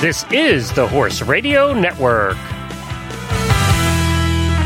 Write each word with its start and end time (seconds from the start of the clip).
This 0.00 0.24
is 0.32 0.72
the 0.72 0.88
Horse 0.88 1.20
Radio 1.20 1.74
Network. 1.74 2.38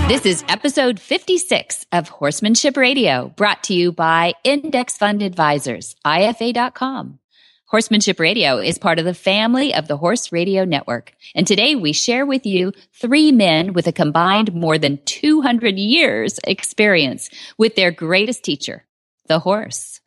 This 0.06 0.24
is 0.24 0.44
episode 0.48 1.00
56 1.00 1.86
of 1.90 2.08
Horsemanship 2.08 2.76
Radio, 2.76 3.32
brought 3.34 3.64
to 3.64 3.74
you 3.74 3.90
by 3.90 4.34
Index 4.44 4.96
Fund 4.96 5.22
Advisors, 5.22 5.96
IFA.com. 6.06 7.18
Horsemanship 7.66 8.20
Radio 8.20 8.58
is 8.58 8.78
part 8.78 9.00
of 9.00 9.04
the 9.04 9.12
family 9.12 9.74
of 9.74 9.88
the 9.88 9.96
Horse 9.96 10.30
Radio 10.30 10.64
Network. 10.64 11.12
And 11.34 11.48
today 11.48 11.74
we 11.74 11.92
share 11.92 12.24
with 12.24 12.46
you 12.46 12.72
three 12.92 13.32
men 13.32 13.72
with 13.72 13.88
a 13.88 13.92
combined 13.92 14.54
more 14.54 14.78
than 14.78 15.00
200 15.04 15.76
years 15.76 16.38
experience 16.46 17.28
with 17.58 17.74
their 17.74 17.90
greatest 17.90 18.44
teacher, 18.44 18.84
the 19.26 19.40
horse. 19.40 20.00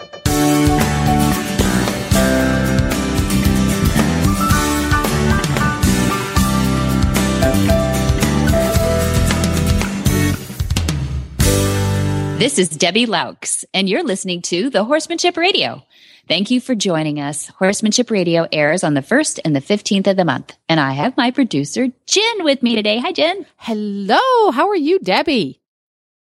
This 12.38 12.60
is 12.60 12.70
Debbie 12.70 13.08
Loucks, 13.08 13.66
and 13.74 13.90
you're 13.90 14.04
listening 14.04 14.44
to 14.44 14.70
the 14.70 14.84
Horsemanship 14.84 15.38
Radio. 15.38 15.84
Thank 16.28 16.52
you 16.52 16.62
for 16.62 16.76
joining 16.76 17.20
us. 17.20 17.48
Horsemanship 17.48 18.12
Radio 18.12 18.48
airs 18.52 18.84
on 18.84 18.94
the 18.94 19.02
1st 19.02 19.40
and 19.44 19.56
the 19.56 19.60
15th 19.60 20.06
of 20.06 20.18
the 20.18 20.24
month. 20.24 20.56
And 20.70 20.80
I 20.80 20.92
have 20.92 21.18
my 21.18 21.32
producer, 21.32 21.88
Jen, 22.06 22.44
with 22.44 22.62
me 22.62 22.76
today. 22.76 23.00
Hi, 23.00 23.12
Jen. 23.12 23.48
Hello. 23.56 24.52
How 24.52 24.70
are 24.70 24.76
you, 24.76 25.00
Debbie? 25.00 25.60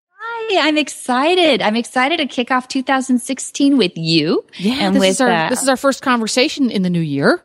Hi, 0.09 0.67
I'm 0.67 0.79
excited. 0.79 1.61
I'm 1.61 1.77
excited 1.77 2.17
to 2.17 2.27
kick 2.27 2.51
off 2.51 2.67
2016 2.67 3.77
with 3.77 3.93
you. 3.97 4.43
Yeah, 4.57 4.87
and 4.87 4.97
this, 4.97 5.01
with, 5.01 5.11
is 5.11 5.21
our, 5.21 5.29
uh, 5.29 5.49
this 5.51 5.63
is 5.63 5.69
our 5.69 5.77
first 5.77 6.01
conversation 6.01 6.71
in 6.71 6.81
the 6.81 6.89
new 6.89 6.99
year. 6.99 7.45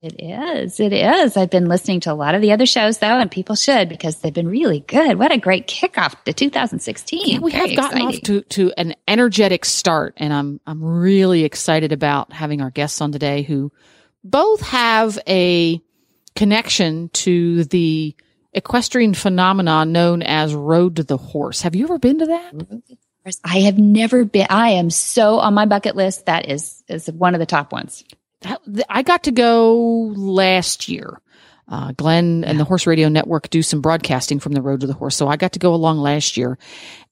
It 0.00 0.14
is. 0.20 0.78
It 0.78 0.92
is. 0.92 1.36
I've 1.36 1.50
been 1.50 1.66
listening 1.66 1.98
to 2.00 2.12
a 2.12 2.14
lot 2.14 2.36
of 2.36 2.40
the 2.40 2.52
other 2.52 2.66
shows 2.66 2.98
though, 2.98 3.18
and 3.18 3.28
people 3.28 3.56
should 3.56 3.88
because 3.88 4.16
they've 4.20 4.32
been 4.32 4.46
really 4.46 4.80
good. 4.80 5.18
What 5.18 5.32
a 5.32 5.38
great 5.38 5.66
kickoff 5.66 6.14
to 6.24 6.32
2016. 6.32 7.20
Yeah, 7.24 7.38
we 7.40 7.50
Very 7.50 7.70
have 7.70 7.76
gotten 7.76 7.98
exciting. 7.98 8.18
off 8.18 8.22
to, 8.22 8.40
to 8.42 8.72
an 8.76 8.94
energetic 9.08 9.64
start, 9.64 10.14
and 10.18 10.32
I'm 10.32 10.60
I'm 10.66 10.84
really 10.84 11.42
excited 11.44 11.90
about 11.90 12.32
having 12.32 12.62
our 12.62 12.70
guests 12.70 13.00
on 13.00 13.10
today 13.10 13.42
who 13.42 13.72
both 14.22 14.60
have 14.60 15.18
a 15.26 15.82
connection 16.36 17.08
to 17.08 17.64
the 17.64 18.14
equestrian 18.52 19.14
phenomenon 19.14 19.90
known 19.90 20.22
as 20.22 20.54
Road 20.54 20.96
to 20.96 21.02
the 21.02 21.16
Horse. 21.16 21.62
Have 21.62 21.74
you 21.74 21.84
ever 21.84 21.98
been 21.98 22.20
to 22.20 22.26
that? 22.26 22.82
I 23.44 23.60
have 23.60 23.78
never 23.78 24.24
been. 24.24 24.46
I 24.48 24.70
am 24.70 24.90
so 24.90 25.40
on 25.40 25.54
my 25.54 25.66
bucket 25.66 25.96
list. 25.96 26.26
That 26.26 26.48
is 26.48 26.84
is 26.86 27.10
one 27.10 27.34
of 27.34 27.40
the 27.40 27.46
top 27.46 27.72
ones. 27.72 28.04
I 28.88 29.02
got 29.02 29.24
to 29.24 29.32
go 29.32 30.12
last 30.16 30.88
year. 30.88 31.20
Uh, 31.70 31.92
Glenn 31.92 32.44
and 32.44 32.58
the 32.58 32.64
Horse 32.64 32.86
Radio 32.86 33.08
Network 33.08 33.50
do 33.50 33.62
some 33.62 33.82
broadcasting 33.82 34.40
from 34.40 34.52
the 34.52 34.62
Road 34.62 34.80
to 34.80 34.86
the 34.86 34.94
Horse, 34.94 35.16
so 35.16 35.28
I 35.28 35.36
got 35.36 35.52
to 35.52 35.58
go 35.58 35.74
along 35.74 35.98
last 35.98 36.36
year. 36.36 36.56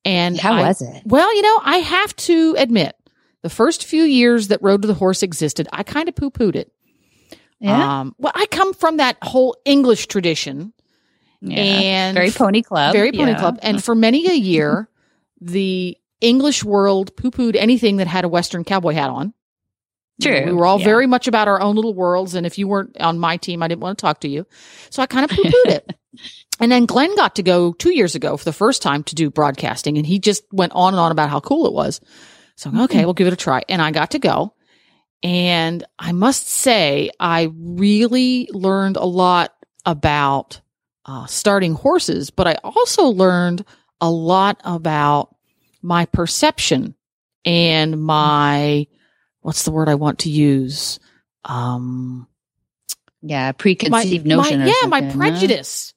And 0.04 0.38
how 0.38 0.54
I, 0.54 0.68
was 0.68 0.80
it? 0.80 1.02
Well, 1.04 1.34
you 1.34 1.42
know, 1.42 1.60
I 1.62 1.78
have 1.78 2.16
to 2.16 2.54
admit, 2.56 2.96
the 3.42 3.50
first 3.50 3.84
few 3.84 4.04
years 4.04 4.48
that 4.48 4.62
Road 4.62 4.82
to 4.82 4.88
the 4.88 4.94
Horse 4.94 5.22
existed, 5.22 5.68
I 5.72 5.82
kind 5.82 6.08
of 6.08 6.16
poo 6.16 6.30
pooed 6.30 6.56
it. 6.56 6.72
Yeah. 7.58 8.00
Um, 8.00 8.14
well, 8.18 8.32
I 8.34 8.46
come 8.46 8.72
from 8.72 8.96
that 8.98 9.18
whole 9.22 9.56
English 9.64 10.06
tradition. 10.06 10.72
Yeah. 11.40 11.58
And 11.58 12.14
very 12.14 12.30
pony 12.30 12.62
club. 12.62 12.92
Very 12.92 13.12
pony 13.12 13.32
yeah. 13.32 13.38
club. 13.38 13.58
And 13.62 13.82
for 13.84 13.94
many 13.94 14.26
a 14.26 14.34
year, 14.34 14.88
the 15.40 15.96
English 16.20 16.64
world 16.64 17.14
poo 17.16 17.30
pooed 17.30 17.56
anything 17.56 17.98
that 17.98 18.06
had 18.06 18.24
a 18.24 18.28
Western 18.28 18.64
cowboy 18.64 18.94
hat 18.94 19.10
on. 19.10 19.34
True. 20.20 20.46
we 20.46 20.52
were 20.52 20.66
all 20.66 20.78
yeah. 20.78 20.86
very 20.86 21.06
much 21.06 21.28
about 21.28 21.46
our 21.46 21.60
own 21.60 21.76
little 21.76 21.94
worlds. 21.94 22.34
And 22.34 22.46
if 22.46 22.58
you 22.58 22.68
weren't 22.68 22.98
on 23.00 23.18
my 23.18 23.36
team, 23.36 23.62
I 23.62 23.68
didn't 23.68 23.82
want 23.82 23.98
to 23.98 24.02
talk 24.02 24.20
to 24.20 24.28
you. 24.28 24.46
So 24.90 25.02
I 25.02 25.06
kind 25.06 25.24
of 25.24 25.30
poo 25.30 25.42
pooed 25.42 25.66
it. 25.66 25.96
And 26.58 26.72
then 26.72 26.86
Glenn 26.86 27.14
got 27.16 27.36
to 27.36 27.42
go 27.42 27.74
two 27.74 27.94
years 27.94 28.14
ago 28.14 28.36
for 28.38 28.44
the 28.44 28.52
first 28.52 28.80
time 28.80 29.02
to 29.04 29.14
do 29.14 29.30
broadcasting. 29.30 29.98
And 29.98 30.06
he 30.06 30.18
just 30.18 30.42
went 30.50 30.72
on 30.72 30.94
and 30.94 31.00
on 31.00 31.12
about 31.12 31.28
how 31.28 31.38
cool 31.40 31.66
it 31.66 31.74
was. 31.74 32.00
So, 32.56 32.72
okay, 32.84 33.04
we'll 33.04 33.12
give 33.12 33.26
it 33.26 33.34
a 33.34 33.36
try. 33.36 33.62
And 33.68 33.82
I 33.82 33.90
got 33.90 34.12
to 34.12 34.18
go. 34.18 34.54
And 35.22 35.84
I 35.98 36.12
must 36.12 36.48
say, 36.48 37.10
I 37.20 37.50
really 37.54 38.48
learned 38.52 38.96
a 38.96 39.04
lot 39.04 39.54
about 39.84 40.60
uh, 41.04 41.26
starting 41.26 41.74
horses, 41.74 42.30
but 42.30 42.46
I 42.46 42.54
also 42.64 43.08
learned 43.08 43.64
a 44.00 44.10
lot 44.10 44.60
about 44.64 45.34
my 45.82 46.06
perception 46.06 46.94
and 47.44 48.02
my 48.02 48.86
what's 49.46 49.62
the 49.62 49.70
word 49.70 49.88
I 49.88 49.94
want 49.94 50.18
to 50.20 50.28
use? 50.28 50.98
Um, 51.44 52.26
yeah, 53.22 53.52
preconceived 53.52 54.26
my, 54.26 54.34
notion. 54.34 54.58
My, 54.58 54.66
yeah, 54.66 54.88
my 54.88 55.02
prejudice. 55.12 55.94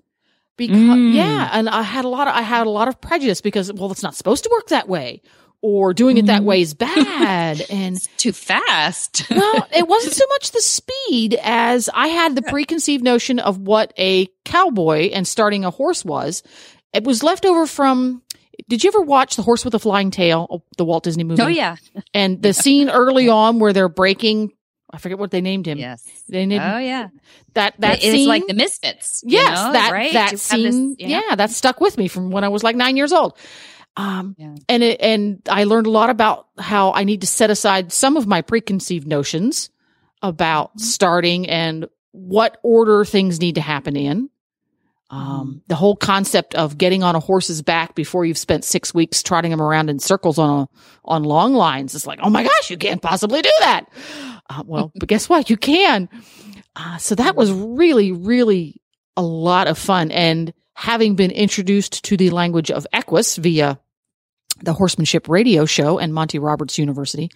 Because 0.55 0.77
mm. 0.77 1.15
yeah, 1.15 1.49
and 1.53 1.67
I 1.67 1.81
had 1.81 2.05
a 2.05 2.09
lot 2.09 2.27
of 2.27 2.35
I 2.35 2.43
had 2.43 2.67
a 2.67 2.69
lot 2.69 2.89
of 2.89 3.01
prejudice 3.01 3.41
because 3.41 3.73
well, 3.73 3.91
it's 3.91 4.03
not 4.03 4.13
supposed 4.13 4.43
to 4.43 4.49
work 4.51 4.67
that 4.67 4.87
way, 4.87 5.23
or 5.63 5.95
doing 5.95 6.17
it 6.17 6.27
that 6.27 6.43
mm. 6.43 6.45
way 6.45 6.61
is 6.61 6.75
bad 6.75 7.65
and 7.71 7.95
it's 7.95 8.07
too 8.17 8.33
fast. 8.33 9.27
well, 9.31 9.67
it 9.75 9.87
wasn't 9.87 10.13
so 10.13 10.25
much 10.29 10.51
the 10.51 10.61
speed 10.61 11.39
as 11.41 11.89
I 11.91 12.09
had 12.09 12.35
the 12.35 12.43
preconceived 12.43 13.03
notion 13.03 13.39
of 13.39 13.57
what 13.57 13.93
a 13.97 14.27
cowboy 14.45 15.09
and 15.11 15.27
starting 15.27 15.65
a 15.65 15.71
horse 15.71 16.05
was. 16.05 16.43
It 16.93 17.03
was 17.03 17.23
left 17.23 17.45
over 17.45 17.65
from 17.65 18.21
did 18.67 18.83
you 18.83 18.89
ever 18.89 19.01
watch 19.01 19.35
The 19.35 19.41
Horse 19.41 19.63
with 19.63 19.73
a 19.75 19.79
Flying 19.79 20.11
Tail, 20.11 20.47
oh, 20.49 20.63
the 20.77 20.85
Walt 20.85 21.03
Disney 21.03 21.23
movie? 21.23 21.41
Oh 21.41 21.47
yeah. 21.47 21.75
And 22.13 22.41
the 22.41 22.53
scene 22.53 22.89
early 22.89 23.29
on 23.29 23.59
where 23.59 23.73
they're 23.73 23.89
breaking 23.89 24.51
I 24.91 24.97
forget 24.97 25.19
what 25.19 25.31
they 25.31 25.41
named 25.41 25.67
him. 25.67 25.77
Yes. 25.77 26.03
They 26.27 26.45
named 26.45 26.63
Oh 26.63 26.79
yeah. 26.79 27.09
That 27.53 27.75
that 27.79 27.95
it's 27.97 28.05
scene, 28.05 28.27
like 28.27 28.47
the 28.47 28.53
Misfits. 28.53 29.23
Yes, 29.25 29.57
know, 29.57 29.73
that 29.73 29.91
right? 29.91 30.13
that 30.13 30.39
scene. 30.39 30.95
This, 30.97 31.07
yeah. 31.07 31.21
yeah, 31.27 31.35
that 31.35 31.51
stuck 31.51 31.79
with 31.79 31.97
me 31.97 32.07
from 32.07 32.31
when 32.31 32.43
I 32.43 32.49
was 32.49 32.63
like 32.63 32.75
nine 32.75 32.97
years 32.97 33.13
old. 33.13 33.37
Um, 33.97 34.35
yeah. 34.37 34.55
and 34.69 34.83
it, 34.83 35.01
and 35.01 35.41
I 35.49 35.65
learned 35.65 35.87
a 35.87 35.89
lot 35.89 36.09
about 36.09 36.47
how 36.57 36.93
I 36.93 37.03
need 37.03 37.21
to 37.21 37.27
set 37.27 37.49
aside 37.49 37.91
some 37.91 38.17
of 38.17 38.27
my 38.27 38.41
preconceived 38.41 39.07
notions 39.07 39.71
about 40.21 40.69
mm-hmm. 40.69 40.79
starting 40.79 41.49
and 41.49 41.89
what 42.11 42.57
order 42.63 43.03
things 43.03 43.41
need 43.41 43.55
to 43.55 43.61
happen 43.61 43.95
in. 43.95 44.29
Um, 45.11 45.21
mm-hmm. 45.21 45.57
the 45.67 45.75
whole 45.75 45.95
concept 45.95 46.53
of 46.53 46.77
getting 46.77 47.01
on 47.01 47.15
a 47.15 47.19
horse's 47.19 47.63
back 47.63 47.95
before 47.95 48.25
you've 48.25 48.37
spent 48.37 48.63
six 48.63 48.93
weeks 48.93 49.23
trotting 49.23 49.51
him 49.51 49.61
around 49.61 49.89
in 49.89 49.97
circles 49.97 50.37
on 50.37 50.61
a, 50.61 50.69
on 51.03 51.23
long 51.23 51.55
lines 51.55 51.95
is 51.95 52.05
like, 52.05 52.19
oh 52.21 52.29
my 52.29 52.43
gosh, 52.43 52.69
you 52.69 52.77
can't 52.77 53.01
possibly 53.01 53.41
do 53.41 53.51
that. 53.59 53.85
Uh, 54.49 54.63
well, 54.65 54.91
but 54.99 55.09
guess 55.09 55.27
what? 55.27 55.49
You 55.49 55.57
can. 55.57 56.09
Uh, 56.75 56.97
so 56.97 57.15
that 57.15 57.35
was 57.35 57.51
really, 57.51 58.11
really 58.11 58.81
a 59.17 59.23
lot 59.23 59.67
of 59.67 59.77
fun. 59.77 60.11
And 60.11 60.53
having 60.73 61.15
been 61.15 61.31
introduced 61.31 62.05
to 62.05 62.15
the 62.15 62.29
language 62.29 62.69
of 62.69 62.85
Equus 62.93 63.35
via 63.35 63.79
the 64.61 64.73
Horsemanship 64.73 65.27
Radio 65.27 65.65
Show 65.65 65.97
and 65.97 66.13
Monty 66.13 66.37
Roberts 66.37 66.77
University, 66.77 67.31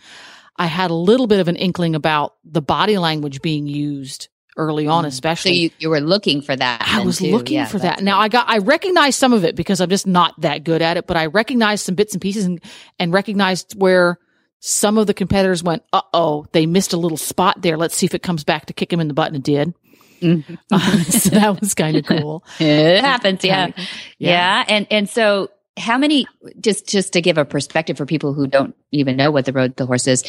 I 0.57 0.67
had 0.67 0.91
a 0.91 0.95
little 0.95 1.27
bit 1.27 1.39
of 1.39 1.47
an 1.47 1.55
inkling 1.55 1.95
about 1.95 2.35
the 2.45 2.61
body 2.61 2.97
language 2.97 3.41
being 3.41 3.65
used 3.65 4.29
early 4.57 4.87
on, 4.87 5.03
mm. 5.03 5.07
especially. 5.07 5.51
So 5.51 5.61
you, 5.61 5.69
you 5.79 5.89
were 5.89 6.01
looking 6.01 6.41
for 6.41 6.55
that. 6.55 6.81
I 6.85 7.03
was 7.03 7.17
too. 7.17 7.31
looking 7.31 7.55
yeah, 7.55 7.65
for 7.65 7.79
that. 7.79 8.01
Now 8.01 8.19
I 8.19 8.27
got, 8.27 8.49
I 8.49 8.59
recognized 8.59 9.17
some 9.17 9.33
of 9.33 9.43
it 9.43 9.55
because 9.55 9.81
I'm 9.81 9.89
just 9.89 10.07
not 10.07 10.39
that 10.41 10.63
good 10.63 10.81
at 10.81 10.97
it, 10.97 11.07
but 11.07 11.17
I 11.17 11.27
recognized 11.27 11.85
some 11.85 11.95
bits 11.95 12.13
and 12.13 12.21
pieces 12.21 12.45
and, 12.45 12.61
and 12.99 13.13
recognized 13.13 13.79
where 13.79 14.19
some 14.59 14.97
of 14.97 15.07
the 15.07 15.13
competitors 15.13 15.63
went, 15.63 15.83
uh 15.91 16.01
oh, 16.13 16.45
they 16.51 16.65
missed 16.65 16.93
a 16.93 16.97
little 16.97 17.17
spot 17.17 17.61
there. 17.61 17.77
Let's 17.77 17.95
see 17.95 18.05
if 18.05 18.13
it 18.13 18.23
comes 18.23 18.43
back 18.43 18.67
to 18.67 18.73
kick 18.73 18.93
him 18.93 18.99
in 18.99 19.07
the 19.07 19.13
butt 19.13 19.27
and 19.27 19.37
it 19.37 19.43
did. 19.43 19.73
Mm-hmm. 20.21 20.55
uh, 20.71 21.03
so 21.03 21.29
that 21.31 21.59
was 21.59 21.73
kind 21.73 21.97
of 21.97 22.05
cool. 22.07 22.43
it 22.59 23.01
happens. 23.01 23.43
Yeah. 23.43 23.67
yeah. 23.67 23.83
Yeah. 24.17 24.63
And, 24.67 24.87
and 24.89 25.09
so 25.09 25.49
how 25.77 25.97
many, 25.97 26.27
just, 26.59 26.87
just 26.87 27.13
to 27.13 27.21
give 27.21 27.37
a 27.37 27.45
perspective 27.45 27.97
for 27.97 28.05
people 28.05 28.33
who 28.33 28.47
don't 28.47 28.75
even 28.91 29.17
know 29.17 29.31
what 29.31 29.45
the 29.45 29.51
road 29.51 29.75
the 29.75 29.85
horse 29.85 30.07
is, 30.07 30.23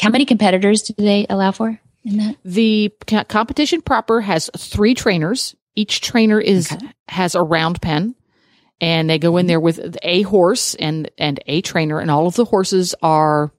how 0.00 0.10
many 0.10 0.26
competitors 0.26 0.82
do 0.82 0.94
they 0.96 1.26
allow 1.28 1.50
for? 1.50 1.80
That? 2.04 2.36
The 2.44 2.92
competition 3.28 3.82
proper 3.82 4.20
has 4.20 4.50
three 4.56 4.94
trainers. 4.94 5.54
Each 5.74 6.00
trainer 6.00 6.40
is 6.40 6.72
okay. 6.72 6.86
has 7.08 7.34
a 7.34 7.42
round 7.42 7.80
pen 7.80 8.14
and 8.80 9.08
they 9.08 9.18
go 9.18 9.36
in 9.36 9.46
there 9.46 9.60
with 9.60 9.96
a 10.02 10.22
horse 10.22 10.74
and 10.74 11.10
and 11.16 11.40
a 11.46 11.62
trainer 11.62 12.00
and 12.00 12.10
all 12.10 12.26
of 12.26 12.34
the 12.34 12.44
horses 12.44 12.94
are 13.02 13.52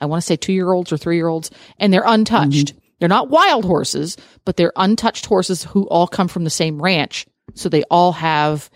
I 0.00 0.06
want 0.06 0.22
to 0.22 0.26
say 0.26 0.36
2-year-olds 0.36 0.92
or 0.92 0.96
3-year-olds 0.96 1.50
and 1.78 1.92
they're 1.92 2.04
untouched. 2.06 2.68
Mm-hmm. 2.68 2.78
They're 2.98 3.08
not 3.08 3.30
wild 3.30 3.64
horses, 3.64 4.16
but 4.44 4.56
they're 4.56 4.72
untouched 4.76 5.26
horses 5.26 5.64
who 5.64 5.88
all 5.88 6.06
come 6.06 6.28
from 6.28 6.44
the 6.44 6.50
same 6.50 6.80
ranch. 6.80 7.26
So 7.54 7.68
they 7.68 7.82
all 7.90 8.12
have 8.12 8.70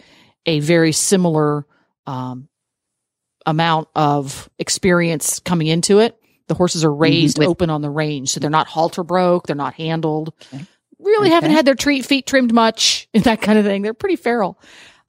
a 0.47 0.61
very 0.61 0.93
similar 0.93 1.65
um, 2.07 2.49
amount 3.45 3.89
of 3.95 4.51
experience 4.59 5.39
coming 5.41 5.69
into 5.69 6.01
it. 6.01 6.21
The 6.49 6.55
horses 6.55 6.85
are 6.85 6.91
mm-hmm. 6.91 7.03
raised 7.03 7.43
open 7.43 7.71
on 7.71 7.83
the 7.83 7.91
range, 7.91 8.31
so 8.31 8.41
they're 8.41 8.51
not 8.51 8.67
halter 8.67 9.03
broke, 9.03 9.47
they're 9.47 9.57
not 9.57 9.75
handled. 9.75 10.33
Okay. 10.53 10.65
Really 10.99 11.29
okay. 11.29 11.35
haven't 11.35 11.51
had 11.51 11.67
their 11.67 11.75
treat 11.75 12.05
feet 12.05 12.27
trimmed 12.27 12.53
much, 12.53 13.09
that 13.15 13.43
kind 13.43 13.59
of 13.59 13.65
thing. 13.65 13.83
They're 13.83 13.95
pretty 13.95 14.17
feral. 14.17 14.59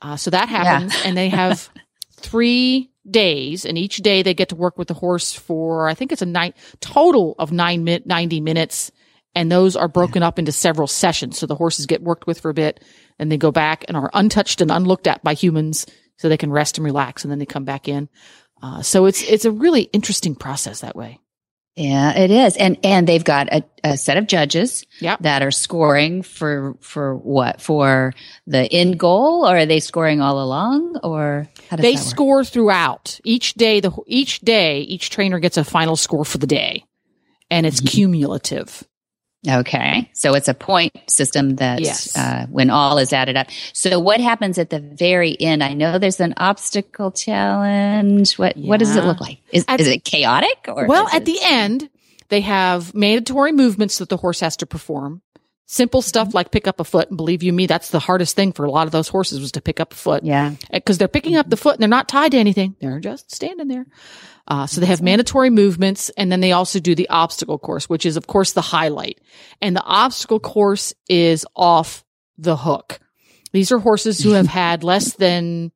Uh, 0.01 0.17
so 0.17 0.29
that 0.31 0.49
happens, 0.49 0.93
yeah. 0.95 1.01
and 1.05 1.17
they 1.17 1.29
have 1.43 1.69
three 2.13 2.91
days, 3.09 3.65
and 3.65 3.77
each 3.77 3.97
day 3.97 4.21
they 4.21 4.33
get 4.33 4.49
to 4.49 4.55
work 4.55 4.77
with 4.77 4.87
the 4.87 4.93
horse 4.93 5.33
for 5.33 5.87
I 5.87 5.93
think 5.93 6.11
it's 6.11 6.21
a 6.21 6.25
nine 6.25 6.53
total 6.81 7.35
of 7.39 7.51
nine 7.51 7.83
mi- 7.83 8.03
ninety 8.05 8.41
minutes, 8.41 8.91
And 9.33 9.51
those 9.51 9.75
are 9.75 9.87
broken 9.87 10.23
up 10.23 10.39
into 10.39 10.51
several 10.51 10.87
sessions. 10.87 11.37
So 11.37 11.45
the 11.45 11.55
horses 11.55 11.85
get 11.85 12.01
worked 12.01 12.27
with 12.27 12.39
for 12.39 12.49
a 12.49 12.53
bit 12.53 12.83
and 13.19 13.31
they 13.31 13.37
go 13.37 13.51
back 13.51 13.85
and 13.87 13.97
are 13.97 14.09
untouched 14.13 14.61
and 14.61 14.71
unlooked 14.71 15.07
at 15.07 15.23
by 15.23 15.33
humans 15.33 15.85
so 16.17 16.29
they 16.29 16.37
can 16.37 16.51
rest 16.51 16.77
and 16.77 16.85
relax 16.85 17.23
and 17.23 17.31
then 17.31 17.39
they 17.39 17.45
come 17.45 17.65
back 17.65 17.87
in. 17.87 18.09
Uh, 18.61 18.81
so 18.81 19.05
it's, 19.05 19.21
it's 19.23 19.45
a 19.45 19.51
really 19.51 19.83
interesting 19.83 20.35
process 20.35 20.81
that 20.81 20.95
way. 20.95 21.19
Yeah, 21.77 22.17
it 22.17 22.31
is. 22.31 22.57
And 22.57 22.77
and 22.83 23.07
they've 23.07 23.23
got 23.23 23.53
a, 23.53 23.63
a 23.83 23.97
set 23.97 24.17
of 24.17 24.25
judges 24.25 24.83
Yep. 24.99 25.19
that 25.19 25.43
are 25.43 25.51
scoring 25.51 26.23
for 26.23 26.75
for 26.81 27.15
what? 27.15 27.61
For 27.61 28.13
the 28.47 28.63
end 28.73 28.99
goal 28.99 29.45
or 29.47 29.57
are 29.57 29.65
they 29.67 29.79
scoring 29.79 30.19
all 30.19 30.41
along 30.43 30.97
or 31.03 31.47
how 31.69 31.75
does 31.75 31.83
They 31.83 31.93
that 31.93 31.99
work? 32.01 32.09
score 32.09 32.43
throughout 32.43 33.19
each 33.23 33.53
day. 33.53 33.79
The 33.79 33.91
each 34.07 34.39
day, 34.41 34.79
each 34.81 35.11
trainer 35.11 35.37
gets 35.39 35.55
a 35.57 35.63
final 35.63 35.95
score 35.95 36.25
for 36.25 36.39
the 36.39 36.47
day, 36.47 36.83
and 37.51 37.65
it's 37.67 37.79
mm-hmm. 37.79 37.95
cumulative. 37.95 38.83
Okay. 39.47 40.09
So 40.13 40.33
it's 40.33 40.47
a 40.47 40.53
point 40.53 40.93
system 41.09 41.57
that 41.57 41.79
Yes. 41.81 42.15
uh, 42.17 42.47
when 42.49 42.69
all 42.69 42.97
is 42.97 43.13
added 43.13 43.37
up. 43.37 43.47
So 43.73 43.99
what 43.99 44.19
happens 44.19 44.57
at 44.57 44.69
the 44.69 44.79
very 44.79 45.39
end? 45.39 45.63
I 45.63 45.73
know 45.73 45.99
there's 45.99 46.19
an 46.19 46.33
obstacle 46.37 47.11
challenge. 47.11 48.37
What 48.37 48.57
what 48.57 48.79
does 48.79 48.95
it 48.95 49.03
look 49.03 49.19
like? 49.21 49.39
Is, 49.51 49.63
At- 49.67 49.79
is 49.79 49.87
it 49.87 50.03
chaotic 50.03 50.65
or 50.67 50.87
Well, 50.87 51.07
at 51.09 51.21
it- 51.21 51.25
the 51.25 51.39
end, 51.43 51.89
they 52.29 52.41
have 52.41 52.93
mandatory 52.93 53.51
movements 53.53 53.99
that 53.99 54.09
the 54.09 54.17
horse 54.17 54.39
has 54.41 54.57
to 54.57 54.65
perform. 54.65 55.21
Simple 55.69 56.01
stuff 56.01 56.33
like 56.33 56.49
pick 56.51 56.65
up 56.65 56.79
a 56.79 56.83
foot. 56.85 57.09
And 57.09 57.17
believe 57.17 57.43
you 57.43 57.51
me, 57.51 57.67
that's 57.67 57.89
the 57.91 57.99
hardest 57.99 58.35
thing 58.37 58.53
for 58.53 58.63
a 58.65 58.71
lot 58.71 58.87
of 58.87 58.91
those 58.93 59.09
horses 59.09 59.41
was 59.41 59.51
to 59.51 59.61
pick 59.61 59.79
up 59.81 59.91
a 59.91 59.95
foot. 59.97 60.23
yeah. 60.23 60.53
Because 60.71 60.97
they're 60.97 61.09
picking 61.09 61.35
up 61.35 61.49
the 61.49 61.57
foot 61.57 61.73
and 61.75 61.81
they're 61.81 61.89
not 61.89 62.07
tied 62.07 62.31
to 62.31 62.37
anything. 62.37 62.75
They're 62.79 63.01
just 63.01 63.33
standing 63.35 63.67
there. 63.67 63.85
Uh, 64.47 64.65
so 64.65 64.79
they 64.79 64.87
have 64.87 65.01
mandatory 65.01 65.49
movements 65.49 66.09
and 66.17 66.31
then 66.31 66.39
they 66.39 66.53
also 66.53 66.79
do 66.79 66.95
the 66.95 67.09
obstacle 67.09 67.59
course, 67.59 67.89
which 67.89 68.05
is 68.05 68.15
of 68.15 68.27
course 68.27 68.53
the 68.53 68.61
highlight. 68.61 69.19
And 69.61 69.75
the 69.75 69.83
obstacle 69.83 70.39
course 70.39 70.93
is 71.09 71.45
off 71.53 72.05
the 72.37 72.55
hook. 72.55 72.99
These 73.51 73.73
are 73.73 73.79
horses 73.79 74.21
who 74.21 74.31
have 74.31 74.47
had 74.47 74.83
less 74.85 75.15
than 75.15 75.73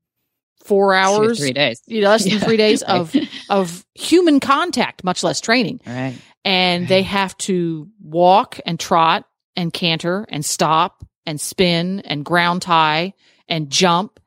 four 0.64 0.94
hours, 0.94 1.40
three 1.40 1.52
days. 1.52 1.82
you 1.86 2.00
know, 2.02 2.10
less 2.12 2.24
than 2.24 2.34
Yeah. 2.34 2.40
three 2.40 2.56
days 2.58 2.82
of, 2.88 3.14
of 3.50 3.86
human 3.94 4.40
contact, 4.40 5.04
much 5.04 5.22
less 5.22 5.42
training 5.42 5.82
right. 5.86 6.16
and 6.46 6.88
they 6.88 7.02
have 7.04 7.36
to 7.40 7.90
walk 8.02 8.58
and 8.66 8.80
trot 8.80 9.26
and 9.56 9.72
canter 9.74 10.26
and 10.30 10.44
stop 10.46 11.04
and 11.26 11.40
spin 11.40 12.00
and 12.02 12.26
ground 12.26 12.62
tie 12.62 13.14
and 13.48 13.70
jump 13.70 14.20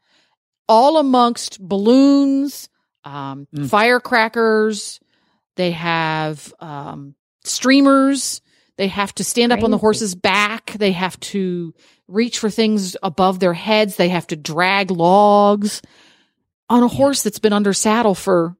all 0.68 0.98
amongst 0.98 1.60
balloons 1.60 2.68
um, 3.04 3.46
Mm. 3.54 3.68
firecrackers. 3.68 4.98
They 5.56 5.72
have 5.72 6.52
um, 6.60 7.14
streamers. 7.44 8.40
They 8.76 8.88
have 8.88 9.14
to 9.16 9.24
stand 9.24 9.52
up 9.52 9.62
on 9.62 9.70
the 9.70 9.78
horse's 9.78 10.14
back. 10.14 10.72
They 10.72 10.92
have 10.92 11.18
to 11.20 11.74
reach 12.08 12.38
for 12.38 12.50
things 12.50 12.96
above 13.02 13.38
their 13.40 13.52
heads. 13.54 13.96
They 13.96 14.08
have 14.08 14.26
to 14.28 14.36
drag 14.36 14.90
logs 14.90 15.80
on 16.68 16.82
a 16.82 16.88
horse 16.88 17.22
that's 17.22 17.38
been 17.38 17.52
under 17.52 17.72
saddle 17.72 18.14
for 18.14 18.56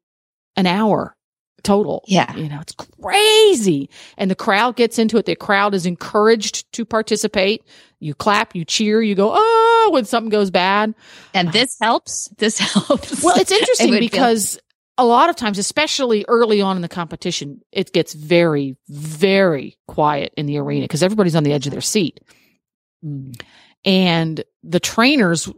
an 0.57 0.67
hour 0.67 1.17
total 1.65 2.05
Yeah. 2.07 2.35
you 2.37 2.49
know, 2.49 2.61
it's 2.61 2.75
crazy. 3.03 3.91
And 4.17 4.31
the 4.31 4.35
crowd 4.37 4.77
gets 4.77 4.99
into 4.99 5.17
it. 5.19 5.27
The 5.27 5.35
crowd 5.35 5.75
is 5.75 5.87
encouraged 5.87 6.71
to 6.75 6.85
participate. 6.85 7.63
You 8.01 8.15
clap, 8.15 8.55
you 8.55 8.65
cheer, 8.65 9.03
you 9.03 9.15
go, 9.15 9.33
oh, 9.35 9.91
when 9.93 10.05
something 10.05 10.31
goes 10.31 10.51
bad. 10.51 10.95
And 11.33 11.53
this 11.53 11.77
helps. 11.81 12.29
This 12.39 12.59
helps. 12.75 13.23
Well, 13.23 13.37
it's 13.39 13.51
interesting 13.51 13.91
feel- 13.91 14.01
because 14.01 14.59
a 14.97 15.05
lot 15.05 15.29
of 15.29 15.35
times, 15.37 15.59
especially 15.59 16.25
early 16.29 16.61
on 16.61 16.77
in 16.77 16.83
the 16.83 16.89
competition, 16.89 17.61
it 17.73 17.93
gets 17.93 18.13
very, 18.15 18.77
very 18.89 19.77
quiet 19.89 20.33
in 20.37 20.47
the 20.47 20.59
arena 20.59 20.85
because 20.85 21.03
everybody's 21.03 21.35
on 21.35 21.43
the 21.43 21.53
edge 21.53 21.67
of 21.67 21.73
their 21.73 21.81
seat. 21.81 22.21
Mm. 23.05 23.41
And 23.85 24.45
the 24.63 24.81
trainers 24.81 25.51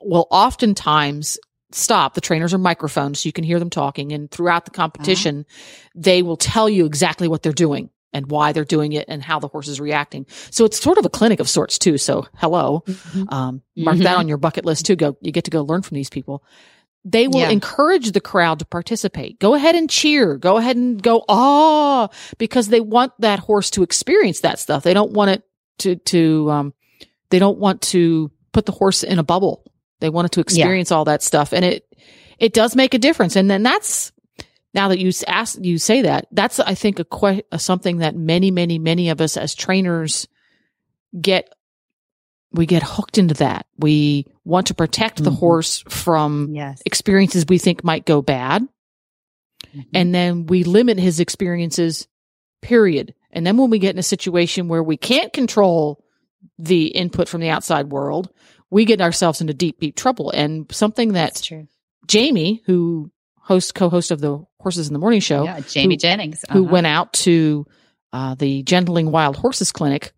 will 0.00 0.26
oftentimes 0.30 1.38
stop. 1.72 2.14
The 2.14 2.20
trainers 2.20 2.52
are 2.54 2.58
microphones, 2.58 3.20
so 3.20 3.28
you 3.28 3.32
can 3.32 3.44
hear 3.44 3.58
them 3.58 3.70
talking. 3.70 4.12
And 4.12 4.30
throughout 4.30 4.64
the 4.64 4.70
competition, 4.70 5.46
they 5.94 6.22
will 6.22 6.36
tell 6.36 6.68
you 6.68 6.86
exactly 6.86 7.28
what 7.28 7.42
they're 7.42 7.52
doing 7.52 7.90
and 8.12 8.28
why 8.30 8.52
they're 8.52 8.64
doing 8.64 8.92
it 8.92 9.04
and 9.08 9.22
how 9.22 9.38
the 9.38 9.46
horse 9.48 9.68
is 9.68 9.80
reacting. 9.80 10.26
So 10.50 10.64
it's 10.64 10.80
sort 10.80 10.98
of 10.98 11.04
a 11.06 11.08
clinic 11.08 11.38
of 11.38 11.48
sorts 11.48 11.78
too. 11.78 11.96
So 11.96 12.26
hello, 12.34 12.82
Mhm. 12.86 13.32
um, 13.32 13.62
mark 13.76 13.98
that 13.98 14.16
Mhm. 14.16 14.18
on 14.18 14.28
your 14.28 14.36
bucket 14.38 14.64
list 14.64 14.84
too. 14.86 14.96
Go, 14.96 15.16
you 15.20 15.30
get 15.30 15.44
to 15.44 15.50
go 15.50 15.62
learn 15.62 15.82
from 15.82 15.94
these 15.94 16.10
people. 16.10 16.42
They 17.04 17.28
will 17.28 17.40
Yeah. 17.40 17.50
encourage 17.50 18.10
the 18.12 18.20
crowd 18.20 18.58
to 18.58 18.64
participate. 18.66 19.38
Go 19.38 19.54
ahead 19.54 19.74
and 19.76 19.88
cheer. 19.88 20.36
Go 20.36 20.56
ahead 20.58 20.76
and 20.76 21.00
go, 21.02 21.24
ah, 21.28 22.08
because 22.36 22.68
they 22.68 22.80
want 22.80 23.12
that 23.20 23.38
horse 23.38 23.70
to 23.70 23.82
experience 23.82 24.40
that 24.40 24.58
stuff. 24.58 24.82
They 24.82 24.92
don't 24.92 25.12
want 25.12 25.30
it 25.30 25.42
to, 25.78 25.96
to, 25.96 26.50
um, 26.50 26.74
they 27.30 27.38
don't 27.38 27.58
want 27.58 27.80
to 27.82 28.30
put 28.52 28.66
the 28.66 28.72
horse 28.72 29.02
in 29.04 29.18
a 29.18 29.22
bubble. 29.22 29.64
They 30.00 30.08
wanted 30.10 30.32
to 30.32 30.40
experience 30.40 30.90
all 30.92 31.04
that 31.06 31.22
stuff. 31.22 31.52
And 31.52 31.64
it, 31.64 31.86
it 32.38 32.52
does 32.52 32.74
make 32.74 32.94
a 32.94 32.98
difference. 32.98 33.36
And 33.36 33.50
then 33.50 33.62
that's, 33.62 34.12
now 34.74 34.88
that 34.88 34.98
you 34.98 35.12
ask, 35.26 35.58
you 35.60 35.78
say 35.78 36.02
that, 36.02 36.26
that's, 36.32 36.58
I 36.60 36.74
think, 36.74 36.98
a, 36.98 37.04
que- 37.04 37.42
a 37.52 37.58
something 37.58 37.98
that 37.98 38.16
many, 38.16 38.50
many, 38.50 38.78
many 38.78 39.10
of 39.10 39.20
us 39.20 39.36
as 39.36 39.54
trainers 39.54 40.26
get, 41.20 41.52
we 42.52 42.66
get 42.66 42.82
hooked 42.82 43.18
into 43.18 43.34
that. 43.34 43.66
We 43.78 44.26
want 44.44 44.68
to 44.68 44.74
protect 44.74 45.22
the 45.22 45.30
Mhm. 45.30 45.38
horse 45.38 45.84
from 45.88 46.52
Yes. 46.54 46.82
experiences 46.86 47.44
we 47.48 47.58
think 47.58 47.84
might 47.84 48.06
go 48.06 48.22
bad. 48.22 48.66
Mhm. 49.74 49.84
And 49.94 50.14
then 50.14 50.46
we 50.46 50.64
limit 50.64 50.98
his 50.98 51.20
experiences, 51.20 52.08
period. 52.62 53.14
And 53.32 53.46
then 53.46 53.56
when 53.56 53.70
we 53.70 53.78
get 53.78 53.94
in 53.94 53.98
a 53.98 54.02
situation 54.04 54.68
where 54.68 54.82
we 54.82 54.96
can't 54.96 55.32
control 55.32 56.02
the 56.58 56.86
input 56.86 57.28
from 57.28 57.40
the 57.40 57.50
outside 57.50 57.90
world, 57.92 58.30
we 58.70 58.84
get 58.84 59.00
ourselves 59.00 59.40
into 59.40 59.52
deep, 59.54 59.80
deep 59.80 59.96
trouble. 59.96 60.30
And 60.30 60.70
something 60.72 61.12
That's 61.12 61.40
that 61.40 61.46
true. 61.46 61.68
Jamie, 62.06 62.62
who 62.66 63.10
host, 63.36 63.74
co-host 63.74 64.10
of 64.10 64.20
the 64.20 64.44
Horses 64.60 64.86
in 64.88 64.92
the 64.92 64.98
Morning 64.98 65.20
Show, 65.20 65.44
Yeah. 65.44 65.60
Jamie 65.60 65.94
who- 65.94 65.98
Jennings. 65.98 66.44
who 66.52 66.62
uh-huh. 66.64 66.72
went 66.72 66.86
out 66.86 67.12
to 67.14 67.66
uh, 68.12 68.34
the 68.34 68.62
Gentling 68.62 69.10
Wild 69.10 69.36
Horses 69.36 69.72
Clinic, 69.72 70.12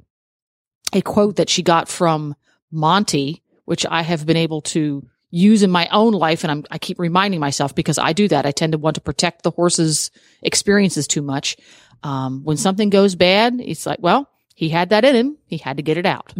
a 0.92 1.00
quote 1.02 1.36
that 1.36 1.48
she 1.48 1.62
got 1.62 1.88
from 1.88 2.34
Monty, 2.70 3.42
which 3.64 3.86
I 3.86 4.02
have 4.02 4.26
been 4.26 4.36
able 4.36 4.62
to 4.62 5.06
use 5.30 5.62
in 5.62 5.70
my 5.70 5.88
own 5.90 6.12
life. 6.12 6.44
And 6.44 6.50
I'm, 6.50 6.64
I 6.70 6.78
keep 6.78 6.98
reminding 6.98 7.40
myself 7.40 7.74
because 7.74 7.98
I 7.98 8.12
do 8.12 8.28
that. 8.28 8.44
I 8.44 8.50
tend 8.50 8.72
to 8.72 8.78
want 8.78 8.96
to 8.96 9.00
protect 9.00 9.42
the 9.42 9.50
horse's 9.50 10.10
experiences 10.42 11.06
too 11.06 11.22
much. 11.22 11.56
Um, 12.02 12.42
when 12.44 12.56
something 12.56 12.90
goes 12.90 13.14
bad, 13.14 13.54
it's 13.60 13.86
like, 13.86 13.98
well, 14.00 14.28
he 14.54 14.68
had 14.68 14.90
that 14.90 15.04
in 15.04 15.14
him. 15.14 15.38
He 15.46 15.56
had 15.56 15.76
to 15.78 15.82
get 15.82 15.96
it 15.96 16.04
out 16.06 16.34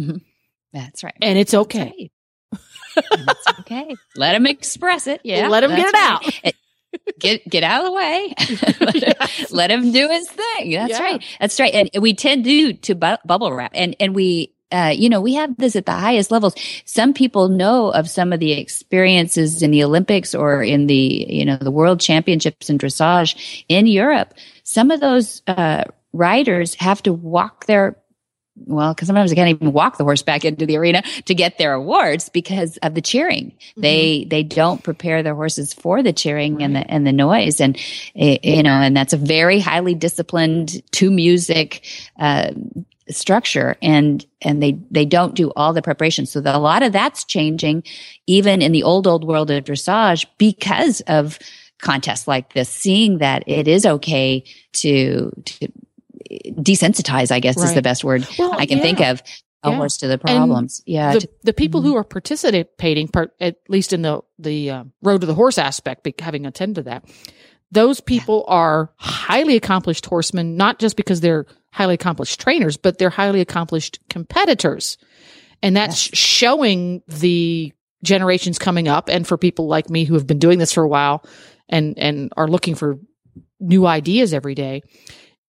That's 0.73 1.03
right. 1.03 1.13
and 1.21 1.37
it's 1.37 1.53
okay. 1.53 2.09
That's 2.95 3.07
right. 3.17 3.59
Okay. 3.61 3.95
Let 4.15 4.35
him 4.35 4.45
express 4.47 5.07
it. 5.07 5.21
Yeah. 5.23 5.47
Let 5.47 5.63
him 5.63 5.71
get 5.71 5.87
it 5.87 5.93
right. 5.93 6.11
out. 6.11 6.39
It- 6.43 6.55
get 7.19 7.49
get 7.49 7.63
out 7.63 7.83
of 7.83 7.85
the 7.87 7.91
way. 7.91 8.33
let, 8.79 8.95
him, 8.95 9.13
Yes. 9.19 9.51
let 9.51 9.71
him 9.71 9.91
do 9.91 10.07
his 10.09 10.29
thing. 10.29 10.71
That's 10.73 10.91
Yeah. 10.91 11.01
right. 11.01 11.23
That's 11.39 11.59
right. 11.59 11.73
And 11.73 11.89
we 11.99 12.13
tend 12.13 12.45
to 12.45 12.73
to 12.73 12.93
bu- 12.95 13.17
bubble 13.25 13.51
wrap, 13.53 13.71
and 13.73 13.95
and 13.99 14.13
we. 14.15 14.49
Uh, 14.71 14.87
you 14.89 15.07
know, 15.07 15.21
we 15.21 15.35
have 15.35 15.55
this 15.57 15.75
at 15.75 15.85
the 15.85 15.91
highest 15.91 16.31
levels. 16.31 16.55
Some 16.85 17.13
people 17.13 17.47
know 17.47 17.91
of 17.91 18.09
some 18.09 18.33
of 18.33 18.39
the 18.39 18.53
experiences 18.53 19.61
in 19.61 19.69
the 19.69 19.83
Olympics 19.83 20.33
or 20.33 20.63
in 20.63 20.87
the, 20.87 21.27
you 21.29 21.45
know, 21.45 21.57
the 21.57 21.69
world 21.69 21.99
championships 21.99 22.71
in 22.71 22.79
dressage 22.79 23.63
in 23.69 23.85
Europe. 23.85 24.33
Some 24.63 24.89
of 24.89 24.99
those, 24.99 25.43
uh, 25.45 25.83
riders 26.11 26.73
have 26.73 27.03
to 27.03 27.13
walk 27.13 27.67
their 27.67 27.95
well, 28.55 28.93
because 28.93 29.07
sometimes 29.07 29.31
they 29.31 29.35
can't 29.35 29.49
even 29.49 29.73
walk 29.73 29.97
the 29.97 30.03
horse 30.03 30.21
back 30.21 30.45
into 30.45 30.65
the 30.65 30.77
arena 30.77 31.01
to 31.25 31.33
get 31.33 31.57
their 31.57 31.73
awards 31.73 32.29
because 32.29 32.77
of 32.77 32.93
the 32.93 33.01
cheering. 33.01 33.51
They 33.75 34.25
they 34.25 34.43
don't 34.43 34.83
prepare 34.83 35.23
their 35.23 35.35
horses 35.35 35.73
for 35.73 36.03
the 36.03 36.13
cheering 36.13 36.61
and 36.61 36.75
the 36.75 36.89
and 36.89 37.05
the 37.05 37.11
noise, 37.11 37.59
and 37.59 37.77
eh, 38.15 38.37
you 38.43 38.63
know, 38.63 38.73
and 38.73 38.95
that's 38.95 39.13
a 39.13 39.17
very 39.17 39.59
highly 39.59 39.95
disciplined 39.95 40.83
to 40.93 41.09
music 41.09 41.85
uh, 42.19 42.51
structure, 43.09 43.75
and 43.81 44.25
and 44.41 44.61
they 44.61 44.77
they 44.91 45.05
don't 45.05 45.33
do 45.33 45.51
all 45.55 45.73
the 45.73 45.81
preparation. 45.81 46.27
So 46.27 46.39
the, 46.39 46.55
a 46.55 46.59
lot 46.59 46.83
of 46.83 46.93
that's 46.93 47.23
changing, 47.23 47.83
even 48.27 48.61
in 48.61 48.71
the 48.71 48.83
old 48.83 49.07
old 49.07 49.25
world 49.25 49.49
of 49.49 49.63
dressage, 49.63 50.27
because 50.37 51.01
of 51.01 51.39
contests 51.79 52.27
like 52.27 52.53
this, 52.53 52.69
seeing 52.69 53.17
that 53.17 53.43
it 53.47 53.67
is 53.67 53.85
okay 53.85 54.43
to 54.73 55.31
to 55.45 55.67
desensitize, 56.49 57.31
I 57.31 57.39
guess 57.39 57.57
is 57.57 57.73
the 57.73 57.81
best 57.81 58.03
word 58.03 58.27
Well, 58.37 58.53
I 58.57 58.65
can 58.65 58.79
think 58.79 58.99
of 59.01 59.21
a 59.63 59.71
Yeah. 59.71 59.87
to 59.99 60.07
the 60.07 60.17
problems. 60.17 60.81
yeah. 60.85 61.13
the, 61.13 61.27
the 61.43 61.53
people 61.53 61.81
Mhm. 61.81 61.85
who 61.85 61.95
are 61.95 62.03
participating, 62.03 63.07
part, 63.07 63.31
at 63.39 63.55
least 63.69 63.93
in 63.93 64.01
the 64.01 64.21
the 64.39 64.69
uh, 64.69 64.83
road 65.01 65.21
to 65.21 65.27
the 65.27 65.33
horse 65.35 65.57
aspect, 65.57 66.07
having 66.19 66.45
attended 66.45 66.85
that, 66.85 67.05
those 67.71 68.01
people 68.01 68.43
are 68.47 68.91
highly 68.97 69.55
accomplished 69.55 70.05
horsemen, 70.05 70.57
not 70.57 70.79
just 70.79 70.95
because 70.97 71.21
they're 71.21 71.45
highly 71.71 71.93
accomplished 71.95 72.39
trainers, 72.41 72.75
but 72.77 72.97
they're 72.97 73.09
highly 73.09 73.39
accomplished 73.41 73.99
competitors, 74.09 74.97
and 75.61 75.75
that's 75.77 76.07
Yes. 76.09 76.17
showing 76.19 77.01
the 77.07 77.71
generations 78.03 78.59
coming 78.59 78.87
up, 78.89 79.07
and 79.09 79.25
for 79.25 79.37
people 79.37 79.67
like 79.67 79.89
me 79.89 80.03
who 80.03 80.13
have 80.15 80.27
been 80.27 80.39
doing 80.39 80.59
this 80.59 80.73
for 80.73 80.83
a 80.83 80.89
while, 80.89 81.23
and 81.69 81.97
and 81.97 82.31
are 82.35 82.49
looking 82.49 82.75
for 82.75 82.99
new 83.61 83.87
ideas 83.87 84.33
every 84.33 84.55
day. 84.55 84.81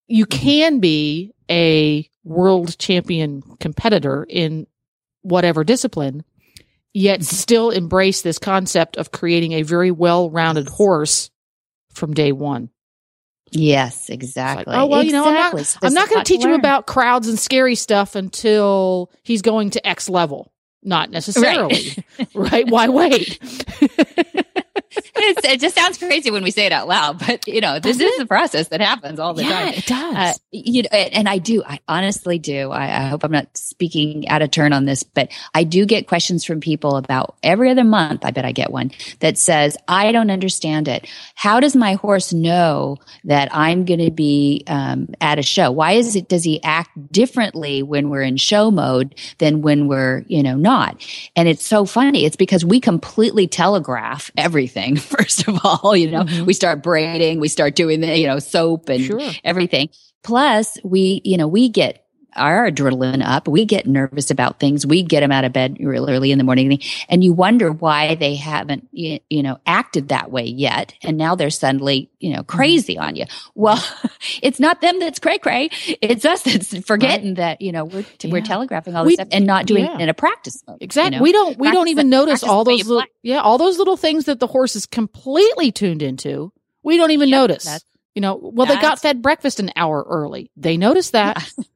You 0.07 0.25
Mm-hmm. 0.25 0.39
can 0.39 0.79
be 0.79 1.33
a 1.49 2.09
world 2.23 2.77
champion 2.77 3.41
competitor 3.59 4.25
in 4.27 4.67
whatever 5.21 5.63
discipline, 5.63 6.23
yet 6.93 7.23
still 7.23 7.69
embrace 7.71 8.21
this 8.21 8.39
concept 8.39 8.97
of 8.97 9.11
creating 9.11 9.53
a 9.53 9.63
very 9.63 9.91
well 9.91 10.29
rounded 10.29 10.67
horse 10.67 11.29
from 11.93 12.13
day 12.13 12.31
one. 12.31 12.69
Yes, 13.51 14.09
exactly. 14.09 14.73
Like, 14.73 14.81
oh 14.81 14.87
well, 14.87 15.01
exactly. 15.01 15.07
you 15.07 15.13
know, 15.13 15.25
I'm 15.27 15.53
not. 15.53 15.77
I'm 15.81 15.93
not 15.93 16.09
going 16.09 16.23
to 16.23 16.33
to 16.33 16.37
teach 16.37 16.45
him 16.45 16.53
about 16.53 16.87
crowds 16.87 17.27
and 17.27 17.39
scary 17.39 17.75
stuff 17.75 18.15
until 18.15 19.11
he's 19.23 19.41
going 19.41 19.69
to 19.71 19.87
X 19.87 20.09
level. 20.09 20.51
Not 20.83 21.09
necessarily, 21.09 21.95
right? 22.19 22.27
right? 22.35 22.67
Why 22.69 22.89
wait? 22.89 23.39
it 25.17 25.59
just 25.59 25.75
sounds 25.75 25.97
crazy 25.97 26.31
when 26.31 26.43
we 26.43 26.51
say 26.51 26.65
it 26.65 26.71
out 26.71 26.87
loud, 26.87 27.19
but 27.19 27.47
you 27.47 27.61
know, 27.61 27.79
this 27.79 27.97
Doesn't 27.97 28.13
is 28.13 28.17
the 28.17 28.25
process 28.25 28.67
that 28.69 28.81
happens 28.81 29.19
all 29.19 29.33
the 29.33 29.43
yeah, 29.43 29.65
time. 29.65 29.73
it 29.73 29.85
does. 29.85 30.15
Uh, 30.15 30.33
you 30.51 30.83
know, 30.83 30.89
and 30.91 31.29
I 31.29 31.37
do. 31.37 31.63
I 31.63 31.79
honestly 31.87 32.39
do. 32.39 32.71
I, 32.71 33.03
I, 33.03 33.07
hope 33.07 33.23
I'm 33.23 33.31
not 33.31 33.55
speaking 33.57 34.27
out 34.27 34.41
of 34.41 34.51
turn 34.51 34.73
on 34.73 34.85
this, 34.85 35.03
but 35.03 35.31
I 35.53 35.63
do 35.63 35.85
get 35.85 36.07
questions 36.07 36.43
from 36.43 36.59
people 36.59 36.97
about 36.97 37.35
every 37.43 37.69
other 37.69 37.83
month. 37.83 38.25
I 38.25 38.31
bet 38.31 38.45
I 38.45 38.51
get 38.51 38.71
one 38.71 38.91
that 39.19 39.37
says, 39.37 39.77
"I 39.87 40.11
don't 40.11 40.31
understand 40.31 40.87
it. 40.87 41.07
How 41.35 41.59
does 41.59 41.75
my 41.75 41.93
horse 41.93 42.33
know 42.33 42.97
that 43.23 43.49
I'm 43.55 43.85
going 43.85 44.03
to 44.03 44.11
be 44.11 44.63
um, 44.67 45.09
at 45.21 45.39
a 45.39 45.43
show? 45.43 45.71
Why 45.71 45.93
is 45.93 46.15
it? 46.15 46.27
Does 46.27 46.43
he 46.43 46.61
act 46.63 47.11
differently 47.11 47.83
when 47.83 48.09
we're 48.09 48.23
in 48.23 48.37
show 48.37 48.71
mode 48.71 49.15
than 49.37 49.61
when 49.61 49.87
we're, 49.87 50.23
you 50.27 50.43
know, 50.43 50.55
not?" 50.55 51.01
And 51.35 51.47
it's 51.47 51.65
so 51.65 51.85
funny. 51.85 52.25
It's 52.25 52.35
because 52.35 52.65
we 52.65 52.79
completely 52.79 53.47
telegraph 53.47 54.31
everything. 54.37 54.97
First 55.17 55.47
of 55.47 55.59
all, 55.63 55.95
you 55.95 56.09
know, 56.09 56.23
mm-hmm. 56.23 56.45
we 56.45 56.53
start 56.53 56.81
braiding, 56.81 57.39
we 57.39 57.47
start 57.47 57.75
doing 57.75 58.01
the, 58.01 58.17
you 58.17 58.27
know, 58.27 58.39
soap 58.39 58.89
and 58.89 59.03
sure. 59.03 59.21
everything. 59.43 59.89
Plus, 60.23 60.77
we, 60.83 61.21
you 61.23 61.37
know, 61.37 61.47
we 61.47 61.69
get 61.69 62.04
our 62.35 62.69
adrenaline 62.69 63.25
up. 63.25 63.47
We 63.47 63.65
get 63.65 63.87
nervous 63.87 64.31
about 64.31 64.59
things. 64.59 64.85
We 64.85 65.03
get 65.03 65.21
them 65.21 65.31
out 65.31 65.45
of 65.45 65.53
bed 65.53 65.77
real 65.79 66.09
early 66.09 66.31
in 66.31 66.37
the 66.37 66.43
morning. 66.43 66.79
And 67.09 67.23
you 67.23 67.33
wonder 67.33 67.71
why 67.71 68.15
they 68.15 68.35
haven't, 68.35 68.87
you, 68.91 69.19
know, 69.31 69.59
acted 69.65 70.09
that 70.09 70.31
way 70.31 70.45
yet. 70.45 70.93
And 71.01 71.17
now 71.17 71.35
they're 71.35 71.49
suddenly, 71.49 72.09
you 72.19 72.31
know, 72.31 72.39
mm-hmm. 72.39 72.57
crazy 72.57 72.97
on 72.97 73.15
you. 73.15 73.25
Well, 73.53 73.83
it's 74.41 74.59
not 74.59 74.81
them 74.81 74.99
that's 74.99 75.19
cray 75.19 75.37
cray. 75.37 75.69
It's 76.01 76.25
us 76.25 76.43
that's 76.43 76.77
forgetting 76.85 77.29
right. 77.29 77.37
that, 77.37 77.61
you 77.61 77.71
know, 77.71 77.85
we're, 77.85 78.05
yeah. 78.21 78.31
we're 78.31 78.41
telegraphing 78.41 78.95
all 78.95 79.03
this 79.03 79.11
we, 79.11 79.15
stuff 79.15 79.27
and 79.31 79.45
not 79.45 79.65
doing 79.65 79.85
yeah. 79.85 79.95
it 79.95 80.01
in 80.01 80.09
a 80.09 80.13
practice 80.13 80.63
mode. 80.67 80.77
Exactly. 80.81 81.15
You 81.15 81.19
know? 81.19 81.23
We 81.23 81.31
don't, 81.31 81.57
we 81.57 81.67
practice 81.67 81.77
don't 81.77 81.87
even 81.89 82.09
notice 82.09 82.43
all 82.43 82.63
those 82.63 82.87
little, 82.87 83.07
yeah, 83.23 83.39
all 83.39 83.57
those 83.57 83.77
little 83.77 83.97
things 83.97 84.25
that 84.25 84.39
the 84.39 84.47
horse 84.47 84.75
is 84.75 84.85
completely 84.85 85.71
tuned 85.71 86.01
into. 86.01 86.51
We 86.83 86.97
don't 86.97 87.11
even 87.11 87.29
yep, 87.29 87.37
notice. 87.37 87.85
You 88.13 88.21
know, 88.21 88.35
well, 88.35 88.65
they 88.65 88.79
got 88.79 88.99
fed 88.99 89.21
breakfast 89.21 89.59
an 89.59 89.71
hour 89.75 90.05
early. 90.07 90.49
They 90.55 90.77
noticed 90.77 91.11
that. 91.11 91.51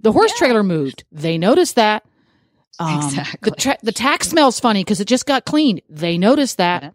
The 0.00 0.12
horse 0.12 0.32
yeah. 0.34 0.38
trailer 0.46 0.62
moved. 0.62 1.04
They 1.10 1.38
noticed 1.38 1.76
that. 1.76 2.04
Um, 2.78 2.96
exactly. 2.96 3.50
The, 3.50 3.56
tra- 3.56 3.78
the 3.82 3.92
tack 3.92 4.24
smells 4.24 4.60
funny 4.60 4.84
because 4.84 5.00
it 5.00 5.06
just 5.06 5.26
got 5.26 5.44
cleaned. 5.44 5.82
They 5.88 6.18
noticed 6.18 6.58
that. 6.58 6.82
Yeah. 6.82 6.90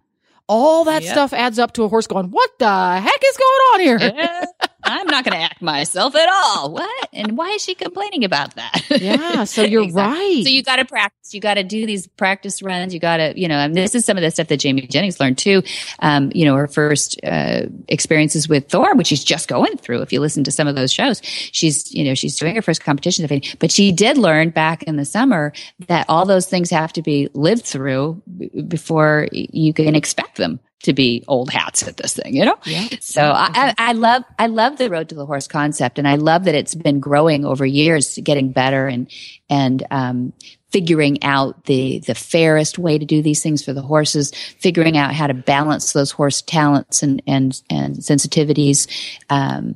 All 0.48 0.84
that 0.86 1.04
stuff 1.04 1.32
adds 1.32 1.60
up 1.60 1.74
to 1.74 1.84
a 1.84 1.88
horse 1.88 2.08
going, 2.08 2.28
what 2.28 2.50
the 2.60 3.00
heck 3.00 3.22
is 3.26 3.38
going 3.38 3.62
on 3.74 3.80
here? 3.80 3.98
I'm 4.84 5.08
not 5.08 5.24
going 5.24 5.38
to 5.38 5.44
act 5.44 5.62
myself 5.62 6.16
at 6.16 6.30
all. 6.30 6.72
What? 6.72 7.10
And 7.14 7.38
why 7.38 7.50
is 7.52 7.64
she 7.64 7.76
complaining 7.76 8.24
about 8.24 8.56
that? 8.56 8.82
Yeah. 8.90 9.44
So 9.44 9.62
you're 9.72 9.84
exactly. 9.84 10.20
right. 10.20 10.44
So 10.44 10.50
you 10.50 10.64
got 10.64 10.78
to 10.78 10.86
practice. 10.86 11.34
You 11.34 11.42
got 11.42 11.56
to 11.56 11.64
do 11.64 11.86
these 11.86 12.08
practice 12.08 12.62
runs. 12.62 12.94
You 12.94 13.00
got 13.00 13.18
to, 13.18 13.40
you 13.40 13.48
know, 13.48 13.58
and 13.58 13.76
this 13.76 13.96
is 13.96 14.06
some 14.06 14.18
of 14.18 14.24
the 14.24 14.32
stuff 14.32 14.48
that 14.48 14.58
Jamie 14.58 14.88
Jennings 14.88 15.20
learned 15.20 15.38
too. 15.38 15.64
Um, 16.00 16.32
you 16.34 16.46
know, 16.46 16.56
her 16.56 16.68
first 16.68 17.20
uh, 17.24 17.64
experiences 17.88 18.50
with 18.50 18.70
Thor, 18.70 18.96
which 18.96 19.08
she's 19.08 19.24
just 19.24 19.48
going 19.48 19.78
through. 19.78 20.02
If 20.02 20.12
you 20.12 20.20
listen 20.20 20.44
to 20.46 20.52
some 20.52 20.68
of 20.68 20.76
those 20.76 20.92
shows, 20.92 21.22
she's, 21.24 21.94
you 21.94 22.04
know, 22.04 22.14
she's 22.14 22.38
doing 22.38 22.56
her 22.56 22.62
first 22.62 22.84
competition. 22.84 23.28
But 23.60 23.72
she 23.72 23.92
did 23.92 24.18
learn 24.18 24.50
back 24.50 24.84
in 24.84 24.96
the 24.96 25.06
summer 25.06 25.54
that 25.88 26.06
all 26.10 26.26
those 26.26 26.48
things 26.48 26.70
have 26.70 26.94
to 26.94 27.02
be 27.02 27.30
lived 27.34 27.66
through 27.66 28.22
before 28.68 29.28
you 29.32 29.74
can 29.74 29.96
expect 29.96 30.38
them 30.38 30.60
to 30.84 30.94
be 30.94 31.24
old 31.28 31.50
hats 31.50 31.88
at 31.88 31.98
this 31.98 32.14
thing, 32.16 32.36
you 32.36 32.46
know? 32.46 32.58
Yeah. 32.66 32.88
So 33.00 33.32
I, 33.36 33.74
I, 33.78 33.94
love, 33.94 34.24
I 34.40 34.48
love 34.48 34.78
the 34.78 34.90
road 34.90 35.10
to 35.10 35.16
the 35.16 35.26
horse 35.26 35.48
concept 35.48 36.00
and 36.00 36.08
I 36.08 36.16
love 36.16 36.46
that 36.46 36.56
it's 36.56 36.76
been 36.76 37.00
growing 37.00 37.46
over 37.46 37.66
years, 37.66 38.18
getting 38.24 38.52
better 38.52 38.88
and, 38.88 39.10
and, 39.50 39.86
um, 39.92 40.34
figuring 40.72 41.22
out 41.22 41.66
the, 41.66 42.00
the 42.00 42.16
fairest 42.16 42.80
way 42.80 42.98
to 42.98 43.06
do 43.06 43.22
these 43.22 43.44
things 43.44 43.64
for 43.64 43.74
the 43.74 43.82
horses, 43.82 44.32
figuring 44.60 44.98
out 44.98 45.14
how 45.14 45.28
to 45.28 45.34
balance 45.34 45.92
those 45.92 46.12
horse 46.12 46.42
talents 46.42 47.04
and, 47.04 47.22
and, 47.28 47.62
and 47.70 47.98
sensitivities. 47.98 48.88
Um, 49.30 49.76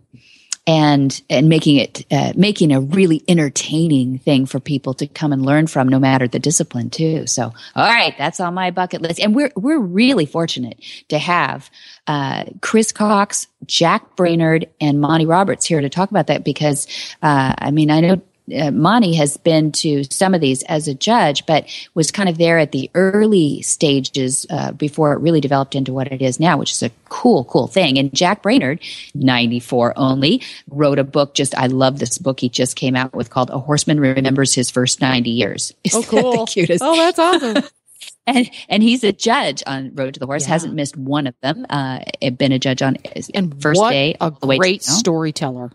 and 0.67 1.22
and 1.29 1.48
making 1.48 1.77
it 1.77 2.05
uh, 2.12 2.34
making 2.36 2.72
a 2.72 2.81
really 2.81 3.24
entertaining 3.27 4.17
thing 4.19 4.45
for 4.45 4.60
people 4.60 4.93
to 4.95 5.07
come 5.07 5.31
and 5.31 5.45
learn 5.45 5.67
from 5.67 5.88
no 5.88 6.00
matter 6.00 6.27
the 6.27 6.39
discipline 6.39 6.89
too. 6.89 7.27
So 7.27 7.53
all 7.75 7.88
right 7.88 8.15
that's 8.17 8.39
on 8.39 8.53
my 8.53 8.72
bucket 8.72 9.01
list. 9.01 9.19
And 9.19 9.36
we're 9.36 9.51
we're 9.55 9.79
really 9.79 10.25
fortunate 10.25 10.79
to 11.10 11.19
have 11.19 11.69
uh, 12.07 12.45
chris 12.62 12.91
cox 12.91 13.48
jack 13.65 14.15
brainard 14.15 14.67
and 14.79 15.01
monty 15.01 15.25
roberts 15.25 15.65
here 15.65 15.81
to 15.81 15.89
talk 15.89 16.12
about 16.12 16.27
that 16.27 16.43
because 16.43 16.88
uh, 17.24 17.53
i 17.57 17.72
mean 17.72 17.89
i 17.89 18.00
know 18.00 18.22
uh, 18.54 18.72
Monty 18.72 19.16
has 19.16 19.38
been 19.38 19.72
to 19.72 20.04
some 20.06 20.34
of 20.34 20.42
these 20.42 20.64
as 20.64 20.88
a 20.88 20.94
judge, 20.94 21.46
but 21.46 21.68
was 21.94 22.12
kind 22.12 22.30
of 22.30 22.38
there 22.38 22.60
at 22.60 22.72
the 22.72 22.90
early 22.94 23.62
stages 23.62 24.46
uh, 24.50 24.72
before 24.72 25.14
it 25.14 25.20
really 25.20 25.42
developed 25.42 25.75
into 25.75 25.94
what 25.94 26.12
it 26.12 26.22
is 26.22 26.40
now, 26.40 26.58
which 26.58 26.72
is 26.72 26.84
a 26.84 26.92
cool, 27.10 27.46
cool 27.46 27.68
thing. 27.68 27.98
And 27.98 28.14
Jack 28.14 28.44
Brainard, 28.44 28.80
94 29.16 29.94
only, 29.98 30.42
wrote 30.70 31.00
a 31.00 31.04
book. 31.04 31.34
Just, 31.34 31.56
I 31.56 31.68
love 31.68 32.00
this 32.00 32.18
book 32.18 32.40
he 32.40 32.50
just 32.50 32.75
came 32.75 32.96
out 32.96 33.14
with 33.14 33.30
called 33.30 33.50
A 33.50 33.60
Horseman 33.60 34.00
Remembers 34.00 34.54
His 34.54 34.70
First 34.70 35.02
90 35.02 35.30
Years. 35.30 35.74
Isn't 35.84 36.06
oh, 36.06 36.08
cool. 36.08 36.46
the 36.46 36.52
cutest? 36.52 36.84
Oh, 36.84 36.96
that's 36.96 37.20
awesome. 37.20 37.64
and 38.28 38.50
and 38.70 38.84
he's 38.84 39.04
a 39.04 39.12
judge 39.12 39.64
on 39.66 39.94
Road 39.96 40.14
to 40.16 40.20
the 40.20 40.25
Horse. 40.25 40.44
Yeah. 40.44 40.50
Hasn't 40.50 40.74
missed 40.74 40.98
one 40.98 41.28
of 41.28 41.36
them. 41.42 41.66
Uh, 41.70 42.00
been 42.38 42.52
a 42.52 42.60
judge 42.60 42.82
on 42.82 42.98
and 43.34 43.62
first 43.62 43.82
day. 43.82 44.16
A 44.22 44.32
great 44.32 44.84
storyteller. 44.84 45.72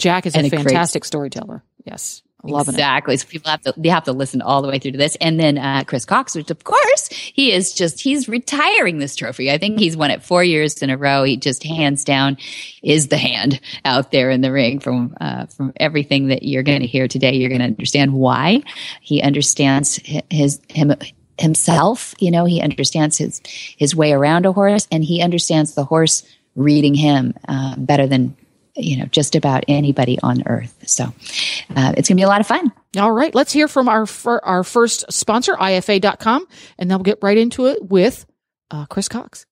Jack 0.00 0.26
is 0.26 0.34
and 0.34 0.46
a 0.46 0.50
fantastic 0.50 1.02
great, 1.02 1.06
storyteller. 1.06 1.62
Yes. 1.84 2.22
Loving 2.42 2.74
exactly. 2.74 3.14
It. 3.14 3.20
So 3.20 3.28
people 3.28 3.50
have 3.50 3.60
to 3.62 3.74
they 3.76 3.90
have 3.90 4.04
to 4.04 4.12
listen 4.12 4.40
all 4.40 4.62
the 4.62 4.68
way 4.68 4.78
through 4.78 4.92
to 4.92 4.98
this. 4.98 5.14
And 5.20 5.38
then 5.38 5.58
uh, 5.58 5.84
Chris 5.86 6.06
Cox, 6.06 6.34
which 6.34 6.50
of 6.50 6.64
course 6.64 7.08
he 7.10 7.52
is 7.52 7.74
just 7.74 8.00
he's 8.00 8.28
retiring 8.28 8.98
this 8.98 9.14
trophy. 9.14 9.50
I 9.50 9.58
think 9.58 9.78
he's 9.78 9.96
won 9.96 10.10
it 10.10 10.22
four 10.22 10.42
years 10.42 10.82
in 10.82 10.88
a 10.88 10.96
row. 10.96 11.22
He 11.24 11.36
just 11.36 11.62
hands 11.62 12.02
down 12.02 12.38
is 12.82 13.08
the 13.08 13.18
hand 13.18 13.60
out 13.84 14.10
there 14.10 14.30
in 14.30 14.40
the 14.40 14.50
ring 14.50 14.80
from 14.80 15.14
uh, 15.20 15.46
from 15.46 15.74
everything 15.76 16.28
that 16.28 16.42
you're 16.42 16.62
going 16.62 16.80
to 16.80 16.86
hear 16.86 17.08
today. 17.08 17.34
You're 17.34 17.50
going 17.50 17.60
to 17.60 17.66
understand 17.66 18.14
why 18.14 18.62
he 19.02 19.20
understands 19.20 19.96
his 20.30 20.62
him 20.70 20.94
himself. 21.36 22.14
You 22.20 22.30
know, 22.30 22.46
he 22.46 22.62
understands 22.62 23.18
his 23.18 23.42
his 23.76 23.94
way 23.94 24.12
around 24.12 24.46
a 24.46 24.52
horse, 24.52 24.88
and 24.90 25.04
he 25.04 25.20
understands 25.20 25.74
the 25.74 25.84
horse 25.84 26.22
reading 26.56 26.94
him 26.94 27.34
uh, 27.48 27.76
better 27.76 28.06
than 28.06 28.34
you 28.82 28.96
know, 28.96 29.06
just 29.06 29.34
about 29.34 29.64
anybody 29.68 30.18
on 30.22 30.42
earth. 30.46 30.76
So 30.86 31.04
uh, 31.04 31.92
it's 31.96 32.08
going 32.08 32.16
to 32.16 32.20
be 32.20 32.22
a 32.22 32.28
lot 32.28 32.40
of 32.40 32.46
fun. 32.46 32.72
All 32.98 33.12
right. 33.12 33.34
Let's 33.34 33.52
hear 33.52 33.68
from 33.68 33.88
our, 33.88 34.06
our 34.42 34.64
first 34.64 35.12
sponsor, 35.12 35.54
IFA.com, 35.54 36.46
and 36.78 36.90
then 36.90 36.98
we'll 36.98 37.04
get 37.04 37.18
right 37.22 37.38
into 37.38 37.66
it 37.66 37.84
with 37.84 38.26
uh, 38.70 38.86
Chris 38.86 39.08
Cox. 39.08 39.46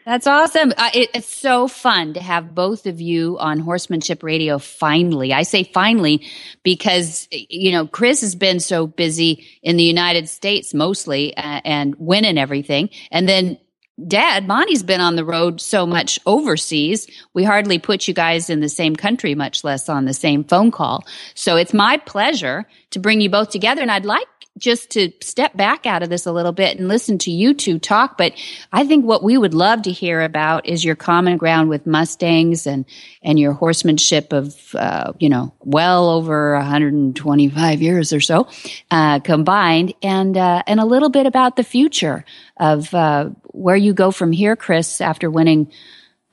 That's 0.04 0.26
awesome. 0.26 0.72
Uh, 0.76 0.90
it, 0.94 1.10
it's 1.14 1.32
so 1.32 1.68
fun 1.68 2.14
to 2.14 2.20
have 2.20 2.56
both 2.56 2.86
of 2.86 3.00
you 3.00 3.38
on 3.38 3.60
Horsemanship 3.60 4.24
Radio 4.24 4.58
finally. 4.58 5.32
I 5.32 5.44
say 5.44 5.62
finally 5.62 6.26
because, 6.64 7.28
you 7.30 7.70
know, 7.70 7.86
Chris 7.86 8.20
has 8.22 8.34
been 8.34 8.58
so 8.58 8.88
busy 8.88 9.46
in 9.62 9.76
the 9.76 9.84
United 9.84 10.28
States 10.28 10.74
mostly 10.74 11.36
uh, 11.36 11.60
and 11.64 11.94
winning 11.98 12.36
everything. 12.36 12.90
And 13.12 13.28
then 13.28 13.58
Dad, 14.08 14.48
Monty's 14.48 14.82
been 14.82 15.00
on 15.00 15.16
the 15.16 15.24
road 15.24 15.60
so 15.60 15.86
much 15.86 16.18
overseas. 16.24 17.06
We 17.34 17.44
hardly 17.44 17.78
put 17.78 18.08
you 18.08 18.14
guys 18.14 18.48
in 18.48 18.60
the 18.60 18.68
same 18.68 18.96
country, 18.96 19.34
much 19.34 19.64
less 19.64 19.88
on 19.88 20.06
the 20.06 20.14
same 20.14 20.44
phone 20.44 20.70
call. 20.70 21.04
So 21.34 21.56
it's 21.56 21.74
my 21.74 21.98
pleasure 21.98 22.66
to 22.90 22.98
bring 22.98 23.20
you 23.20 23.28
both 23.28 23.50
together. 23.50 23.82
And 23.82 23.90
I'd 23.90 24.06
like 24.06 24.26
just 24.58 24.90
to 24.90 25.10
step 25.20 25.56
back 25.56 25.86
out 25.86 26.02
of 26.02 26.10
this 26.10 26.26
a 26.26 26.32
little 26.32 26.52
bit 26.52 26.78
and 26.78 26.86
listen 26.86 27.16
to 27.18 27.30
you 27.30 27.54
two 27.54 27.78
talk. 27.78 28.18
But 28.18 28.34
I 28.70 28.86
think 28.86 29.04
what 29.04 29.22
we 29.22 29.38
would 29.38 29.54
love 29.54 29.82
to 29.82 29.92
hear 29.92 30.20
about 30.20 30.66
is 30.66 30.84
your 30.84 30.94
common 30.94 31.38
ground 31.38 31.68
with 31.68 31.86
Mustangs 31.86 32.66
and, 32.66 32.84
and 33.22 33.38
your 33.38 33.54
horsemanship 33.54 34.32
of, 34.32 34.74
uh, 34.74 35.12
you 35.18 35.30
know, 35.30 35.54
well 35.60 36.10
over 36.10 36.54
125 36.54 37.82
years 37.82 38.12
or 38.12 38.20
so, 38.20 38.46
uh, 38.90 39.20
combined 39.20 39.94
and, 40.02 40.36
uh, 40.36 40.62
and 40.66 40.80
a 40.80 40.84
little 40.84 41.10
bit 41.10 41.26
about 41.26 41.56
the 41.56 41.64
future 41.64 42.24
of, 42.58 42.92
uh, 42.94 43.30
where 43.46 43.76
you 43.76 43.94
go 43.94 44.10
from 44.10 44.32
here, 44.32 44.54
Chris, 44.54 45.00
after 45.00 45.30
winning 45.30 45.72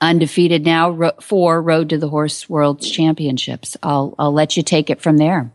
undefeated 0.00 0.64
now 0.64 0.90
ro- 0.90 1.12
four 1.20 1.60
Road 1.60 1.90
to 1.90 1.98
the 1.98 2.08
Horse 2.08 2.48
World 2.48 2.82
Championships. 2.82 3.76
I'll, 3.82 4.14
I'll 4.18 4.32
let 4.32 4.56
you 4.56 4.62
take 4.62 4.90
it 4.90 5.00
from 5.00 5.16
there. 5.16 5.50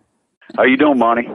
How 0.55 0.63
you 0.63 0.77
doing, 0.77 0.98
Monty? 0.98 1.27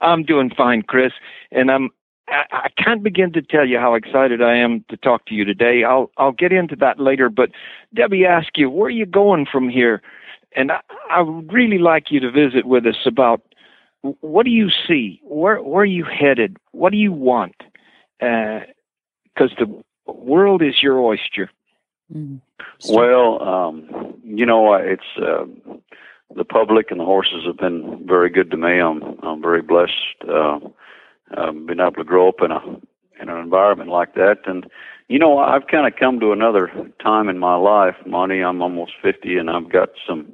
I'm 0.00 0.24
doing 0.24 0.50
fine, 0.56 0.82
Chris, 0.82 1.12
and 1.50 1.70
I'm. 1.70 1.90
I, 2.28 2.44
I 2.52 2.68
can't 2.82 3.02
begin 3.02 3.32
to 3.32 3.42
tell 3.42 3.66
you 3.66 3.78
how 3.78 3.94
excited 3.94 4.40
I 4.40 4.54
am 4.54 4.84
to 4.88 4.96
talk 4.96 5.26
to 5.26 5.34
you 5.34 5.44
today. 5.44 5.84
I'll 5.84 6.10
I'll 6.16 6.32
get 6.32 6.52
into 6.52 6.76
that 6.76 7.00
later. 7.00 7.28
But 7.28 7.50
Debbie 7.94 8.24
asked 8.24 8.56
you 8.56 8.70
where 8.70 8.86
are 8.86 8.90
you 8.90 9.06
going 9.06 9.46
from 9.50 9.68
here, 9.68 10.00
and 10.54 10.72
I, 10.72 10.80
I 11.10 11.22
would 11.22 11.52
really 11.52 11.78
like 11.78 12.10
you 12.10 12.20
to 12.20 12.30
visit 12.30 12.66
with 12.66 12.86
us 12.86 13.06
about 13.06 13.42
what 14.20 14.44
do 14.44 14.50
you 14.50 14.70
see, 14.86 15.20
where 15.24 15.62
where 15.62 15.82
are 15.82 15.86
you 15.86 16.04
headed, 16.04 16.56
what 16.72 16.90
do 16.90 16.98
you 16.98 17.12
want, 17.12 17.56
because 18.18 19.52
uh, 19.52 19.64
the 19.64 19.82
world 20.12 20.62
is 20.62 20.82
your 20.82 20.98
oyster. 21.00 21.50
Mm-hmm. 22.14 22.36
Well, 22.92 23.42
um, 23.42 24.14
you 24.24 24.46
know, 24.46 24.74
it's 24.74 25.02
uh, 25.20 25.44
the 26.36 26.44
public 26.44 26.90
and 26.90 27.00
the 27.00 27.04
horses 27.04 27.44
have 27.46 27.56
been 27.58 28.06
very 28.06 28.30
good 28.30 28.50
to 28.50 28.56
me. 28.56 28.78
I'm 28.78 29.02
I'm 29.22 29.42
very 29.42 29.62
blessed. 29.62 29.92
Uh, 30.28 30.58
um, 31.36 31.66
being 31.66 31.80
able 31.80 31.92
to 31.92 32.04
grow 32.04 32.28
up 32.28 32.42
in 32.42 32.50
a 32.50 32.60
in 33.20 33.28
an 33.28 33.38
environment 33.38 33.90
like 33.90 34.14
that, 34.14 34.38
and 34.46 34.66
you 35.08 35.18
know, 35.18 35.38
I've 35.38 35.66
kind 35.66 35.92
of 35.92 35.98
come 35.98 36.20
to 36.20 36.32
another 36.32 36.70
time 37.02 37.28
in 37.28 37.38
my 37.38 37.56
life, 37.56 37.96
Monty. 38.06 38.40
I'm 38.40 38.62
almost 38.62 38.92
fifty, 39.02 39.36
and 39.36 39.50
I've 39.50 39.70
got 39.70 39.90
some. 40.06 40.32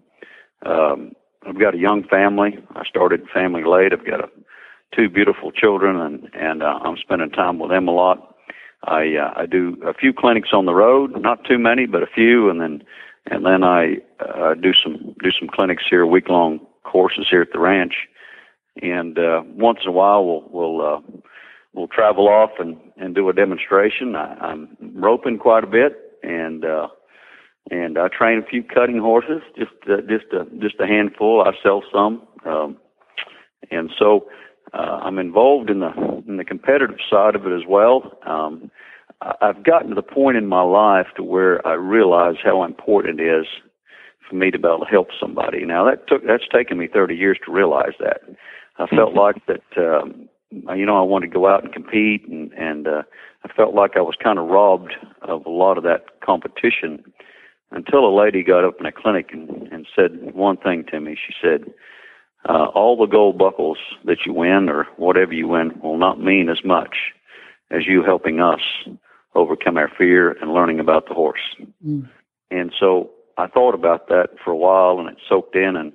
Um, 0.64 1.12
I've 1.46 1.58
got 1.58 1.74
a 1.74 1.78
young 1.78 2.02
family. 2.04 2.58
I 2.74 2.84
started 2.84 3.28
family 3.32 3.62
late. 3.64 3.92
I've 3.92 4.04
got 4.06 4.20
a, 4.20 4.28
two 4.94 5.08
beautiful 5.08 5.50
children, 5.50 5.96
and 5.96 6.28
and 6.34 6.62
uh, 6.62 6.78
I'm 6.82 6.96
spending 6.98 7.30
time 7.30 7.58
with 7.58 7.70
them 7.70 7.88
a 7.88 7.92
lot. 7.92 8.34
I 8.85 9.16
uh, 9.16 9.32
I 9.35 9.46
do 9.46 9.76
a 9.85 9.94
few 9.94 10.12
clinics 10.12 10.50
on 10.52 10.66
the 10.66 10.74
road, 10.74 11.20
not 11.20 11.44
too 11.44 11.59
many, 11.59 11.87
but 11.87 12.02
a 12.02 12.06
few, 12.14 12.50
and 12.50 12.61
then 12.61 12.82
and 13.30 13.44
then 13.44 13.64
I 13.64 13.98
uh, 14.20 14.54
do 14.54 14.72
some 14.72 15.14
do 15.22 15.30
some 15.38 15.48
clinics 15.48 15.84
here, 15.88 16.06
week 16.06 16.28
long 16.28 16.60
courses 16.84 17.26
here 17.30 17.42
at 17.42 17.52
the 17.52 17.58
ranch, 17.58 17.94
and 18.82 19.18
uh, 19.18 19.42
once 19.44 19.80
in 19.82 19.88
a 19.88 19.92
while 19.92 20.24
we'll 20.24 20.44
we'll 20.50 20.86
uh, 20.86 21.00
we'll 21.72 21.88
travel 21.88 22.28
off 22.28 22.50
and 22.58 22.76
and 22.96 23.14
do 23.14 23.28
a 23.28 23.32
demonstration. 23.32 24.14
I, 24.14 24.34
I'm 24.34 24.76
roping 24.94 25.38
quite 25.38 25.64
a 25.64 25.68
bit, 25.68 25.96
and 26.22 26.64
uh, 26.64 26.88
and 27.70 27.98
I 27.98 28.08
train 28.08 28.38
a 28.38 28.46
few 28.46 28.62
cutting 28.62 28.98
horses, 28.98 29.42
just 29.58 29.72
uh, 29.90 30.00
just 30.08 30.32
a 30.32 30.46
just 30.58 30.80
a 30.80 30.86
handful. 30.86 31.42
I 31.42 31.52
sell 31.62 31.82
some, 31.92 32.22
um, 32.44 32.76
and 33.70 33.90
so 33.98 34.26
uh, 34.72 35.00
I'm 35.02 35.18
involved 35.18 35.70
in 35.70 35.80
the 35.80 35.92
in 36.28 36.36
the 36.36 36.44
competitive 36.44 36.98
side 37.10 37.34
of 37.34 37.46
it 37.46 37.52
as 37.52 37.66
well. 37.68 38.18
Um, 38.24 38.70
I've 39.22 39.64
gotten 39.64 39.88
to 39.90 39.94
the 39.94 40.02
point 40.02 40.37
in 40.37 40.46
my 40.46 40.62
life 40.62 41.07
to 41.16 41.22
where 41.22 41.66
I 41.66 41.74
realize 41.74 42.37
how 42.42 42.64
important 42.64 43.20
it 43.20 43.24
is 43.24 43.46
for 44.29 44.35
me 44.35 44.50
to 44.50 44.59
be 44.59 44.68
able 44.68 44.81
to 44.81 44.90
help 44.90 45.09
somebody. 45.18 45.64
Now 45.64 45.85
that 45.85 46.07
took 46.07 46.26
that's 46.26 46.48
taken 46.52 46.79
me 46.79 46.88
30 46.92 47.14
years 47.14 47.38
to 47.44 47.52
realize 47.52 47.94
that. 48.00 48.20
I 48.79 48.87
felt 48.87 49.14
mm-hmm. 49.14 49.18
like 49.18 49.46
that 49.46 49.94
um, 49.96 50.29
you 50.76 50.85
know 50.85 50.98
I 50.98 51.02
wanted 51.02 51.29
to 51.29 51.35
go 51.35 51.48
out 51.48 51.64
and 51.64 51.72
compete 51.72 52.29
and 52.29 52.52
and 52.52 52.87
uh, 52.87 53.02
I 53.44 53.52
felt 53.52 53.74
like 53.74 53.96
I 53.96 54.02
was 54.02 54.16
kind 54.22 54.38
of 54.38 54.48
robbed 54.48 54.94
of 55.22 55.46
a 55.46 55.50
lot 55.50 55.79
of 55.79 55.85
that 55.85 56.20
competition 56.24 57.02
until 57.70 58.07
a 58.07 58.14
lady 58.14 58.42
got 58.42 58.64
up 58.64 58.79
in 58.79 58.87
a 58.87 58.92
clinic 58.92 59.31
and, 59.33 59.68
and 59.72 59.87
said 59.94 60.35
one 60.35 60.57
thing 60.57 60.85
to 60.90 61.00
me. 61.00 61.16
She 61.16 61.35
said, 61.40 61.72
uh, 62.48 62.66
"All 62.74 62.96
the 62.96 63.07
gold 63.07 63.38
buckles 63.38 63.79
that 64.05 64.18
you 64.26 64.35
win 64.35 64.68
or 64.68 64.87
whatever 64.96 65.33
you 65.33 65.48
win 65.48 65.81
will 65.83 65.98
not 65.98 66.20
mean 66.20 66.48
as 66.48 66.64
much 66.64 66.96
as 67.70 67.87
you 67.87 68.02
helping 68.02 68.40
us 68.40 68.61
overcome 69.37 69.77
our 69.77 69.90
fear 69.96 70.33
and 70.40 70.53
learning 70.53 70.81
about 70.81 71.09
the 71.09 71.14
horse. 71.14 71.40
Mm. 71.85 72.09
And 72.51 72.72
so 72.79 73.11
I 73.37 73.46
thought 73.46 73.75
about 73.75 74.09
that 74.09 74.31
for 74.42 74.51
a 74.51 74.57
while 74.57 74.99
and 74.99 75.09
it 75.09 75.18
soaked 75.29 75.55
in 75.55 75.77
and 75.77 75.92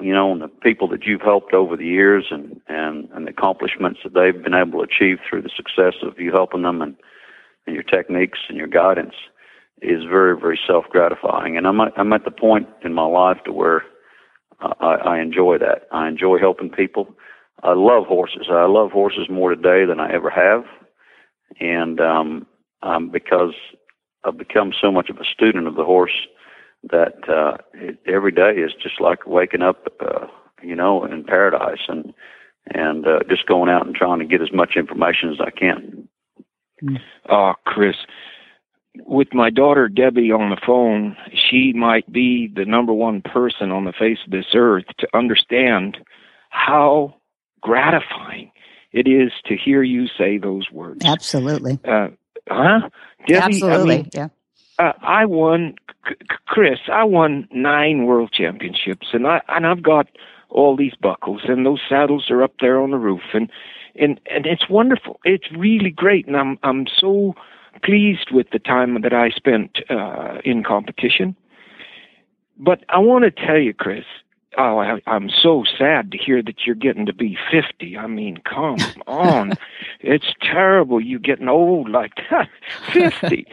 you 0.00 0.14
know, 0.14 0.32
and 0.32 0.40
the 0.40 0.48
people 0.48 0.88
that 0.88 1.04
you've 1.04 1.20
helped 1.20 1.52
over 1.52 1.76
the 1.76 1.84
years 1.84 2.26
and, 2.30 2.60
and, 2.68 3.08
and 3.12 3.26
the 3.26 3.30
accomplishments 3.30 4.00
that 4.02 4.14
they've 4.14 4.42
been 4.42 4.54
able 4.54 4.78
to 4.78 4.86
achieve 4.90 5.18
through 5.28 5.42
the 5.42 5.50
success 5.54 5.94
of 6.02 6.18
you 6.18 6.32
helping 6.32 6.62
them 6.62 6.80
and, 6.80 6.96
and 7.66 7.74
your 7.74 7.82
techniques 7.82 8.38
and 8.48 8.56
your 8.56 8.66
guidance 8.66 9.14
is 9.82 10.02
very, 10.04 10.38
very 10.38 10.58
self 10.66 10.86
gratifying. 10.90 11.56
And 11.56 11.66
I'm 11.66 11.80
at, 11.80 11.92
I'm 11.96 12.12
at 12.12 12.24
the 12.24 12.30
point 12.30 12.68
in 12.82 12.94
my 12.94 13.04
life 13.04 13.38
to 13.44 13.52
where 13.52 13.82
I, 14.60 14.94
I 14.94 15.20
enjoy 15.20 15.58
that. 15.58 15.86
I 15.92 16.08
enjoy 16.08 16.38
helping 16.38 16.70
people. 16.70 17.14
I 17.62 17.74
love 17.74 18.06
horses. 18.06 18.46
I 18.50 18.64
love 18.64 18.90
horses 18.90 19.28
more 19.28 19.54
today 19.54 19.84
than 19.84 20.00
I 20.00 20.12
ever 20.12 20.30
have 20.30 20.64
and 21.58 22.00
um, 22.00 22.46
um, 22.82 23.10
because 23.10 23.54
I've 24.24 24.38
become 24.38 24.72
so 24.78 24.90
much 24.92 25.10
of 25.10 25.18
a 25.18 25.24
student 25.24 25.66
of 25.66 25.76
the 25.76 25.84
horse 25.84 26.26
that 26.90 27.28
uh, 27.28 27.58
it, 27.74 27.98
every 28.06 28.32
day 28.32 28.52
is 28.52 28.72
just 28.82 29.00
like 29.00 29.26
waking 29.26 29.62
up, 29.62 29.86
uh, 30.00 30.26
you 30.62 30.74
know, 30.74 31.04
in 31.04 31.24
paradise, 31.24 31.80
and 31.88 32.12
and 32.66 33.06
uh, 33.06 33.20
just 33.28 33.46
going 33.46 33.70
out 33.70 33.86
and 33.86 33.94
trying 33.94 34.18
to 34.18 34.24
get 34.24 34.42
as 34.42 34.52
much 34.52 34.72
information 34.76 35.30
as 35.30 35.40
I 35.40 35.50
can. 35.50 36.08
Oh, 37.28 37.54
Chris, 37.66 37.96
with 39.06 39.28
my 39.32 39.50
daughter 39.50 39.88
Debbie 39.88 40.32
on 40.32 40.50
the 40.50 40.60
phone, 40.64 41.16
she 41.32 41.72
might 41.74 42.10
be 42.10 42.50
the 42.54 42.64
number 42.64 42.92
one 42.92 43.22
person 43.22 43.70
on 43.70 43.84
the 43.84 43.92
face 43.92 44.18
of 44.24 44.32
this 44.32 44.46
earth 44.54 44.84
to 44.98 45.08
understand 45.14 45.98
how 46.50 47.14
gratifying 47.60 48.50
it 48.92 49.06
is 49.08 49.32
to 49.46 49.56
hear 49.56 49.82
you 49.82 50.06
say 50.18 50.38
those 50.38 50.70
words. 50.70 51.04
Absolutely. 51.04 51.78
Uh, 51.84 52.08
huh? 52.48 52.88
Debbie, 53.26 53.54
Absolutely. 53.54 53.94
I 53.94 53.98
mean, 53.98 54.10
yeah. 54.12 54.28
Uh, 54.78 54.92
I 55.02 55.26
won, 55.26 55.74
Chris. 56.46 56.78
I 56.90 57.04
won 57.04 57.46
nine 57.52 58.06
world 58.06 58.32
championships, 58.32 59.08
and 59.12 59.26
I 59.26 59.42
and 59.48 59.66
I've 59.66 59.82
got 59.82 60.06
all 60.48 60.76
these 60.76 60.94
buckles, 61.00 61.42
and 61.44 61.66
those 61.66 61.80
saddles 61.86 62.30
are 62.30 62.42
up 62.42 62.54
there 62.60 62.80
on 62.80 62.90
the 62.90 62.96
roof, 62.96 63.20
and 63.34 63.50
and 63.94 64.18
and 64.30 64.46
it's 64.46 64.68
wonderful. 64.70 65.20
It's 65.24 65.50
really 65.52 65.90
great, 65.90 66.26
and 66.26 66.36
I'm 66.36 66.58
I'm 66.62 66.86
so 66.98 67.34
pleased 67.82 68.30
with 68.32 68.50
the 68.52 68.58
time 68.58 69.00
that 69.02 69.12
I 69.12 69.30
spent 69.30 69.78
uh, 69.90 70.38
in 70.44 70.64
competition. 70.64 71.36
But 72.58 72.84
I 72.88 72.98
want 72.98 73.24
to 73.24 73.30
tell 73.30 73.58
you, 73.58 73.72
Chris, 73.72 74.04
Oh, 74.58 74.78
I, 74.78 75.00
I'm 75.06 75.30
so 75.30 75.64
sad 75.78 76.10
to 76.10 76.18
hear 76.18 76.42
that 76.42 76.66
you're 76.66 76.74
getting 76.74 77.06
to 77.06 77.14
be 77.14 77.38
50. 77.50 77.96
I 77.96 78.06
mean, 78.06 78.38
come 78.38 78.78
on. 79.06 79.52
It's 80.00 80.32
terrible 80.42 81.00
you 81.00 81.18
getting 81.18 81.48
old 81.48 81.88
like 81.88 82.14
that. 82.30 82.48
50. 82.92 83.46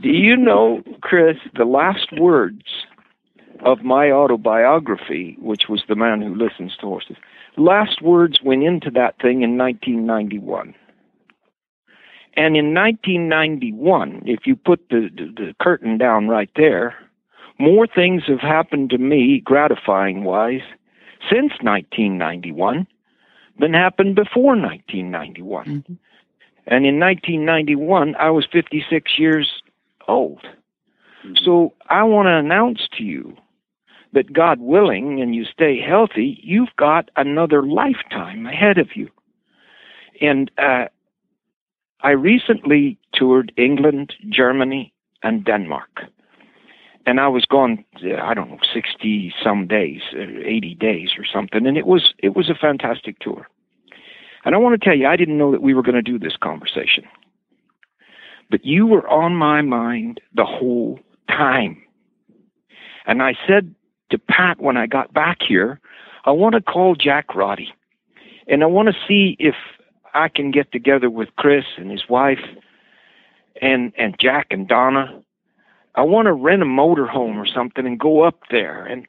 Do 0.00 0.08
you 0.08 0.36
know, 0.36 0.82
Chris, 1.00 1.38
the 1.56 1.64
last 1.64 2.12
words 2.12 2.62
of 3.64 3.82
my 3.82 4.12
autobiography, 4.12 5.36
which 5.40 5.68
was 5.68 5.82
The 5.88 5.96
Man 5.96 6.22
Who 6.22 6.34
Listens 6.36 6.76
to 6.76 6.86
Horses, 6.86 7.16
last 7.56 8.00
words 8.00 8.38
went 8.42 8.62
into 8.62 8.90
that 8.92 9.20
thing 9.20 9.42
in 9.42 9.58
1991. 9.58 10.74
And 12.36 12.56
in 12.56 12.72
1991, 12.72 14.22
if 14.24 14.46
you 14.46 14.54
put 14.54 14.88
the, 14.90 15.10
the, 15.12 15.24
the 15.34 15.54
curtain 15.60 15.98
down 15.98 16.28
right 16.28 16.50
there, 16.54 16.94
more 17.58 17.86
things 17.86 18.22
have 18.26 18.40
happened 18.40 18.90
to 18.90 18.98
me, 18.98 19.40
gratifying 19.40 20.24
wise, 20.24 20.62
since 21.28 21.52
1991 21.60 22.86
than 23.58 23.74
happened 23.74 24.14
before 24.14 24.56
1991. 24.56 25.64
Mm-hmm. 25.64 25.92
And 26.66 26.86
in 26.86 27.00
1991, 27.00 28.14
I 28.16 28.30
was 28.30 28.46
56 28.52 29.18
years 29.18 29.62
old. 30.06 30.46
So 31.44 31.74
I 31.90 32.04
want 32.04 32.26
to 32.26 32.36
announce 32.36 32.88
to 32.96 33.02
you 33.02 33.36
that 34.12 34.32
God 34.32 34.60
willing 34.60 35.20
and 35.20 35.34
you 35.34 35.44
stay 35.44 35.80
healthy, 35.80 36.38
you've 36.42 36.74
got 36.76 37.10
another 37.16 37.62
lifetime 37.62 38.46
ahead 38.46 38.78
of 38.78 38.94
you. 38.94 39.10
And 40.20 40.50
uh, 40.58 40.86
I 42.00 42.10
recently 42.10 42.98
toured 43.12 43.52
England, 43.56 44.14
Germany, 44.28 44.92
and 45.22 45.44
Denmark. 45.44 46.04
And 47.08 47.20
I 47.20 47.28
was 47.28 47.46
gone, 47.46 47.86
I 48.20 48.34
don't 48.34 48.50
know, 48.50 48.58
60 48.70 49.32
some 49.42 49.66
days, 49.66 50.02
uh, 50.12 50.20
80 50.44 50.74
days 50.74 51.12
or 51.16 51.24
something. 51.24 51.66
And 51.66 51.78
it 51.78 51.86
was, 51.86 52.12
it 52.18 52.36
was 52.36 52.50
a 52.50 52.54
fantastic 52.54 53.18
tour. 53.20 53.48
And 54.44 54.54
I 54.54 54.58
want 54.58 54.78
to 54.78 54.84
tell 54.84 54.94
you, 54.94 55.06
I 55.06 55.16
didn't 55.16 55.38
know 55.38 55.50
that 55.50 55.62
we 55.62 55.72
were 55.72 55.82
going 55.82 55.94
to 55.94 56.02
do 56.02 56.18
this 56.18 56.36
conversation. 56.36 57.04
But 58.50 58.66
you 58.66 58.86
were 58.86 59.08
on 59.08 59.34
my 59.34 59.62
mind 59.62 60.20
the 60.34 60.44
whole 60.44 61.00
time. 61.28 61.82
And 63.06 63.22
I 63.22 63.38
said 63.46 63.74
to 64.10 64.18
Pat 64.18 64.60
when 64.60 64.76
I 64.76 64.86
got 64.86 65.14
back 65.14 65.38
here, 65.40 65.80
I 66.26 66.32
want 66.32 66.56
to 66.56 66.60
call 66.60 66.94
Jack 66.94 67.34
Roddy. 67.34 67.72
And 68.48 68.62
I 68.62 68.66
want 68.66 68.88
to 68.88 68.94
see 69.08 69.34
if 69.38 69.54
I 70.12 70.28
can 70.28 70.50
get 70.50 70.72
together 70.72 71.08
with 71.08 71.30
Chris 71.38 71.64
and 71.78 71.90
his 71.90 72.06
wife 72.06 72.44
and 73.62 73.94
and 73.96 74.14
Jack 74.20 74.48
and 74.50 74.68
Donna. 74.68 75.22
I 75.98 76.02
want 76.02 76.26
to 76.26 76.32
rent 76.32 76.62
a 76.62 76.64
motorhome 76.64 77.38
or 77.38 77.46
something 77.46 77.84
and 77.84 77.98
go 77.98 78.22
up 78.22 78.38
there. 78.52 78.84
And 78.84 79.04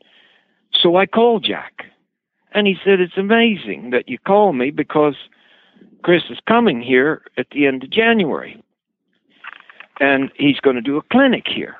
so 0.73 0.95
I 0.95 1.05
called 1.05 1.43
Jack. 1.43 1.85
And 2.51 2.65
he 2.65 2.77
said, 2.83 2.99
It's 2.99 3.15
amazing 3.15 3.91
that 3.91 4.09
you 4.09 4.17
call 4.17 4.53
me 4.53 4.71
because 4.71 5.13
Chris 6.01 6.23
is 6.31 6.39
coming 6.47 6.81
here 6.81 7.21
at 7.37 7.45
the 7.51 7.67
end 7.67 7.83
of 7.83 7.91
January. 7.91 8.63
And 9.99 10.31
he's 10.35 10.59
going 10.59 10.77
to 10.77 10.81
do 10.81 10.97
a 10.97 11.03
clinic 11.11 11.45
here. 11.47 11.75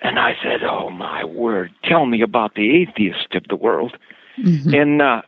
And 0.00 0.16
I 0.16 0.36
said, 0.40 0.62
Oh 0.62 0.88
my 0.88 1.24
word, 1.24 1.72
tell 1.82 2.06
me 2.06 2.22
about 2.22 2.54
the 2.54 2.82
atheist 2.82 3.34
of 3.34 3.42
the 3.48 3.56
world. 3.56 3.98
Mm-hmm. 4.38 4.74
And 4.74 5.02
uh, 5.02 5.22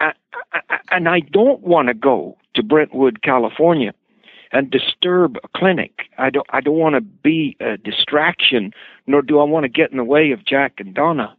I, 0.00 0.12
I, 0.52 0.78
and 0.90 1.08
I 1.08 1.20
don't 1.20 1.60
want 1.60 1.86
to 1.86 1.94
go 1.94 2.36
to 2.54 2.64
Brentwood, 2.64 3.22
California, 3.22 3.94
and 4.54 4.70
disturb 4.70 5.36
a 5.42 5.48
clinic. 5.58 6.04
I 6.16 6.30
don't. 6.30 6.46
I 6.50 6.60
don't 6.60 6.78
want 6.78 6.94
to 6.94 7.00
be 7.00 7.56
a 7.60 7.76
distraction, 7.76 8.72
nor 9.06 9.20
do 9.20 9.40
I 9.40 9.44
want 9.44 9.64
to 9.64 9.68
get 9.68 9.90
in 9.90 9.98
the 9.98 10.04
way 10.04 10.30
of 10.30 10.46
Jack 10.46 10.74
and 10.78 10.94
Donna. 10.94 11.36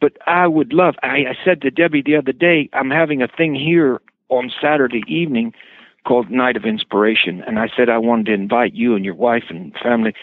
But 0.00 0.14
I 0.26 0.48
would 0.48 0.72
love. 0.72 0.94
I, 1.02 1.18
I 1.18 1.34
said 1.44 1.60
to 1.62 1.70
Debbie 1.70 2.02
the 2.02 2.16
other 2.16 2.32
day, 2.32 2.68
I'm 2.72 2.90
having 2.90 3.22
a 3.22 3.28
thing 3.28 3.54
here 3.54 4.00
on 4.30 4.50
Saturday 4.60 5.02
evening 5.06 5.52
called 6.06 6.30
Night 6.30 6.56
of 6.56 6.64
Inspiration, 6.64 7.42
and 7.46 7.58
I 7.58 7.68
said 7.76 7.88
I 7.88 7.98
wanted 7.98 8.26
to 8.26 8.32
invite 8.32 8.74
you 8.74 8.96
and 8.96 9.04
your 9.04 9.14
wife 9.14 9.44
and 9.50 9.74
family 9.82 10.14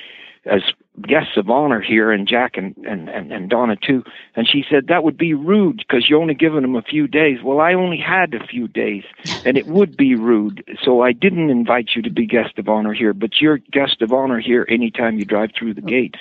as 0.46 0.62
guests 1.00 1.38
of 1.38 1.50
honor 1.50 1.82
here, 1.82 2.12
and 2.12 2.28
Jack 2.28 2.58
and, 2.58 2.76
and, 2.86 3.08
and, 3.10 3.32
and 3.32 3.50
Donna 3.50 3.76
too. 3.76 4.04
And 4.36 4.48
she 4.48 4.64
said 4.70 4.88
that 4.88 5.04
would 5.04 5.18
be 5.18 5.34
rude 5.34 5.78
because 5.78 6.10
you're 6.10 6.22
only 6.22 6.34
giving 6.34 6.62
them 6.62 6.76
a 6.76 6.82
few 6.82 7.08
days. 7.08 7.40
Well, 7.44 7.60
I 7.60 7.74
only 7.74 7.98
had 7.98 8.34
a 8.34 8.46
few 8.46 8.68
days, 8.68 9.04
and 9.46 9.58
it 9.58 9.68
would 9.68 9.96
be 9.96 10.16
rude. 10.16 10.64
So 10.84 11.02
I 11.02 11.14
didn't 11.14 11.50
invite 11.50 11.92
you 11.96 12.02
to 12.02 12.10
be 12.10 12.26
guest 12.26 12.58
of 12.58 12.68
honor 12.68 12.94
here, 12.94 13.14
but 13.14 13.40
you're 13.40 13.58
guest 13.58 14.02
of 14.02 14.12
honor 14.12 14.40
here 14.40 14.66
anytime 14.70 15.18
you 15.18 15.26
drive 15.26 15.52
through 15.58 15.76
the 15.76 15.82
gate. 15.82 16.16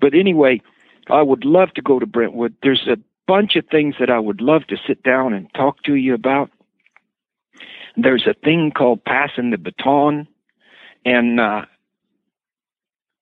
But 0.00 0.14
anyway, 0.14 0.60
I 1.08 1.22
would 1.22 1.44
love 1.44 1.72
to 1.74 1.82
go 1.82 1.98
to 1.98 2.06
Brentwood. 2.06 2.54
There's 2.62 2.86
a 2.88 2.98
bunch 3.26 3.56
of 3.56 3.66
things 3.70 3.96
that 3.98 4.10
I 4.10 4.18
would 4.18 4.40
love 4.40 4.66
to 4.68 4.76
sit 4.86 5.02
down 5.02 5.32
and 5.32 5.52
talk 5.54 5.82
to 5.84 5.94
you 5.94 6.14
about. 6.14 6.50
There's 7.96 8.26
a 8.26 8.34
thing 8.34 8.72
called 8.76 9.04
passing 9.04 9.50
the 9.50 9.58
baton, 9.58 10.28
and 11.04 11.40
uh, 11.40 11.62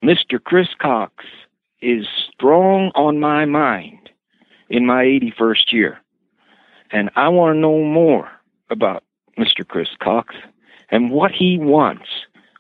Mr. 0.05 0.43
Chris 0.43 0.69
Cox 0.79 1.25
is 1.81 2.07
strong 2.31 2.91
on 2.95 3.21
my 3.21 3.47
mind 3.47 4.11
in 4.69 4.85
my 4.85 5.03
81st 5.03 5.73
year. 5.73 5.99
And 6.91 7.11
I 7.17 7.29
want 7.29 7.55
to 7.57 7.59
know 7.59 7.83
more 7.83 8.31
about 8.69 9.03
Mr. 9.39 9.67
Chris 9.67 9.89
Cox 10.03 10.35
and 10.91 11.11
what 11.11 11.31
he 11.33 11.57
wants 11.59 12.05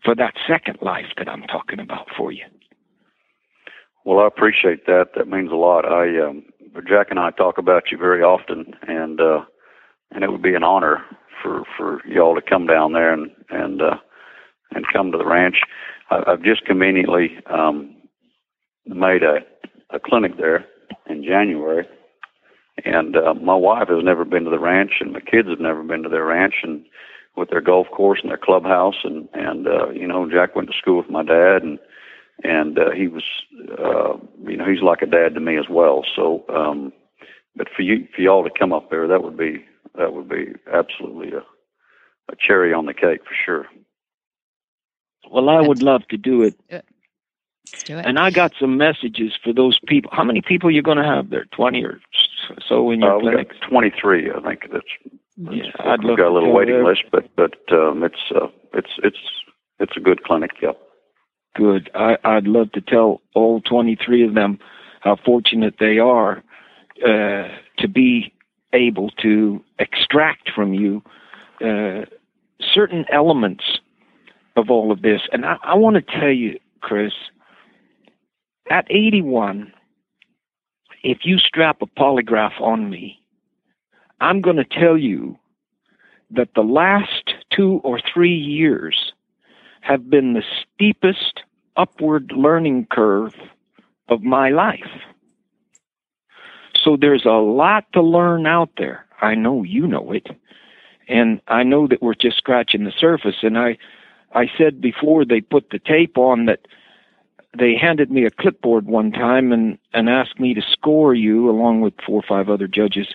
for 0.02 0.14
that 0.14 0.34
second 0.48 0.78
life 0.80 1.12
that 1.18 1.28
I'm 1.28 1.42
talking 1.42 1.80
about 1.80 2.08
for 2.16 2.32
you. 2.32 2.44
Well, 4.06 4.20
I 4.20 4.26
appreciate 4.26 4.86
that. 4.86 5.10
That 5.14 5.28
means 5.28 5.52
a 5.52 5.56
lot. 5.56 5.84
I 5.84 6.18
um, 6.26 6.44
Jack 6.88 7.08
and 7.10 7.18
I 7.18 7.30
talk 7.30 7.58
about 7.58 7.84
you 7.92 7.98
very 7.98 8.22
often, 8.22 8.72
and 8.88 9.20
uh, 9.20 9.44
and 10.10 10.24
it 10.24 10.30
would 10.30 10.42
be 10.42 10.54
an 10.54 10.64
honor 10.64 11.02
for 11.42 11.62
for 11.76 12.00
y'all 12.06 12.34
to 12.34 12.42
come 12.42 12.66
down 12.66 12.92
there 12.92 13.12
and 13.12 13.30
and 13.48 13.80
uh, 13.80 13.96
and 14.72 14.84
come 14.92 15.10
to 15.12 15.18
the 15.18 15.26
ranch. 15.26 15.56
I've 16.26 16.42
just 16.42 16.64
conveniently 16.64 17.38
um, 17.46 17.96
made 18.86 19.22
a, 19.22 19.38
a 19.94 20.00
clinic 20.00 20.36
there 20.36 20.66
in 21.08 21.24
January, 21.24 21.86
and 22.84 23.16
uh, 23.16 23.34
my 23.34 23.54
wife 23.54 23.88
has 23.88 24.04
never 24.04 24.24
been 24.24 24.44
to 24.44 24.50
the 24.50 24.58
ranch, 24.58 24.92
and 25.00 25.12
my 25.12 25.20
kids 25.20 25.48
have 25.48 25.60
never 25.60 25.82
been 25.82 26.02
to 26.02 26.08
their 26.08 26.24
ranch, 26.24 26.54
and 26.62 26.84
with 27.36 27.50
their 27.50 27.60
golf 27.60 27.86
course 27.94 28.20
and 28.22 28.30
their 28.30 28.38
clubhouse, 28.42 28.96
and 29.04 29.28
and 29.32 29.66
uh, 29.66 29.90
you 29.90 30.06
know 30.06 30.30
Jack 30.30 30.54
went 30.54 30.68
to 30.68 30.78
school 30.78 30.98
with 30.98 31.10
my 31.10 31.22
dad, 31.22 31.62
and 31.62 31.78
and 32.42 32.78
uh, 32.78 32.90
he 32.90 33.08
was 33.08 33.24
uh, 33.78 34.16
you 34.48 34.56
know 34.56 34.68
he's 34.68 34.82
like 34.82 35.02
a 35.02 35.06
dad 35.06 35.34
to 35.34 35.40
me 35.40 35.56
as 35.58 35.68
well. 35.70 36.04
So, 36.16 36.44
um, 36.54 36.92
but 37.56 37.68
for 37.74 37.82
you 37.82 38.06
for 38.14 38.22
y'all 38.22 38.44
to 38.44 38.50
come 38.58 38.72
up 38.72 38.90
there, 38.90 39.08
that 39.08 39.22
would 39.22 39.36
be 39.36 39.64
that 39.96 40.12
would 40.12 40.28
be 40.28 40.52
absolutely 40.72 41.32
a, 41.32 41.42
a 42.32 42.36
cherry 42.46 42.72
on 42.72 42.86
the 42.86 42.94
cake 42.94 43.20
for 43.24 43.36
sure. 43.44 43.66
Well, 45.30 45.48
I 45.48 45.60
would 45.60 45.82
love 45.82 46.06
to 46.08 46.16
do 46.16 46.42
it. 46.42 46.54
Let's 46.70 47.82
do 47.84 47.98
it. 47.98 48.06
And 48.06 48.18
I 48.18 48.30
got 48.30 48.52
some 48.60 48.76
messages 48.76 49.32
for 49.42 49.52
those 49.52 49.78
people. 49.86 50.10
How 50.12 50.24
many 50.24 50.42
people 50.42 50.68
are 50.68 50.72
you 50.72 50.82
going 50.82 50.98
to 50.98 51.04
have 51.04 51.30
there? 51.30 51.46
Twenty 51.46 51.82
or 51.82 52.00
so 52.68 52.90
in 52.90 53.00
your 53.00 53.16
uh, 53.16 53.20
clinic? 53.20 53.50
Twenty-three, 53.68 54.30
I 54.30 54.40
think. 54.40 54.60
That's, 54.70 54.84
that's 55.38 55.56
yeah, 55.56 55.70
I'd 55.80 56.04
we've 56.04 56.16
got 56.16 56.28
a 56.28 56.34
little 56.34 56.52
waiting 56.52 56.76
there. 56.76 56.84
list, 56.84 57.04
but 57.10 57.28
but 57.36 57.54
um, 57.72 58.04
it's 58.04 58.32
uh, 58.34 58.48
it's 58.74 58.90
it's 59.02 59.18
it's 59.80 59.96
a 59.96 60.00
good 60.00 60.22
clinic. 60.24 60.52
Yep. 60.62 60.78
Good. 61.56 61.90
I, 61.94 62.16
I'd 62.24 62.46
love 62.46 62.70
to 62.72 62.80
tell 62.80 63.22
all 63.34 63.60
twenty-three 63.60 64.26
of 64.26 64.34
them 64.34 64.58
how 65.00 65.16
fortunate 65.16 65.74
they 65.80 65.98
are 65.98 66.42
uh, 67.04 67.48
to 67.78 67.88
be 67.88 68.32
able 68.72 69.10
to 69.22 69.62
extract 69.78 70.50
from 70.54 70.74
you 70.74 71.02
uh, 71.64 72.04
certain 72.72 73.04
elements 73.10 73.64
of 74.56 74.70
all 74.70 74.92
of 74.92 75.02
this. 75.02 75.22
And 75.32 75.44
I, 75.44 75.56
I 75.62 75.74
want 75.74 75.96
to 75.96 76.02
tell 76.02 76.30
you, 76.30 76.58
Chris, 76.80 77.12
at 78.70 78.86
81, 78.90 79.72
if 81.02 81.18
you 81.24 81.38
strap 81.38 81.82
a 81.82 81.86
polygraph 81.86 82.60
on 82.60 82.88
me, 82.90 83.20
I'm 84.20 84.40
going 84.40 84.56
to 84.56 84.64
tell 84.64 84.96
you 84.96 85.38
that 86.30 86.54
the 86.54 86.62
last 86.62 87.34
two 87.50 87.80
or 87.84 88.00
three 88.00 88.34
years 88.34 89.12
have 89.82 90.08
been 90.08 90.32
the 90.32 90.42
steepest 90.62 91.42
upward 91.76 92.32
learning 92.34 92.86
curve 92.90 93.34
of 94.08 94.22
my 94.22 94.48
life. 94.50 95.02
So 96.82 96.96
there's 96.98 97.24
a 97.24 97.30
lot 97.30 97.84
to 97.92 98.02
learn 98.02 98.46
out 98.46 98.70
there. 98.76 99.06
I 99.20 99.34
know 99.34 99.62
you 99.62 99.86
know 99.86 100.12
it. 100.12 100.26
And 101.08 101.40
I 101.48 101.62
know 101.62 101.86
that 101.86 102.02
we're 102.02 102.14
just 102.14 102.36
scratching 102.38 102.84
the 102.84 102.92
surface. 102.98 103.36
And 103.42 103.58
I, 103.58 103.78
I 104.34 104.50
said 104.58 104.80
before 104.80 105.24
they 105.24 105.40
put 105.40 105.70
the 105.70 105.78
tape 105.78 106.18
on 106.18 106.46
that 106.46 106.66
they 107.56 107.76
handed 107.76 108.10
me 108.10 108.24
a 108.24 108.30
clipboard 108.30 108.86
one 108.86 109.12
time 109.12 109.52
and, 109.52 109.78
and 109.92 110.08
asked 110.08 110.40
me 110.40 110.54
to 110.54 110.62
score 110.62 111.14
you 111.14 111.48
along 111.48 111.80
with 111.80 111.94
four 112.04 112.20
or 112.20 112.24
five 112.28 112.48
other 112.48 112.66
judges 112.66 113.14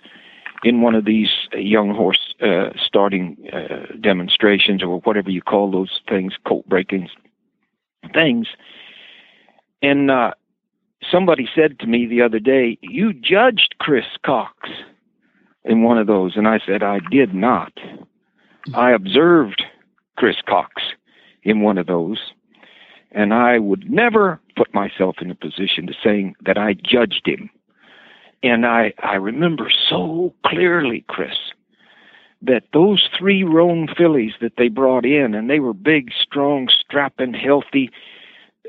in 0.64 0.82
one 0.82 0.96
of 0.96 1.06
these 1.06 1.30
young 1.54 1.94
horse 1.94 2.34
uh, 2.42 2.70
starting 2.78 3.38
uh, 3.54 3.96
demonstrations 4.00 4.82
or 4.82 5.00
whatever 5.02 5.30
you 5.30 5.42
call 5.42 5.72
those 5.72 6.02
things, 6.08 6.34
colt 6.46 6.68
breakings 6.68 7.10
things. 8.14 8.48
And 9.82 10.12
uh, 10.12 10.32
somebody 11.10 11.48
said 11.54 11.80
to 11.80 11.88
me 11.88 12.06
the 12.06 12.22
other 12.22 12.40
day, 12.40 12.78
You 12.82 13.14
judged 13.14 13.76
Chris 13.80 14.06
Cox 14.26 14.70
in 15.64 15.84
one 15.84 15.98
of 15.98 16.08
those. 16.08 16.36
And 16.36 16.48
I 16.48 16.60
said, 16.66 16.84
I 16.84 17.00
did 17.12 17.34
not. 17.34 17.74
I 18.74 18.92
observed 18.92 19.64
Chris 20.18 20.38
Cox 20.48 20.82
in 21.44 21.62
one 21.62 21.78
of 21.78 21.88
those. 21.88 22.20
And 23.12 23.34
I 23.34 23.58
would 23.58 23.90
never 23.90 24.40
put 24.56 24.74
myself 24.74 25.18
in 25.22 25.32
a 25.32 25.36
position 25.36 25.88
to 25.88 25.94
saying 26.04 26.36
that 26.46 26.58
I 26.58 26.74
judged 26.74 27.26
him. 27.26 27.50
And 28.44 28.66
I, 28.66 28.94
I 29.02 29.16
remember 29.16 29.70
so 29.90 30.34
clearly, 30.46 31.04
Chris, 31.08 31.36
that 32.42 32.64
those 32.72 33.10
three 33.18 33.44
roan 33.44 33.88
fillies 33.98 34.34
that 34.42 34.54
they 34.58 34.70
brought 34.70 35.06
in, 35.06 35.34
and 35.34 35.50
they 35.50 35.60
were 35.60 35.74
big, 35.74 36.12
strong, 36.22 36.70
strapping, 36.70 37.34
healthy, 37.34 37.90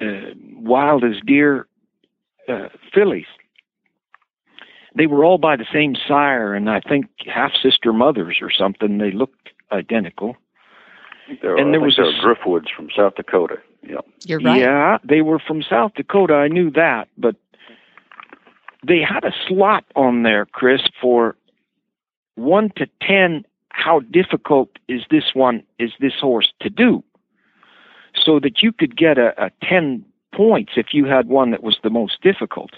uh, 0.01 0.35
wild 0.57 1.05
as 1.05 1.21
deer 1.25 1.69
uh, 2.49 2.69
fillies. 2.93 3.27
They 4.97 5.07
were 5.07 5.25
all 5.25 5.39
by 5.39 5.55
the 5.55 5.67
same 5.73 5.95
sire, 5.95 6.53
and 6.53 6.69
I 6.69 6.81
think 6.81 7.07
half 7.27 7.53
sister 7.63 7.93
mothers 7.93 8.39
or 8.43 8.51
something. 8.51 8.99
They 8.99 9.13
looked 9.13 9.51
identical 9.71 10.37
There 11.43 11.57
and 11.57 11.69
are, 11.69 11.73
there 11.73 11.81
was 11.81 11.99
a 11.99 12.03
there 12.03 12.31
are 12.31 12.35
Driftwoods 12.35 12.69
from 12.75 12.89
South 12.97 13.15
Dakota. 13.15 13.57
Yep. 13.83 14.07
You're 14.25 14.41
right. 14.41 14.61
Yeah, 14.61 14.99
they 15.05 15.23
were 15.23 15.39
from 15.39 15.63
South 15.63 15.93
Dakota. 15.95 16.35
I 16.35 16.49
knew 16.49 16.71
that, 16.73 17.09
but 17.17 17.37
they 18.87 19.01
had 19.01 19.25
a 19.25 19.33
slot 19.47 19.85
on 19.97 20.23
there, 20.23 20.47
Chris, 20.47 20.83
for 21.01 21.37
one 22.35 22.71
to 22.77 22.87
ten. 23.01 23.45
How 23.71 24.01
difficult 24.01 24.71
is 24.89 25.03
this 25.11 25.33
one? 25.35 25.63
Is 25.79 25.93
this 26.01 26.15
horse 26.21 26.53
to 26.61 26.71
do? 26.71 27.05
So 28.15 28.41
that 28.41 28.63
you 28.63 28.73
could 28.73 28.97
get 28.97 29.19
a, 29.19 29.33
a 29.43 29.51
ten 29.63 30.05
points 30.35 30.73
if 30.77 30.89
you 30.93 31.07
had 31.07 31.29
one 31.29 31.51
that 31.53 31.63
was 31.63 31.79
the 31.83 31.91
most 31.91 32.21
difficult, 32.23 32.71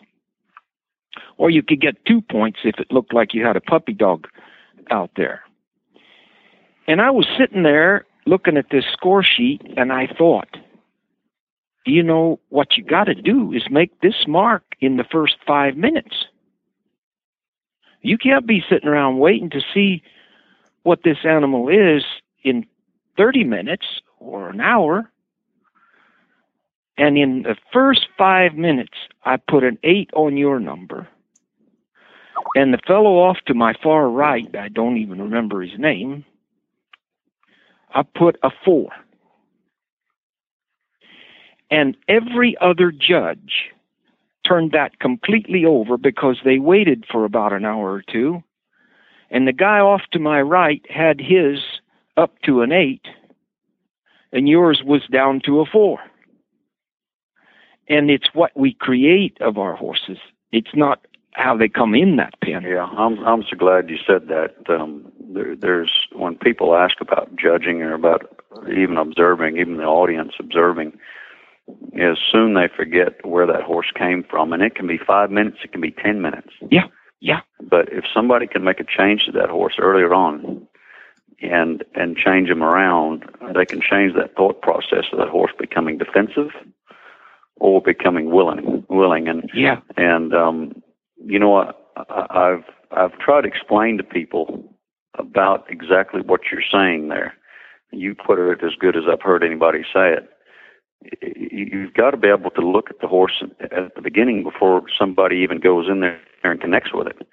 or 1.39 1.51
you 1.51 1.63
could 1.63 1.81
get 1.81 2.05
two 2.05 2.21
points 2.21 2.61
if 2.65 2.79
it 2.79 2.93
looked 2.93 3.15
like 3.15 3.35
you 3.35 3.45
had 3.45 3.57
a 3.57 3.61
puppy 3.61 3.93
dog 3.93 4.29
out 4.91 5.11
there. 5.17 5.43
And 6.87 7.01
I 7.01 7.11
was 7.11 7.27
sitting 7.39 7.63
there 7.63 8.05
looking 8.27 8.57
at 8.57 8.71
this 8.71 8.85
score 8.93 9.23
sheet, 9.23 9.63
and 9.77 9.93
I 9.93 10.07
thought 10.07 10.57
you 11.85 12.03
know, 12.03 12.39
what 12.51 12.77
you 12.77 12.85
got 12.85 13.05
to 13.05 13.15
do 13.15 13.53
is 13.53 13.65
make 13.71 14.01
this 14.01 14.27
mark 14.27 14.63
in 14.81 14.97
the 14.97 15.05
first 15.05 15.37
five 15.47 15.77
minutes. 15.77 16.27
You 18.03 18.19
can't 18.19 18.47
be 18.47 18.63
sitting 18.69 18.89
around 18.89 19.19
waiting 19.19 19.51
to 19.51 19.61
see 19.73 20.03
what 20.83 21.01
this 21.05 21.19
animal 21.25 21.69
is 21.69 22.05
in 22.43 22.67
30 23.17 23.45
minutes 23.45 23.87
or 24.19 24.49
an 24.49 24.61
hour. 24.61 25.11
And 26.99 27.17
in 27.17 27.43
the 27.43 27.57
first 27.73 28.07
five 28.19 28.55
minutes, 28.55 28.97
I 29.25 29.37
put 29.37 29.65
an 29.65 29.79
eight 29.83 30.11
on 30.15 30.37
your 30.37 30.61
number. 30.61 31.09
And 32.55 32.75
the 32.75 32.81
fellow 32.87 33.19
off 33.19 33.39
to 33.47 33.55
my 33.55 33.75
far 33.83 34.09
right, 34.09 34.55
I 34.57 34.69
don't 34.69 34.99
even 34.99 35.21
remember 35.21 35.63
his 35.63 35.79
name, 35.79 36.25
I 37.95 38.03
put 38.03 38.39
a 38.43 38.51
four. 38.65 38.91
And 41.71 41.97
every 42.09 42.57
other 42.61 42.93
judge 42.93 43.71
turned 44.47 44.73
that 44.73 44.99
completely 44.99 45.65
over 45.65 45.97
because 45.97 46.39
they 46.45 46.59
waited 46.59 47.05
for 47.11 47.25
about 47.25 47.53
an 47.53 47.65
hour 47.65 47.93
or 47.93 48.03
two. 48.03 48.43
And 49.31 49.49
the 49.49 49.53
guy 49.53 49.79
off 49.79 50.03
to 50.13 50.19
my 50.19 50.43
right 50.43 50.85
had 50.91 51.21
his 51.21 51.59
up 52.17 52.39
to 52.45 52.61
an 52.61 52.73
eight, 52.73 53.07
and 54.33 54.49
yours 54.49 54.83
was 54.85 55.03
down 55.11 55.41
to 55.47 55.61
a 55.61 55.67
four. 55.67 55.99
And 57.89 58.11
it's 58.11 58.29
what 58.35 58.51
we 58.55 58.75
create 58.75 59.39
of 59.41 59.59
our 59.59 59.75
horses. 59.75 60.19
It's 60.53 60.75
not 60.75 61.07
how 61.33 61.57
they 61.57 61.69
come 61.69 61.95
in 61.95 62.17
that 62.17 62.35
pen. 62.43 62.63
Yeah, 62.63 62.85
I'm 62.85 63.19
I'm 63.25 63.43
so 63.43 63.57
glad 63.57 63.89
you 63.89 63.97
said 64.07 64.29
that. 64.29 64.55
Um, 64.69 65.11
there, 65.33 65.57
there's 65.57 65.93
when 66.13 66.37
people 66.37 66.75
ask 66.75 67.01
about 67.01 67.35
judging 67.37 67.83
or 67.83 67.95
about 67.95 68.43
even 68.69 68.97
observing, 68.97 69.59
even 69.59 69.77
the 69.77 69.85
audience 69.85 70.33
observing, 70.39 70.93
is 71.93 72.19
soon 72.31 72.55
they 72.55 72.69
forget 72.75 73.25
where 73.25 73.47
that 73.47 73.63
horse 73.63 73.91
came 73.97 74.25
from, 74.29 74.53
and 74.53 74.63
it 74.63 74.75
can 74.75 74.87
be 74.87 74.99
five 74.99 75.31
minutes, 75.31 75.59
it 75.65 75.73
can 75.73 75.81
be 75.81 75.91
ten 75.91 76.21
minutes. 76.21 76.51
Yeah, 76.71 76.87
yeah. 77.21 77.41
But 77.61 77.93
if 77.93 78.05
somebody 78.13 78.47
can 78.47 78.65
make 78.65 78.81
a 78.81 78.85
change 78.85 79.25
to 79.27 79.33
that 79.33 79.51
horse 79.51 79.75
earlier 79.79 80.13
on, 80.13 80.67
and 81.41 81.85
and 81.95 82.17
change 82.17 82.49
them 82.49 82.63
around, 82.63 83.25
they 83.55 83.67
can 83.67 83.81
change 83.81 84.15
that 84.15 84.35
thought 84.37 84.63
process 84.63 85.05
of 85.13 85.19
that 85.19 85.29
horse 85.29 85.53
becoming 85.59 85.99
defensive 85.99 86.51
or 87.57 87.81
becoming 87.81 88.31
willing, 88.31 88.85
willing, 88.89 89.29
and 89.29 89.51
yeah, 89.55 89.81
and 89.97 90.35
um, 90.35 90.83
you 91.25 91.39
know 91.39 91.51
what 91.51 91.93
I've 92.09 92.65
I've 92.91 93.19
tried 93.19 93.43
to 93.43 93.49
explain 93.49 93.99
to 93.99 94.05
people 94.05 94.72
about 95.19 95.67
exactly 95.69 96.21
what 96.21 96.41
you're 96.51 96.63
saying 96.73 97.09
there. 97.09 97.35
You 97.91 98.15
put 98.15 98.39
it 98.39 98.65
as 98.65 98.73
good 98.79 98.97
as 98.97 99.05
I've 99.11 99.23
heard 99.23 99.45
anybody 99.45 99.83
say 99.93 100.13
it 100.13 100.29
you've 101.21 101.95
got 101.95 102.13
to 102.13 102.17
be 102.17 102.29
able 102.29 102.51
to 102.51 102.61
look 102.61 102.91
at 102.91 103.01
the 103.01 103.09
horse 103.09 103.43
at 103.61 103.95
the 103.95 104.03
beginning 104.03 104.43
before 104.43 104.83
somebody 104.99 105.37
even 105.37 105.61
goes 105.61 105.87
in 105.89 106.01
there 106.01 106.21
and 106.43 106.61
connects 106.61 106.93
with 106.93 107.07
it. 107.07 107.27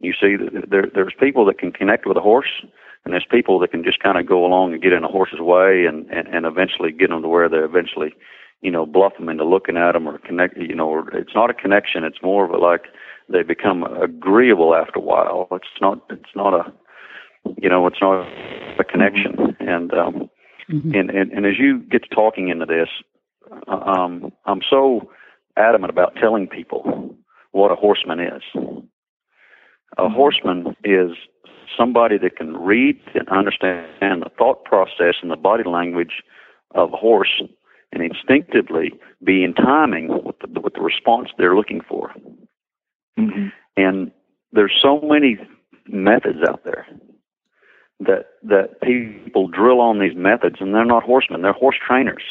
You 0.00 0.12
see, 0.12 0.36
there, 0.68 0.86
there's 0.92 1.14
people 1.18 1.44
that 1.46 1.58
can 1.58 1.72
connect 1.72 2.06
with 2.06 2.16
a 2.16 2.20
horse, 2.20 2.62
and 3.04 3.12
there's 3.12 3.26
people 3.30 3.58
that 3.60 3.70
can 3.70 3.84
just 3.84 4.00
kind 4.00 4.18
of 4.18 4.26
go 4.26 4.44
along 4.44 4.72
and 4.72 4.82
get 4.82 4.92
in 4.92 5.04
a 5.04 5.08
horse's 5.08 5.40
way, 5.40 5.86
and, 5.86 6.10
and 6.10 6.28
and 6.28 6.44
eventually 6.44 6.92
get 6.92 7.10
them 7.10 7.22
to 7.22 7.28
where 7.28 7.48
they 7.48 7.58
eventually, 7.58 8.12
you 8.60 8.70
know, 8.70 8.86
bluff 8.86 9.16
them 9.18 9.28
into 9.28 9.44
looking 9.44 9.76
at 9.76 9.92
them 9.92 10.06
or 10.06 10.18
connect. 10.18 10.56
You 10.56 10.74
know, 10.74 10.88
or 10.88 11.08
it's 11.16 11.34
not 11.34 11.50
a 11.50 11.54
connection; 11.54 12.04
it's 12.04 12.22
more 12.22 12.44
of 12.44 12.50
a 12.50 12.58
like 12.58 12.86
they 13.28 13.42
become 13.42 13.84
agreeable 13.84 14.74
after 14.74 14.98
a 14.98 15.02
while. 15.02 15.48
It's 15.52 15.80
not. 15.80 16.00
It's 16.10 16.34
not 16.34 16.54
a. 16.54 16.72
You 17.58 17.68
know, 17.68 17.86
it's 17.86 18.00
not 18.00 18.26
a 18.78 18.84
connection, 18.84 19.56
and 19.60 19.92
um, 19.94 20.30
Mm-hmm. 20.70 20.94
And, 20.94 21.10
and 21.10 21.32
and 21.32 21.46
as 21.46 21.54
you 21.58 21.80
get 21.80 22.02
to 22.04 22.08
talking 22.14 22.48
into 22.48 22.66
this, 22.66 22.88
um, 23.68 24.32
I'm 24.46 24.60
so 24.68 25.10
adamant 25.56 25.90
about 25.90 26.16
telling 26.16 26.46
people 26.46 27.14
what 27.52 27.70
a 27.70 27.76
horseman 27.76 28.20
is. 28.20 28.42
A 28.54 28.58
mm-hmm. 28.58 30.14
horseman 30.14 30.76
is 30.84 31.10
somebody 31.76 32.18
that 32.18 32.36
can 32.36 32.56
read 32.56 32.98
and 33.14 33.28
understand 33.28 34.22
the 34.22 34.30
thought 34.38 34.64
process 34.64 35.16
and 35.22 35.30
the 35.30 35.36
body 35.36 35.64
language 35.68 36.22
of 36.74 36.92
a 36.92 36.96
horse 36.96 37.42
and 37.92 38.02
instinctively 38.02 38.92
be 39.22 39.44
in 39.44 39.54
timing 39.54 40.08
with 40.24 40.36
the, 40.40 40.60
with 40.60 40.74
the 40.74 40.80
response 40.80 41.28
they're 41.36 41.56
looking 41.56 41.80
for. 41.88 42.12
Mm-hmm. 43.18 43.48
And 43.76 44.10
there's 44.52 44.76
so 44.80 45.00
many 45.00 45.38
methods 45.86 46.38
out 46.48 46.64
there 46.64 46.86
that 48.00 48.26
that 48.42 48.80
people 48.82 49.48
drill 49.48 49.80
on 49.80 49.98
these 49.98 50.16
methods, 50.16 50.56
and 50.60 50.74
they're 50.74 50.84
not 50.84 51.02
horsemen; 51.02 51.42
they're 51.42 51.52
horse 51.52 51.76
trainers. 51.86 52.22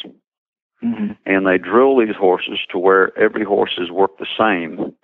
Mm-hmm. 0.82 1.12
And 1.24 1.46
they 1.46 1.56
drill 1.56 1.98
these 1.98 2.16
horses 2.18 2.58
to 2.70 2.78
where 2.78 3.16
every 3.18 3.44
horse 3.44 3.78
is 3.78 3.90
worked 3.90 4.18
the 4.18 4.26
same, 4.38 4.94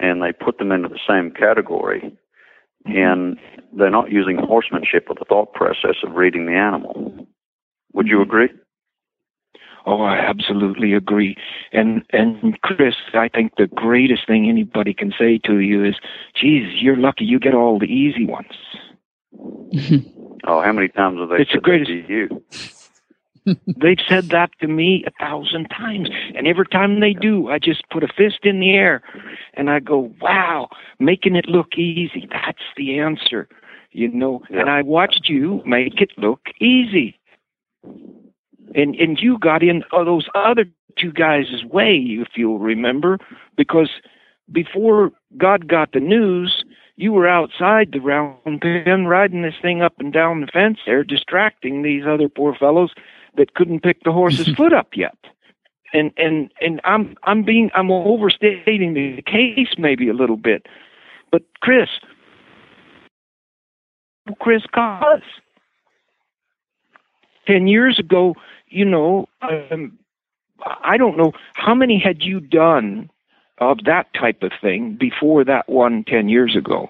and 0.00 0.22
they 0.22 0.32
put 0.32 0.58
them 0.58 0.72
into 0.72 0.88
the 0.88 0.98
same 1.06 1.30
category. 1.30 2.16
Mm-hmm. 2.86 2.96
And 2.96 3.38
they're 3.76 3.90
not 3.90 4.10
using 4.10 4.38
horsemanship 4.38 5.06
or 5.08 5.14
the 5.14 5.24
thought 5.28 5.52
process 5.52 5.96
of 6.04 6.14
reading 6.14 6.46
the 6.46 6.54
animal. 6.54 7.26
Would 7.92 8.08
you 8.08 8.22
agree? 8.22 8.48
Oh, 9.86 10.02
I 10.02 10.16
absolutely 10.16 10.92
agree. 10.94 11.36
And 11.72 12.02
and 12.12 12.60
Chris, 12.62 12.94
I 13.14 13.28
think 13.28 13.52
the 13.56 13.66
greatest 13.66 14.26
thing 14.26 14.48
anybody 14.48 14.92
can 14.92 15.12
say 15.18 15.38
to 15.44 15.60
you 15.60 15.84
is, 15.84 15.94
"Geez, 16.34 16.82
you're 16.82 16.96
lucky 16.96 17.24
you 17.24 17.38
get 17.38 17.54
all 17.54 17.78
the 17.78 17.86
easy 17.86 18.26
ones." 18.26 18.56
Mm-hmm. 19.34 20.38
oh, 20.46 20.62
how 20.62 20.72
many 20.72 20.88
times 20.88 21.20
have 21.20 21.28
they 21.28 21.42
it's 21.42 21.50
said 21.50 21.58
the 21.58 21.62
greatest, 21.62 21.90
that 21.90 22.06
to 22.06 22.12
you? 22.12 22.42
They've 23.66 23.98
said 24.08 24.30
that 24.30 24.50
to 24.60 24.68
me 24.68 25.04
a 25.06 25.10
thousand 25.24 25.68
times. 25.68 26.10
And 26.34 26.46
every 26.46 26.66
time 26.66 27.00
they 27.00 27.12
do, 27.12 27.48
I 27.48 27.58
just 27.58 27.88
put 27.90 28.02
a 28.02 28.08
fist 28.08 28.40
in 28.44 28.60
the 28.60 28.72
air 28.72 29.02
and 29.54 29.70
I 29.70 29.80
go, 29.80 30.12
wow, 30.20 30.68
making 30.98 31.36
it 31.36 31.46
look 31.46 31.76
easy. 31.76 32.28
That's 32.30 32.58
the 32.76 32.98
answer, 32.98 33.48
you 33.92 34.08
know. 34.08 34.42
Yeah. 34.50 34.60
And 34.60 34.70
I 34.70 34.82
watched 34.82 35.28
you 35.28 35.62
make 35.64 36.00
it 36.00 36.12
look 36.16 36.40
easy. 36.60 37.18
And, 38.74 38.94
and 38.94 39.18
you 39.18 39.38
got 39.38 39.62
in 39.62 39.82
oh, 39.92 40.04
those 40.04 40.28
other 40.34 40.66
two 40.98 41.12
guys' 41.12 41.64
way, 41.64 41.96
if 41.96 42.28
you'll 42.36 42.58
remember, 42.58 43.18
because 43.56 43.90
before 44.52 45.12
God 45.36 45.68
got 45.68 45.92
the 45.92 46.00
news, 46.00 46.64
you 47.00 47.12
were 47.12 47.26
outside 47.26 47.92
the 47.92 47.98
round 47.98 48.60
pen 48.60 49.06
riding 49.06 49.40
this 49.40 49.54
thing 49.62 49.80
up 49.80 49.94
and 49.98 50.12
down 50.12 50.42
the 50.42 50.46
fence 50.48 50.78
there, 50.84 51.02
distracting 51.02 51.82
these 51.82 52.04
other 52.06 52.28
poor 52.28 52.54
fellows 52.54 52.92
that 53.38 53.54
couldn't 53.54 53.82
pick 53.82 54.02
the 54.04 54.12
horse's 54.12 54.48
foot 54.56 54.74
up 54.74 54.88
yet. 54.94 55.16
And 55.94 56.12
and 56.18 56.52
and 56.60 56.80
I'm 56.84 57.16
I'm 57.24 57.42
being 57.42 57.70
I'm 57.74 57.90
overstating 57.90 58.92
the 58.94 59.22
case 59.22 59.74
maybe 59.78 60.08
a 60.08 60.14
little 60.14 60.36
bit, 60.36 60.66
but 61.32 61.42
Chris, 61.60 61.88
Chris 64.38 64.62
Cox, 64.72 65.22
ten 67.46 67.66
years 67.66 67.98
ago, 67.98 68.34
you 68.68 68.84
know, 68.84 69.26
um, 69.42 69.98
I 70.84 70.96
don't 70.96 71.16
know 71.16 71.32
how 71.54 71.74
many 71.74 71.98
had 71.98 72.22
you 72.22 72.38
done 72.40 73.10
of 73.60 73.84
that 73.84 74.12
type 74.14 74.42
of 74.42 74.52
thing 74.60 74.96
before 74.98 75.44
that 75.44 75.68
one 75.68 76.04
ten 76.04 76.28
years 76.28 76.56
ago? 76.56 76.88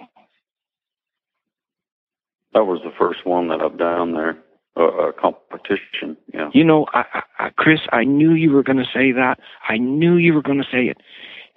That 2.54 2.64
was 2.64 2.80
the 2.82 2.92
first 2.96 3.26
one 3.26 3.48
that 3.48 3.60
I've 3.60 3.78
done 3.78 4.14
there, 4.14 4.36
a, 4.76 4.82
a 4.82 5.12
competition. 5.12 6.16
Yeah. 6.32 6.50
You 6.52 6.64
know, 6.64 6.86
I, 6.92 7.22
I, 7.38 7.50
Chris, 7.50 7.80
I 7.92 8.04
knew 8.04 8.32
you 8.32 8.52
were 8.52 8.62
going 8.62 8.78
to 8.78 8.90
say 8.92 9.12
that. 9.12 9.38
I 9.68 9.78
knew 9.78 10.16
you 10.16 10.34
were 10.34 10.42
going 10.42 10.58
to 10.58 10.68
say 10.70 10.86
it, 10.86 10.98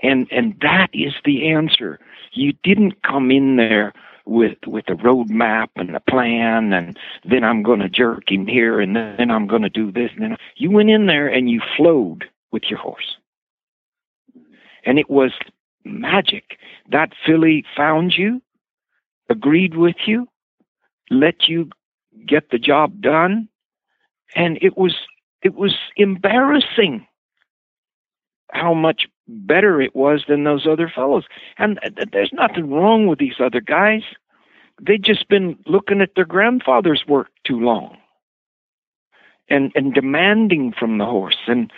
and 0.02 0.28
and 0.32 0.56
that 0.62 0.89
is 0.93 1.13
the 1.26 1.49
answer. 1.49 1.99
You 2.34 2.54
didn't 2.63 3.04
come 3.04 3.32
in 3.32 3.56
there 3.56 3.93
with 4.26 4.58
with 4.65 4.88
a 4.88 4.95
roadmap 4.95 5.69
and 5.76 5.95
a 5.95 5.99
plan, 5.99 6.73
and 6.73 6.97
then 7.23 7.43
I'm 7.43 7.63
going 7.63 7.80
to 7.80 7.89
jerk 7.89 8.32
him 8.32 8.47
here, 8.47 8.80
and 8.80 8.95
then 8.95 9.32
I'm 9.32 9.47
going 9.47 9.63
to 9.63 9.69
do 9.69 9.91
this, 9.91 10.12
and 10.13 10.23
then 10.23 10.38
you 10.56 10.71
went 10.71 10.89
in 10.89 11.06
there 11.08 11.28
and 11.28 11.49
you 11.49 11.62
flowed 11.78 12.26
with 12.52 12.63
your 12.69 12.80
horse 12.80 13.17
and 14.85 14.99
it 14.99 15.09
was 15.09 15.31
magic. 15.85 16.57
That 16.91 17.13
filly 17.25 17.65
found 17.75 18.13
you, 18.17 18.41
agreed 19.29 19.75
with 19.75 19.95
you, 20.05 20.27
let 21.09 21.47
you 21.47 21.69
get 22.27 22.49
the 22.49 22.59
job 22.59 23.01
done, 23.01 23.47
and 24.35 24.57
it 24.61 24.77
was 24.77 24.95
it 25.41 25.55
was 25.55 25.75
embarrassing 25.97 27.05
how 28.51 28.73
much 28.73 29.07
better 29.27 29.81
it 29.81 29.95
was 29.95 30.25
than 30.27 30.43
those 30.43 30.67
other 30.67 30.91
fellows. 30.93 31.25
And 31.57 31.79
there's 32.11 32.31
nothing 32.33 32.69
wrong 32.71 33.07
with 33.07 33.19
these 33.19 33.39
other 33.39 33.61
guys. 33.61 34.03
They'd 34.81 35.03
just 35.03 35.27
been 35.27 35.57
looking 35.65 36.01
at 36.01 36.11
their 36.15 36.25
grandfather's 36.25 37.03
work 37.07 37.29
too 37.45 37.59
long 37.59 37.97
and 39.49 39.71
and 39.75 39.93
demanding 39.93 40.73
from 40.77 40.97
the 40.97 41.05
horse 41.05 41.37
and 41.47 41.71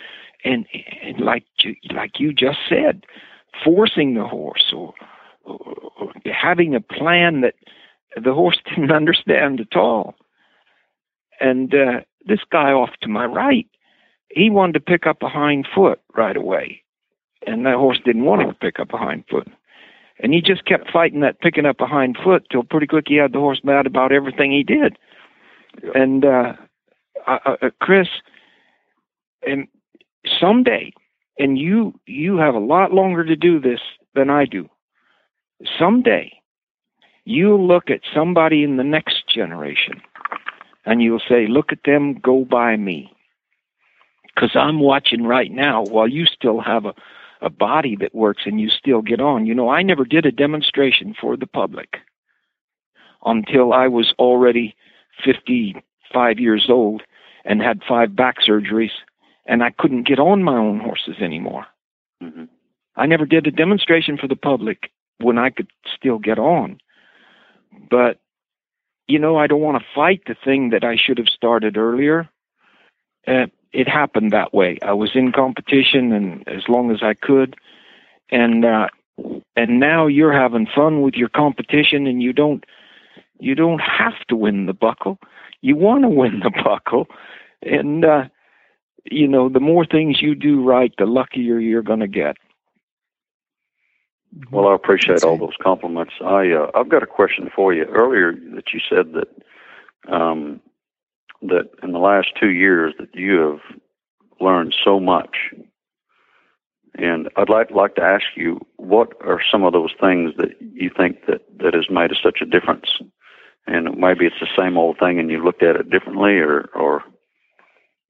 and, 0.46 0.66
and 1.02 1.20
like 1.20 1.44
you, 1.58 1.74
like 1.94 2.18
you 2.20 2.32
just 2.32 2.58
said, 2.68 3.04
forcing 3.64 4.14
the 4.14 4.26
horse 4.26 4.72
or, 4.74 4.94
or, 5.44 5.74
or 5.98 6.12
having 6.24 6.74
a 6.74 6.80
plan 6.80 7.40
that 7.40 7.54
the 8.22 8.32
horse 8.32 8.58
didn't 8.68 8.92
understand 8.92 9.60
at 9.60 9.76
all. 9.76 10.14
And 11.40 11.74
uh, 11.74 12.00
this 12.26 12.40
guy 12.50 12.70
off 12.70 12.90
to 13.02 13.08
my 13.08 13.26
right, 13.26 13.66
he 14.30 14.50
wanted 14.50 14.74
to 14.74 14.80
pick 14.80 15.06
up 15.06 15.22
a 15.22 15.28
hind 15.28 15.66
foot 15.74 16.00
right 16.16 16.36
away, 16.36 16.82
and 17.46 17.66
that 17.66 17.76
horse 17.76 18.00
didn't 18.04 18.24
want 18.24 18.42
him 18.42 18.48
to 18.48 18.54
pick 18.54 18.80
up 18.80 18.92
a 18.92 18.96
hind 18.96 19.24
foot. 19.30 19.48
And 20.18 20.32
he 20.32 20.40
just 20.40 20.64
kept 20.64 20.90
fighting 20.90 21.20
that 21.20 21.40
picking 21.40 21.66
up 21.66 21.80
a 21.80 21.86
hind 21.86 22.16
foot 22.22 22.46
till 22.50 22.62
pretty 22.62 22.86
quick 22.86 23.04
he 23.08 23.16
had 23.16 23.32
the 23.32 23.38
horse 23.38 23.60
mad 23.62 23.86
about 23.86 24.12
everything 24.12 24.50
he 24.50 24.62
did. 24.62 24.96
And 25.94 26.24
uh, 26.24 26.54
uh, 27.26 27.38
uh, 27.44 27.70
Chris, 27.80 28.08
and 29.46 29.68
someday, 30.40 30.92
and 31.38 31.58
you 31.58 31.98
you 32.06 32.36
have 32.38 32.54
a 32.54 32.60
lot 32.60 32.92
longer 32.92 33.24
to 33.24 33.36
do 33.36 33.60
this 33.60 33.80
than 34.14 34.30
I 34.30 34.44
do. 34.44 34.68
Someday, 35.78 36.32
you'll 37.24 37.66
look 37.66 37.90
at 37.90 38.00
somebody 38.14 38.62
in 38.62 38.76
the 38.76 38.84
next 38.84 39.28
generation, 39.28 40.00
and 40.84 41.02
you'll 41.02 41.22
say, 41.28 41.46
"Look 41.46 41.72
at 41.72 41.84
them 41.84 42.14
go 42.14 42.44
by 42.44 42.76
me," 42.76 43.12
because 44.34 44.54
I'm 44.54 44.80
watching 44.80 45.24
right 45.24 45.50
now 45.50 45.82
while 45.82 46.08
you 46.08 46.26
still 46.26 46.60
have 46.60 46.84
a 46.84 46.94
a 47.40 47.50
body 47.50 47.96
that 47.96 48.14
works 48.14 48.42
and 48.46 48.60
you 48.60 48.68
still 48.68 49.02
get 49.02 49.20
on. 49.20 49.46
You 49.46 49.54
know, 49.54 49.68
I 49.68 49.82
never 49.82 50.04
did 50.04 50.26
a 50.26 50.32
demonstration 50.32 51.14
for 51.20 51.36
the 51.36 51.46
public 51.46 51.98
until 53.24 53.72
I 53.72 53.88
was 53.88 54.14
already 54.18 54.74
55 55.24 56.38
years 56.38 56.66
old 56.68 57.02
and 57.44 57.62
had 57.62 57.82
five 57.88 58.16
back 58.16 58.36
surgeries, 58.46 58.90
and 59.46 59.62
I 59.62 59.70
couldn't 59.70 60.06
get 60.06 60.18
on 60.18 60.42
my 60.42 60.56
own 60.56 60.80
horses 60.80 61.16
anymore. 61.20 61.66
Mm-hmm. 62.22 62.44
I 62.96 63.06
never 63.06 63.26
did 63.26 63.46
a 63.46 63.50
demonstration 63.50 64.18
for 64.18 64.26
the 64.26 64.36
public 64.36 64.90
when 65.18 65.38
I 65.38 65.50
could 65.50 65.70
still 65.94 66.18
get 66.18 66.38
on. 66.38 66.78
But, 67.90 68.18
you 69.06 69.18
know, 69.18 69.36
I 69.36 69.46
don't 69.46 69.60
want 69.60 69.78
to 69.78 69.88
fight 69.94 70.22
the 70.26 70.36
thing 70.44 70.70
that 70.70 70.84
I 70.84 70.96
should 70.96 71.18
have 71.18 71.28
started 71.28 71.76
earlier. 71.76 72.28
Uh, 73.26 73.46
it 73.72 73.88
happened 73.88 74.32
that 74.32 74.54
way. 74.54 74.78
I 74.82 74.92
was 74.94 75.10
in 75.14 75.32
competition 75.32 76.12
and 76.12 76.46
as 76.48 76.62
long 76.68 76.90
as 76.90 77.02
I 77.02 77.14
could. 77.14 77.56
And, 78.30 78.64
uh, 78.64 78.88
and 79.56 79.80
now 79.80 80.06
you're 80.06 80.32
having 80.32 80.66
fun 80.74 81.02
with 81.02 81.14
your 81.14 81.28
competition 81.28 82.06
and 82.06 82.22
you 82.22 82.32
don't, 82.32 82.64
you 83.38 83.54
don't 83.54 83.80
have 83.80 84.18
to 84.28 84.36
win 84.36 84.66
the 84.66 84.72
buckle. 84.72 85.18
You 85.60 85.76
want 85.76 86.02
to 86.02 86.08
win 86.08 86.40
the 86.40 86.50
buckle 86.64 87.06
and 87.62 88.04
uh, 88.04 88.24
you 89.10 89.28
know, 89.28 89.48
the 89.48 89.60
more 89.60 89.84
things 89.84 90.20
you 90.20 90.34
do 90.34 90.62
right, 90.62 90.92
the 90.98 91.06
luckier 91.06 91.58
you're 91.58 91.82
going 91.82 92.00
to 92.00 92.08
get. 92.08 92.36
Well, 94.50 94.68
I 94.68 94.74
appreciate 94.74 95.22
all 95.22 95.38
those 95.38 95.56
compliments. 95.62 96.14
I 96.20 96.50
uh, 96.50 96.70
I've 96.74 96.88
got 96.88 97.02
a 97.02 97.06
question 97.06 97.48
for 97.54 97.72
you. 97.72 97.84
Earlier, 97.84 98.32
that 98.54 98.72
you 98.74 98.80
said 98.88 99.14
that 99.14 100.12
um, 100.12 100.60
that 101.42 101.70
in 101.82 101.92
the 101.92 101.98
last 101.98 102.28
two 102.38 102.50
years 102.50 102.94
that 102.98 103.14
you 103.14 103.38
have 103.38 103.80
learned 104.40 104.74
so 104.84 105.00
much, 105.00 105.54
and 106.96 107.30
I'd 107.36 107.48
like 107.48 107.70
like 107.70 107.94
to 107.94 108.02
ask 108.02 108.24
you 108.34 108.60
what 108.76 109.12
are 109.24 109.40
some 109.50 109.64
of 109.64 109.72
those 109.72 109.94
things 109.98 110.32
that 110.36 110.50
you 110.60 110.90
think 110.94 111.26
that 111.26 111.42
that 111.58 111.72
has 111.72 111.88
made 111.88 112.10
such 112.22 112.40
a 112.42 112.46
difference, 112.46 113.00
and 113.66 113.96
maybe 113.96 114.26
it's 114.26 114.40
the 114.40 114.48
same 114.54 114.76
old 114.76 114.98
thing, 114.98 115.18
and 115.18 115.30
you 115.30 115.42
looked 115.42 115.62
at 115.62 115.76
it 115.76 115.88
differently, 115.88 116.38
or 116.38 116.68
or 116.74 117.04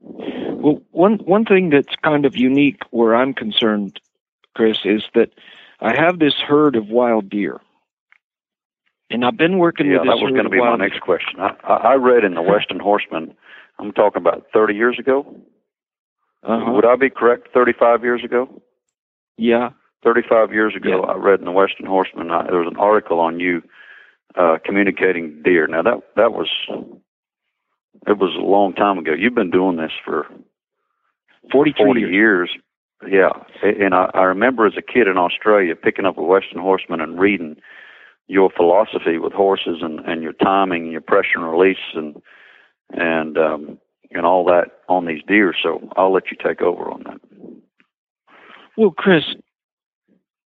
well, 0.00 0.82
one 0.90 1.18
one 1.18 1.44
thing 1.44 1.70
that's 1.70 1.94
kind 2.02 2.24
of 2.24 2.36
unique 2.36 2.82
where 2.90 3.14
I'm 3.14 3.34
concerned, 3.34 4.00
Chris, 4.54 4.78
is 4.84 5.02
that 5.14 5.30
I 5.80 5.94
have 5.94 6.18
this 6.18 6.34
herd 6.34 6.76
of 6.76 6.88
wild 6.88 7.28
deer, 7.28 7.60
and 9.10 9.24
I've 9.24 9.36
been 9.36 9.58
working 9.58 9.86
yeah, 9.86 9.98
with. 9.98 10.06
Yeah, 10.06 10.14
that 10.14 10.22
was 10.22 10.32
going 10.32 10.44
to 10.44 10.50
be 10.50 10.58
my 10.58 10.76
next 10.76 11.00
question. 11.00 11.40
I, 11.40 11.54
I 11.64 11.94
read 11.94 12.24
in 12.24 12.34
the 12.34 12.42
Western 12.42 12.80
Horseman. 12.80 13.34
I'm 13.78 13.92
talking 13.92 14.20
about 14.22 14.46
30 14.52 14.74
years 14.74 14.98
ago. 14.98 15.26
Uh-huh. 16.42 16.72
Would 16.72 16.86
I 16.86 16.96
be 16.96 17.10
correct? 17.10 17.48
35 17.52 18.02
years 18.02 18.24
ago. 18.24 18.62
Yeah. 19.36 19.70
35 20.02 20.52
years 20.52 20.74
ago, 20.76 21.04
yeah. 21.04 21.12
I 21.12 21.16
read 21.16 21.40
in 21.40 21.44
the 21.44 21.52
Western 21.52 21.86
Horseman. 21.86 22.30
I, 22.30 22.44
there 22.44 22.60
was 22.60 22.70
an 22.70 22.78
article 22.78 23.18
on 23.18 23.40
you 23.40 23.62
uh, 24.36 24.58
communicating 24.64 25.42
deer. 25.42 25.66
Now 25.66 25.82
that 25.82 26.00
that 26.14 26.32
was 26.32 26.48
it 28.06 28.18
was 28.18 28.34
a 28.36 28.44
long 28.44 28.72
time 28.72 28.98
ago. 28.98 29.12
You've 29.12 29.34
been 29.34 29.50
doing 29.50 29.76
this 29.76 29.92
for 30.04 30.26
40 31.52 31.74
years. 32.00 32.10
years. 32.12 32.50
Yeah. 33.08 33.30
And 33.62 33.94
I, 33.94 34.10
I 34.14 34.22
remember 34.22 34.66
as 34.66 34.74
a 34.76 34.82
kid 34.82 35.06
in 35.06 35.16
Australia 35.16 35.74
picking 35.76 36.06
up 36.06 36.18
a 36.18 36.22
Western 36.22 36.60
Horseman 36.60 37.00
and 37.00 37.18
reading 37.18 37.56
your 38.28 38.50
philosophy 38.50 39.18
with 39.18 39.32
horses 39.32 39.78
and, 39.82 40.00
and 40.00 40.22
your 40.22 40.32
timing 40.32 40.84
and 40.84 40.92
your 40.92 41.00
pressure 41.00 41.36
and 41.36 41.50
release 41.50 41.76
and 41.94 42.20
and 42.90 43.38
um 43.38 43.78
and 44.10 44.24
all 44.24 44.44
that 44.44 44.70
on 44.88 45.06
these 45.06 45.22
deer. 45.26 45.54
So 45.60 45.88
I'll 45.96 46.12
let 46.12 46.30
you 46.30 46.36
take 46.42 46.60
over 46.60 46.90
on 46.90 47.04
that. 47.04 47.20
Well, 48.76 48.90
Chris, 48.90 49.24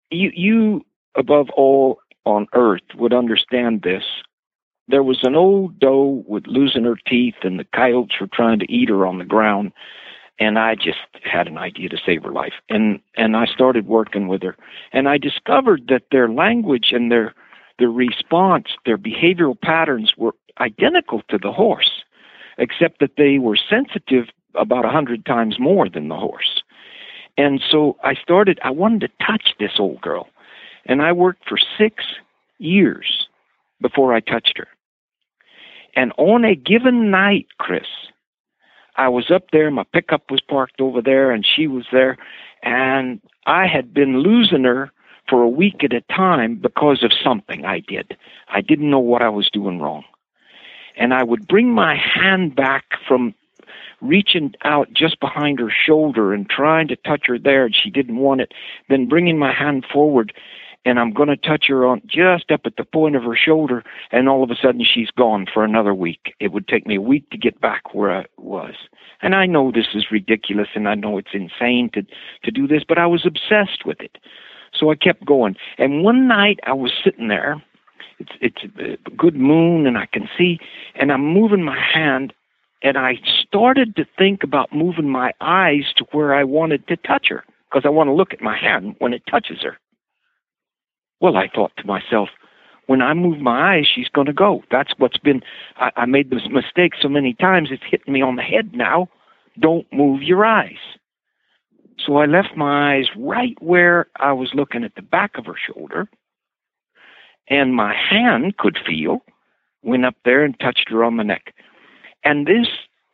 you 0.09 0.31
you 0.33 0.81
above 1.17 1.47
all 1.55 1.99
on 2.25 2.47
earth 2.53 2.81
would 2.95 3.13
understand 3.13 3.81
this 3.83 4.03
there 4.87 5.03
was 5.03 5.19
an 5.23 5.35
old 5.35 5.79
doe 5.79 6.23
with 6.27 6.45
losing 6.47 6.83
her 6.83 6.97
teeth 7.07 7.35
and 7.41 7.59
the 7.59 7.65
coyotes 7.75 8.15
were 8.19 8.29
trying 8.31 8.59
to 8.59 8.71
eat 8.71 8.89
her 8.89 9.05
on 9.05 9.17
the 9.17 9.25
ground 9.25 9.71
and 10.37 10.59
I 10.59 10.75
just 10.75 10.99
had 11.23 11.47
an 11.47 11.57
idea 11.57 11.87
to 11.87 11.97
save 12.05 12.23
her 12.23 12.31
life. 12.31 12.53
And 12.69 12.99
and 13.15 13.35
I 13.35 13.45
started 13.45 13.87
working 13.87 14.27
with 14.27 14.43
her 14.43 14.55
and 14.91 15.07
I 15.07 15.17
discovered 15.17 15.87
that 15.87 16.03
their 16.11 16.29
language 16.29 16.87
and 16.91 17.11
their 17.11 17.33
their 17.79 17.89
response 17.89 18.67
their 18.85 18.97
behavioral 18.97 19.59
patterns 19.59 20.13
were 20.17 20.35
identical 20.59 21.21
to 21.29 21.37
the 21.37 21.51
horse 21.51 22.03
except 22.57 22.99
that 22.99 23.17
they 23.17 23.39
were 23.39 23.57
sensitive 23.57 24.25
about 24.53 24.85
a 24.85 24.89
hundred 24.89 25.25
times 25.25 25.59
more 25.59 25.89
than 25.89 26.07
the 26.07 26.15
horse. 26.15 26.61
And 27.37 27.61
so 27.69 27.97
I 28.03 28.13
started 28.13 28.59
I 28.63 28.69
wanted 28.69 29.01
to 29.01 29.25
touch 29.25 29.55
this 29.59 29.79
old 29.79 29.99
girl 30.01 30.29
and 30.85 31.01
I 31.01 31.11
worked 31.11 31.49
for 31.49 31.57
6 31.57 32.03
years 32.59 33.27
before 33.81 34.13
I 34.13 34.19
touched 34.19 34.57
her 34.57 34.67
and 35.95 36.11
on 36.17 36.43
a 36.43 36.55
given 36.55 37.09
night, 37.09 37.47
Chris, 37.57 37.87
I 38.97 39.09
was 39.09 39.29
up 39.31 39.51
there, 39.51 39.69
my 39.71 39.85
pickup 39.93 40.31
was 40.31 40.41
parked 40.41 40.79
over 40.79 41.01
there, 41.01 41.31
and 41.31 41.45
she 41.45 41.67
was 41.67 41.85
there, 41.91 42.17
and 42.63 43.21
I 43.45 43.67
had 43.67 43.93
been 43.93 44.19
losing 44.19 44.63
her 44.63 44.91
for 45.29 45.41
a 45.41 45.49
week 45.49 45.83
at 45.83 45.93
a 45.93 46.01
time 46.01 46.55
because 46.55 47.03
of 47.03 47.11
something 47.23 47.65
I 47.65 47.79
did. 47.79 48.15
I 48.49 48.61
didn't 48.61 48.89
know 48.89 48.99
what 48.99 49.21
I 49.21 49.29
was 49.29 49.49
doing 49.51 49.79
wrong. 49.79 50.03
And 50.97 51.13
I 51.13 51.23
would 51.23 51.47
bring 51.47 51.71
my 51.71 51.95
hand 51.95 52.55
back 52.55 52.85
from 53.07 53.33
reaching 54.01 54.53
out 54.63 54.93
just 54.93 55.19
behind 55.19 55.59
her 55.59 55.71
shoulder 55.71 56.33
and 56.33 56.49
trying 56.49 56.87
to 56.89 56.95
touch 56.95 57.23
her 57.25 57.39
there, 57.39 57.65
and 57.65 57.75
she 57.75 57.89
didn't 57.89 58.17
want 58.17 58.41
it, 58.41 58.53
then 58.89 59.07
bringing 59.07 59.37
my 59.37 59.53
hand 59.53 59.85
forward 59.91 60.33
and 60.85 60.99
I'm 60.99 61.11
going 61.11 61.29
to 61.29 61.35
touch 61.35 61.65
her 61.67 61.85
on 61.85 62.01
just 62.05 62.51
up 62.51 62.61
at 62.65 62.77
the 62.77 62.85
point 62.85 63.15
of 63.15 63.23
her 63.23 63.35
shoulder, 63.35 63.83
and 64.11 64.29
all 64.29 64.43
of 64.43 64.51
a 64.51 64.55
sudden 64.55 64.85
she's 64.85 65.09
gone 65.09 65.47
for 65.51 65.63
another 65.63 65.93
week. 65.93 66.35
It 66.39 66.53
would 66.53 66.67
take 66.67 66.85
me 66.85 66.95
a 66.95 67.01
week 67.01 67.29
to 67.31 67.37
get 67.37 67.59
back 67.59 67.93
where 67.93 68.15
I 68.15 68.25
was. 68.37 68.75
And 69.21 69.33
I 69.33 69.47
know 69.47 69.71
this 69.71 69.87
is 69.95 70.11
ridiculous, 70.11 70.69
and 70.75 70.87
I 70.87 70.95
know 70.95 71.17
it's 71.17 71.33
insane 71.33 71.89
to 71.93 72.03
to 72.43 72.51
do 72.51 72.67
this, 72.67 72.83
but 72.87 72.99
I 72.99 73.07
was 73.07 73.25
obsessed 73.25 73.85
with 73.85 73.99
it. 73.99 74.17
So 74.73 74.91
I 74.91 74.95
kept 74.95 75.25
going. 75.25 75.55
And 75.77 76.03
one 76.03 76.27
night 76.27 76.59
I 76.63 76.73
was 76.73 76.91
sitting 77.03 77.27
there. 77.27 77.61
It's 78.19 78.31
it's 78.39 78.99
a 79.07 79.11
good 79.11 79.35
moon, 79.35 79.87
and 79.87 79.97
I 79.97 80.05
can 80.05 80.29
see, 80.37 80.59
and 80.93 81.11
I'm 81.11 81.25
moving 81.25 81.63
my 81.63 81.79
hand, 81.79 82.31
and 82.83 82.97
I 82.97 83.15
started 83.41 83.95
to 83.95 84.05
think 84.17 84.43
about 84.43 84.71
moving 84.71 85.09
my 85.09 85.33
eyes 85.41 85.91
to 85.97 86.05
where 86.11 86.33
I 86.33 86.43
wanted 86.43 86.87
to 86.87 86.95
touch 86.97 87.27
her 87.29 87.43
because 87.69 87.85
I 87.85 87.89
want 87.89 88.07
to 88.07 88.13
look 88.13 88.31
at 88.31 88.41
my 88.41 88.57
hand 88.57 88.95
when 88.99 89.13
it 89.13 89.23
touches 89.29 89.61
her. 89.63 89.77
Well, 91.21 91.37
I 91.37 91.47
thought 91.53 91.71
to 91.77 91.85
myself, 91.85 92.29
when 92.87 93.01
I 93.01 93.13
move 93.13 93.39
my 93.39 93.77
eyes, 93.77 93.87
she's 93.93 94.09
going 94.09 94.27
to 94.27 94.33
go. 94.33 94.63
That's 94.69 94.93
what's 94.97 95.17
been, 95.17 95.41
I, 95.77 95.91
I 95.95 96.05
made 96.05 96.29
this 96.29 96.47
mistake 96.49 96.93
so 97.01 97.07
many 97.09 97.33
times, 97.33 97.69
it's 97.71 97.83
hitting 97.89 98.13
me 98.13 98.21
on 98.21 98.35
the 98.35 98.43
head 98.43 98.73
now. 98.73 99.09
Don't 99.59 99.91
move 99.91 100.21
your 100.21 100.45
eyes. 100.45 100.77
So 101.97 102.17
I 102.17 102.25
left 102.25 102.55
my 102.55 102.95
eyes 102.95 103.05
right 103.17 103.55
where 103.61 104.07
I 104.17 104.33
was 104.33 104.51
looking 104.53 104.83
at 104.83 104.95
the 104.95 105.01
back 105.01 105.37
of 105.37 105.45
her 105.45 105.55
shoulder, 105.55 106.07
and 107.49 107.73
my 107.73 107.95
hand 107.95 108.57
could 108.57 108.77
feel, 108.85 109.23
went 109.81 110.05
up 110.05 110.15
there 110.25 110.43
and 110.43 110.59
touched 110.59 110.89
her 110.89 111.03
on 111.03 111.17
the 111.17 111.23
neck. 111.23 111.53
And 112.23 112.45
this 112.45 112.67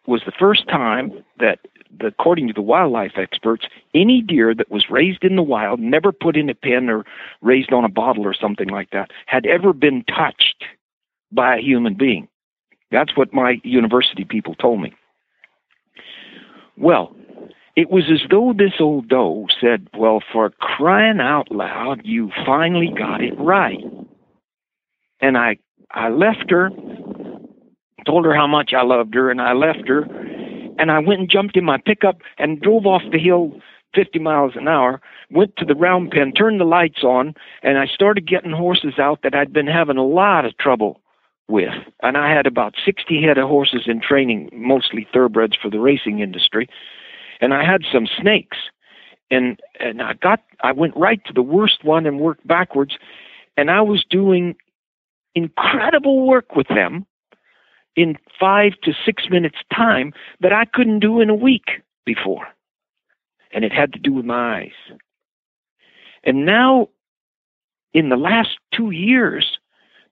was 0.08 0.22
the 0.26 0.32
first 0.38 0.68
time 0.68 1.12
that, 1.40 1.60
according 2.00 2.48
to 2.48 2.54
the 2.54 2.62
wildlife 2.62 3.14
experts, 3.18 3.66
any 3.94 4.22
deer 4.22 4.54
that 4.56 4.72
was 4.72 4.90
raised 4.90 5.24
in 5.24 5.36
the 5.36 5.44
wild, 5.44 5.80
never 5.80 6.12
put 6.12 6.36
in 6.36 6.50
a 6.50 6.56
pen 6.56 6.90
or 6.90 7.06
raised 7.42 7.72
on 7.72 7.86
a 7.86 7.90
bottle 7.90 8.26
or 8.26 8.34
something 8.34 8.70
like 8.70 8.90
that, 8.92 9.12
had 9.26 9.46
ever 9.46 9.74
been 9.74 10.04
touched 10.06 10.64
by 11.32 11.58
a 11.58 11.62
human 11.62 11.94
being. 11.94 12.28
That's 12.92 13.16
what 13.16 13.34
my 13.34 13.62
university 13.64 14.26
people 14.26 14.56
told 14.56 14.82
me. 14.82 14.94
Well, 16.78 17.16
it 17.76 17.90
was 17.90 18.06
as 18.12 18.22
though 18.30 18.54
this 18.58 18.74
old 18.80 19.08
doe 19.08 19.48
said, 19.60 19.88
Well, 19.96 20.22
for 20.32 20.50
crying 20.60 21.20
out 21.22 21.52
loud, 21.52 22.02
you 22.04 22.32
finally 22.46 22.92
got 22.96 23.22
it 23.24 23.34
right. 23.40 23.80
And 25.22 25.38
I, 25.38 25.58
I 25.92 26.10
left 26.10 26.50
her, 26.50 26.70
told 28.06 28.26
her 28.26 28.36
how 28.36 28.48
much 28.48 28.74
I 28.74 28.84
loved 28.84 29.14
her, 29.14 29.30
and 29.30 29.42
I 29.42 29.54
left 29.54 29.88
her, 29.88 30.02
and 30.78 30.92
I 30.92 31.00
went 31.00 31.20
and 31.20 31.30
jumped 31.30 31.58
in 31.58 31.66
my 31.66 31.78
pickup 31.78 32.22
and 32.38 32.62
drove 32.62 32.86
off 32.86 33.04
the 33.12 33.20
hill 33.20 33.54
50 33.94 34.20
miles 34.20 34.54
an 34.56 34.68
hour, 34.68 35.02
went 35.30 35.56
to 35.58 35.66
the 35.66 35.76
round 35.76 36.12
pen, 36.12 36.32
turned 36.32 36.60
the 36.60 36.66
lights 36.66 37.04
on, 37.04 37.36
and 37.62 37.78
I 37.78 37.88
started 37.88 38.28
getting 38.28 38.52
horses 38.52 38.98
out 38.98 39.20
that 39.24 39.36
I'd 39.36 39.54
been 39.54 39.68
having 39.68 39.98
a 39.98 40.06
lot 40.06 40.46
of 40.46 40.58
trouble 40.58 41.02
with. 41.48 41.74
And 42.02 42.18
I 42.18 42.34
had 42.34 42.48
about 42.48 42.76
60 42.84 43.22
head 43.22 43.38
of 43.38 43.50
horses 43.50 43.84
in 43.88 44.02
training, 44.02 44.50
mostly 44.54 45.08
thoroughbreds 45.12 45.58
for 45.62 45.70
the 45.70 45.80
racing 45.80 46.20
industry. 46.20 46.70
And 47.42 47.54
I 47.54 47.66
had 47.66 47.82
some 47.92 48.08
snakes. 48.20 48.58
And 49.30 49.62
and 49.80 50.02
I 50.02 50.14
got 50.14 50.42
I 50.62 50.74
went 50.74 50.96
right 50.98 51.24
to 51.26 51.34
the 51.34 51.42
worst 51.42 51.86
one 51.86 52.06
and 52.06 52.20
worked 52.20 52.46
backwards 52.46 52.98
and 53.56 53.72
I 53.72 53.82
was 53.82 54.04
doing 54.10 54.56
incredible 55.36 56.28
work 56.28 56.56
with 56.56 56.68
them 56.68 57.06
in 57.96 58.18
5 58.40 58.74
to 58.84 58.94
6 59.06 59.24
minutes 59.30 59.58
time 59.74 60.14
that 60.40 60.54
I 60.54 60.66
couldn't 60.66 61.00
do 61.00 61.20
in 61.20 61.30
a 61.30 61.36
week 61.36 61.82
before. 62.06 62.48
And 63.54 63.66
it 63.66 63.74
had 63.74 63.94
to 63.94 64.00
do 64.00 64.14
with 64.14 64.26
my 64.26 64.60
eyes. 64.60 64.98
And 66.24 66.46
now 66.46 66.90
in 67.94 68.10
the 68.10 68.18
last 68.18 68.58
2 68.74 68.92
years 68.92 69.58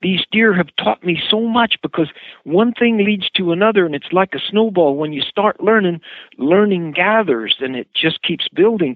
these 0.02 0.22
deer 0.32 0.54
have 0.54 0.70
taught 0.78 1.04
me 1.04 1.22
so 1.30 1.42
much 1.42 1.76
because 1.82 2.10
one 2.44 2.74
thing 2.74 3.04
leads 3.04 3.30
to 3.32 3.52
another 3.52 3.86
and 3.86 3.96
it's 3.96 4.14
like 4.14 4.34
a 4.34 4.40
snowball 4.50 4.96
when 4.96 5.12
you 5.12 5.22
start 5.22 5.62
learning 5.62 6.00
learning 6.38 6.92
gathers 6.92 7.58
and 7.60 7.76
it 7.76 7.88
just 7.94 8.22
keeps 8.24 8.48
building 8.48 8.96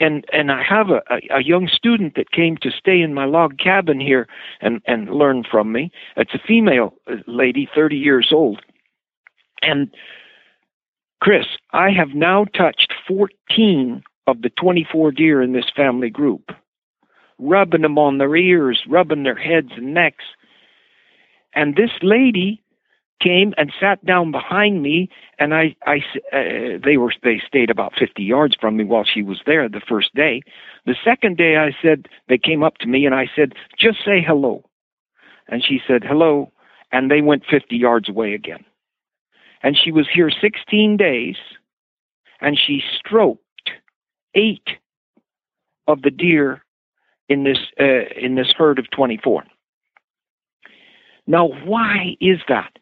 and 0.00 0.24
and 0.32 0.50
I 0.50 0.62
have 0.62 0.88
a, 0.88 1.02
a, 1.10 1.38
a 1.38 1.42
young 1.42 1.68
student 1.68 2.14
that 2.16 2.32
came 2.32 2.56
to 2.62 2.70
stay 2.70 3.00
in 3.00 3.14
my 3.14 3.26
log 3.26 3.58
cabin 3.58 4.00
here 4.00 4.26
and 4.60 4.80
and 4.86 5.10
learn 5.10 5.44
from 5.48 5.70
me. 5.70 5.92
It's 6.16 6.34
a 6.34 6.38
female 6.44 6.94
uh, 7.06 7.16
lady 7.26 7.68
30 7.72 7.96
years 7.96 8.30
old. 8.32 8.60
And 9.62 9.90
Chris 11.20 11.46
I 11.72 11.90
have 11.90 12.14
now 12.14 12.46
touched 12.46 12.94
14 13.06 14.02
of 14.26 14.42
the 14.42 14.50
24 14.50 15.12
deer 15.12 15.42
in 15.42 15.52
this 15.52 15.70
family 15.76 16.10
group. 16.10 16.50
Rubbing 17.38 17.82
them 17.82 17.98
on 17.98 18.18
their 18.18 18.34
ears, 18.36 18.82
rubbing 18.88 19.22
their 19.22 19.36
heads 19.36 19.70
and 19.76 19.94
necks. 19.94 20.24
And 21.54 21.74
this 21.74 21.90
lady 22.02 22.62
came 23.20 23.54
and 23.56 23.72
sat 23.78 24.04
down 24.04 24.32
behind 24.32 24.82
me, 24.82 25.08
and 25.38 25.54
I, 25.54 25.76
I, 25.86 25.98
uh, 26.32 26.78
they 26.84 26.96
were, 26.96 27.12
they 27.22 27.40
stayed 27.46 27.70
about 27.70 27.92
50 27.98 28.22
yards 28.22 28.56
from 28.60 28.76
me 28.76 28.84
while 28.84 29.04
she 29.04 29.22
was 29.22 29.40
there 29.46 29.68
the 29.68 29.80
first 29.86 30.14
day. 30.14 30.42
The 30.86 30.96
second 31.04 31.36
day, 31.36 31.56
I 31.56 31.70
said, 31.82 32.08
they 32.28 32.38
came 32.38 32.62
up 32.62 32.78
to 32.78 32.86
me, 32.86 33.06
and 33.06 33.14
I 33.14 33.28
said, 33.34 33.54
just 33.78 33.98
say 34.04 34.22
hello. 34.26 34.64
And 35.48 35.64
she 35.64 35.80
said, 35.86 36.02
hello, 36.04 36.52
and 36.92 37.10
they 37.10 37.20
went 37.20 37.44
50 37.48 37.76
yards 37.76 38.08
away 38.08 38.34
again. 38.34 38.64
And 39.62 39.76
she 39.76 39.92
was 39.92 40.08
here 40.12 40.30
16 40.30 40.96
days, 40.96 41.36
and 42.40 42.58
she 42.58 42.82
stroked 42.98 43.42
eight 44.34 44.68
of 45.86 46.02
the 46.02 46.10
deer 46.10 46.62
in 47.28 47.44
this 47.44 47.58
uh, 47.78 48.08
in 48.16 48.34
this 48.36 48.52
herd 48.56 48.78
of 48.78 48.90
24. 48.90 49.44
Now, 51.26 51.46
why 51.46 52.16
is 52.20 52.38
that? 52.48 52.72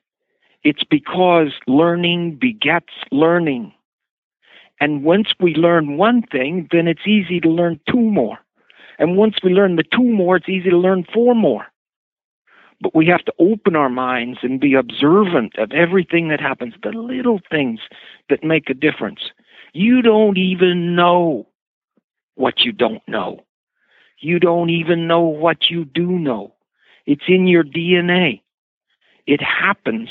It's 0.64 0.84
because 0.84 1.52
learning 1.66 2.36
begets 2.36 2.92
learning. 3.10 3.72
And 4.80 5.02
once 5.04 5.28
we 5.40 5.54
learn 5.54 5.96
one 5.96 6.22
thing, 6.22 6.68
then 6.70 6.86
it's 6.86 7.06
easy 7.06 7.40
to 7.40 7.48
learn 7.48 7.80
two 7.88 8.00
more. 8.00 8.38
And 8.98 9.16
once 9.16 9.36
we 9.42 9.50
learn 9.50 9.76
the 9.76 9.84
two 9.84 10.04
more, 10.04 10.36
it's 10.36 10.48
easy 10.48 10.70
to 10.70 10.76
learn 10.76 11.06
four 11.12 11.34
more. 11.34 11.66
But 12.80 12.94
we 12.94 13.06
have 13.06 13.24
to 13.24 13.32
open 13.38 13.74
our 13.74 13.88
minds 13.88 14.38
and 14.42 14.60
be 14.60 14.74
observant 14.74 15.58
of 15.58 15.72
everything 15.72 16.28
that 16.28 16.40
happens, 16.40 16.74
the 16.82 16.90
little 16.90 17.40
things 17.50 17.80
that 18.28 18.44
make 18.44 18.70
a 18.70 18.74
difference. 18.74 19.30
You 19.72 20.00
don't 20.00 20.38
even 20.38 20.94
know 20.94 21.48
what 22.36 22.60
you 22.60 22.72
don't 22.72 23.02
know. 23.08 23.44
You 24.20 24.38
don't 24.38 24.70
even 24.70 25.06
know 25.06 25.20
what 25.22 25.70
you 25.70 25.84
do 25.84 26.06
know. 26.06 26.54
It's 27.06 27.24
in 27.28 27.46
your 27.46 27.64
DNA. 27.64 28.42
It 29.26 29.40
happens. 29.42 30.08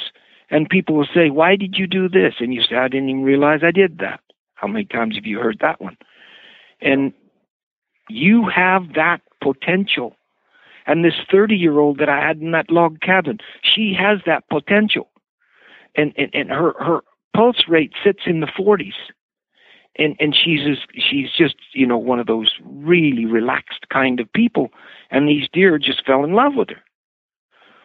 And 0.50 0.70
people 0.70 0.95
will 0.95 1.08
say, 1.14 1.30
Why 1.30 1.56
did 1.56 1.76
you 1.78 1.88
do 1.88 2.08
this? 2.08 2.36
And 2.39 2.54
you 2.54 2.62
say, 2.62 2.76
I 2.76 2.88
didn't 2.88 3.10
even 3.10 3.24
realize 3.24 3.62
I 3.64 3.72
did 3.72 4.00
that. 4.00 4.22
How 4.56 4.68
many 4.68 4.86
times 4.86 5.16
have 5.16 5.26
you 5.26 5.39
heard 5.39 5.60
that 5.62 5.82
one? 5.82 5.98
And 6.82 7.14
you 8.10 8.48
have 8.54 8.93
that 8.95 9.22
potential. 9.41 10.16
And 10.86 11.04
this 11.04 11.16
30 11.30 11.56
year 11.56 11.80
old 11.80 12.00
that 12.00 12.10
I 12.10 12.26
had 12.26 12.38
in 12.38 12.52
that 12.52 12.72
log 12.72 13.02
cabin, 13.02 13.39
she 13.62 13.95
has 14.00 14.20
that 14.26 14.48
potential. 14.50 15.10
And, 15.95 16.14
and, 16.18 16.30
and 16.34 16.50
her, 16.50 16.74
her 16.80 17.02
pulse 17.36 17.64
rate 17.68 17.91
sits 18.04 18.22
in 18.26 18.39
the 18.39 18.48
40s 18.48 18.93
and 19.98 20.16
and 20.20 20.36
she's 20.36 20.64
just, 20.64 20.88
she's 20.95 21.30
just 21.38 21.56
you 21.74 21.86
know 21.86 21.98
one 21.98 22.20
of 22.20 22.28
those 22.28 22.52
really 22.64 23.26
relaxed 23.26 23.88
kind 23.91 24.20
of 24.20 24.32
people 24.34 24.70
and 25.12 25.28
these 25.28 25.48
deer 25.52 25.78
just 25.78 26.06
fell 26.06 26.24
in 26.24 26.34
love 26.34 26.54
with 26.56 26.70
her 26.70 26.82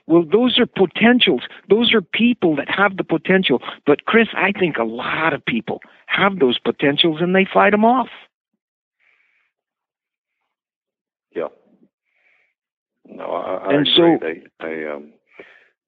well 0.07 0.25
those 0.25 0.59
are 0.59 0.67
potentials. 0.67 1.43
Those 1.69 1.93
are 1.95 2.03
people 2.03 2.57
that 2.57 2.69
have 2.69 2.97
the 2.97 3.05
potential. 3.05 3.61
But 3.87 4.05
chris 4.05 4.29
i 4.37 4.53
think 4.53 4.77
a 4.77 4.85
lot 4.85 5.33
of 5.33 5.45
people 5.45 5.81
have 6.07 6.39
those 6.39 6.59
potentials 6.59 7.19
and 7.21 7.35
they 7.35 7.47
fight 7.53 7.71
them 7.71 7.85
off. 7.85 8.09
Yeah. 11.35 11.49
No 13.07 13.25
i, 13.25 13.57
I 13.57 13.73
and 13.75 13.87
agree. 13.87 13.95
so 13.97 14.19
they 14.21 14.43
they 14.65 14.87
um 14.87 15.13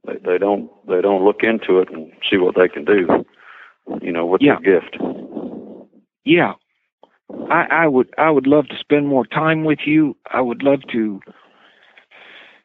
they, 0.06 0.14
they 0.24 0.38
don't 0.38 0.70
they 0.86 1.00
don't 1.00 1.24
look 1.24 1.42
into 1.42 1.78
it 1.80 1.88
and 1.92 2.12
see 2.30 2.36
what 2.36 2.54
they 2.56 2.68
can 2.68 2.84
do. 2.84 3.24
You 4.00 4.12
know 4.12 4.26
with 4.26 4.42
yeah. 4.42 4.56
their 4.62 4.80
gift? 4.80 4.96
Yeah, 6.24 6.54
I, 7.50 7.66
I 7.70 7.86
would 7.86 8.08
I 8.18 8.30
would 8.30 8.46
love 8.46 8.68
to 8.68 8.78
spend 8.78 9.08
more 9.08 9.26
time 9.26 9.64
with 9.64 9.80
you. 9.86 10.16
I 10.32 10.40
would 10.40 10.62
love 10.62 10.80
to 10.92 11.20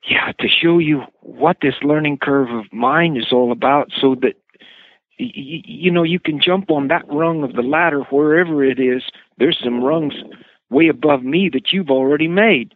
yeah, 0.09 0.31
to 0.39 0.47
show 0.47 0.79
you 0.79 1.03
what 1.21 1.57
this 1.61 1.75
learning 1.83 2.17
curve 2.17 2.49
of 2.49 2.65
mine 2.73 3.15
is 3.15 3.31
all 3.31 3.51
about 3.51 3.91
so 4.01 4.15
that 4.15 4.33
you 5.17 5.91
know 5.91 6.03
you 6.03 6.19
can 6.19 6.41
jump 6.41 6.71
on 6.71 6.87
that 6.87 7.05
rung 7.09 7.43
of 7.43 7.53
the 7.53 7.61
ladder 7.61 8.01
wherever 8.09 8.63
it 8.63 8.79
is. 8.79 9.03
There's 9.37 9.59
some 9.63 9.83
rungs 9.83 10.15
way 10.71 10.87
above 10.87 11.23
me 11.23 11.49
that 11.53 11.71
you've 11.71 11.91
already 11.91 12.27
made. 12.27 12.73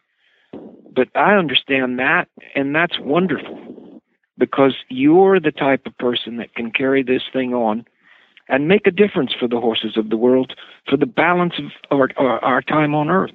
But 0.96 1.10
I 1.16 1.34
understand 1.34 1.98
that 1.98 2.28
and 2.54 2.76
that's 2.76 3.00
wonderful 3.00 4.02
because 4.38 4.76
you're 4.90 5.40
the 5.40 5.52
type 5.52 5.88
of 5.88 5.98
person 5.98 6.38
that 6.38 6.54
can 6.54 6.72
carry 6.72 7.02
this 7.02 7.24
thing 7.32 7.54
on 7.54 7.86
and 8.48 8.68
make 8.68 8.86
a 8.86 8.92
difference 8.92 9.34
for 9.40 9.48
the 9.48 9.60
horses 9.60 9.98
of 9.98 10.10
the 10.10 10.18
world 10.18 10.54
for 10.88 10.98
the 10.98 11.06
balance 11.08 11.54
of 11.58 12.00
our, 12.00 12.10
our, 12.18 12.44
our 12.44 12.62
time 12.62 12.94
on 12.94 13.10
earth. 13.10 13.32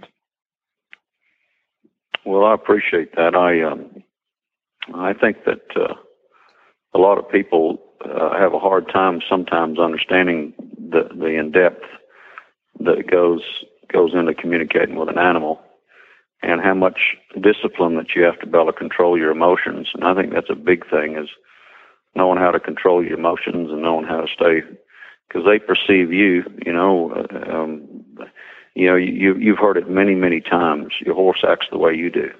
Well, 2.24 2.44
I 2.44 2.54
appreciate 2.54 3.14
that. 3.16 3.34
I 3.34 3.62
um, 3.62 4.02
I 4.94 5.12
think 5.12 5.44
that 5.44 5.62
uh, 5.76 5.94
a 6.94 6.98
lot 6.98 7.18
of 7.18 7.30
people 7.30 7.80
uh, 8.04 8.38
have 8.38 8.54
a 8.54 8.58
hard 8.58 8.88
time 8.92 9.20
sometimes 9.28 9.78
understanding 9.78 10.52
the 10.58 11.08
the 11.14 11.26
in 11.26 11.52
depth 11.52 11.84
that 12.80 13.10
goes 13.10 13.42
goes 13.92 14.12
into 14.14 14.34
communicating 14.34 14.96
with 14.96 15.08
an 15.08 15.18
animal, 15.18 15.60
and 16.42 16.60
how 16.60 16.74
much 16.74 17.16
discipline 17.40 17.96
that 17.96 18.14
you 18.14 18.22
have 18.22 18.38
to 18.40 18.46
be 18.46 18.56
able 18.58 18.72
to 18.72 18.78
control 18.78 19.18
your 19.18 19.30
emotions. 19.30 19.88
And 19.94 20.04
I 20.04 20.14
think 20.14 20.32
that's 20.32 20.50
a 20.50 20.54
big 20.54 20.88
thing 20.90 21.16
is 21.16 21.28
knowing 22.14 22.38
how 22.38 22.50
to 22.50 22.60
control 22.60 23.04
your 23.04 23.18
emotions 23.18 23.70
and 23.70 23.82
knowing 23.82 24.06
how 24.06 24.20
to 24.20 24.26
stay 24.34 24.60
because 25.28 25.44
they 25.46 25.58
perceive 25.58 26.12
you. 26.12 26.44
You 26.64 26.72
know, 26.72 27.12
uh, 27.12 27.50
um, 27.52 27.97
you 28.78 28.86
know, 28.86 28.94
you 28.94 29.34
you've 29.34 29.58
heard 29.58 29.76
it 29.76 29.90
many 29.90 30.14
many 30.14 30.40
times. 30.40 30.92
Your 31.04 31.16
horse 31.16 31.42
acts 31.46 31.66
the 31.70 31.78
way 31.78 31.94
you 31.94 32.10
do. 32.10 32.30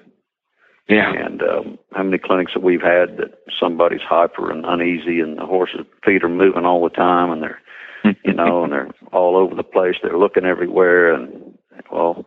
Yeah. 0.87 1.11
And 1.13 1.41
um, 1.43 1.77
how 1.93 2.03
many 2.03 2.17
clinics 2.17 2.53
that 2.53 2.63
we've 2.63 2.81
had 2.81 3.17
that 3.17 3.39
somebody's 3.59 4.01
hyper 4.01 4.49
and 4.49 4.65
uneasy, 4.65 5.19
and 5.19 5.37
the 5.37 5.45
horse's 5.45 5.85
feet 6.03 6.23
are 6.23 6.29
moving 6.29 6.65
all 6.65 6.81
the 6.83 6.89
time, 6.89 7.29
and 7.31 7.43
they're, 7.43 7.59
you 8.23 8.33
know, 8.33 8.63
and 8.63 8.71
they're 8.71 8.89
all 9.11 9.35
over 9.35 9.53
the 9.53 9.63
place. 9.63 9.95
They're 10.01 10.17
looking 10.17 10.45
everywhere, 10.45 11.13
and 11.13 11.57
well, 11.91 12.25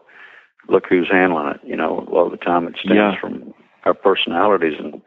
look 0.69 0.85
who's 0.89 1.09
handling 1.11 1.49
it. 1.55 1.61
You 1.65 1.77
know, 1.77 2.07
a 2.07 2.11
lot 2.15 2.27
of 2.27 2.33
the 2.33 2.45
time 2.45 2.69
it 2.69 2.75
stems 2.79 2.95
Yeah. 2.95 3.19
from 3.19 3.55
our 3.85 3.95
personalities, 3.95 4.79
and 4.79 5.01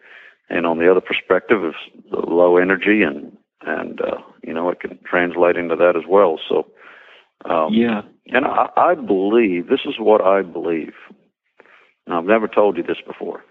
and 0.49 0.65
on 0.65 0.79
the 0.79 0.89
other 0.89 1.01
perspective 1.01 1.63
is 1.63 1.75
the 2.09 2.19
low 2.19 2.57
energy 2.57 3.03
and 3.03 3.37
and 3.61 4.01
uh, 4.01 4.17
you 4.43 4.53
know, 4.53 4.69
it 4.69 4.79
can 4.79 4.97
translate 5.05 5.57
into 5.57 5.75
that 5.75 5.95
as 5.95 6.03
well. 6.09 6.39
So, 6.49 6.65
um, 7.43 7.73
yeah. 7.73 8.01
And 8.27 8.45
I, 8.45 8.69
I 8.75 8.95
believe 8.95 9.67
this 9.67 9.85
is 9.85 9.95
what 9.99 10.21
I 10.21 10.41
believe. 10.41 10.93
Now, 12.07 12.19
I've 12.19 12.25
never 12.25 12.47
told 12.47 12.77
you 12.77 12.83
this 12.83 13.01
before, 13.05 13.43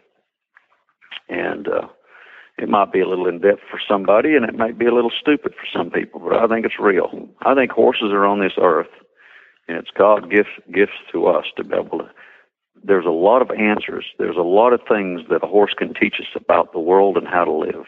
and 1.28 1.68
uh, 1.68 1.88
it 2.56 2.68
might 2.68 2.92
be 2.92 3.00
a 3.00 3.08
little 3.08 3.28
in 3.28 3.40
depth 3.40 3.62
for 3.70 3.80
somebody, 3.86 4.36
and 4.36 4.44
it 4.44 4.56
might 4.56 4.78
be 4.78 4.86
a 4.86 4.94
little 4.94 5.10
stupid 5.20 5.54
for 5.54 5.66
some 5.76 5.90
people, 5.90 6.20
but 6.20 6.34
I 6.34 6.46
think 6.46 6.64
it's 6.64 6.78
real. 6.78 7.28
I 7.44 7.54
think 7.54 7.72
horses 7.72 8.12
are 8.12 8.24
on 8.24 8.40
this 8.40 8.52
earth, 8.60 8.90
and 9.66 9.76
it's 9.76 9.90
God 9.96 10.30
gifts 10.30 10.50
gifts 10.72 10.98
to 11.12 11.26
us 11.26 11.46
to 11.56 11.64
be 11.64 11.74
able 11.74 11.98
to. 11.98 12.10
There's 12.82 13.06
a 13.06 13.10
lot 13.10 13.42
of 13.42 13.50
answers. 13.50 14.04
There's 14.18 14.36
a 14.36 14.42
lot 14.42 14.72
of 14.72 14.80
things 14.88 15.22
that 15.30 15.42
a 15.42 15.46
horse 15.46 15.74
can 15.76 15.94
teach 15.94 16.16
us 16.20 16.40
about 16.40 16.72
the 16.72 16.80
world 16.80 17.16
and 17.16 17.26
how 17.26 17.44
to 17.44 17.52
live. 17.52 17.86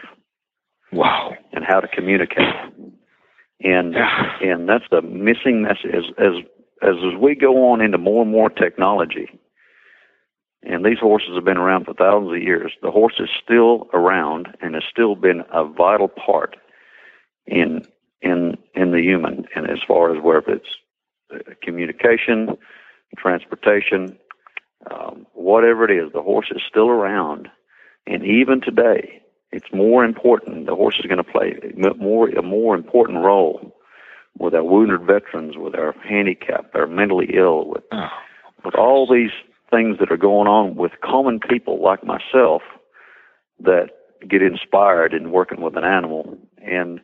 Wow. 0.92 1.34
And 1.52 1.64
how 1.64 1.80
to 1.80 1.88
communicate. 1.88 2.54
And 3.60 3.94
yeah. 3.94 4.36
and 4.42 4.68
that's 4.68 4.84
the 4.90 5.02
missing 5.02 5.62
message 5.62 5.94
as 5.94 6.04
as 6.18 6.32
as 6.82 6.96
as 6.96 7.20
we 7.20 7.34
go 7.34 7.70
on 7.70 7.80
into 7.80 7.98
more 7.98 8.22
and 8.22 8.30
more 8.30 8.50
technology 8.50 9.28
and 10.66 10.84
these 10.84 10.98
horses 10.98 11.30
have 11.34 11.44
been 11.44 11.56
around 11.56 11.84
for 11.84 11.94
thousands 11.94 12.32
of 12.32 12.42
years. 12.42 12.72
The 12.82 12.90
horse 12.90 13.20
is 13.20 13.28
still 13.42 13.88
around 13.92 14.48
and 14.60 14.74
has 14.74 14.82
still 14.90 15.14
been 15.14 15.42
a 15.52 15.64
vital 15.64 16.08
part 16.08 16.56
in 17.46 17.82
in 18.20 18.56
in 18.74 18.90
the 18.90 19.00
human, 19.00 19.44
and 19.54 19.70
as 19.70 19.78
far 19.86 20.14
as 20.14 20.22
where 20.22 20.38
it's 20.38 20.66
uh, 21.32 21.38
communication, 21.62 22.56
transportation, 23.16 24.18
um, 24.90 25.26
whatever 25.34 25.84
it 25.84 25.92
is, 25.92 26.12
the 26.12 26.22
horse 26.22 26.50
is 26.50 26.62
still 26.68 26.88
around, 26.88 27.48
and 28.06 28.24
even 28.24 28.60
today, 28.60 29.22
it's 29.56 29.72
more 29.72 30.04
important. 30.04 30.66
The 30.66 30.74
horse 30.74 30.96
is 31.00 31.06
going 31.06 31.16
to 31.16 31.24
play 31.24 31.54
more 31.98 32.28
a 32.28 32.42
more 32.42 32.74
important 32.74 33.24
role 33.24 33.74
with 34.38 34.54
our 34.54 34.62
wounded 34.62 35.00
veterans, 35.00 35.56
with 35.56 35.74
our 35.74 35.94
handicapped, 36.06 36.74
our 36.74 36.86
mentally 36.86 37.30
ill, 37.34 37.68
with 37.68 37.84
oh, 37.90 38.08
with 38.66 38.74
all 38.74 39.08
these 39.10 39.30
things 39.70 39.98
that 39.98 40.12
are 40.12 40.18
going 40.18 40.46
on 40.46 40.76
with 40.76 40.92
common 41.02 41.40
people 41.40 41.82
like 41.82 42.04
myself 42.04 42.60
that 43.60 43.88
get 44.28 44.42
inspired 44.42 45.14
in 45.14 45.30
working 45.32 45.62
with 45.62 45.76
an 45.76 45.84
animal 45.84 46.36
and 46.58 47.00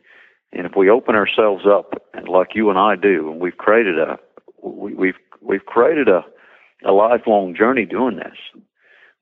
and 0.51 0.67
if 0.67 0.73
we 0.77 0.89
open 0.89 1.15
ourselves 1.15 1.65
up 1.65 2.01
and 2.13 2.27
like 2.27 2.49
you 2.53 2.69
and 2.69 2.77
I 2.77 2.95
do 2.95 3.31
and 3.31 3.41
we've 3.41 3.57
created 3.57 3.97
a 3.97 4.17
we, 4.61 4.93
we've 4.93 5.17
we've 5.41 5.65
created 5.65 6.07
a 6.07 6.21
a 6.85 6.91
lifelong 6.91 7.55
journey 7.55 7.85
doing 7.85 8.17
this 8.17 8.37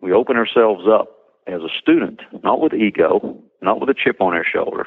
we 0.01 0.11
open 0.11 0.35
ourselves 0.37 0.83
up 0.87 1.20
as 1.51 1.61
a 1.61 1.69
student 1.81 2.21
not 2.43 2.61
with 2.61 2.73
ego 2.73 3.37
not 3.61 3.79
with 3.79 3.89
a 3.89 3.95
chip 3.95 4.21
on 4.21 4.33
their 4.33 4.45
shoulder 4.45 4.85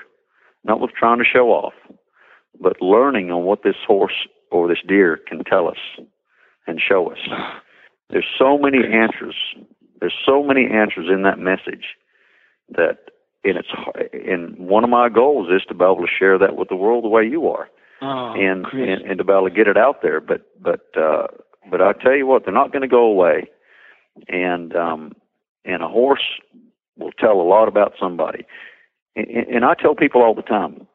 not 0.65 0.81
with 0.81 0.91
trying 0.93 1.19
to 1.19 1.25
show 1.25 1.49
off 1.49 1.75
but 2.61 2.81
learning 2.81 3.31
on 3.31 3.45
what 3.45 3.63
this 3.65 3.77
horse 3.87 4.27
or 4.51 4.69
this 4.69 4.79
deer 4.87 5.19
can 5.29 5.43
tell 5.45 5.69
us 5.69 5.79
and 6.67 6.81
show 6.81 7.11
us 7.11 7.19
there's 8.11 8.27
so 8.39 8.59
many 8.59 8.79
answers. 8.79 9.35
There's 10.01 10.15
so 10.27 10.43
many 10.43 10.67
answers 10.67 11.07
in 11.13 11.23
that 11.23 11.39
message 11.39 11.97
that 12.71 12.99
and 13.43 13.59
it's 13.59 13.69
and 14.13 14.57
one 14.59 14.85
of 14.85 14.91
my 14.91 15.09
goals 15.09 15.49
is 15.51 15.63
to 15.69 15.75
be 15.75 15.85
able 15.85 15.97
to 15.97 16.07
share 16.07 16.39
that 16.39 16.57
with 16.57 16.69
the 16.69 16.77
world 16.77 17.05
the 17.05 17.09
way 17.09 17.25
you 17.25 17.49
are, 17.49 17.69
oh, 18.01 18.35
and, 18.35 18.67
and 18.73 19.03
and 19.03 19.19
to 19.19 19.25
be 19.25 19.33
able 19.33 19.49
to 19.49 19.55
get 19.55 19.69
it 19.69 19.77
out 19.77 20.01
there. 20.03 20.21
But 20.21 20.43
but 20.61 20.87
uh, 20.97 21.27
but 21.71 21.81
I 21.81 21.93
tell 21.93 22.17
you 22.17 22.27
what, 22.27 22.45
they're 22.45 22.55
not 22.55 22.73
going 22.73 22.83
to 22.83 22.89
go 22.89 23.05
away, 23.05 23.51
and 24.29 24.75
um, 24.77 25.13
and 25.65 25.83
a 25.83 25.89
horse 25.89 26.25
will 26.97 27.13
tell 27.13 27.41
a 27.41 27.43
lot 27.43 27.69
about 27.69 27.95
somebody. 27.99 28.47
And, 29.17 29.27
and 29.29 29.65
I 29.65 29.75
tell 29.75 29.95
people 29.95 30.23
all 30.23 30.35
the 30.35 30.43
time, 30.43 30.87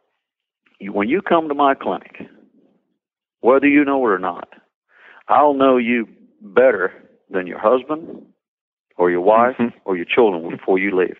when 0.81 1.09
you 1.09 1.21
come 1.21 1.47
to 1.47 1.53
my 1.53 1.75
clinic, 1.75 2.21
whether 3.41 3.67
you 3.67 3.83
know 3.83 4.05
it 4.05 4.09
or 4.09 4.19
not, 4.19 4.49
I'll 5.27 5.53
know 5.53 5.77
you 5.77 6.07
better 6.41 6.91
than 7.29 7.47
your 7.47 7.59
husband 7.59 8.25
or 8.97 9.11
your 9.11 9.21
wife 9.21 9.55
mm-hmm. 9.59 9.77
or 9.85 9.95
your 9.95 10.05
children 10.05 10.49
before 10.49 10.79
you 10.79 10.95
leave. 10.97 11.17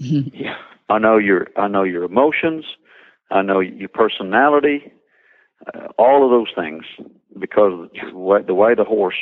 Mm-hmm. 0.00 0.34
Yeah. 0.34 0.56
I 0.88 0.98
know 0.98 1.18
your 1.18 1.48
I 1.56 1.68
know 1.68 1.82
your 1.82 2.04
emotions, 2.04 2.64
I 3.30 3.42
know 3.42 3.60
your 3.60 3.88
personality, 3.88 4.92
uh, 5.74 5.88
all 5.98 6.24
of 6.24 6.30
those 6.30 6.52
things 6.54 6.84
because 7.38 7.88
the 8.12 8.16
way, 8.16 8.42
the 8.46 8.54
way 8.54 8.74
the 8.74 8.84
horse 8.84 9.16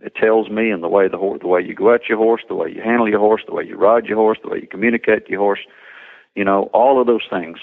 it 0.00 0.14
tells 0.14 0.50
me 0.50 0.70
and 0.70 0.82
the 0.82 0.88
way 0.88 1.08
the 1.08 1.18
horse 1.18 1.40
the 1.40 1.48
way 1.48 1.62
you 1.62 1.74
go 1.74 1.94
at 1.94 2.08
your 2.08 2.18
horse, 2.18 2.42
the 2.48 2.54
way 2.54 2.68
you 2.70 2.82
handle 2.82 3.08
your 3.08 3.20
horse, 3.20 3.42
the 3.46 3.54
way 3.54 3.64
you 3.64 3.76
ride 3.76 4.06
your 4.06 4.16
horse, 4.16 4.38
the 4.42 4.50
way 4.50 4.60
you 4.60 4.68
communicate 4.68 5.26
to 5.26 5.30
your 5.30 5.40
horse, 5.40 5.60
you 6.34 6.44
know, 6.44 6.64
all 6.72 7.00
of 7.00 7.06
those 7.06 7.26
things 7.30 7.58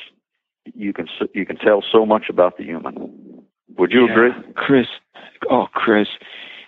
you 0.74 0.94
can 0.94 1.08
you 1.34 1.46
can 1.46 1.58
tell 1.58 1.84
so 1.90 2.06
much 2.06 2.26
about 2.30 2.58
the 2.58 2.64
human. 2.64 3.44
Would 3.78 3.92
you 3.92 4.06
yeah. 4.06 4.12
agree? 4.12 4.32
Chris, 4.56 4.88
oh 5.50 5.68
Chris, 5.74 6.08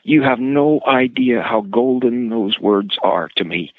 you 0.04 0.22
have 0.22 0.40
no 0.40 0.82
idea 0.88 1.42
how 1.42 1.62
golden 1.62 2.30
those 2.30 2.60
words 2.60 2.98
are 3.04 3.30
to 3.38 3.44
me. 3.44 3.72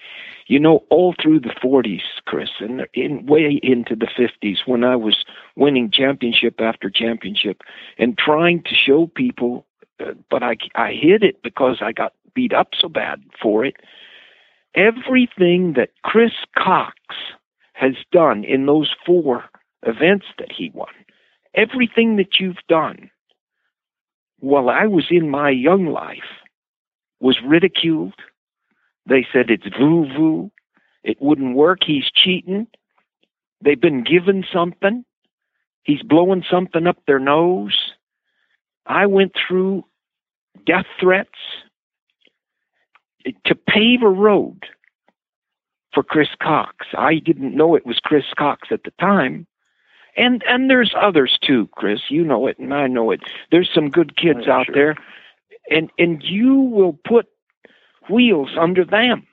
You 0.46 0.60
know, 0.60 0.84
all 0.90 1.14
through 1.20 1.40
the 1.40 1.54
40s, 1.64 2.02
Chris, 2.26 2.50
and 2.60 2.86
in 2.92 3.24
way 3.24 3.58
into 3.62 3.96
the 3.96 4.06
50s, 4.06 4.58
when 4.66 4.84
I 4.84 4.94
was 4.94 5.24
winning 5.56 5.90
championship 5.90 6.60
after 6.60 6.90
championship 6.90 7.62
and 7.96 8.18
trying 8.18 8.62
to 8.64 8.74
show 8.74 9.06
people, 9.06 9.64
but 9.98 10.42
I, 10.42 10.56
I 10.74 10.92
hid 10.92 11.22
it 11.22 11.42
because 11.42 11.78
I 11.80 11.92
got 11.92 12.12
beat 12.34 12.52
up 12.52 12.68
so 12.78 12.88
bad 12.88 13.22
for 13.40 13.64
it. 13.64 13.76
Everything 14.74 15.74
that 15.74 15.90
Chris 16.02 16.32
Cox 16.58 16.98
has 17.74 17.94
done 18.10 18.44
in 18.44 18.66
those 18.66 18.92
four 19.06 19.44
events 19.84 20.26
that 20.38 20.50
he 20.50 20.70
won, 20.74 20.92
everything 21.54 22.16
that 22.16 22.40
you've 22.40 22.64
done 22.68 23.10
while 24.40 24.68
I 24.68 24.86
was 24.86 25.06
in 25.10 25.30
my 25.30 25.50
young 25.50 25.86
life, 25.86 26.42
was 27.20 27.38
ridiculed. 27.44 28.14
They 29.06 29.26
said 29.32 29.48
it's 29.48 29.66
voo 29.78 30.06
voo. 30.06 30.50
It 31.02 31.20
wouldn't 31.20 31.56
work. 31.56 31.80
He's 31.86 32.10
cheating. 32.14 32.66
They've 33.62 33.80
been 33.80 34.04
given 34.04 34.44
something. 34.52 35.04
He's 35.82 36.02
blowing 36.02 36.44
something 36.50 36.86
up 36.86 36.98
their 37.06 37.18
nose. 37.18 37.93
I 38.86 39.06
went 39.06 39.32
through 39.34 39.84
death 40.66 40.86
threats 41.00 41.30
to 43.46 43.54
pave 43.54 44.02
a 44.02 44.08
road 44.08 44.66
for 45.92 46.02
Chris 46.02 46.28
Cox. 46.42 46.86
I 46.96 47.16
didn't 47.16 47.56
know 47.56 47.74
it 47.74 47.86
was 47.86 47.98
Chris 47.98 48.24
Cox 48.36 48.68
at 48.70 48.84
the 48.84 48.92
time, 49.00 49.46
and 50.16 50.42
and 50.46 50.68
there's 50.68 50.94
others 51.00 51.38
too, 51.40 51.68
Chris. 51.72 52.00
You 52.10 52.24
know 52.24 52.46
it, 52.46 52.58
and 52.58 52.74
I 52.74 52.86
know 52.86 53.10
it. 53.10 53.20
There's 53.50 53.70
some 53.72 53.90
good 53.90 54.16
kids 54.16 54.40
oh, 54.46 54.52
out 54.52 54.66
sure. 54.66 54.74
there, 54.74 54.96
and 55.70 55.90
and 55.98 56.22
you 56.22 56.54
will 56.54 56.98
put 57.06 57.26
wheels 58.10 58.50
under 58.58 58.84
them. 58.84 59.26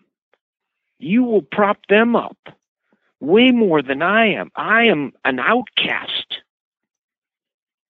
You 0.99 1.23
will 1.23 1.41
prop 1.41 1.79
them 1.89 2.15
up 2.15 2.37
way 3.19 3.51
more 3.51 3.81
than 3.81 4.01
I 4.01 4.27
am. 4.27 4.51
I 4.55 4.83
am 4.83 5.13
an 5.25 5.39
outcast 5.39 6.30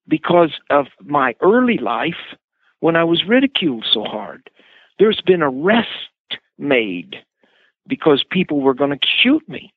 because 0.08 0.60
of 0.70 0.88
my 1.04 1.36
early 1.42 1.78
life 1.78 2.36
when 2.80 2.96
I 2.96 3.04
was 3.04 3.24
ridiculed 3.28 3.86
so 3.92 4.04
hard. 4.04 4.50
There's 5.00 5.22
been 5.22 5.42
arrest 5.42 5.88
made 6.58 7.16
because 7.88 8.24
people 8.30 8.62
were 8.62 8.74
going 8.74 8.92
to 8.92 9.08
shoot 9.22 9.48
me 9.48 9.74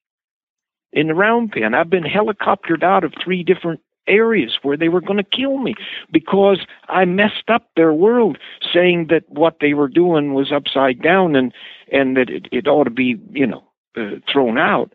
in 0.92 1.08
the 1.08 1.14
round 1.14 1.52
pen. 1.52 1.74
I've 1.74 1.90
been 1.90 2.04
helicoptered 2.04 2.82
out 2.82 3.04
of 3.04 3.12
three 3.22 3.42
different 3.42 3.80
areas 4.06 4.58
where 4.62 4.76
they 4.76 4.88
were 4.88 5.00
going 5.00 5.16
to 5.16 5.24
kill 5.24 5.58
me 5.58 5.74
because 6.12 6.60
I 6.88 7.04
messed 7.04 7.48
up 7.48 7.68
their 7.76 7.92
world, 7.92 8.38
saying 8.72 9.06
that 9.10 9.24
what 9.28 9.56
they 9.60 9.74
were 9.74 9.88
doing 9.88 10.34
was 10.34 10.52
upside 10.52 11.02
down 11.02 11.36
and 11.36 11.52
and 11.90 12.16
that 12.16 12.30
it, 12.30 12.48
it 12.52 12.66
ought 12.66 12.84
to 12.84 12.90
be, 12.90 13.16
you 13.30 13.46
know, 13.46 13.64
uh, 13.96 14.16
thrown 14.30 14.58
out. 14.58 14.92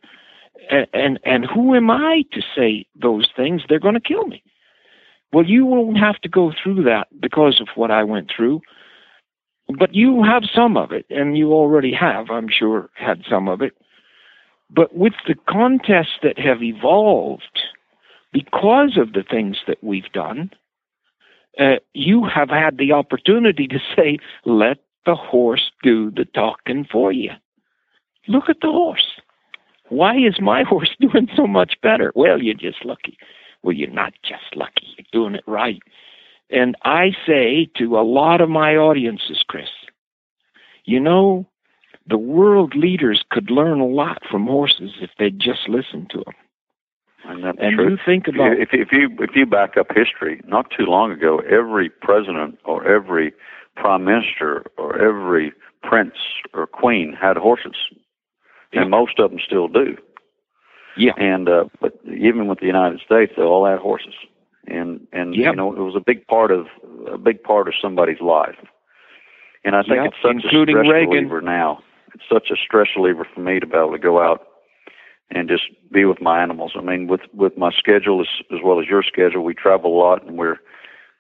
And, 0.69 0.87
and 0.93 1.19
and 1.23 1.45
who 1.45 1.75
am 1.75 1.89
I 1.89 2.23
to 2.33 2.41
say 2.55 2.85
those 2.95 3.29
things? 3.35 3.63
They're 3.67 3.79
going 3.79 3.95
to 3.95 3.99
kill 3.99 4.27
me. 4.27 4.43
Well, 5.31 5.45
you 5.45 5.65
won't 5.65 5.97
have 5.97 6.19
to 6.21 6.29
go 6.29 6.51
through 6.51 6.83
that 6.83 7.07
because 7.19 7.61
of 7.61 7.67
what 7.75 7.91
I 7.91 8.03
went 8.03 8.31
through. 8.35 8.61
But 9.77 9.93
you 9.93 10.23
have 10.23 10.43
some 10.53 10.77
of 10.77 10.91
it, 10.91 11.05
and 11.11 11.37
you 11.37 11.53
already 11.53 11.93
have, 11.93 12.31
I'm 12.31 12.49
sure, 12.49 12.89
had 12.95 13.23
some 13.29 13.47
of 13.47 13.61
it. 13.61 13.73
But 14.71 14.95
with 14.95 15.13
the 15.27 15.35
contests 15.47 16.17
that 16.23 16.39
have 16.39 16.63
evolved 16.63 17.59
because 18.33 18.97
of 18.97 19.13
the 19.13 19.23
things 19.23 19.57
that 19.67 19.83
we've 19.83 20.11
done, 20.11 20.51
uh, 21.59 21.75
you 21.93 22.25
have 22.25 22.49
had 22.49 22.77
the 22.77 22.91
opportunity 22.91 23.67
to 23.67 23.79
say, 23.95 24.17
let 24.45 24.77
the 25.05 25.15
horse 25.15 25.71
do 25.83 26.11
the 26.11 26.25
talking 26.25 26.85
for 26.91 27.11
you. 27.11 27.31
Look 28.27 28.49
at 28.49 28.61
the 28.61 28.71
horse. 28.71 29.19
Why 29.89 30.15
is 30.15 30.39
my 30.39 30.63
horse 30.67 30.95
doing 30.99 31.29
so 31.35 31.45
much 31.45 31.75
better? 31.81 32.11
Well, 32.15 32.41
you're 32.41 32.53
just 32.55 32.85
lucky. 32.85 33.17
Well, 33.63 33.75
you're 33.75 33.89
not 33.89 34.13
just 34.23 34.55
lucky. 34.55 34.87
You're 34.97 35.05
doing 35.11 35.35
it 35.35 35.43
right. 35.47 35.81
And 36.49 36.75
I 36.83 37.11
say 37.27 37.69
to 37.77 37.97
a 37.97 38.01
lot 38.01 38.41
of 38.41 38.49
my 38.49 38.75
audiences, 38.75 39.43
Chris, 39.47 39.67
you 40.85 40.99
know, 40.99 41.45
the 42.07 42.17
world 42.17 42.73
leaders 42.75 43.23
could 43.29 43.51
learn 43.51 43.79
a 43.79 43.85
lot 43.85 44.23
from 44.29 44.47
horses 44.47 44.91
if 45.01 45.11
they'd 45.19 45.39
just 45.39 45.67
listen 45.69 46.07
to 46.11 46.17
them. 46.17 46.33
And, 47.25 47.43
that's 47.43 47.57
and 47.61 47.75
true. 47.75 47.89
you 47.91 47.97
think 48.03 48.27
about 48.27 48.53
if, 48.57 48.69
if 48.71 48.91
you 48.91 49.09
if 49.19 49.31
you 49.35 49.45
back 49.45 49.77
up 49.77 49.87
history, 49.93 50.41
not 50.47 50.71
too 50.75 50.85
long 50.85 51.11
ago, 51.11 51.39
every 51.39 51.89
president 51.89 52.57
or 52.65 52.87
every 52.87 53.33
prime 53.75 54.05
minister 54.05 54.63
or 54.77 54.97
every 54.99 55.51
prince 55.83 56.15
or 56.53 56.65
queen 56.65 57.15
had 57.19 57.37
horses, 57.37 57.75
Yeah. 58.73 58.81
and 58.81 58.89
most 58.89 59.19
of 59.19 59.29
them 59.29 59.39
still 59.45 59.67
do. 59.67 59.97
Yeah, 60.97 61.13
And 61.17 61.47
uh, 61.49 61.65
but 61.81 61.99
even 62.05 62.47
with 62.47 62.59
the 62.59 62.65
United 62.65 62.99
States, 63.05 63.33
they 63.35 63.43
all 63.43 63.65
had 63.65 63.79
horses, 63.79 64.13
and 64.67 65.07
and 65.13 65.35
Yep. 65.35 65.51
you 65.51 65.55
know 65.55 65.71
it 65.73 65.79
was 65.79 65.95
a 65.95 65.99
big 66.05 66.25
part 66.27 66.51
of 66.51 66.67
a 67.11 67.17
big 67.17 67.41
part 67.43 67.67
of 67.67 67.73
somebody's 67.81 68.21
life. 68.21 68.57
And 69.63 69.75
I 69.75 69.81
think 69.81 69.95
Yep, 70.03 70.05
it's 70.07 70.21
such 70.21 70.43
including 70.43 70.77
a 70.77 70.79
stress 70.81 70.91
Reagan. 70.93 71.09
reliever 71.11 71.41
now. 71.41 71.79
It's 72.13 72.23
such 72.31 72.49
a 72.51 72.55
stress 72.55 72.87
reliever 72.95 73.25
for 73.33 73.41
me 73.41 73.59
to 73.59 73.67
be 73.67 73.75
able 73.77 73.91
to 73.91 73.99
go 73.99 74.21
out 74.21 74.45
and 75.31 75.47
just 75.47 75.63
be 75.91 76.05
with 76.05 76.21
my 76.21 76.41
animals. 76.41 76.73
I 76.75 76.81
mean, 76.81 77.07
with 77.07 77.21
with 77.33 77.57
my 77.57 77.71
schedule 77.71 78.21
as 78.21 78.27
as 78.51 78.59
well 78.63 78.79
as 78.79 78.87
your 78.87 79.03
schedule, 79.03 79.43
we 79.43 79.53
travel 79.53 79.95
a 79.95 79.99
lot, 79.99 80.25
and 80.25 80.37
we're 80.37 80.57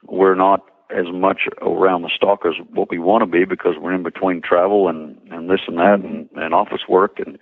we're 0.07 0.35
not 0.35 0.61
as 0.89 1.05
much 1.13 1.41
around 1.61 2.01
the 2.01 2.09
stock 2.15 2.43
as 2.45 2.53
what 2.73 2.89
we 2.89 2.97
want 2.97 3.21
to 3.21 3.27
be 3.27 3.45
because 3.45 3.75
we're 3.79 3.93
in 3.93 4.01
between 4.03 4.41
travel 4.41 4.87
and 4.87 5.17
and 5.29 5.49
this 5.49 5.61
and 5.67 5.77
that 5.77 5.99
and, 5.99 6.27
and 6.35 6.53
office 6.53 6.81
work 6.89 7.19
and 7.19 7.37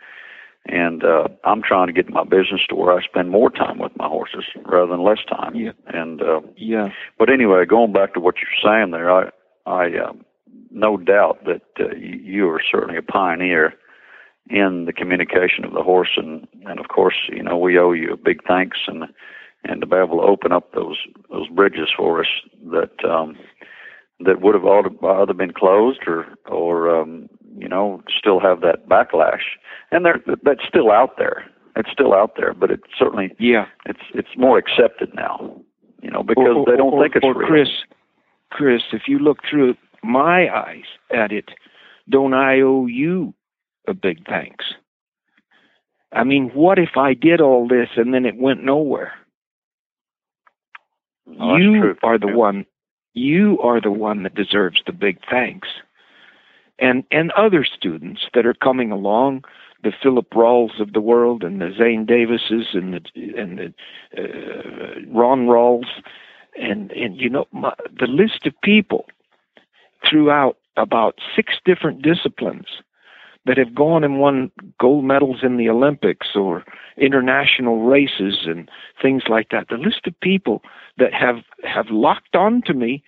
and 0.68 1.04
uh, 1.04 1.28
I'm 1.44 1.62
trying 1.62 1.88
to 1.88 1.94
get 1.94 2.10
my 2.10 2.24
business 2.24 2.62
to 2.70 2.76
where 2.76 2.98
I 2.98 3.04
spend 3.04 3.30
more 3.30 3.50
time 3.50 3.80
with 3.80 3.92
my 3.98 4.08
horses 4.08 4.46
rather 4.66 4.92
than 4.92 5.04
less 5.04 5.20
time. 5.30 5.56
Yeah. 5.56 5.72
And 5.88 6.22
uh, 6.22 6.42
yeah, 6.56 6.90
but 7.18 7.30
anyway, 7.30 7.66
going 7.66 7.94
back 7.94 8.14
to 8.14 8.20
what 8.20 8.36
you're 8.38 8.72
saying 8.72 8.92
there, 8.92 9.12
I 9.12 9.30
I 9.66 9.98
um, 9.98 10.26
no 10.72 10.98
doubt 10.98 11.44
that 11.46 11.62
uh, 11.80 11.96
you, 11.96 12.50
are 12.50 12.62
certainly 12.72 12.98
a 12.98 13.02
pioneer 13.02 13.74
in 14.50 14.86
the 14.86 14.94
communication 14.94 15.66
of 15.66 15.74
the 15.74 15.84
horse, 15.84 16.12
and 16.18 16.48
and 16.66 16.80
of 16.80 16.88
course, 16.90 17.16
you 17.30 17.44
know, 17.44 17.58
we 17.58 17.78
owe 17.78 17.92
you 17.92 18.14
a 18.14 18.18
big 18.18 18.44
thanks 18.48 18.78
and 18.88 19.06
and 19.64 19.82
to 19.82 19.88
be 19.88 19.96
able 19.96 20.18
to 20.20 20.28
open 20.28 20.52
up 20.52 20.74
those 20.74 20.98
those 21.30 21.50
bridges 21.50 21.90
for 21.96 22.22
us 22.22 22.28
that 22.72 23.04
um, 23.04 23.36
that 24.20 24.42
would 24.42 24.56
have 24.56 24.66
ought- 24.66 25.22
either 25.22 25.34
been 25.34 25.54
closed 25.54 26.02
or 26.08 26.26
or 26.46 26.90
um, 27.02 27.30
you 27.58 27.68
know 27.68 28.02
still 28.18 28.40
have 28.40 28.62
that 28.62 28.88
backlash, 28.88 29.58
and 29.92 30.06
there 30.06 30.22
that's 30.44 30.66
still 30.68 30.92
out 30.92 31.18
there. 31.18 31.46
It's 31.76 31.92
still 31.92 32.14
out 32.14 32.34
there, 32.38 32.54
but 32.54 32.72
it 32.72 32.82
certainly 32.98 33.36
yeah. 33.40 33.66
it's 33.86 34.00
it's 34.14 34.36
more 34.38 34.58
accepted 34.58 35.14
now. 35.14 35.62
You 36.02 36.12
know, 36.12 36.24
because 36.24 36.56
or, 36.56 36.66
they 36.66 36.78
don't 36.78 36.94
or, 36.94 37.04
think 37.04 37.16
it's 37.16 37.26
or 37.26 37.36
real. 37.36 37.48
Chris, 37.48 37.70
Chris, 38.52 38.82
if 38.94 39.04
you 39.08 39.20
look 39.20 39.40
through 39.50 39.76
my 40.04 40.48
eyes 40.56 40.86
at 41.12 41.32
it, 41.32 41.50
don't 42.10 42.34
I 42.34 42.62
owe 42.62 42.86
you 42.86 43.34
a 43.88 43.94
big 43.94 44.26
thanks? 44.28 44.66
I 46.14 46.24
mean, 46.24 46.50
what 46.54 46.80
if 46.80 46.92
I 46.96 47.14
did 47.14 47.42
all 47.42 47.68
this 47.68 47.90
and 47.98 48.14
then 48.14 48.26
it 48.26 48.38
went 48.38 48.64
nowhere? 48.64 49.14
Oh, 51.40 51.58
you 51.58 51.82
true. 51.82 51.98
are 52.04 52.18
the 52.18 52.28
one. 52.28 52.66
You 53.14 53.60
are 53.62 53.82
the 53.82 53.92
one 53.92 54.24
that 54.24 54.36
deserves 54.36 54.82
the 54.86 54.94
big 54.94 55.20
thanks, 55.30 55.68
and 56.80 57.04
and 57.12 57.32
other 57.32 57.66
students 57.66 58.22
that 58.34 58.46
are 58.46 58.54
coming 58.54 58.92
along, 58.92 59.44
the 59.84 59.92
Philip 60.02 60.30
Rawls 60.32 60.80
of 60.80 60.94
the 60.94 61.02
world, 61.02 61.44
and 61.44 61.62
the 61.62 61.72
Zane 61.78 62.06
Davises, 62.06 62.68
and 62.74 62.94
the 62.94 63.34
and 63.38 63.58
the 63.58 63.74
uh, 64.18 65.00
Ron 65.12 65.48
Rawls, 65.48 65.88
and 66.60 66.92
and 66.92 67.20
you 67.20 67.30
know 67.30 67.46
my, 67.52 67.74
the 68.00 68.08
list 68.08 68.46
of 68.46 68.54
people 68.64 69.06
throughout 70.08 70.58
about 70.76 71.20
six 71.36 71.54
different 71.66 72.02
disciplines 72.02 72.68
that 73.46 73.58
have 73.58 73.74
gone 73.74 74.04
and 74.04 74.20
won 74.20 74.52
gold 74.80 75.06
medals 75.06 75.40
in 75.42 75.58
the 75.58 75.70
Olympics 75.70 76.28
or 76.36 76.64
international 76.98 77.84
races 77.84 78.46
and 78.46 78.70
things 79.02 79.24
like 79.30 79.50
that. 79.50 79.70
The 79.70 79.78
list 79.78 80.06
of 80.06 80.20
people 80.20 80.62
that 80.98 81.14
have 81.14 81.38
have 81.64 81.88
locked 81.90 82.36
on 82.36 82.62
to 82.64 82.74
me 82.74 83.04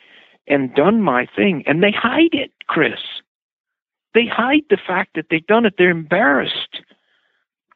and 0.47 0.73
done 0.73 1.01
my 1.01 1.27
thing, 1.35 1.63
and 1.67 1.83
they 1.83 1.91
hide 1.91 2.33
it, 2.33 2.51
Chris. 2.67 2.99
They 4.13 4.25
hide 4.25 4.63
the 4.69 4.77
fact 4.77 5.11
that 5.15 5.25
they've 5.29 5.45
done 5.45 5.65
it. 5.65 5.75
They're 5.77 5.89
embarrassed 5.89 6.81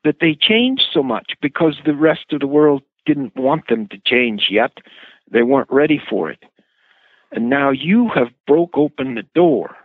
that 0.04 0.18
they 0.20 0.36
changed 0.36 0.84
so 0.92 1.04
much 1.04 1.34
because 1.42 1.78
the 1.86 1.96
rest 1.96 2.32
of 2.32 2.40
the 2.40 2.48
world 2.48 2.84
didn't 3.06 3.36
want 3.36 3.68
them 3.68 3.88
to 3.88 3.98
change 4.06 4.48
yet. 4.50 4.72
They 5.32 5.44
weren't 5.44 5.72
ready 5.72 6.02
for 6.10 6.30
it. 6.30 6.44
And 7.32 7.50
now 7.50 7.72
you 7.72 8.10
have 8.10 8.30
broke 8.46 8.78
open 8.78 9.16
the 9.16 9.24
door 9.36 9.76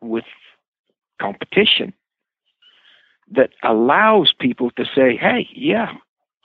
with 0.00 0.24
competition 1.20 1.92
that 3.30 3.50
allows 3.62 4.32
people 4.38 4.70
to 4.72 4.84
say, 4.84 5.16
"Hey, 5.16 5.48
yeah, 5.52 5.94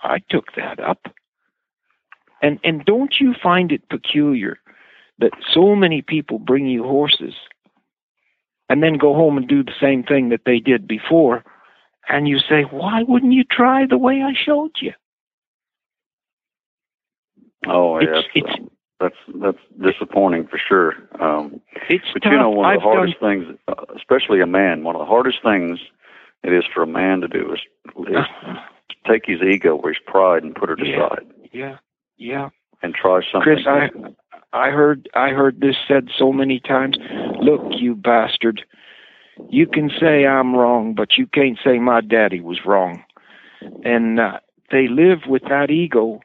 I 0.04 0.20
took 0.30 0.54
that 0.54 0.80
up." 0.80 1.08
And 2.42 2.60
and 2.64 2.86
don't 2.86 3.20
you 3.20 3.34
find 3.34 3.72
it 3.72 3.90
peculiar 3.90 4.60
that 5.20 5.34
so 5.52 5.76
many 5.76 6.02
people 6.02 6.40
bring 6.40 6.68
you 6.68 6.84
horses 6.84 7.34
and 8.70 8.82
then 8.84 8.98
go 8.98 9.14
home 9.14 9.38
and 9.38 9.48
do 9.48 9.64
the 9.64 9.74
same 9.80 10.04
thing 10.04 10.30
that 10.30 10.42
they 10.46 10.60
did 10.60 10.88
before 10.88 11.44
and 12.08 12.28
you 12.28 12.38
say, 12.40 12.64
"Why 12.64 13.04
wouldn't 13.04 13.34
you 13.34 13.44
try 13.44 13.86
the 13.86 13.98
way 13.98 14.22
I 14.22 14.34
showed 14.34 14.72
you?" 14.82 14.94
Oh, 17.68 17.98
It's- 18.00 18.26
yes. 18.34 18.44
it's- 18.44 18.60
um, 18.60 18.70
that's 19.00 19.16
that's 19.36 19.58
disappointing 19.82 20.48
for 20.48 20.58
sure. 20.58 20.96
Um, 21.20 21.62
It's 21.90 22.06
but 22.14 22.22
tough. 22.24 22.32
you 22.32 22.38
know, 22.38 22.50
one 22.52 22.66
of 22.66 22.72
I've 22.72 22.80
the 22.80 22.84
hardest 22.84 23.20
things, 23.20 23.58
uh, 23.68 23.74
especially 23.96 24.40
a 24.40 24.46
man, 24.46 24.84
one 24.84 24.96
of 24.96 25.00
the 25.00 25.06
hardest 25.06 25.42
things 25.44 25.80
it 26.44 26.54
is 26.54 26.64
for 26.74 26.84
a 26.84 26.88
man 26.88 27.22
to 27.22 27.28
do 27.28 27.52
is, 27.54 27.60
is 28.08 28.26
take 29.08 29.26
his 29.26 29.42
ego 29.42 29.76
or 29.78 29.90
his 29.90 30.00
pride 30.06 30.44
and 30.44 30.56
put 30.56 30.70
it 30.70 30.80
Yeah. 30.86 31.06
aside 31.08 31.26
Yeah. 31.52 31.78
Yeah. 32.18 32.50
and 32.84 32.94
try 32.96 33.22
something. 33.32 33.42
Chris, 33.42 33.66
I 33.68 33.90
I 34.56 34.70
heard 34.70 35.08
I 35.14 35.30
heard 35.32 35.60
this 35.60 35.76
said 35.86 36.08
so 36.18 36.32
many 36.32 36.62
times. 36.62 36.98
Look, 37.42 37.62
you 37.72 37.94
bastard. 37.94 38.64
You 39.50 39.68
can 39.68 39.92
say 40.00 40.26
I'm 40.26 40.56
wrong, 40.56 40.94
but 40.96 41.18
you 41.18 41.28
can't 41.28 41.60
say 41.62 41.78
my 41.78 42.00
daddy 42.00 42.40
was 42.40 42.62
wrong. 42.66 43.04
And 43.84 44.18
uh, 44.18 44.40
they 44.72 44.88
live 44.88 45.28
with 45.28 45.42
that 45.50 45.72
ego, 45.72 46.22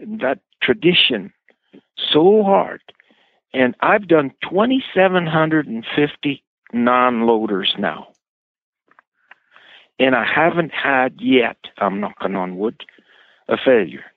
that 0.00 0.40
tradition, 0.60 1.32
so 2.12 2.42
hard. 2.42 2.82
And 3.54 3.76
I've 3.80 4.08
done 4.08 4.32
2,750 4.50 6.42
non-loaders 6.72 7.74
now, 7.78 8.08
and 10.00 10.16
I 10.16 10.24
haven't 10.24 10.72
had 10.72 11.20
yet. 11.20 11.58
I'm 11.78 12.00
knocking 12.00 12.34
on 12.34 12.56
wood, 12.56 12.82
a 13.48 13.56
failure 13.56 14.11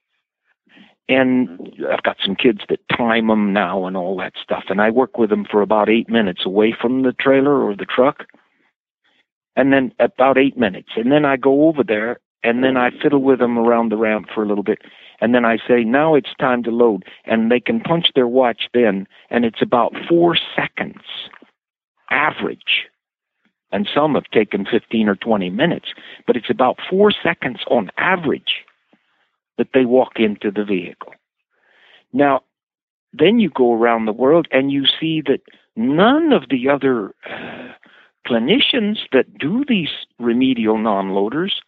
and 1.08 1.72
I've 1.91 2.03
got 2.03 2.18
some 2.24 2.36
kids 2.36 2.62
that 2.70 2.80
time 2.89 3.28
them 3.28 3.53
now 3.53 3.86
and 3.86 3.95
all 3.95 4.18
that 4.18 4.34
stuff. 4.41 4.66
And 4.70 4.82
I 4.82 4.89
work 4.89 5.18
with 5.18 5.30
them 5.30 5.45
for 5.49 5.62
about 5.62 5.89
eight 5.89 6.10
minutes 6.10 6.45
away 6.45 6.76
from 6.80 7.03
the 7.03 7.14
trailer 7.14 7.64
or 7.64 7.76
the 7.76 7.86
truck, 7.86 8.26
and 9.56 9.72
then 9.72 9.93
about 9.99 10.38
eight 10.38 10.58
minutes, 10.58 10.89
and 10.95 11.12
then 11.12 11.26
I 11.26 11.38
go 11.38 11.68
over 11.68 11.84
there 11.84 12.20
and 12.43 12.64
then 12.64 12.78
I 12.78 12.91
fiddle 13.01 13.24
with 13.24 13.39
them 13.39 13.58
around 13.58 13.89
the 13.89 13.97
ramp 13.97 14.28
for 14.34 14.43
a 14.43 14.47
little 14.47 14.64
bit, 14.64 14.84
and 15.20 15.34
then 15.34 15.45
I 15.45 15.58
say 15.68 15.84
now 15.84 16.14
it's 16.14 16.30
time 16.39 16.62
to 16.64 16.70
load, 16.70 17.03
and 17.26 17.51
they 17.51 17.60
can 17.60 17.80
punch 17.80 18.12
their 18.14 18.28
watch 18.28 18.70
then, 18.72 19.08
and 19.32 19.45
it's 19.45 19.64
about 19.64 19.93
four 20.08 20.38
seconds 20.56 21.01
average. 22.12 22.86
And 23.72 23.89
some 23.93 24.14
have 24.14 24.26
taken 24.32 24.66
15 24.66 25.10
or 25.10 25.16
20 25.16 25.49
minutes, 25.49 25.88
but 26.28 26.38
it's 26.38 26.51
about 26.51 26.78
four 26.88 27.12
seconds 27.12 27.62
on 27.68 27.89
average 27.97 28.64
that 29.58 29.70
they 29.74 29.86
walk 29.86 30.14
into 30.18 30.51
the 30.51 30.64
vehicle. 30.64 31.14
Now, 32.14 32.43
then 33.14 33.39
you 33.39 33.49
go 33.49 33.74
around 33.74 34.06
the 34.06 34.14
world 34.14 34.47
and 34.51 34.72
you 34.72 34.86
see 34.99 35.22
that 35.22 35.41
none 35.76 36.34
of 36.34 36.49
the 36.49 36.70
other 36.70 37.14
uh, 37.30 37.74
clinicians 38.28 38.99
that 39.12 39.38
do 39.38 39.64
these 39.68 39.89
remedial 40.20 40.78
non 40.78 41.10
loaders 41.12 41.62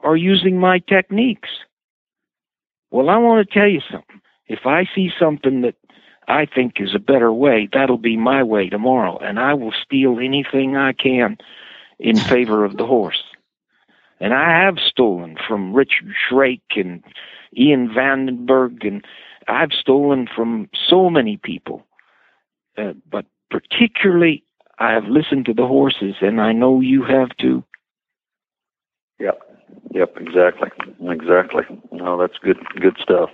are 0.00 0.16
using 0.16 0.58
my 0.58 0.78
techniques. 0.80 1.48
Well, 2.90 3.08
I 3.08 3.16
want 3.16 3.46
to 3.46 3.54
tell 3.54 3.68
you 3.68 3.80
something. 3.90 4.20
If 4.48 4.66
I 4.66 4.84
see 4.94 5.10
something 5.18 5.62
that 5.62 5.76
I 6.28 6.46
think 6.46 6.74
is 6.80 6.94
a 6.94 6.98
better 6.98 7.32
way, 7.32 7.68
that'll 7.72 7.98
be 7.98 8.16
my 8.16 8.42
way 8.42 8.68
tomorrow, 8.68 9.18
and 9.18 9.38
I 9.38 9.54
will 9.54 9.72
steal 9.82 10.18
anything 10.18 10.76
I 10.76 10.92
can 10.92 11.38
in 11.98 12.18
favor 12.18 12.64
of 12.64 12.76
the 12.76 12.86
horse. 12.86 13.22
And 14.22 14.32
I 14.32 14.50
have 14.64 14.76
stolen 14.78 15.36
from 15.48 15.74
Richard 15.74 16.14
Shrake 16.28 16.76
and 16.76 17.02
Ian 17.58 17.88
Vandenberg, 17.88 18.86
and 18.86 19.04
I've 19.48 19.72
stolen 19.72 20.28
from 20.32 20.68
so 20.88 21.10
many 21.10 21.38
people. 21.38 21.84
Uh, 22.78 22.92
but 23.10 23.26
particularly, 23.50 24.44
I 24.78 24.92
have 24.92 25.06
listened 25.06 25.46
to 25.46 25.52
the 25.52 25.66
horses, 25.66 26.14
and 26.20 26.40
I 26.40 26.52
know 26.52 26.80
you 26.80 27.02
have 27.02 27.36
too. 27.36 27.64
Yep. 29.18 29.40
Yep. 29.90 30.16
Exactly. 30.20 30.70
Exactly. 31.10 31.64
No, 31.90 32.16
that's 32.16 32.38
good. 32.38 32.58
Good 32.80 32.98
stuff. 33.02 33.30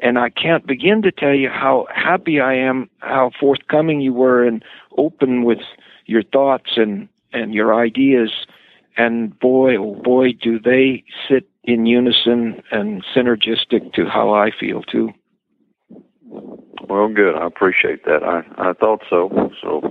And 0.00 0.18
I 0.18 0.30
can't 0.30 0.66
begin 0.66 1.00
to 1.02 1.12
tell 1.12 1.32
you 1.32 1.48
how 1.48 1.86
happy 1.94 2.40
I 2.40 2.54
am, 2.54 2.90
how 2.98 3.30
forthcoming 3.38 4.00
you 4.00 4.12
were, 4.12 4.44
and 4.44 4.64
open 4.98 5.44
with 5.44 5.60
your 6.06 6.24
thoughts 6.24 6.72
and 6.74 7.08
and 7.32 7.54
your 7.54 7.72
ideas. 7.72 8.32
And 8.96 9.38
boy, 9.38 9.76
oh 9.76 9.94
boy, 10.02 10.32
do 10.32 10.58
they 10.58 11.04
sit 11.28 11.48
in 11.64 11.84
unison 11.86 12.62
and 12.70 13.04
synergistic 13.14 13.92
to 13.94 14.06
how 14.06 14.32
I 14.32 14.50
feel 14.58 14.82
too. 14.82 15.10
Well, 16.88 17.08
good. 17.08 17.34
I 17.34 17.46
appreciate 17.46 18.04
that. 18.04 18.22
I 18.22 18.42
I 18.70 18.72
thought 18.72 19.02
so. 19.10 19.50
So 19.60 19.90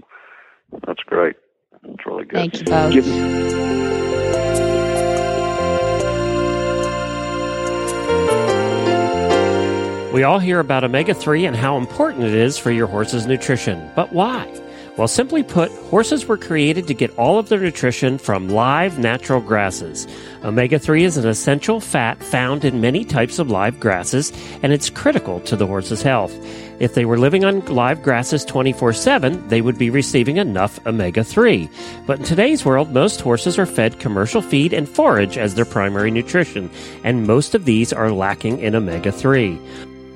that's 0.87 1.03
great. 1.05 1.35
That's 1.83 2.05
really 2.05 2.25
good. 2.25 2.37
Thank 2.37 2.59
you 2.59 2.65
both. 2.65 2.93
Give- 2.93 3.75
We 10.13 10.23
all 10.23 10.39
hear 10.39 10.61
about 10.61 10.85
omega 10.85 11.13
3 11.13 11.45
and 11.45 11.57
how 11.57 11.75
important 11.75 12.23
it 12.23 12.33
is 12.33 12.57
for 12.57 12.71
your 12.71 12.87
horse's 12.87 13.27
nutrition. 13.27 13.91
But 13.97 14.13
why? 14.13 14.47
Well, 14.97 15.09
simply 15.09 15.43
put, 15.43 15.73
horses 15.89 16.25
were 16.25 16.37
created 16.37 16.87
to 16.87 16.93
get 16.93 17.17
all 17.17 17.37
of 17.37 17.49
their 17.49 17.59
nutrition 17.59 18.17
from 18.17 18.47
live 18.47 18.97
natural 18.97 19.41
grasses. 19.41 20.07
Omega 20.41 20.79
3 20.79 21.03
is 21.03 21.17
an 21.17 21.27
essential 21.27 21.81
fat 21.81 22.23
found 22.23 22.63
in 22.63 22.79
many 22.79 23.03
types 23.03 23.37
of 23.37 23.51
live 23.51 23.77
grasses, 23.81 24.31
and 24.63 24.71
it's 24.71 24.89
critical 24.89 25.41
to 25.41 25.57
the 25.57 25.67
horse's 25.67 26.01
health. 26.01 26.33
If 26.79 26.93
they 26.93 27.03
were 27.03 27.17
living 27.17 27.43
on 27.43 27.65
live 27.65 28.03
grasses 28.03 28.45
24 28.45 28.93
7, 28.93 29.49
they 29.49 29.59
would 29.59 29.77
be 29.77 29.89
receiving 29.89 30.37
enough 30.37 30.79
omega 30.87 31.25
3. 31.25 31.69
But 32.05 32.19
in 32.19 32.25
today's 32.25 32.63
world, 32.63 32.91
most 32.91 33.19
horses 33.19 33.59
are 33.59 33.65
fed 33.65 33.99
commercial 33.99 34.41
feed 34.41 34.71
and 34.71 34.87
forage 34.87 35.37
as 35.37 35.55
their 35.55 35.65
primary 35.65 36.09
nutrition, 36.09 36.69
and 37.03 37.27
most 37.27 37.53
of 37.53 37.65
these 37.65 37.91
are 37.91 38.11
lacking 38.11 38.59
in 38.59 38.75
omega 38.75 39.11
3. 39.11 39.59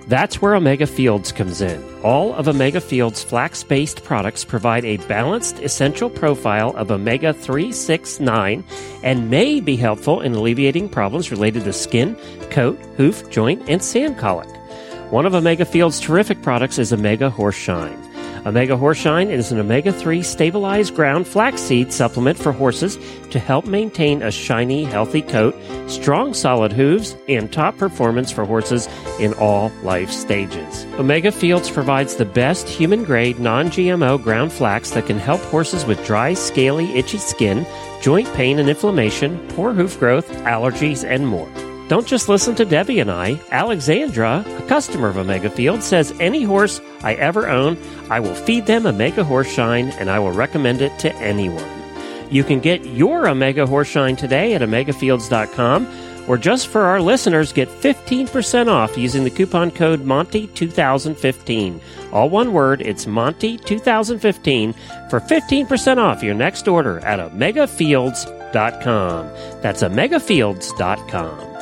That's 0.10 0.42
where 0.42 0.56
Omega 0.56 0.88
Fields 0.88 1.32
comes 1.32 1.62
in. 1.62 1.84
All 2.02 2.34
of 2.34 2.48
Omega 2.48 2.82
Fields 2.82 3.22
flax 3.22 3.64
based 3.64 4.04
products 4.04 4.44
provide 4.44 4.84
a 4.84 4.98
balanced, 4.98 5.60
essential 5.60 6.10
profile 6.10 6.76
of 6.76 6.90
omega 6.90 7.32
3, 7.32 7.72
6, 7.72 8.20
9, 8.20 8.64
and 9.04 9.30
may 9.30 9.60
be 9.60 9.76
helpful 9.76 10.22
in 10.22 10.34
alleviating 10.34 10.90
problems 10.90 11.30
related 11.30 11.64
to 11.66 11.74
skin, 11.74 12.16
coat, 12.50 12.80
hoof, 12.98 13.30
joint, 13.30 13.62
and 13.70 13.84
sand 13.84 14.18
colic. 14.18 14.50
One 15.12 15.28
of 15.28 15.36
Omega 15.36 15.64
Fields' 15.64 16.00
terrific 16.00 16.42
products 16.42 16.80
is 16.80 16.92
Omega 16.92 17.30
Horseshine. 17.30 18.09
Omega 18.46 18.76
Horseshine 18.76 19.30
is 19.30 19.52
an 19.52 19.60
omega 19.60 19.92
3 19.92 20.24
stabilized 20.24 20.96
ground 20.96 21.28
flaxseed 21.28 21.92
supplement 21.92 22.38
for 22.38 22.52
horses 22.52 22.98
to 23.32 23.40
help 23.40 23.66
maintain 23.66 24.22
a 24.22 24.32
shiny, 24.32 24.86
healthy 24.86 25.22
coat, 25.22 25.56
strong, 25.88 26.34
solid 26.34 26.72
hooves, 26.72 27.16
and 27.28 27.52
top 27.52 27.78
performance 27.78 28.32
for 28.32 28.46
horses 28.46 28.88
in 29.20 29.34
all 29.34 29.72
life 29.84 30.10
stages. 30.10 30.86
Omega 30.98 31.32
Fields 31.32 31.70
provides 31.70 32.16
the 32.16 32.26
best 32.26 32.68
human 32.68 33.04
grade, 33.04 33.40
non 33.40 33.68
GMO 33.68 34.22
ground 34.22 34.54
flax 34.54 34.92
that 34.92 35.06
can 35.08 35.18
help 35.18 35.42
horses 35.42 35.86
with 35.86 36.04
dry, 36.06 36.34
scaly, 36.34 36.98
itchy 36.98 37.18
skin, 37.18 37.66
joint 38.02 38.32
pain 38.34 38.58
and 38.60 38.70
inflammation, 38.70 39.38
poor 39.50 39.74
hoof 39.74 40.00
growth, 40.00 40.30
allergies, 40.44 41.08
and 41.08 41.28
more. 41.28 41.50
Don't 41.90 42.06
just 42.06 42.30
listen 42.30 42.54
to 42.56 42.66
Debbie 42.66 43.00
and 43.00 43.10
I. 43.10 43.42
Alexandra, 43.50 44.46
a 44.48 44.68
customer 44.68 45.08
of 45.08 45.18
Omega 45.18 45.50
Field, 45.50 45.82
says 45.82 46.14
any 46.20 46.44
horse 46.44 46.80
I 47.04 47.16
ever 47.16 47.50
own, 47.50 47.80
I 48.12 48.20
will 48.20 48.36
feed 48.36 48.68
them 48.68 48.86
Omega 48.86 49.24
Horseshine 49.24 49.92
and 50.00 50.08
I 50.08 50.20
will 50.20 50.32
recommend 50.32 50.84
it 50.84 51.00
to 51.00 51.12
anyone. 51.16 51.66
You 52.30 52.44
can 52.44 52.60
get 52.60 52.86
your 52.86 53.28
Omega 53.28 53.66
Horseshine 53.66 54.20
today 54.20 54.54
at 54.54 54.62
omegafields.com 54.62 55.88
or 56.28 56.38
just 56.38 56.68
for 56.68 56.82
our 56.82 57.02
listeners, 57.02 57.52
get 57.52 57.70
15% 57.70 58.68
off 58.68 58.96
using 58.96 59.24
the 59.24 59.32
coupon 59.32 59.72
code 59.72 60.06
Monty2015. 60.06 61.82
All 62.14 62.30
one 62.30 62.54
word, 62.54 62.82
it's 62.82 63.08
Monty2015 63.08 65.10
for 65.10 65.20
15% 65.20 65.98
off 65.98 66.22
your 66.22 66.36
next 66.36 66.68
order 66.68 67.00
at 67.00 67.20
omegafields.com. 67.20 69.26
That's 69.64 69.82
omegafields.com. 69.82 71.59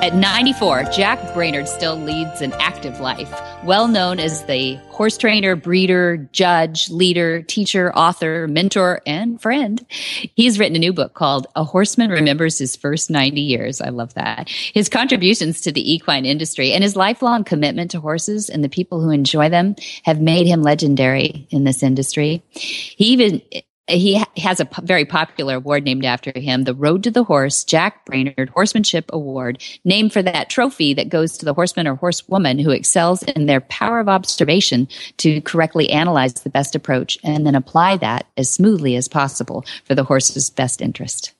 At 0.00 0.14
94, 0.14 0.84
Jack 0.92 1.34
Brainard 1.34 1.66
still 1.66 1.96
leads 1.96 2.40
an 2.40 2.52
active 2.60 3.00
life. 3.00 3.34
Well 3.64 3.88
known 3.88 4.20
as 4.20 4.44
the 4.44 4.76
horse 4.90 5.18
trainer, 5.18 5.56
breeder, 5.56 6.18
judge, 6.30 6.88
leader, 6.88 7.42
teacher, 7.42 7.92
author, 7.92 8.46
mentor, 8.46 9.02
and 9.06 9.42
friend. 9.42 9.84
He's 9.88 10.56
written 10.60 10.76
a 10.76 10.78
new 10.78 10.92
book 10.92 11.14
called 11.14 11.48
A 11.56 11.64
Horseman 11.64 12.10
Remembers 12.10 12.58
His 12.58 12.76
First 12.76 13.10
90 13.10 13.40
Years. 13.40 13.80
I 13.80 13.88
love 13.88 14.14
that. 14.14 14.48
His 14.48 14.88
contributions 14.88 15.62
to 15.62 15.72
the 15.72 15.92
equine 15.92 16.24
industry 16.24 16.72
and 16.72 16.84
his 16.84 16.94
lifelong 16.94 17.42
commitment 17.42 17.90
to 17.90 18.00
horses 18.00 18.48
and 18.48 18.62
the 18.62 18.68
people 18.68 19.00
who 19.00 19.10
enjoy 19.10 19.48
them 19.48 19.74
have 20.04 20.20
made 20.20 20.46
him 20.46 20.62
legendary 20.62 21.48
in 21.50 21.64
this 21.64 21.82
industry. 21.82 22.44
He 22.52 23.06
even 23.06 23.42
he 23.88 24.22
has 24.36 24.60
a 24.60 24.66
p- 24.66 24.82
very 24.84 25.04
popular 25.04 25.56
award 25.56 25.84
named 25.84 26.04
after 26.04 26.32
him, 26.38 26.64
the 26.64 26.74
Road 26.74 27.02
to 27.04 27.10
the 27.10 27.24
Horse 27.24 27.64
Jack 27.64 28.04
Brainard 28.04 28.50
Horsemanship 28.50 29.10
Award, 29.12 29.62
named 29.84 30.12
for 30.12 30.22
that 30.22 30.50
trophy 30.50 30.94
that 30.94 31.08
goes 31.08 31.38
to 31.38 31.44
the 31.44 31.54
horseman 31.54 31.86
or 31.86 31.94
horsewoman 31.94 32.58
who 32.58 32.70
excels 32.70 33.22
in 33.22 33.46
their 33.46 33.60
power 33.62 33.98
of 33.98 34.08
observation 34.08 34.88
to 35.18 35.40
correctly 35.40 35.90
analyze 35.90 36.34
the 36.34 36.50
best 36.50 36.74
approach 36.74 37.18
and 37.24 37.46
then 37.46 37.54
apply 37.54 37.96
that 37.96 38.26
as 38.36 38.50
smoothly 38.50 38.94
as 38.96 39.08
possible 39.08 39.64
for 39.84 39.94
the 39.94 40.04
horse's 40.04 40.50
best 40.50 40.82
interest. 40.82 41.34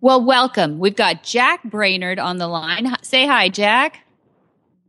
Well, 0.00 0.22
welcome. 0.22 0.78
We've 0.78 0.94
got 0.94 1.22
Jack 1.22 1.62
Brainard 1.64 2.18
on 2.18 2.36
the 2.36 2.48
line. 2.48 2.94
Say 3.02 3.26
hi, 3.26 3.48
Jack. 3.48 4.00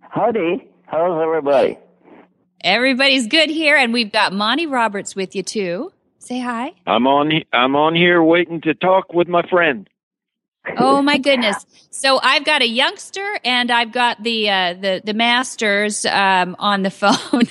Howdy. 0.01 0.67
How's 0.87 1.21
everybody? 1.21 1.77
Everybody's 2.61 3.27
good 3.27 3.49
here, 3.49 3.77
and 3.77 3.93
we've 3.93 4.11
got 4.11 4.33
Monty 4.33 4.65
Roberts 4.65 5.15
with 5.15 5.35
you 5.35 5.43
too. 5.43 5.91
Say 6.25 6.39
hi. 6.39 6.73
I'm 6.87 7.05
on. 7.05 7.31
I'm 7.53 7.75
on 7.75 7.93
here 7.93 8.23
waiting 8.23 8.59
to 8.61 8.73
talk 8.73 9.13
with 9.13 9.27
my 9.27 9.47
friend. 9.47 9.87
Oh 10.75 10.99
my 11.03 11.17
goodness! 11.29 11.67
So 11.91 12.19
I've 12.19 12.43
got 12.43 12.63
a 12.63 12.67
youngster 12.67 13.39
and 13.45 13.69
I've 13.69 13.91
got 13.91 14.23
the 14.23 14.49
uh, 14.49 14.73
the 14.73 15.01
the 15.05 15.13
masters 15.13 16.03
um, 16.07 16.55
on 16.57 16.81
the 16.81 16.89
phone, 17.01 17.43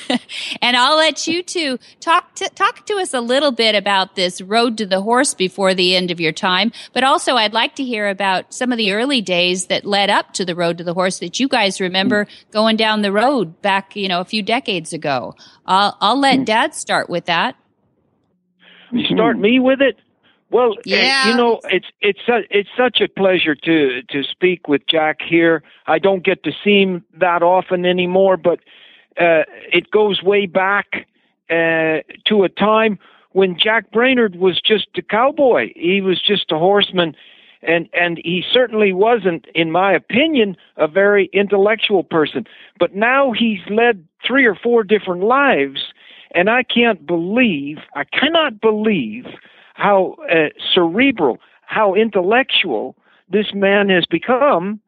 and 0.61 0.77
I'll 0.77 0.97
let 0.97 1.29
you 1.29 1.45
two 1.45 1.79
talk 2.01 2.35
to 2.35 2.49
talk 2.49 2.85
to 2.87 2.95
us 2.95 3.15
a 3.15 3.21
little 3.21 3.53
bit 3.53 3.77
about 3.77 4.17
this 4.17 4.41
road 4.41 4.77
to 4.79 4.87
the 4.87 5.03
horse 5.03 5.35
before 5.35 5.73
the 5.73 5.95
end 5.95 6.11
of 6.11 6.19
your 6.19 6.33
time. 6.33 6.73
But 6.93 7.05
also, 7.05 7.37
I'd 7.37 7.55
like 7.55 7.77
to 7.77 7.85
hear 7.85 8.09
about 8.09 8.53
some 8.53 8.73
of 8.73 8.79
the 8.79 8.91
early 8.91 9.21
days 9.21 9.67
that 9.67 9.85
led 9.85 10.11
up 10.11 10.33
to 10.33 10.45
the 10.45 10.57
road 10.57 10.79
to 10.79 10.85
the 10.85 10.95
horse 10.95 11.21
that 11.21 11.39
you 11.39 11.47
guys 11.47 11.81
remember 11.81 12.27
going 12.51 12.77
down 12.77 13.03
the 13.03 13.13
road 13.13 13.63
back, 13.63 13.95
you 13.95 14.09
know, 14.09 14.21
a 14.21 14.25
few 14.25 14.43
decades 14.43 14.93
ago. 14.93 15.37
I'll 15.65 15.97
I'll 16.01 16.19
let 16.19 16.45
Dad 16.45 16.75
start 16.75 17.09
with 17.09 17.27
that. 17.27 17.55
You 18.95 19.07
start 19.17 19.39
me 19.39 19.59
with 19.59 19.81
it. 19.81 19.99
Well, 20.51 20.73
uh, 20.73 20.83
Yeah. 20.85 21.29
you 21.29 21.37
know, 21.37 21.61
it's 21.65 21.89
it's 22.01 22.21
su- 22.25 22.47
it's 22.51 22.69
such 22.77 23.01
a 23.01 23.09
pleasure 23.09 23.55
to 23.55 24.03
to 24.03 24.23
speak 24.23 24.69
with 24.69 24.87
Jack 24.87 25.21
here. 25.23 25.63
I 25.87 25.99
don't 25.99 26.23
get 26.23 26.45
to 26.45 26.53
see 26.63 26.83
him 26.83 27.05
that 27.19 27.43
often 27.43 27.85
anymore, 27.85 28.37
but 28.37 28.61
uh, 29.21 29.43
it 29.73 29.91
goes 29.91 30.23
way 30.23 30.47
back 30.47 31.07
uh, 31.51 32.01
to 32.27 32.45
a 32.45 32.49
time 32.49 32.99
when 33.33 33.59
Jack 33.59 33.91
Brainard 33.91 34.37
was 34.37 34.61
just 34.61 34.87
a 34.97 35.03
cowboy. 35.03 35.73
He 35.75 36.01
was 36.01 36.21
just 36.23 36.53
a 36.53 36.59
horseman, 36.59 37.17
and 37.63 37.89
and 37.93 38.19
he 38.19 38.45
certainly 38.49 38.93
wasn't, 38.93 39.47
in 39.55 39.73
my 39.73 39.93
opinion, 39.93 40.57
a 40.77 40.87
very 40.87 41.31
intellectual 41.33 42.05
person. 42.05 42.47
But 42.79 42.95
now 42.95 43.33
he's 43.33 43.61
led 43.69 44.05
three 44.25 44.45
or 44.47 44.55
four 44.55 44.85
different 44.85 45.23
lives, 45.25 45.93
and 46.35 46.51
I 46.51 46.63
can't 46.63 47.07
believe, 47.07 47.79
I 47.95 48.05
cannot 48.05 48.61
believe 48.61 49.27
how 49.75 50.17
uh, 50.31 50.49
cerebral, 50.73 51.39
how 51.63 51.95
intellectual 51.95 52.97
this 53.29 53.55
man 53.55 53.89
has 53.89 54.05
become 54.05 54.81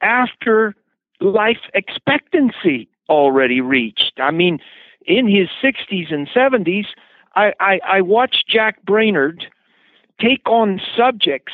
after 0.00 0.74
life 1.20 1.60
expectancy 1.74 2.88
already 3.08 3.60
reached. 3.60 4.14
I 4.18 4.30
mean, 4.30 4.58
in 5.06 5.28
his 5.28 5.48
60s 5.62 6.12
and 6.12 6.28
70s, 6.28 6.86
I, 7.36 7.52
I, 7.60 7.80
I 7.86 8.00
watched 8.00 8.48
Jack 8.48 8.82
Brainard 8.84 9.46
take 10.20 10.48
on 10.48 10.80
subjects 10.96 11.52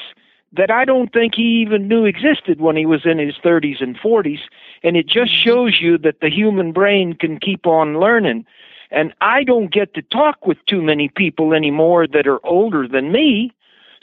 that 0.52 0.70
I 0.70 0.84
don't 0.84 1.12
think 1.12 1.34
he 1.34 1.62
even 1.62 1.86
knew 1.86 2.04
existed 2.04 2.60
when 2.60 2.76
he 2.76 2.86
was 2.86 3.02
in 3.04 3.18
his 3.18 3.34
30s 3.44 3.80
and 3.80 3.96
40s. 3.98 4.40
And 4.82 4.96
it 4.96 5.06
just 5.06 5.32
shows 5.32 5.80
you 5.80 5.96
that 5.98 6.20
the 6.20 6.30
human 6.30 6.72
brain 6.72 7.14
can 7.14 7.38
keep 7.38 7.66
on 7.66 8.00
learning. 8.00 8.46
And 8.90 9.12
I 9.20 9.44
don't 9.44 9.72
get 9.72 9.94
to 9.94 10.02
talk 10.02 10.46
with 10.46 10.58
too 10.68 10.82
many 10.82 11.08
people 11.08 11.52
anymore 11.52 12.06
that 12.08 12.26
are 12.26 12.44
older 12.44 12.88
than 12.88 13.12
me. 13.12 13.52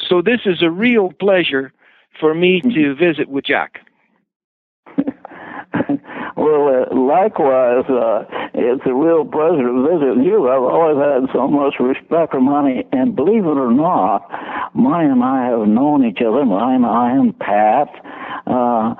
So 0.08 0.22
this 0.22 0.42
is 0.46 0.62
a 0.62 0.70
real 0.70 1.12
pleasure 1.20 1.74
for 2.20 2.34
me 2.34 2.62
to 2.74 2.96
visit 2.96 3.30
with 3.30 3.46
Jack. 3.46 3.80
Well, 6.38 6.70
uh, 6.70 6.96
likewise, 6.96 7.90
uh, 7.90 8.24
it's 8.54 8.84
a 8.86 8.94
real 8.94 9.26
pleasure 9.26 9.66
to 9.66 9.82
visit 9.90 10.24
you. 10.24 10.48
I've 10.48 10.62
always 10.62 10.98
had 10.98 11.34
so 11.34 11.48
much 11.48 11.74
respect 11.80 12.32
for 12.32 12.40
Monty, 12.40 12.86
and 12.92 13.16
believe 13.16 13.44
it 13.44 13.58
or 13.58 13.72
not, 13.72 14.30
Monty 14.76 15.10
and 15.10 15.24
I 15.24 15.48
have 15.48 15.68
known 15.68 16.06
each 16.06 16.20
other, 16.22 16.46
Monty 16.46 16.76
and 16.76 16.86
I 16.86 17.12
and 17.12 17.40
Pat, 17.40 17.90
uh, 18.46 18.94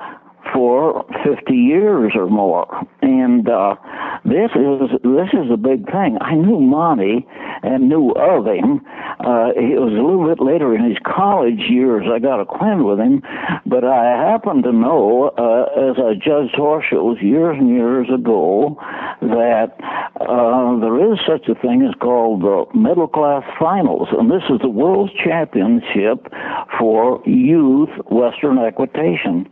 for 0.52 1.04
50 1.24 1.54
years 1.54 2.12
or 2.14 2.28
more. 2.28 2.66
And 3.02 3.48
uh, 3.48 3.76
this 4.24 4.50
is 4.54 4.90
this 5.02 5.30
is 5.32 5.50
a 5.52 5.56
big 5.56 5.86
thing. 5.86 6.18
I 6.20 6.34
knew 6.34 6.60
Monty 6.60 7.26
and 7.62 7.88
knew 7.88 8.10
of 8.12 8.46
him. 8.46 8.80
Uh, 9.20 9.50
it 9.56 9.80
was 9.80 9.92
a 9.92 10.02
little 10.02 10.26
bit 10.28 10.40
later 10.40 10.74
in 10.74 10.84
his 10.88 10.98
college 11.04 11.60
years 11.68 12.06
I 12.10 12.18
got 12.18 12.40
acquainted 12.40 12.84
with 12.84 12.98
him, 12.98 13.22
but 13.66 13.84
I 13.84 14.30
happen 14.30 14.62
to 14.62 14.72
know, 14.72 15.32
uh, 15.36 15.90
as 15.90 15.96
I 15.98 16.14
judged 16.14 16.54
horse 16.54 16.84
shows 16.88 17.18
years 17.20 17.56
and 17.58 17.68
years 17.68 18.08
ago, 18.12 18.76
that 19.20 19.74
uh, 20.20 20.78
there 20.80 21.12
is 21.12 21.18
such 21.26 21.48
a 21.48 21.54
thing 21.60 21.82
as 21.82 21.94
called 22.00 22.42
the 22.42 22.64
middle 22.78 23.08
class 23.08 23.42
finals, 23.58 24.08
and 24.12 24.30
this 24.30 24.44
is 24.50 24.60
the 24.60 24.68
world 24.68 25.10
championship 25.24 26.30
for 26.78 27.22
youth 27.26 27.90
Western 28.10 28.58
equitation. 28.58 29.48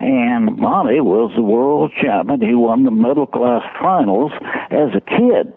And 0.00 0.39
Monty 0.40 1.00
was 1.00 1.32
the 1.36 1.42
world 1.42 1.92
champion. 2.00 2.40
He 2.40 2.54
won 2.54 2.84
the 2.84 2.90
middle 2.90 3.26
class 3.26 3.62
finals 3.80 4.32
as 4.70 4.90
a 4.94 5.00
kid. 5.00 5.52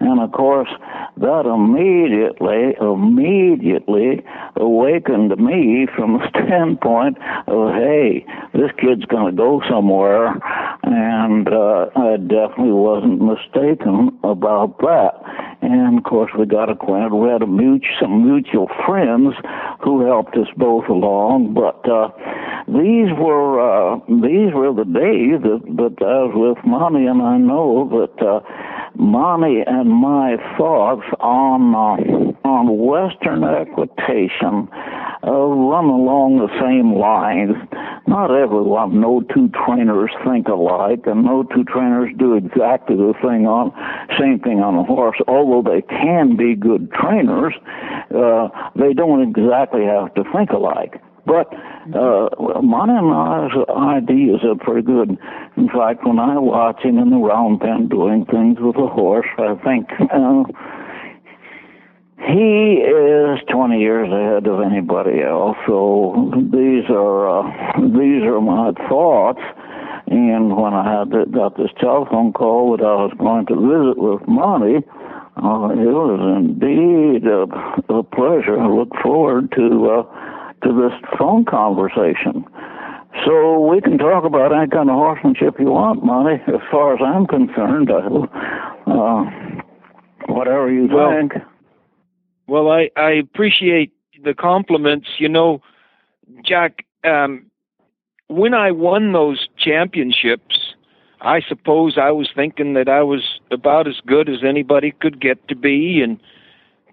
And 0.00 0.20
of 0.20 0.32
course, 0.32 0.68
that 1.16 1.46
immediately, 1.46 2.74
immediately 2.80 4.24
awakened 4.56 5.36
me 5.38 5.86
from 5.94 6.18
the 6.18 6.28
standpoint 6.34 7.18
of, 7.46 7.74
hey, 7.74 8.26
this 8.52 8.70
kid's 8.78 9.04
going 9.06 9.30
to 9.30 9.36
go 9.36 9.62
somewhere. 9.68 10.34
And 10.82 11.48
uh, 11.48 11.90
I 11.96 12.16
definitely 12.16 12.72
wasn't 12.72 13.20
mistaken 13.20 14.18
about 14.24 14.78
that. 14.78 15.12
And 15.62 15.98
of 15.98 16.04
course, 16.04 16.30
we 16.38 16.44
got 16.46 16.68
acquainted. 16.68 17.14
We 17.14 17.28
had 17.28 17.42
a 17.42 17.46
mutual, 17.46 17.96
some 18.00 18.24
mutual 18.24 18.68
friends 18.84 19.34
who 19.82 20.04
helped 20.04 20.36
us 20.36 20.48
both 20.56 20.88
along. 20.88 21.54
But 21.54 21.80
uh, 21.88 22.08
these 22.68 23.08
were 23.16 23.60
uh, 23.60 23.98
these 24.08 24.52
were 24.52 24.74
the 24.74 24.84
days 24.84 25.40
that, 25.40 25.62
that 25.76 25.96
I 26.04 26.28
was 26.28 26.56
with 26.56 26.66
Monty, 26.66 27.06
and 27.06 27.22
I 27.22 27.38
know 27.38 27.88
that. 27.88 28.26
Uh, 28.26 28.40
Monty 28.96 29.60
and 29.66 29.90
my 29.90 30.36
thoughts 30.56 31.02
on 31.18 31.74
uh, 31.74 32.48
on 32.48 32.78
Western 32.78 33.42
equitation 33.42 34.68
uh, 35.26 35.32
run 35.32 35.86
along 35.86 36.38
the 36.38 36.52
same 36.60 36.94
lines. 36.94 37.56
Not 38.06 38.30
everyone, 38.30 39.00
no 39.00 39.22
two 39.34 39.48
trainers 39.66 40.10
think 40.24 40.46
alike, 40.48 41.06
and 41.06 41.24
no 41.24 41.42
two 41.42 41.64
trainers 41.64 42.10
do 42.18 42.34
exactly 42.34 42.96
the 42.96 43.14
thing 43.20 43.46
on 43.46 43.72
same 44.20 44.38
thing 44.38 44.60
on 44.60 44.76
a 44.76 44.84
horse. 44.84 45.18
Although 45.26 45.68
they 45.68 45.82
can 45.82 46.36
be 46.36 46.54
good 46.54 46.92
trainers, 46.92 47.54
uh, 48.14 48.48
they 48.76 48.92
don't 48.92 49.22
exactly 49.22 49.84
have 49.84 50.14
to 50.14 50.24
think 50.32 50.50
alike. 50.50 51.00
But 51.26 51.52
uh, 51.94 52.28
and 52.38 53.14
I's 53.14 53.50
ideas 53.70 54.40
are 54.44 54.56
pretty 54.56 54.82
good. 54.82 55.16
In 55.56 55.68
fact, 55.68 56.06
when 56.06 56.18
I 56.18 56.38
watch 56.38 56.82
him 56.82 56.98
in 56.98 57.10
the 57.10 57.16
round 57.16 57.60
pen 57.60 57.88
doing 57.88 58.26
things 58.26 58.58
with 58.60 58.76
a 58.76 58.86
horse, 58.86 59.26
I 59.38 59.54
think 59.64 59.88
uh, 60.12 60.44
he 62.26 62.80
is 62.80 63.40
20 63.50 63.80
years 63.80 64.08
ahead 64.08 64.46
of 64.46 64.60
anybody 64.60 65.22
else. 65.22 65.56
So 65.66 66.30
these 66.52 66.84
are 66.90 67.28
uh, 67.28 67.80
these 67.80 68.22
are 68.24 68.40
my 68.40 68.72
thoughts. 68.88 69.40
And 70.06 70.56
when 70.56 70.74
I 70.74 70.98
had 71.00 71.10
the, 71.10 71.24
got 71.32 71.56
this 71.56 71.70
telephone 71.80 72.32
call 72.32 72.76
that 72.76 72.84
I 72.84 73.08
was 73.08 73.12
going 73.18 73.46
to 73.46 73.56
visit 73.56 73.96
with 73.96 74.28
Monty, 74.28 74.84
uh, 75.36 75.72
it 75.72 75.90
was 75.90 76.20
indeed 76.38 77.26
a, 77.26 77.48
a 77.92 78.02
pleasure. 78.02 78.60
I 78.60 78.68
look 78.68 78.90
forward 79.02 79.50
to. 79.52 80.04
Uh, 80.04 80.34
to 80.64 80.72
this 80.72 80.92
phone 81.18 81.44
conversation. 81.44 82.44
So 83.24 83.60
we 83.60 83.80
can 83.80 83.96
talk 83.96 84.24
about 84.24 84.52
any 84.52 84.68
kind 84.68 84.90
of 84.90 84.96
horsemanship 84.96 85.54
you 85.60 85.70
want, 85.70 86.04
Monty. 86.04 86.42
As 86.48 86.60
far 86.70 86.94
as 86.94 87.00
I'm 87.00 87.26
concerned, 87.26 87.90
uh, 87.90 89.22
whatever 90.26 90.72
you 90.72 90.88
well, 90.90 91.10
think. 91.10 91.32
Well, 92.48 92.70
I 92.70 92.90
I 92.96 93.10
appreciate 93.12 93.92
the 94.22 94.34
compliments. 94.34 95.08
You 95.18 95.28
know, 95.28 95.62
Jack, 96.44 96.84
um, 97.04 97.46
when 98.26 98.52
I 98.52 98.72
won 98.72 99.12
those 99.12 99.48
championships, 99.56 100.74
I 101.20 101.40
suppose 101.40 101.96
I 101.96 102.10
was 102.10 102.28
thinking 102.34 102.74
that 102.74 102.88
I 102.88 103.02
was 103.02 103.38
about 103.52 103.86
as 103.86 104.00
good 104.04 104.28
as 104.28 104.42
anybody 104.44 104.92
could 105.00 105.20
get 105.20 105.46
to 105.48 105.54
be, 105.54 106.02
and 106.02 106.18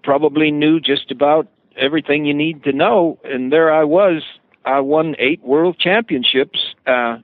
probably 0.04 0.50
knew 0.50 0.78
just 0.78 1.10
about 1.10 1.48
everything 1.76 2.24
you 2.24 2.34
need 2.34 2.64
to 2.64 2.72
know. 2.72 3.18
And 3.24 3.52
there 3.52 3.72
I 3.72 3.84
was. 3.84 4.22
I 4.64 4.80
won 4.80 5.16
eight 5.18 5.42
world 5.42 5.78
championships. 5.78 6.58
Uh, 6.86 7.18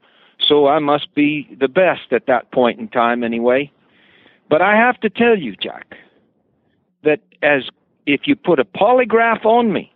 so 0.47 0.67
I 0.67 0.79
must 0.79 1.15
be 1.15 1.49
the 1.59 1.69
best 1.69 2.13
at 2.13 2.27
that 2.27 2.51
point 2.53 2.79
in 2.79 2.89
time, 2.89 3.23
anyway. 3.23 3.71
But 4.49 4.63
I 4.63 4.77
have 4.77 4.99
to 5.01 5.11
tell 5.11 5.37
you, 5.37 5.57
Jack, 5.57 5.97
that 7.05 7.21
as 7.43 7.69
if 8.07 8.23
you 8.27 8.37
put 8.37 8.59
a 8.59 8.65
polygraph 8.65 9.45
on 9.45 9.73
me, 9.73 9.93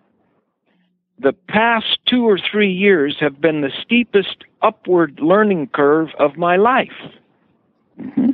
the 1.18 1.32
past 1.48 1.98
two 2.06 2.28
or 2.28 2.38
three 2.38 2.72
years 2.72 3.16
have 3.20 3.40
been 3.40 3.60
the 3.60 3.70
steepest 3.82 4.44
upward 4.60 5.20
learning 5.20 5.68
curve 5.68 6.08
of 6.18 6.36
my 6.36 6.56
life. 6.56 6.88
Mm-hmm. 7.98 8.30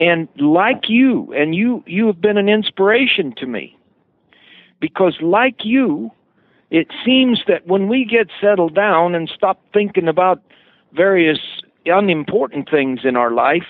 And 0.00 0.28
like 0.38 0.88
you, 0.88 1.32
and 1.32 1.54
you, 1.54 1.82
you 1.86 2.06
have 2.06 2.20
been 2.20 2.38
an 2.38 2.48
inspiration 2.48 3.34
to 3.38 3.46
me 3.46 3.77
because, 4.80 5.16
like 5.20 5.64
you, 5.64 6.10
it 6.70 6.88
seems 7.04 7.42
that 7.48 7.66
when 7.66 7.88
we 7.88 8.04
get 8.04 8.28
settled 8.40 8.74
down 8.74 9.14
and 9.14 9.30
stop 9.34 9.60
thinking 9.72 10.08
about 10.08 10.42
various 10.92 11.38
unimportant 11.86 12.68
things 12.70 13.00
in 13.04 13.16
our 13.16 13.30
life 13.30 13.66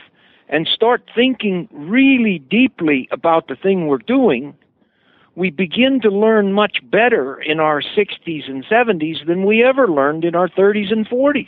and 0.48 0.66
start 0.66 1.02
thinking 1.14 1.68
really 1.72 2.38
deeply 2.38 3.08
about 3.12 3.48
the 3.48 3.56
thing 3.56 3.86
we're 3.86 3.98
doing, 3.98 4.54
we 5.36 5.50
begin 5.50 6.00
to 6.00 6.08
learn 6.08 6.52
much 6.52 6.78
better 6.90 7.40
in 7.40 7.60
our 7.60 7.80
60s 7.80 8.50
and 8.50 8.64
70s 8.64 9.24
than 9.26 9.44
we 9.44 9.62
ever 9.62 9.86
learned 9.86 10.24
in 10.24 10.34
our 10.34 10.48
30s 10.48 10.90
and 10.90 11.08
40s. 11.08 11.46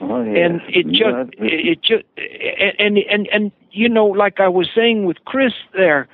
Oh, 0.00 0.22
yeah. 0.22 0.46
And 0.46 0.60
it 0.68 0.86
just, 0.88 1.30
it 1.38 1.82
just, 1.82 2.04
and, 2.78 2.98
and, 2.98 3.28
and, 3.32 3.52
you 3.70 3.88
know, 3.88 4.06
like 4.06 4.40
I 4.40 4.48
was 4.48 4.68
saying 4.74 5.04
with 5.04 5.18
Chris 5.24 5.52
there, 5.74 6.08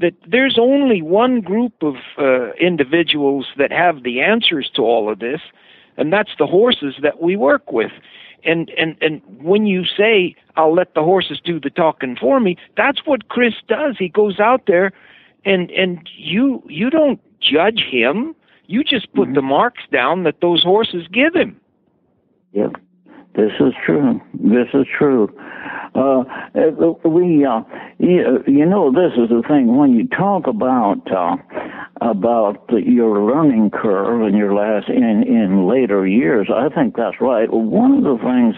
that 0.00 0.14
there's 0.26 0.58
only 0.58 1.02
one 1.02 1.40
group 1.40 1.74
of 1.82 1.96
uh, 2.18 2.52
individuals 2.54 3.46
that 3.58 3.70
have 3.70 4.02
the 4.02 4.20
answers 4.20 4.70
to 4.74 4.82
all 4.82 5.10
of 5.12 5.18
this, 5.18 5.40
and 5.96 6.12
that's 6.12 6.30
the 6.38 6.46
horses 6.46 6.94
that 7.02 7.22
we 7.22 7.36
work 7.36 7.70
with. 7.70 7.92
And 8.42 8.70
and 8.70 8.96
and 9.02 9.20
when 9.42 9.66
you 9.66 9.84
say 9.84 10.34
I'll 10.56 10.74
let 10.74 10.94
the 10.94 11.02
horses 11.02 11.40
do 11.44 11.60
the 11.60 11.68
talking 11.68 12.16
for 12.18 12.40
me, 12.40 12.56
that's 12.76 13.00
what 13.04 13.28
Chris 13.28 13.54
does. 13.68 13.96
He 13.98 14.08
goes 14.08 14.40
out 14.40 14.62
there, 14.66 14.92
and 15.44 15.70
and 15.70 16.08
you 16.16 16.62
you 16.66 16.88
don't 16.88 17.20
judge 17.40 17.84
him. 17.90 18.34
You 18.66 18.82
just 18.82 19.12
put 19.12 19.26
mm-hmm. 19.26 19.34
the 19.34 19.42
marks 19.42 19.82
down 19.92 20.22
that 20.24 20.40
those 20.40 20.62
horses 20.62 21.06
give 21.12 21.34
him. 21.34 21.60
Yep, 22.52 22.76
this 23.34 23.52
is 23.60 23.72
true. 23.86 24.20
This 24.34 24.68
is 24.74 24.86
true. 24.98 25.28
Uh, 25.94 26.24
we, 27.04 27.44
uh, 27.44 27.62
you, 27.98 28.42
you 28.46 28.66
know, 28.66 28.92
this 28.92 29.12
is 29.16 29.28
the 29.28 29.42
thing 29.48 29.76
when 29.76 29.92
you 29.92 30.06
talk 30.08 30.46
about 30.46 31.00
uh, 31.10 31.36
about 32.00 32.64
your 32.70 33.20
learning 33.22 33.70
curve 33.70 34.26
in 34.28 34.36
your 34.36 34.54
last 34.54 34.88
in 34.88 35.24
in 35.26 35.68
later 35.68 36.06
years. 36.06 36.48
I 36.54 36.68
think 36.74 36.96
that's 36.96 37.20
right. 37.20 37.52
One 37.52 37.98
of 37.98 38.04
the 38.04 38.18
things 38.22 38.54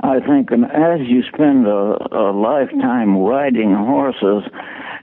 I 0.00 0.20
think, 0.20 0.50
and 0.50 0.64
as 0.64 1.06
you 1.06 1.22
spend 1.32 1.66
a, 1.66 1.96
a 2.12 2.32
lifetime 2.32 3.16
riding 3.16 3.74
horses, 3.74 4.48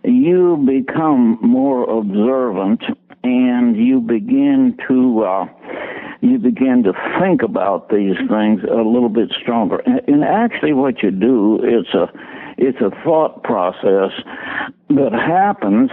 you 0.03 0.57
become 0.65 1.37
more 1.41 1.83
observant 1.89 2.83
and 3.23 3.75
you 3.75 4.01
begin 4.01 4.77
to 4.87 5.23
uh, 5.23 5.45
you 6.29 6.39
begin 6.39 6.83
to 6.83 6.93
think 7.19 7.41
about 7.41 7.89
these 7.89 8.15
mm-hmm. 8.15 8.33
things 8.33 8.61
a 8.63 8.83
little 8.83 9.09
bit 9.09 9.31
stronger. 9.41 9.77
And 10.07 10.23
actually, 10.23 10.73
what 10.73 11.03
you 11.03 11.11
do 11.11 11.59
it's 11.63 11.93
a 11.93 12.11
it's 12.57 12.79
a 12.81 12.91
thought 13.03 13.43
process 13.43 14.11
that 14.89 15.13
happens. 15.13 15.91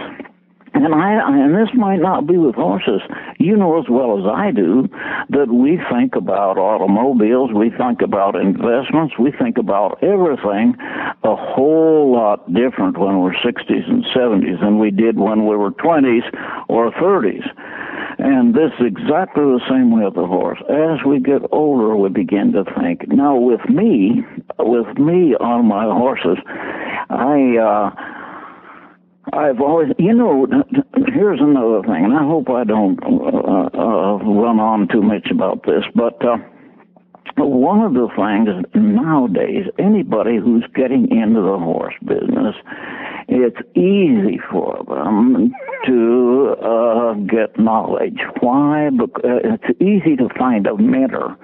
And 0.75 0.95
I, 0.95 1.21
and 1.29 1.53
this 1.53 1.69
might 1.75 2.01
not 2.01 2.25
be 2.25 2.35
with 2.35 2.55
horses. 2.55 3.01
You 3.37 3.55
know 3.55 3.79
as 3.79 3.85
well 3.89 4.17
as 4.17 4.25
I 4.25 4.49
do 4.49 4.89
that 5.29 5.49
we 5.53 5.79
think 5.91 6.15
about 6.15 6.57
automobiles, 6.57 7.51
we 7.53 7.69
think 7.69 8.01
about 8.01 8.35
investments, 8.35 9.13
we 9.19 9.31
think 9.31 9.59
about 9.59 10.01
everything 10.01 10.75
a 11.23 11.35
whole 11.35 12.11
lot 12.11 12.51
different 12.51 12.97
when 12.97 13.19
we're 13.19 13.35
60s 13.35 13.87
and 13.87 14.03
70s 14.15 14.59
than 14.61 14.79
we 14.79 14.89
did 14.89 15.19
when 15.19 15.45
we 15.45 15.55
were 15.55 15.71
20s 15.71 16.25
or 16.67 16.91
30s. 16.93 17.47
And 18.19 18.53
this 18.53 18.71
is 18.79 18.85
exactly 18.85 19.43
the 19.43 19.61
same 19.69 19.91
way 19.91 20.05
with 20.05 20.15
the 20.15 20.25
horse. 20.25 20.59
As 20.69 21.03
we 21.05 21.19
get 21.19 21.41
older, 21.51 21.95
we 21.95 22.09
begin 22.09 22.53
to 22.53 22.63
think. 22.79 23.07
Now, 23.07 23.35
with 23.35 23.61
me, 23.69 24.23
with 24.59 24.97
me 24.97 25.35
on 25.35 25.67
my 25.67 25.83
horses, 25.85 26.37
I, 27.09 27.57
uh, 27.57 27.91
I've 29.33 29.61
always, 29.61 29.89
you 29.97 30.13
know, 30.13 30.47
here's 31.13 31.39
another 31.41 31.81
thing, 31.81 32.05
and 32.05 32.13
I 32.13 32.23
hope 32.23 32.49
I 32.49 32.63
don't 32.63 32.99
uh, 33.03 33.07
uh, 33.07 34.17
run 34.17 34.59
on 34.59 34.87
too 34.89 35.01
much 35.01 35.27
about 35.31 35.63
this, 35.63 35.83
but 35.95 36.23
uh, 36.25 36.37
But 37.35 37.47
one 37.47 37.81
of 37.81 37.93
the 37.93 38.07
things 38.15 38.65
nowadays, 38.75 39.65
anybody 39.79 40.37
who's 40.37 40.65
getting 40.75 41.09
into 41.09 41.41
the 41.41 41.57
horse 41.57 41.95
business, 42.05 42.55
it's 43.27 43.57
easy 43.75 44.39
for 44.51 44.83
them 44.87 45.53
to 45.85 46.55
uh, 46.61 47.13
get 47.13 47.57
knowledge. 47.57 48.19
Why? 48.39 48.89
Because 48.89 49.23
uh, 49.23 49.55
it's 49.63 49.81
easy 49.81 50.15
to 50.17 50.29
find 50.37 50.67
a 50.67 50.77
mentor 50.77 51.37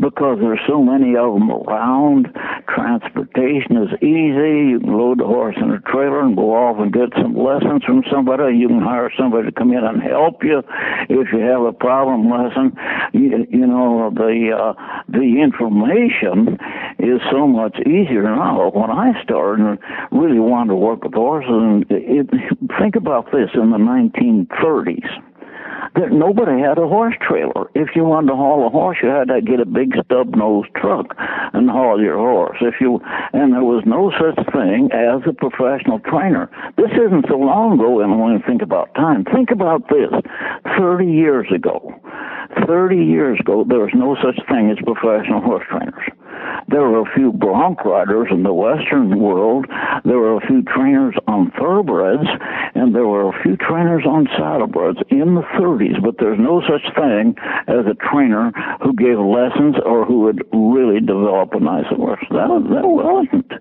because 0.00 0.38
there's 0.40 0.60
so 0.66 0.82
many 0.82 1.16
of 1.16 1.34
them 1.34 1.50
around. 1.50 2.28
Transportation 2.68 3.76
is 3.76 3.92
easy. 4.02 4.70
You 4.70 4.80
can 4.80 4.96
load 4.96 5.20
the 5.20 5.26
horse 5.26 5.56
in 5.60 5.70
a 5.70 5.80
trailer 5.80 6.22
and 6.22 6.36
go 6.36 6.54
off 6.54 6.80
and 6.80 6.92
get 6.92 7.10
some 7.20 7.36
lessons 7.36 7.84
from 7.84 8.02
somebody. 8.10 8.56
You 8.56 8.68
can 8.68 8.80
hire 8.80 9.10
somebody 9.18 9.46
to 9.46 9.52
come 9.52 9.72
in 9.72 9.84
and 9.84 10.02
help 10.02 10.42
you 10.42 10.62
if 11.08 11.32
you 11.32 11.40
have 11.40 11.62
a 11.62 11.72
problem 11.72 12.30
lesson. 12.30 12.76
You, 13.12 13.46
you 13.50 13.66
know 13.66 14.10
the 14.14 14.50
uh, 14.56 15.02
the 15.08 15.33
information 15.40 16.58
is 16.98 17.20
so 17.30 17.46
much 17.46 17.76
easier 17.80 18.22
now. 18.22 18.70
When 18.70 18.90
I 18.90 19.22
started 19.22 19.64
and 19.64 19.78
really 20.12 20.40
wanted 20.40 20.70
to 20.70 20.76
work 20.76 21.04
with 21.04 21.14
horses, 21.14 21.50
and 21.50 21.86
it, 21.90 22.30
think 22.78 22.96
about 22.96 23.32
this 23.32 23.50
in 23.54 23.70
the 23.70 23.78
1930s 23.78 25.33
that 25.94 26.12
nobody 26.12 26.60
had 26.60 26.78
a 26.78 26.86
horse 26.88 27.14
trailer. 27.20 27.70
If 27.74 27.94
you 27.94 28.04
wanted 28.04 28.28
to 28.28 28.36
haul 28.36 28.66
a 28.66 28.70
horse, 28.70 28.98
you 29.02 29.08
had 29.08 29.28
to 29.28 29.40
get 29.40 29.60
a 29.60 29.66
big 29.66 29.94
stub 30.04 30.34
nosed 30.34 30.74
truck 30.76 31.14
and 31.52 31.70
haul 31.70 32.00
your 32.00 32.16
horse. 32.16 32.58
If 32.60 32.80
you 32.80 33.00
and 33.32 33.52
there 33.52 33.64
was 33.64 33.82
no 33.86 34.10
such 34.18 34.38
thing 34.52 34.90
as 34.92 35.22
a 35.26 35.32
professional 35.32 35.98
trainer. 36.00 36.50
This 36.76 36.92
isn't 36.92 37.26
so 37.28 37.36
long 37.36 37.78
ago, 37.78 38.00
and 38.00 38.20
when 38.20 38.32
you 38.34 38.42
think 38.46 38.62
about 38.62 38.94
time, 38.94 39.24
think 39.24 39.50
about 39.50 39.88
this: 39.88 40.10
thirty 40.78 41.10
years 41.10 41.46
ago. 41.54 41.94
30 42.66 42.96
years 42.96 43.40
ago, 43.40 43.64
there 43.68 43.80
was 43.80 43.90
no 43.94 44.16
such 44.22 44.38
thing 44.48 44.70
as 44.70 44.78
professional 44.84 45.40
horse 45.40 45.64
trainers. 45.68 46.06
There 46.68 46.82
were 46.82 47.00
a 47.00 47.14
few 47.14 47.32
bronc 47.32 47.84
riders 47.84 48.28
in 48.30 48.42
the 48.42 48.52
Western 48.52 49.18
world. 49.18 49.66
There 50.04 50.18
were 50.18 50.36
a 50.36 50.46
few 50.46 50.62
trainers 50.62 51.14
on 51.26 51.50
thoroughbreds, 51.52 52.28
and 52.74 52.94
there 52.94 53.06
were 53.06 53.28
a 53.28 53.42
few 53.42 53.56
trainers 53.56 54.04
on 54.06 54.26
saddlebreds 54.38 55.02
in 55.10 55.34
the 55.34 55.42
30s. 55.58 56.02
But 56.02 56.18
there's 56.18 56.38
no 56.38 56.62
such 56.62 56.82
thing 56.94 57.36
as 57.68 57.86
a 57.86 57.94
trainer 58.10 58.52
who 58.82 58.94
gave 58.94 59.18
lessons 59.18 59.76
or 59.84 60.04
who 60.04 60.20
would 60.20 60.42
really 60.52 61.00
develop 61.00 61.54
a 61.54 61.60
nice 61.60 61.86
horse. 61.88 62.24
That, 62.30 62.48
that 62.70 62.86
wasn't 62.86 63.52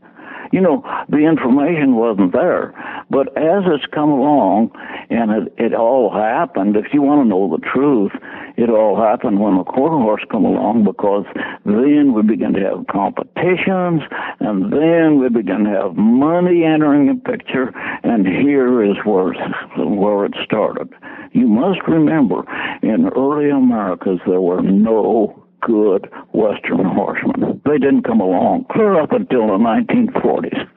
you 0.53 0.61
know, 0.61 0.85
the 1.09 1.17
information 1.17 1.95
wasn't 1.95 2.31
there. 2.31 2.77
But 3.09 3.35
as 3.35 3.63
it's 3.65 3.87
come 3.87 4.11
along, 4.11 4.69
and 5.09 5.31
it, 5.31 5.53
it 5.57 5.73
all 5.73 6.13
happened, 6.13 6.77
if 6.77 6.93
you 6.93 7.01
want 7.01 7.25
to 7.25 7.27
know 7.27 7.49
the 7.49 7.57
truth, 7.57 8.11
it 8.55 8.69
all 8.69 8.95
happened 8.95 9.39
when 9.39 9.57
the 9.57 9.63
quarter 9.63 9.97
horse 9.97 10.21
come 10.31 10.45
along 10.45 10.83
because 10.83 11.25
then 11.65 12.13
we 12.13 12.21
began 12.21 12.53
to 12.53 12.61
have 12.61 12.85
competitions, 12.85 14.03
and 14.39 14.71
then 14.71 15.19
we 15.19 15.27
began 15.29 15.63
to 15.63 15.71
have 15.71 15.95
money 15.95 16.63
entering 16.63 17.07
the 17.07 17.19
picture, 17.31 17.73
and 18.03 18.27
here 18.27 18.83
is 18.83 18.95
where, 19.05 19.33
where 19.75 20.25
it 20.25 20.35
started. 20.45 20.93
You 21.31 21.47
must 21.47 21.79
remember, 21.87 22.43
in 22.83 23.09
early 23.17 23.49
Americas, 23.49 24.19
there 24.27 24.39
were 24.41 24.61
no 24.61 25.42
good 25.65 26.09
Western 26.33 26.85
horsemen. 26.85 27.61
They 27.65 27.77
didn't 27.77 28.03
come 28.03 28.21
along 28.21 28.65
clear 28.71 28.99
up 28.99 29.11
until 29.11 29.47
the 29.47 29.57
1940s. 29.57 30.69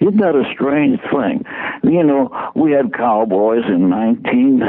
Isn't 0.00 0.16
that 0.16 0.34
a 0.34 0.44
strange 0.54 0.98
thing? 1.12 1.44
You 1.84 2.02
know, 2.02 2.52
we 2.56 2.72
had 2.72 2.94
cowboys 2.94 3.64
in 3.68 3.90
19, 3.90 4.60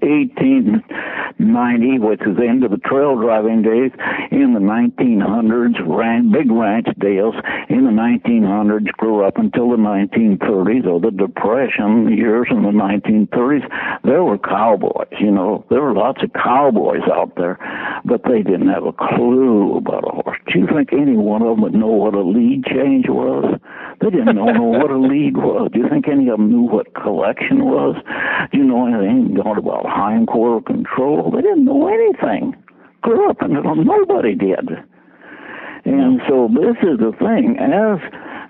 1890, 0.00 1.98
which 1.98 2.20
is 2.22 2.36
the 2.36 2.46
end 2.46 2.64
of 2.64 2.70
the 2.70 2.78
trail 2.78 3.16
driving 3.16 3.62
days, 3.62 3.92
in 4.30 4.54
the 4.54 4.60
1900s, 4.60 5.76
ran 5.86 6.30
big 6.32 6.50
ranch 6.50 6.86
deals 6.98 7.34
in 7.68 7.84
the 7.84 7.90
1900s, 7.92 8.90
grew 8.96 9.24
up 9.24 9.36
until 9.36 9.70
the 9.70 9.76
1930s, 9.76 10.86
or 10.86 11.00
the 11.00 11.10
Depression 11.10 12.12
years 12.16 12.48
in 12.50 12.62
the 12.62 12.70
1930s. 12.70 13.68
There 14.04 14.24
were 14.24 14.38
cowboys, 14.38 15.12
you 15.20 15.30
know, 15.30 15.64
there 15.70 15.82
were 15.82 15.94
lots 15.94 16.22
of 16.22 16.32
cowboys 16.32 17.02
out 17.12 17.36
there, 17.36 17.58
but 18.04 18.22
they 18.24 18.42
didn't 18.42 18.68
have 18.68 18.84
a 18.84 18.92
clue 18.92 19.76
about 19.76 20.04
a 20.04 20.10
horse. 20.22 20.38
Do 20.52 20.58
you 20.58 20.66
think 20.66 20.92
any 20.92 21.16
one 21.16 21.42
of 21.42 21.56
them 21.56 21.62
would 21.62 21.74
know 21.74 21.86
what 21.86 22.14
a 22.14 22.22
lead 22.22 22.64
change 22.64 23.08
was? 23.08 23.58
They 24.00 24.10
didn't 24.10 24.34
know, 24.36 24.46
know 24.52 24.62
what 24.82 24.90
a 24.90 24.98
lead 24.98 25.36
was. 25.36 25.70
Do 25.72 25.78
you 25.78 25.88
think 25.88 26.08
any 26.08 26.28
of 26.28 26.38
them 26.38 26.50
knew 26.50 26.62
what 26.62 26.94
collection 26.94 27.64
was? 27.64 27.96
Do 28.50 28.58
you 28.58 28.64
know 28.64 28.86
anything 28.86 29.38
about 29.38 29.81
hindquarter 29.88 30.64
control? 30.64 31.30
They 31.30 31.42
didn't 31.42 31.64
know 31.64 31.88
anything. 31.88 32.54
Grew 33.02 33.28
up 33.30 33.42
and 33.42 33.54
nobody 33.54 34.34
did. 34.34 34.68
And 35.84 36.20
so 36.28 36.48
this 36.48 36.76
is 36.82 36.98
the 36.98 37.12
thing. 37.18 37.58
As 37.58 37.98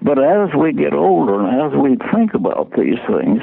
but 0.02 0.18
as 0.18 0.50
we 0.58 0.72
get 0.72 0.92
older 0.92 1.40
and 1.40 1.72
as 1.72 1.78
we 1.78 1.96
think 2.12 2.34
about 2.34 2.72
these 2.76 2.98
things, 3.06 3.40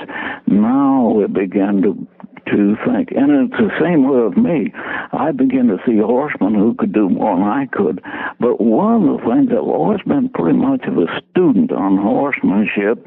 now 0.47 1.13
we 1.15 1.25
begin 1.27 1.81
to 1.83 2.07
to 2.51 2.75
think. 2.85 3.09
And 3.11 3.31
it's 3.31 3.59
the 3.59 3.71
same 3.79 4.09
way 4.09 4.23
with 4.27 4.37
me. 4.37 4.73
I 5.13 5.31
begin 5.31 5.67
to 5.67 5.77
see 5.85 5.97
horsemen 5.97 6.55
who 6.55 6.73
could 6.73 6.93
do 6.93 7.09
more 7.09 7.35
than 7.35 7.45
I 7.45 7.67
could. 7.71 8.01
But 8.39 8.59
one 8.59 9.07
of 9.07 9.19
the 9.19 9.25
things 9.25 9.49
I've 9.51 9.59
always 9.59 10.01
been 10.01 10.29
pretty 10.29 10.57
much 10.57 10.85
of 10.85 10.97
a 10.97 11.07
student 11.29 11.71
on 11.71 11.97
horsemanship, 11.97 13.05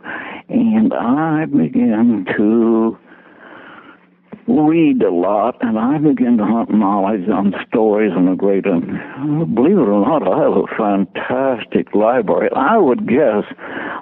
and 0.48 0.92
I 0.94 1.46
begin 1.46 2.26
to 2.36 2.98
read 4.46 5.02
a 5.02 5.10
lot, 5.10 5.56
and 5.60 5.78
I 5.78 5.98
begin 5.98 6.38
to 6.38 6.44
hunt 6.44 6.70
knowledge 6.70 7.28
on 7.28 7.54
stories 7.68 8.12
and 8.14 8.28
the 8.28 8.34
great. 8.34 8.66
And 8.66 9.54
believe 9.54 9.78
it 9.78 9.88
or 9.88 10.06
not, 10.06 10.26
I 10.26 10.42
have 10.42 10.56
a 10.56 10.66
fantastic 10.76 11.94
library. 11.94 12.50
I 12.54 12.76
would 12.76 13.06
guess 13.06 13.44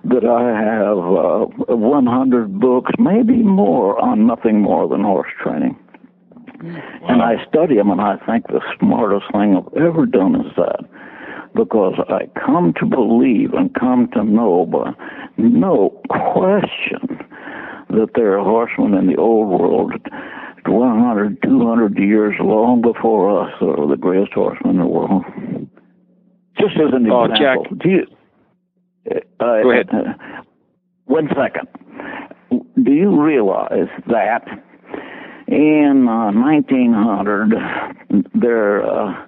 that 0.05 0.25
I 0.25 0.49
have 0.57 0.99
uh, 0.99 1.77
100 1.77 2.61
books, 2.61 2.93
maybe 2.99 3.43
more, 3.43 3.99
on 4.01 4.27
nothing 4.27 4.61
more 4.61 4.89
than 4.89 5.03
horse 5.03 5.31
training. 5.43 5.79
Wow. 6.63 7.07
And 7.09 7.23
I 7.23 7.45
study 7.49 7.77
them, 7.77 7.91
and 7.91 8.01
I 8.01 8.17
think 8.27 8.47
the 8.49 8.61
smartest 8.79 9.27
thing 9.33 9.57
I've 9.57 9.83
ever 9.83 10.07
done 10.07 10.35
is 10.37 10.53
that. 10.57 10.85
Because 11.55 11.95
I 12.09 12.29
come 12.39 12.75
to 12.79 12.87
believe 12.87 13.55
and 13.55 13.75
come 13.75 14.09
to 14.13 14.23
know, 14.23 14.67
by 14.67 14.93
no 15.37 16.01
question, 16.09 17.19
that 17.91 18.11
there 18.15 18.39
are 18.39 18.45
horsemen 18.45 18.95
in 18.95 19.07
the 19.07 19.17
old 19.17 19.49
world 19.49 19.93
100, 20.67 21.43
200 21.43 21.99
years 21.99 22.35
long 22.41 22.83
before 22.83 23.43
us 23.43 23.53
are 23.61 23.89
the 23.89 23.97
greatest 23.97 24.33
horsemen 24.33 24.77
in 24.77 24.81
the 24.81 24.87
world. 24.87 25.25
Just 26.59 26.77
as 26.77 26.93
an 26.93 27.11
oh, 27.11 27.25
example. 27.25 27.65
Jack. 27.65 27.79
Do 27.79 27.89
you, 27.89 28.07
uh, 29.41 29.63
Go 29.63 29.71
ahead. 29.71 29.89
Uh, 29.91 30.43
one 31.07 31.29
second. 31.29 31.69
Do 32.83 32.93
you 32.93 33.21
realize 33.21 33.89
that 34.07 34.47
in 35.49 36.07
uh, 36.09 36.31
1900 36.33 37.53
there 38.35 38.85
uh, 38.85 39.27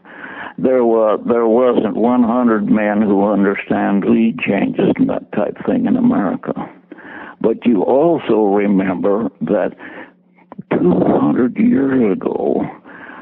there 0.59 0.85
was 0.85 1.21
there 1.27 1.47
wasn't 1.47 1.97
100 1.97 2.71
men 2.71 3.03
who 3.03 3.29
understand 3.29 4.05
lead 4.05 4.39
changes 4.39 4.93
and 4.97 5.09
that 5.09 5.33
type 5.33 5.57
thing 5.67 5.87
in 5.87 5.97
America. 5.97 6.53
But 7.43 7.67
you 7.67 7.83
also 7.83 8.45
remember 8.45 9.29
that 9.41 9.73
200 10.71 11.57
years 11.57 12.13
ago, 12.13 12.63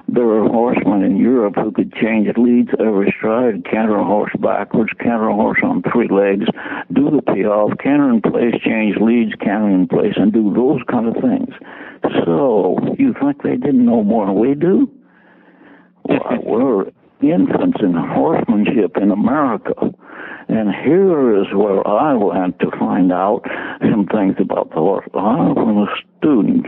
there 0.08 0.26
were 0.26 0.46
horsemen 0.46 1.02
in 1.02 1.16
Europe 1.16 1.54
who 1.56 1.72
could 1.72 1.94
change 1.94 2.28
leads 2.36 2.68
every 2.78 3.14
stride, 3.16 3.64
canter 3.64 3.96
a 3.96 4.04
horse 4.04 4.32
backwards, 4.38 4.92
canter 4.98 5.28
a 5.28 5.34
horse 5.34 5.60
on 5.62 5.82
three 5.90 6.08
legs, 6.08 6.44
do 6.92 7.10
the 7.10 7.22
piaffe, 7.22 7.78
canter 7.78 8.10
in 8.10 8.20
place, 8.20 8.54
change 8.62 8.96
leads, 9.00 9.32
canter 9.36 9.70
in 9.70 9.88
place, 9.88 10.14
and 10.16 10.34
do 10.34 10.52
those 10.52 10.80
kind 10.90 11.08
of 11.08 11.14
things. 11.14 11.54
So, 12.26 12.76
you 12.98 13.14
think 13.22 13.42
they 13.42 13.56
didn't 13.56 13.86
know 13.86 14.04
more 14.04 14.26
than 14.26 14.38
we 14.38 14.54
do? 14.54 14.90
Well, 16.10 16.38
we're 16.42 16.84
infants 17.22 17.78
in 17.80 17.94
horsemanship 17.94 18.96
in 18.96 19.10
America. 19.10 19.74
And 20.50 20.74
here 20.74 21.40
is 21.40 21.46
where 21.54 21.86
I 21.86 22.12
went 22.14 22.58
to 22.58 22.72
find 22.76 23.12
out 23.12 23.42
some 23.80 24.06
things 24.06 24.34
about 24.40 24.70
the 24.70 24.82
horse. 24.82 25.08
I 25.14 25.54
was 25.54 25.88
a 25.88 26.18
student 26.18 26.66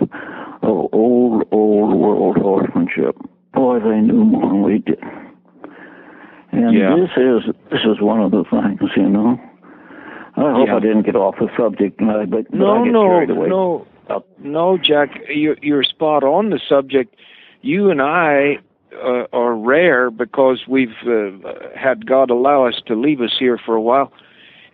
of 0.62 0.86
old, 0.92 1.42
old 1.50 1.98
world 1.98 2.36
horsemanship. 2.36 3.16
Boy, 3.52 3.80
they 3.80 4.00
knew 4.00 4.24
more 4.24 4.46
than 4.46 4.62
we 4.62 4.78
did. 4.78 5.02
And 6.52 6.78
yeah. 6.78 6.94
this 6.94 7.10
is 7.16 7.54
this 7.72 7.80
is 7.80 8.00
one 8.00 8.20
of 8.20 8.30
the 8.30 8.44
things, 8.48 8.88
you 8.96 9.08
know. 9.08 9.40
I 10.36 10.52
hope 10.52 10.68
yeah. 10.68 10.76
I 10.76 10.80
didn't 10.80 11.02
get 11.02 11.16
off 11.16 11.34
the 11.40 11.48
subject, 11.58 11.98
but, 11.98 12.30
but 12.30 12.54
no, 12.54 12.84
no, 12.84 13.24
no, 13.24 13.86
no, 14.38 14.78
Jack, 14.78 15.10
you're, 15.28 15.56
you're 15.60 15.82
spot 15.82 16.22
on 16.22 16.50
the 16.50 16.60
subject. 16.68 17.16
You 17.62 17.90
and 17.90 18.00
I 18.00 18.58
uh, 19.02 19.24
are 19.32 19.54
rare 19.54 20.10
because 20.10 20.64
we've 20.68 20.94
uh, 21.06 21.30
had 21.76 22.06
God 22.06 22.30
allow 22.30 22.66
us 22.66 22.80
to 22.86 22.94
leave 22.94 23.20
us 23.20 23.34
here 23.38 23.58
for 23.58 23.74
a 23.74 23.80
while. 23.80 24.12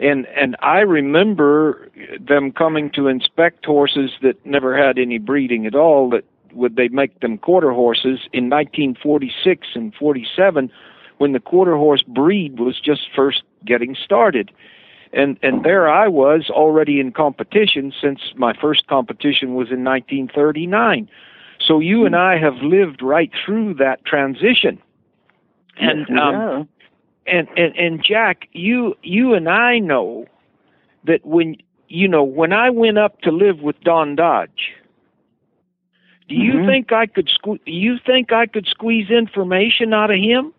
And 0.01 0.27
and 0.29 0.57
I 0.61 0.79
remember 0.81 1.91
them 2.21 2.53
coming 2.53 2.91
to 2.91 3.09
inspect 3.09 3.65
horses 3.65 4.13
that 4.23 4.45
never 4.47 4.77
had 4.77 4.99
any 4.99 5.19
breeding 5.19 5.67
at 5.67 5.75
all. 5.75 6.11
That 6.11 6.25
would 6.53 6.77
they 6.77 6.89
make 6.89 7.21
them 7.21 7.39
quarter 7.39 7.73
horses 7.73 8.21
in 8.33 8.49
1946 8.49 9.69
and 9.75 9.95
47 9.95 10.71
when 11.19 11.33
the 11.33 11.41
quarter 11.41 11.77
horse 11.77 12.03
breed 12.03 12.59
was 12.59 12.81
just 12.81 13.03
first 13.15 13.43
getting 13.67 13.97
started. 13.97 14.53
And 15.13 15.39
and 15.43 15.65
there 15.65 15.89
I 15.89 16.07
was 16.07 16.49
already 16.49 17.01
in 17.01 17.13
competition 17.13 17.93
since 18.01 18.21
my 18.37 18.53
first 18.53 18.87
competition 18.87 19.55
was 19.55 19.69
in 19.71 19.83
1939. 19.83 21.09
So 21.69 21.81
you 21.81 22.07
and 22.07 22.17
I 22.17 22.39
have 22.39 22.55
lived 22.63 23.03
right 23.03 23.31
through 23.45 23.75
that 23.75 24.03
transition. 24.07 24.81
And 25.77 26.19
um, 26.19 26.69
and, 27.27 27.47
and 27.57 27.77
and 27.77 28.03
Jack, 28.03 28.49
you 28.53 28.97
you 29.03 29.35
and 29.35 29.49
I 29.49 29.79
know 29.79 30.27
that 31.05 31.25
when 31.25 31.57
you 31.89 32.09
know 32.09 32.25
when 32.25 32.53
I 32.53 32.71
went 32.71 32.99
up 32.99 33.21
to 33.21 33.31
live 33.31 33.61
with 33.61 33.79
Don 33.83 34.17
Dodge, 34.17 34.73
do 36.29 36.35
you 36.35 36.55
mm-hmm. 36.55 36.67
think 36.67 36.93
I 36.93 37.07
could 37.07 37.29
sque- 37.29 37.61
you 37.67 37.99
think 38.05 38.33
I 38.33 38.47
could 38.47 38.67
squeeze 38.67 39.11
information 39.11 39.93
out 39.93 40.11
of 40.11 40.19
him? 40.19 40.53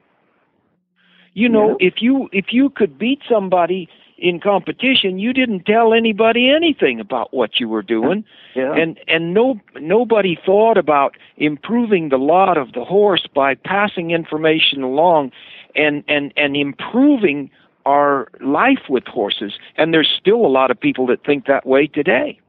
You 1.34 1.50
know, 1.50 1.72
yeah. 1.80 1.88
if 1.88 2.02
you 2.02 2.30
if 2.32 2.54
you 2.54 2.70
could 2.70 2.98
beat 2.98 3.22
somebody 3.28 3.90
in 4.22 4.40
competition, 4.40 5.20
you 5.20 5.34
didn't 5.34 5.66
tell 5.66 5.94
anybody 5.94 6.50
anything 6.50 7.00
about 7.00 7.34
what 7.34 7.60
you 7.60 7.68
were 7.68 7.82
doing, 7.82 8.24
yeah. 8.56 8.74
and 8.74 9.00
and 9.08 9.34
no 9.34 9.60
nobody 9.80 10.38
thought 10.46 10.78
about 10.78 11.16
improving 11.38 12.10
the 12.10 12.18
lot 12.18 12.58
of 12.58 12.74
the 12.74 12.84
horse 12.84 13.26
by 13.34 13.56
passing 13.56 14.12
information 14.12 14.84
along, 14.84 15.32
and 15.76 16.04
and 16.08 16.34
and 16.36 16.56
improving 16.56 17.50
our 17.86 18.28
life 18.42 18.90
with 18.90 19.06
horses. 19.06 19.54
And 19.78 19.94
there's 19.94 20.10
still 20.20 20.46
a 20.46 20.52
lot 20.52 20.72
of 20.72 20.80
people 20.80 21.08
that 21.08 21.24
think 21.26 21.46
that 21.48 21.66
way 21.66 21.88
today. 21.88 22.40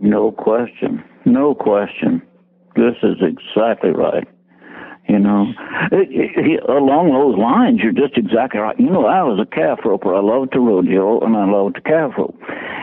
No 0.00 0.30
question. 0.30 1.02
No 1.24 1.54
question. 1.54 2.22
This 2.76 2.94
is 3.02 3.16
exactly 3.20 3.90
right. 3.90 4.26
You 5.08 5.18
know, 5.18 5.46
it, 5.90 6.08
it, 6.12 6.68
along 6.68 7.16
those 7.16 7.40
lines, 7.40 7.80
you're 7.80 7.96
just 7.96 8.18
exactly 8.18 8.60
right. 8.60 8.78
You 8.78 8.90
know, 8.90 9.06
I 9.06 9.22
was 9.22 9.40
a 9.40 9.48
calf 9.48 9.80
roper. 9.82 10.14
I 10.14 10.20
loved 10.20 10.52
to 10.52 10.60
rodeo 10.60 11.20
and 11.24 11.34
I 11.34 11.48
loved 11.48 11.76
to 11.76 11.80
calf 11.80 12.12
rope. 12.18 12.36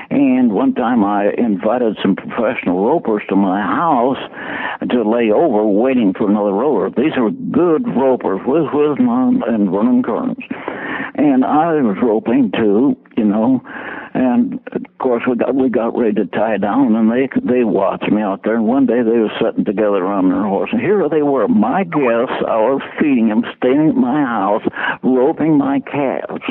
And 0.10 0.52
one 0.52 0.74
time 0.74 1.04
I 1.04 1.30
invited 1.38 1.98
some 2.02 2.16
professional 2.16 2.84
ropers 2.84 3.22
to 3.30 3.36
my 3.36 3.62
house 3.62 4.18
to 4.90 5.06
lay 5.06 5.30
over 5.30 5.66
waiting 5.66 6.14
for 6.18 6.28
another 6.28 6.52
roper. 6.52 6.90
These 6.90 7.14
are 7.16 7.30
good 7.30 7.86
ropers, 7.94 8.42
Wiz 8.46 8.74
Wisman 8.74 9.48
and 9.48 9.70
Vernon 9.70 10.02
Kearns. 10.02 10.42
And 11.16 11.46
I 11.46 11.78
was 11.82 11.98
roping 12.02 12.52
too, 12.58 12.98
you 13.18 13.26
know, 13.26 13.62
and 14.14 14.60
of 14.72 14.98
course, 15.00 15.24
we 15.28 15.36
got 15.36 15.56
we 15.56 15.70
got 15.70 15.98
ready 15.98 16.14
to 16.16 16.26
tie 16.26 16.58
down, 16.58 16.96
and 16.96 17.12
they 17.12 17.30
they 17.44 17.64
watched 17.64 18.10
me 18.10 18.22
out 18.22 18.42
there. 18.44 18.56
And 18.56 18.66
one 18.66 18.86
day 18.86 19.02
they 19.04 19.20
were 19.20 19.32
sitting 19.42 19.66
together 19.66 19.98
around 19.98 20.30
their 20.30 20.44
horse, 20.44 20.70
and 20.72 20.82
here 20.82 21.08
they 21.10 21.22
were, 21.22 21.48
my 21.48 21.84
guests. 21.84 22.44
I 22.48 22.58
was 22.58 22.82
feeding 23.00 23.30
them, 23.30 23.44
staying 23.58 23.90
at 23.90 23.96
my 23.96 24.22
house, 24.22 24.64
roping 25.04 25.58
my 25.58 25.80
calves. 25.82 26.44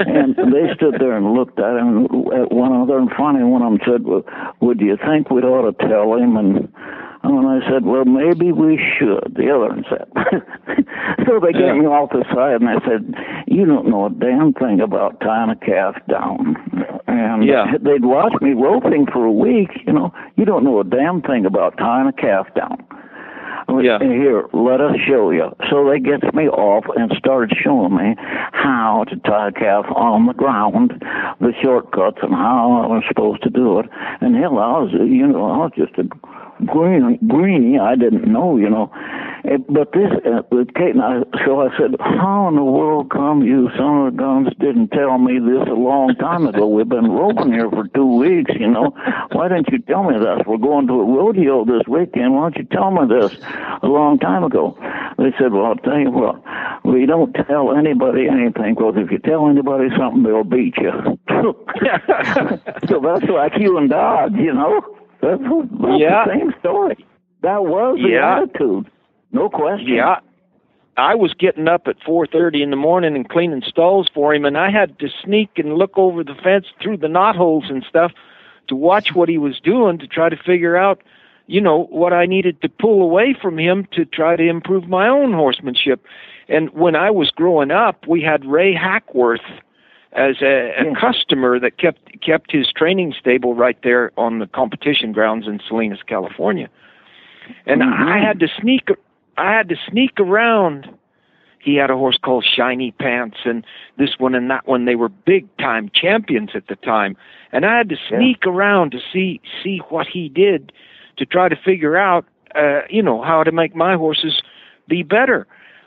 and 0.00 0.36
they 0.36 0.72
stood 0.76 0.94
there 1.00 1.16
and 1.16 1.34
looked 1.34 1.58
at 1.58 1.76
him 1.76 2.04
at 2.04 2.52
one 2.52 2.72
another. 2.72 2.98
And 2.98 3.10
finally, 3.16 3.44
one 3.44 3.62
of 3.62 3.72
them 3.72 3.80
said, 3.84 4.04
well, 4.04 4.22
"Would 4.60 4.80
you 4.80 4.96
think 4.96 5.30
we'd 5.30 5.44
ought 5.44 5.70
to 5.70 5.88
tell 5.88 6.14
him?" 6.14 6.36
And 6.36 6.68
and 7.36 7.46
I 7.46 7.60
said, 7.68 7.84
well, 7.84 8.04
maybe 8.04 8.52
we 8.52 8.78
should. 8.78 9.34
The 9.36 9.50
other 9.50 9.68
one 9.68 9.84
said. 9.88 10.08
so 11.26 11.40
they 11.40 11.58
yeah. 11.58 11.74
me 11.74 11.84
off 11.84 12.10
the 12.10 12.24
side, 12.32 12.62
and 12.62 12.68
I 12.68 12.80
said, 12.86 13.14
you 13.46 13.66
don't 13.66 13.88
know 13.88 14.06
a 14.06 14.10
damn 14.10 14.52
thing 14.54 14.80
about 14.80 15.20
tying 15.20 15.50
a 15.50 15.56
calf 15.56 15.96
down. 16.08 16.56
And 17.06 17.44
yeah. 17.44 17.72
they'd 17.80 18.04
watch 18.04 18.32
me 18.40 18.52
roping 18.52 19.06
for 19.12 19.24
a 19.24 19.32
week. 19.32 19.70
You 19.86 19.92
know, 19.92 20.14
you 20.36 20.44
don't 20.44 20.64
know 20.64 20.80
a 20.80 20.84
damn 20.84 21.20
thing 21.22 21.44
about 21.44 21.76
tying 21.76 22.08
a 22.08 22.12
calf 22.12 22.46
down. 22.54 22.86
Yeah. 23.68 23.98
Here, 24.00 24.48
let 24.54 24.80
us 24.80 24.96
show 25.06 25.30
you. 25.30 25.54
So 25.68 25.88
they 25.88 26.00
gets 26.00 26.24
me 26.32 26.48
off 26.48 26.84
and 26.96 27.12
started 27.18 27.52
showing 27.62 27.94
me 27.94 28.16
how 28.18 29.04
to 29.08 29.16
tie 29.16 29.48
a 29.48 29.52
calf 29.52 29.84
on 29.94 30.26
the 30.26 30.32
ground, 30.32 31.04
the 31.40 31.52
shortcuts, 31.62 32.18
and 32.22 32.32
how 32.32 32.80
I 32.82 32.86
was 32.86 33.04
supposed 33.06 33.42
to 33.42 33.50
do 33.50 33.78
it. 33.78 33.86
And 34.22 34.34
hell, 34.36 34.58
I 34.58 34.80
was, 34.80 34.92
you 34.92 35.26
know, 35.26 35.44
I 35.50 35.56
was 35.68 35.72
just 35.76 35.92
a 35.98 36.08
green, 36.66 37.18
greeny. 37.26 37.78
I 37.78 37.94
didn't 37.94 38.30
know, 38.30 38.56
you 38.56 38.68
know. 38.68 38.90
But 39.68 39.92
this, 39.92 40.10
uh, 40.26 40.42
with 40.50 40.74
Kate 40.74 40.94
and 40.94 41.02
I, 41.02 41.20
so 41.46 41.62
I 41.62 41.68
said, 41.78 41.94
how 42.00 42.48
in 42.48 42.56
the 42.56 42.64
world 42.64 43.10
come 43.10 43.42
you 43.42 43.70
son 43.76 44.08
of 44.08 44.16
guns 44.16 44.48
didn't 44.58 44.88
tell 44.88 45.16
me 45.18 45.38
this 45.38 45.68
a 45.68 45.74
long 45.78 46.14
time 46.16 46.46
ago? 46.46 46.66
We've 46.66 46.88
been 46.88 47.10
roping 47.10 47.52
here 47.52 47.70
for 47.70 47.86
two 47.88 48.18
weeks, 48.18 48.50
you 48.58 48.68
know. 48.68 48.94
Why 49.32 49.48
didn't 49.48 49.68
you 49.70 49.78
tell 49.78 50.02
me 50.02 50.18
this? 50.18 50.46
We're 50.46 50.58
going 50.58 50.86
to 50.88 50.94
a 51.00 51.04
rodeo 51.04 51.64
this 51.64 51.86
weekend. 51.88 52.34
Why 52.34 52.50
don't 52.50 52.56
you 52.56 52.64
tell 52.64 52.90
me 52.90 53.08
this 53.08 53.38
a 53.82 53.86
long 53.86 54.18
time 54.18 54.44
ago? 54.44 54.76
They 55.18 55.32
said, 55.38 55.52
well, 55.52 55.66
I'll 55.66 55.76
tell 55.76 55.98
you 55.98 56.10
what, 56.10 56.42
we 56.84 57.06
don't 57.06 57.32
tell 57.32 57.76
anybody 57.76 58.28
anything 58.28 58.74
because 58.74 58.94
if 58.96 59.10
you 59.10 59.18
tell 59.18 59.48
anybody 59.48 59.88
something, 59.96 60.22
they'll 60.24 60.44
beat 60.44 60.76
you. 60.76 60.92
so 62.88 63.00
that's 63.00 63.24
like 63.24 63.52
you 63.58 63.78
and 63.78 63.88
Dodge, 63.88 64.34
you 64.34 64.52
know. 64.52 64.82
That's, 65.20 65.40
yeah. 65.98 66.24
the 66.26 66.32
same 66.38 66.54
story. 66.60 67.06
That 67.42 67.64
was 67.64 67.98
the 68.02 68.10
yeah. 68.10 68.38
attitude. 68.38 68.90
No 69.32 69.48
question. 69.48 69.88
Yeah. 69.88 70.20
I 70.96 71.14
was 71.14 71.32
getting 71.32 71.68
up 71.68 71.86
at 71.86 72.00
4:30 72.00 72.62
in 72.62 72.70
the 72.70 72.76
morning 72.76 73.14
and 73.14 73.28
cleaning 73.28 73.62
stalls 73.62 74.08
for 74.12 74.34
him 74.34 74.44
and 74.44 74.58
I 74.58 74.70
had 74.70 74.98
to 74.98 75.08
sneak 75.24 75.50
and 75.56 75.74
look 75.74 75.96
over 75.96 76.24
the 76.24 76.34
fence 76.34 76.66
through 76.82 76.96
the 76.96 77.08
knot 77.08 77.36
holes 77.36 77.66
and 77.68 77.84
stuff 77.88 78.12
to 78.66 78.74
watch 78.74 79.14
what 79.14 79.28
he 79.28 79.38
was 79.38 79.60
doing 79.60 79.98
to 79.98 80.08
try 80.08 80.28
to 80.28 80.36
figure 80.36 80.76
out 80.76 81.00
you 81.46 81.60
know 81.60 81.84
what 81.84 82.12
I 82.12 82.26
needed 82.26 82.60
to 82.62 82.68
pull 82.68 83.00
away 83.02 83.34
from 83.40 83.58
him 83.58 83.86
to 83.92 84.04
try 84.04 84.36
to 84.36 84.48
improve 84.48 84.88
my 84.88 85.08
own 85.08 85.32
horsemanship. 85.32 86.04
And 86.48 86.70
when 86.70 86.94
I 86.96 87.10
was 87.10 87.30
growing 87.30 87.70
up, 87.70 88.06
we 88.06 88.22
had 88.22 88.44
Ray 88.44 88.74
Hackworth 88.74 89.40
as 90.12 90.36
a, 90.40 90.72
a 90.78 90.84
yeah. 90.84 90.94
customer 90.98 91.60
that 91.60 91.78
kept 91.78 92.20
kept 92.20 92.50
his 92.50 92.68
training 92.74 93.14
stable 93.18 93.54
right 93.54 93.78
there 93.82 94.12
on 94.16 94.38
the 94.38 94.46
competition 94.46 95.12
grounds 95.12 95.46
in 95.46 95.60
Salinas, 95.66 96.00
California. 96.06 96.68
And 97.66 97.82
mm-hmm. 97.82 98.08
I 98.08 98.18
had 98.18 98.40
to 98.40 98.48
sneak 98.60 98.88
I 99.36 99.52
had 99.52 99.68
to 99.68 99.76
sneak 99.90 100.18
around. 100.18 100.88
He 101.60 101.74
had 101.74 101.90
a 101.90 101.96
horse 101.96 102.18
called 102.22 102.46
Shiny 102.46 102.92
Pants 102.92 103.38
and 103.44 103.64
this 103.98 104.10
one 104.18 104.34
and 104.34 104.50
that 104.50 104.66
one 104.66 104.84
they 104.84 104.94
were 104.94 105.08
big 105.08 105.48
time 105.58 105.90
champions 105.92 106.50
at 106.54 106.68
the 106.68 106.76
time. 106.76 107.16
And 107.52 107.66
I 107.66 107.76
had 107.76 107.88
to 107.90 107.96
sneak 108.08 108.38
yeah. 108.44 108.52
around 108.52 108.92
to 108.92 108.98
see 109.12 109.40
see 109.62 109.78
what 109.88 110.06
he 110.06 110.28
did 110.28 110.72
to 111.18 111.26
try 111.26 111.48
to 111.48 111.56
figure 111.56 111.96
out 111.96 112.24
uh, 112.54 112.80
you 112.88 113.02
know, 113.02 113.22
how 113.22 113.42
to 113.44 113.52
make 113.52 113.74
my 113.74 113.94
horses 113.94 114.42
be 114.88 115.02
better. 115.02 115.46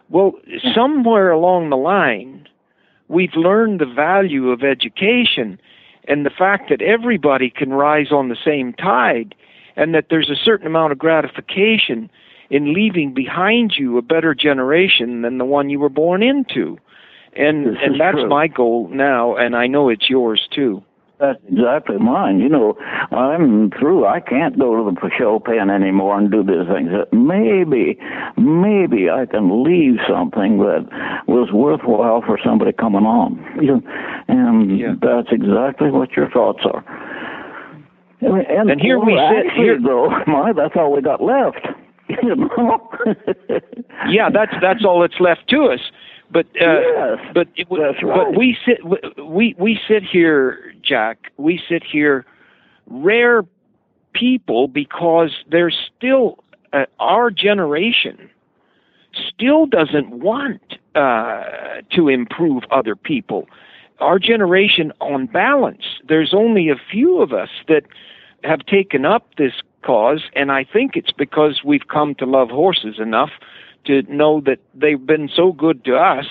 Well, 0.09 0.33
yeah. 0.45 0.73
somewhere 0.73 1.31
along 1.31 1.69
the 1.69 1.77
line, 1.77 2.47
we've 3.11 3.35
learned 3.35 3.79
the 3.79 3.85
value 3.85 4.49
of 4.49 4.63
education 4.63 5.59
and 6.07 6.25
the 6.25 6.31
fact 6.31 6.69
that 6.69 6.81
everybody 6.81 7.49
can 7.49 7.71
rise 7.71 8.11
on 8.11 8.29
the 8.29 8.37
same 8.43 8.73
tide 8.73 9.35
and 9.75 9.93
that 9.93 10.05
there's 10.09 10.29
a 10.29 10.35
certain 10.35 10.65
amount 10.65 10.91
of 10.91 10.97
gratification 10.97 12.09
in 12.49 12.73
leaving 12.73 13.13
behind 13.13 13.73
you 13.77 13.97
a 13.97 14.01
better 14.01 14.33
generation 14.33 15.21
than 15.21 15.37
the 15.37 15.45
one 15.45 15.69
you 15.69 15.79
were 15.79 15.89
born 15.89 16.23
into. 16.23 16.77
And 17.33 17.77
and 17.77 17.99
that's 17.99 18.15
true. 18.15 18.27
my 18.27 18.47
goal 18.47 18.89
now 18.91 19.35
and 19.35 19.55
I 19.55 19.67
know 19.67 19.89
it's 19.89 20.09
yours 20.09 20.47
too. 20.51 20.83
That's 21.21 21.37
exactly 21.47 21.97
mine. 21.99 22.39
You 22.39 22.49
know, 22.49 22.73
I'm 23.11 23.69
through. 23.79 24.07
I 24.07 24.19
can't 24.19 24.57
go 24.57 24.75
to 24.75 24.91
the 24.91 25.09
show 25.19 25.39
pen 25.39 25.69
anymore 25.69 26.17
and 26.17 26.31
do 26.31 26.41
these 26.43 26.65
things. 26.67 26.89
Maybe, 27.13 27.99
maybe 28.37 29.07
I 29.11 29.27
can 29.27 29.63
leave 29.63 29.99
something 30.09 30.57
that 30.57 30.89
was 31.27 31.51
worthwhile 31.53 32.23
for 32.25 32.39
somebody 32.43 32.71
coming 32.73 33.05
on. 33.05 33.37
You 33.61 33.77
know, 33.77 33.81
And 34.29 34.79
yeah. 34.79 34.95
that's 34.99 35.27
exactly 35.31 35.91
what 35.91 36.13
your 36.13 36.27
thoughts 36.31 36.61
are. 36.65 36.83
And, 38.21 38.71
and 38.71 38.81
here 38.81 38.97
we 38.99 39.13
sit. 39.13 39.45
Actually, 39.45 39.63
here, 39.63 39.79
though, 39.79 40.09
my, 40.27 40.53
that's 40.53 40.73
all 40.75 40.91
we 40.91 41.01
got 41.03 41.21
left. 41.21 41.67
You 42.21 42.35
know? 42.35 42.89
yeah, 44.09 44.29
that's 44.33 44.51
that's 44.61 44.83
all 44.83 44.99
that's 44.99 45.21
left 45.21 45.47
to 45.49 45.71
us. 45.71 45.79
But 46.31 46.45
uh, 46.61 46.79
yes, 46.79 47.19
but 47.33 47.47
it, 47.55 47.67
that's 47.69 48.03
right. 48.03 48.25
but 48.25 48.37
we 48.37 48.57
sit 48.65 48.79
we 49.25 49.55
we 49.57 49.79
sit 49.87 50.03
here, 50.03 50.73
Jack. 50.81 51.31
We 51.37 51.61
sit 51.67 51.83
here, 51.83 52.25
rare 52.87 53.43
people, 54.13 54.67
because 54.69 55.31
there's 55.49 55.77
still 55.97 56.43
uh, 56.71 56.85
our 56.99 57.31
generation 57.31 58.29
still 59.13 59.65
doesn't 59.65 60.09
want 60.09 60.61
uh, 60.95 61.43
to 61.91 62.07
improve 62.07 62.63
other 62.71 62.95
people. 62.95 63.47
Our 63.99 64.19
generation, 64.19 64.91
on 64.99 65.27
balance, 65.27 65.83
there's 66.07 66.33
only 66.33 66.69
a 66.69 66.75
few 66.91 67.21
of 67.21 67.33
us 67.33 67.49
that 67.67 67.83
have 68.43 68.65
taken 68.65 69.05
up 69.05 69.35
this 69.37 69.53
cause, 69.83 70.23
and 70.35 70.51
I 70.51 70.63
think 70.63 70.95
it's 70.95 71.11
because 71.11 71.61
we've 71.63 71.87
come 71.87 72.15
to 72.15 72.25
love 72.25 72.49
horses 72.49 72.99
enough 72.99 73.31
to 73.85 74.01
know 74.03 74.41
that 74.41 74.59
they've 74.73 75.05
been 75.05 75.29
so 75.33 75.51
good 75.51 75.83
to 75.85 75.95
us 75.95 76.25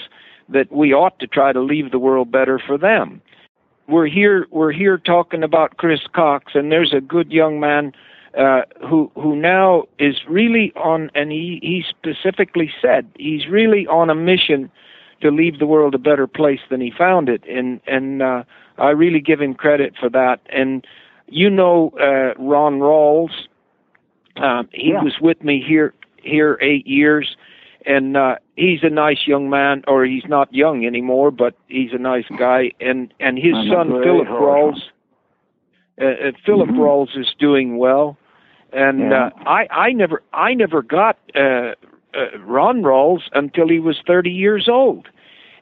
that 0.48 0.70
we 0.72 0.92
ought 0.92 1.18
to 1.20 1.26
try 1.26 1.52
to 1.52 1.60
leave 1.60 1.90
the 1.90 1.98
world 1.98 2.30
better 2.30 2.58
for 2.58 2.76
them. 2.76 3.20
We're 3.88 4.06
here 4.06 4.46
we're 4.50 4.72
here 4.72 4.98
talking 4.98 5.42
about 5.42 5.76
Chris 5.76 6.00
Cox 6.12 6.52
and 6.54 6.70
there's 6.70 6.92
a 6.92 7.00
good 7.00 7.32
young 7.32 7.58
man 7.60 7.92
uh, 8.38 8.62
who 8.88 9.10
who 9.14 9.34
now 9.34 9.84
is 9.98 10.16
really 10.28 10.72
on, 10.76 11.10
and 11.14 11.32
he 11.32 11.58
he 11.62 11.84
specifically 11.88 12.70
said 12.80 13.06
he's 13.18 13.48
really 13.48 13.86
on 13.86 14.10
a 14.10 14.14
mission 14.14 14.70
to 15.20 15.30
leave 15.30 15.58
the 15.58 15.66
world 15.66 15.94
a 15.94 15.98
better 15.98 16.26
place 16.26 16.60
than 16.70 16.80
he 16.80 16.92
found 16.96 17.28
it, 17.28 17.42
and 17.48 17.80
and 17.86 18.22
uh, 18.22 18.44
I 18.78 18.90
really 18.90 19.20
give 19.20 19.40
him 19.40 19.54
credit 19.54 19.94
for 19.98 20.08
that. 20.10 20.40
And 20.48 20.86
you 21.26 21.50
know, 21.50 21.92
uh, 22.00 22.40
Ron 22.40 22.78
Rawls, 22.78 23.30
um, 24.36 24.68
he 24.72 24.90
Yeah. 24.90 25.02
was 25.02 25.18
with 25.20 25.42
me 25.42 25.60
here 25.60 25.92
here 26.22 26.58
eight 26.60 26.86
years, 26.86 27.36
and 27.86 28.16
uh, 28.16 28.36
he's 28.56 28.82
a 28.82 28.90
nice 28.90 29.26
young 29.26 29.48
man, 29.50 29.82
or 29.86 30.04
he's 30.04 30.26
not 30.28 30.52
young 30.52 30.84
anymore, 30.84 31.30
but 31.30 31.54
he's 31.68 31.92
a 31.92 31.98
nice 31.98 32.26
guy. 32.38 32.72
And 32.80 33.12
and 33.20 33.38
his 33.38 33.54
a 33.56 33.68
son 33.68 33.88
Philip. 34.02 34.28
Rawls, 34.28 34.82
uh, 36.00 36.04
uh, 36.04 36.32
Philip 36.44 36.70
Mhm. 36.70 36.78
Rawls 36.78 37.18
is 37.18 37.34
doing 37.38 37.78
well, 37.78 38.16
and 38.72 39.10
Yeah. 39.10 39.26
uh, 39.26 39.30
I 39.46 39.66
I 39.70 39.92
never 39.92 40.22
I 40.32 40.54
never 40.54 40.82
got 40.82 41.18
uh, 41.34 41.74
uh, 42.14 42.38
Ron 42.44 42.82
Rawls 42.82 43.22
until 43.34 43.68
he 43.68 43.78
was 43.78 44.00
thirty 44.06 44.30
years 44.30 44.68
old, 44.68 45.08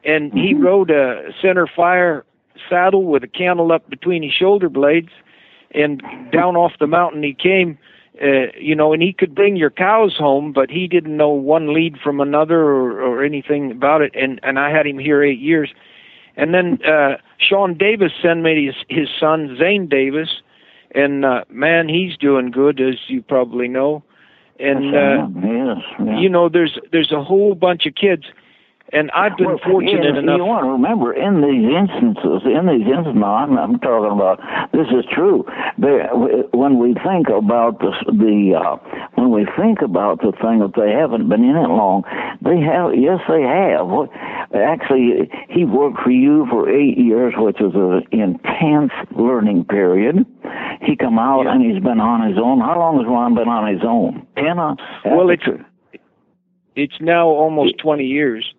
and 0.04 0.32
he 0.32 0.54
Mhm. 0.54 0.64
rode 0.64 0.90
a 0.90 1.32
center 1.40 1.66
fire 1.66 2.24
saddle 2.68 3.04
with 3.04 3.22
a 3.22 3.28
candle 3.28 3.70
up 3.70 3.88
between 3.88 4.22
his 4.22 4.32
shoulder 4.32 4.68
blades, 4.68 5.12
and 5.72 6.02
down 6.32 6.56
off 6.56 6.72
the 6.78 6.86
mountain 6.88 7.22
he 7.22 7.32
came. 7.34 7.78
Uh, 8.20 8.50
you 8.58 8.74
know, 8.74 8.92
and 8.92 9.00
he 9.00 9.12
could 9.12 9.32
bring 9.32 9.54
your 9.54 9.70
cows 9.70 10.16
home, 10.16 10.52
but 10.52 10.70
he 10.70 10.88
didn't 10.88 11.16
know 11.16 11.30
one 11.30 11.72
lead 11.72 11.96
from 12.02 12.20
another 12.20 12.58
or, 12.60 13.00
or 13.00 13.24
anything 13.24 13.70
about 13.70 14.02
it. 14.02 14.12
And 14.14 14.40
and 14.42 14.58
I 14.58 14.70
had 14.70 14.86
him 14.86 14.98
here 14.98 15.22
eight 15.22 15.38
years, 15.38 15.72
and 16.36 16.52
then 16.52 16.80
uh, 16.84 17.18
Sean 17.38 17.78
Davis 17.78 18.12
sent 18.20 18.42
me 18.42 18.66
his 18.66 18.74
his 18.88 19.08
son 19.20 19.56
Zane 19.56 19.86
Davis, 19.88 20.42
and 20.94 21.24
uh, 21.24 21.44
man, 21.48 21.88
he's 21.88 22.16
doing 22.16 22.50
good 22.50 22.80
as 22.80 22.96
you 23.06 23.22
probably 23.22 23.68
know. 23.68 24.02
And 24.58 24.96
uh, 24.96 25.28
yes, 25.40 25.76
yeah. 26.04 26.18
you 26.18 26.28
know, 26.28 26.48
there's 26.48 26.76
there's 26.90 27.12
a 27.12 27.22
whole 27.22 27.54
bunch 27.54 27.86
of 27.86 27.94
kids, 27.94 28.24
and 28.92 29.10
I've 29.12 29.36
been 29.36 29.46
Well, 29.46 29.58
fortunate 29.64 30.04
you, 30.14 30.18
enough. 30.18 30.38
You 30.38 30.44
want 30.44 30.64
to 30.64 30.70
remember, 30.70 31.12
in 31.12 31.42
these 31.42 31.68
instances, 31.68 32.42
in 32.48 32.66
these 32.66 32.86
instances, 32.88 33.22
I'm, 33.22 33.58
I'm 33.58 33.78
talking 33.80 34.12
about 34.12 34.40
this 34.72 34.86
is 34.88 35.04
true. 35.12 35.44
They, 35.76 36.08
when 36.56 36.78
we 36.78 36.94
think 37.04 37.28
about 37.28 37.80
the 37.80 37.92
the 38.08 38.56
uh, 38.56 38.76
when 39.14 39.30
we 39.30 39.46
think 39.56 39.82
about 39.82 40.20
the 40.20 40.32
thing 40.40 40.60
that 40.60 40.72
they 40.76 40.90
haven't 40.92 41.28
been 41.28 41.44
in 41.44 41.56
it 41.56 41.68
long, 41.68 42.04
they 42.40 42.60
have. 42.60 42.94
Yes, 42.96 43.20
they 43.28 43.42
have. 43.42 43.88
Actually, 44.56 45.28
he 45.50 45.64
worked 45.64 46.00
for 46.00 46.10
you 46.10 46.46
for 46.48 46.68
eight 46.70 46.96
years, 46.96 47.34
which 47.36 47.60
is 47.60 47.74
an 47.74 48.02
intense 48.12 48.92
learning 49.16 49.64
period. 49.66 50.24
He 50.80 50.96
come 50.96 51.18
out 51.18 51.44
Yeah. 51.44 51.52
and 51.54 51.62
he's 51.62 51.82
been 51.82 52.00
on 52.00 52.26
his 52.28 52.38
own. 52.38 52.60
How 52.60 52.78
long 52.78 52.96
has 52.98 53.06
Ron 53.06 53.34
been 53.34 53.48
on 53.48 53.72
his 53.72 53.82
own? 53.84 54.26
Ten. 54.36 54.58
uh, 54.58 54.74
Well, 55.04 55.30
it's- 55.30 55.60
It's 56.76 57.00
now 57.00 57.26
almost 57.26 57.76
20 57.78 58.04
years. 58.04 58.54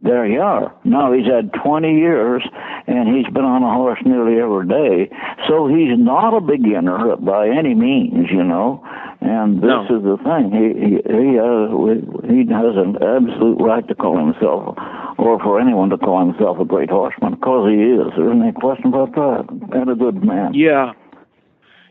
There 0.00 0.24
you 0.26 0.40
are. 0.40 0.72
Now 0.84 1.12
he's 1.12 1.26
had 1.26 1.52
20 1.52 1.98
years, 1.98 2.44
and 2.86 3.08
he's 3.16 3.26
been 3.34 3.44
on 3.44 3.64
a 3.64 3.72
horse 3.74 3.98
nearly 4.04 4.40
every 4.40 4.66
day. 4.68 5.10
So 5.48 5.66
he's 5.66 5.98
not 5.98 6.36
a 6.36 6.40
beginner 6.40 7.16
by 7.16 7.48
any 7.48 7.74
means, 7.74 8.30
you 8.30 8.44
know. 8.44 8.80
And 9.20 9.56
this 9.60 9.68
No. 9.68 9.82
is 9.82 10.02
the 10.04 10.16
thing. 10.22 10.52
He 10.54 10.66
he 10.78 10.90
he, 11.02 11.38
uh, 11.40 12.30
he 12.30 12.46
has 12.54 12.76
an 12.76 12.94
absolute 13.02 13.58
right 13.60 13.86
to 13.88 13.94
call 13.96 14.16
himself, 14.16 14.76
or 15.18 15.40
for 15.40 15.60
anyone 15.60 15.90
to 15.90 15.98
call 15.98 16.24
himself 16.24 16.60
a 16.60 16.64
great 16.64 16.90
horseman, 16.90 17.34
because 17.34 17.68
he 17.68 17.82
is. 17.82 18.06
There 18.16 18.26
isn't 18.30 18.42
any 18.42 18.52
question 18.52 18.86
about 18.94 19.14
that. 19.16 19.46
And 19.72 19.90
a 19.90 19.96
good 19.96 20.22
man. 20.22 20.54
Yeah, 20.54 20.92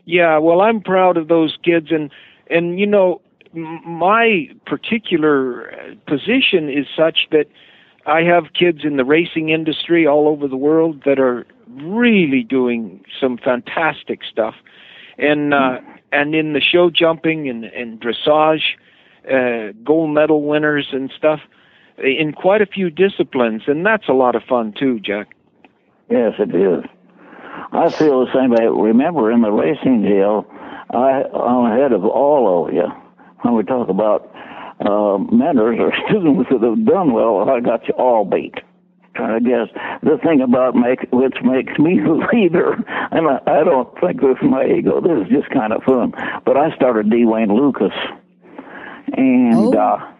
yeah. 0.06 0.38
Well, 0.38 0.62
I'm 0.62 0.80
proud 0.80 1.18
of 1.18 1.28
those 1.28 1.58
kids, 1.62 1.88
and 1.92 2.10
and 2.50 2.80
you 2.80 2.86
know, 2.86 3.20
m- 3.54 3.82
my 3.86 4.48
particular 4.64 5.70
uh, 5.72 5.94
position 6.06 6.70
is 6.70 6.86
such 6.96 7.28
that 7.32 7.46
I 8.08 8.22
have 8.22 8.54
kids 8.58 8.80
in 8.84 8.96
the 8.96 9.04
racing 9.04 9.50
industry 9.50 10.06
all 10.06 10.28
over 10.28 10.48
the 10.48 10.56
world 10.56 11.02
that 11.04 11.18
are 11.18 11.46
really 11.66 12.42
doing 12.42 13.04
some 13.20 13.36
fantastic 13.36 14.20
stuff, 14.24 14.54
and 15.18 15.52
uh, 15.52 15.78
and 16.10 16.34
in 16.34 16.54
the 16.54 16.60
show 16.60 16.88
jumping 16.88 17.50
and 17.50 17.64
and 17.64 18.00
dressage, 18.00 18.76
uh, 19.30 19.72
gold 19.84 20.14
medal 20.14 20.42
winners 20.42 20.88
and 20.92 21.12
stuff 21.14 21.40
in 21.98 22.32
quite 22.32 22.62
a 22.62 22.66
few 22.66 22.88
disciplines, 22.88 23.62
and 23.66 23.84
that's 23.84 24.08
a 24.08 24.14
lot 24.14 24.34
of 24.34 24.42
fun 24.42 24.72
too, 24.72 25.00
Jack. 25.00 25.34
Yes, 26.10 26.32
it 26.38 26.54
is. 26.54 26.84
I 27.72 27.90
feel 27.90 28.24
the 28.24 28.32
same 28.32 28.50
way. 28.50 28.66
Remember, 28.66 29.30
in 29.30 29.42
the 29.42 29.50
racing 29.50 30.02
deal, 30.02 30.46
I, 30.90 31.24
I'm 31.34 31.72
ahead 31.72 31.92
of 31.92 32.06
all 32.06 32.66
of 32.66 32.72
you. 32.72 32.86
When 33.42 33.54
we 33.54 33.62
talk 33.64 33.90
about 33.90 34.32
uh, 34.80 35.18
mentors 35.32 35.78
or 35.80 35.92
students 36.08 36.48
that 36.50 36.62
have 36.62 36.84
done 36.86 37.12
well, 37.12 37.48
I 37.50 37.60
got 37.60 37.86
you 37.88 37.94
all 37.94 38.24
beat. 38.24 38.54
I 39.16 39.40
guess 39.40 39.66
the 40.02 40.16
thing 40.22 40.40
about 40.40 40.76
make 40.76 41.00
which 41.10 41.34
makes 41.42 41.76
me 41.78 41.98
the 42.04 42.24
leader, 42.32 42.74
and 43.10 43.26
I, 43.28 43.40
I 43.60 43.64
don't 43.64 43.88
think 44.00 44.20
this 44.20 44.36
is 44.40 44.48
my 44.48 44.64
ego. 44.64 45.00
This 45.00 45.26
is 45.26 45.32
just 45.32 45.50
kind 45.50 45.72
of 45.72 45.82
fun. 45.82 46.12
But 46.44 46.56
I 46.56 46.74
started 46.76 47.10
D. 47.10 47.24
Wayne 47.24 47.52
Lukas, 47.52 47.92
and 49.16 49.74
Oh. 49.74 49.76
uh, 49.76 50.12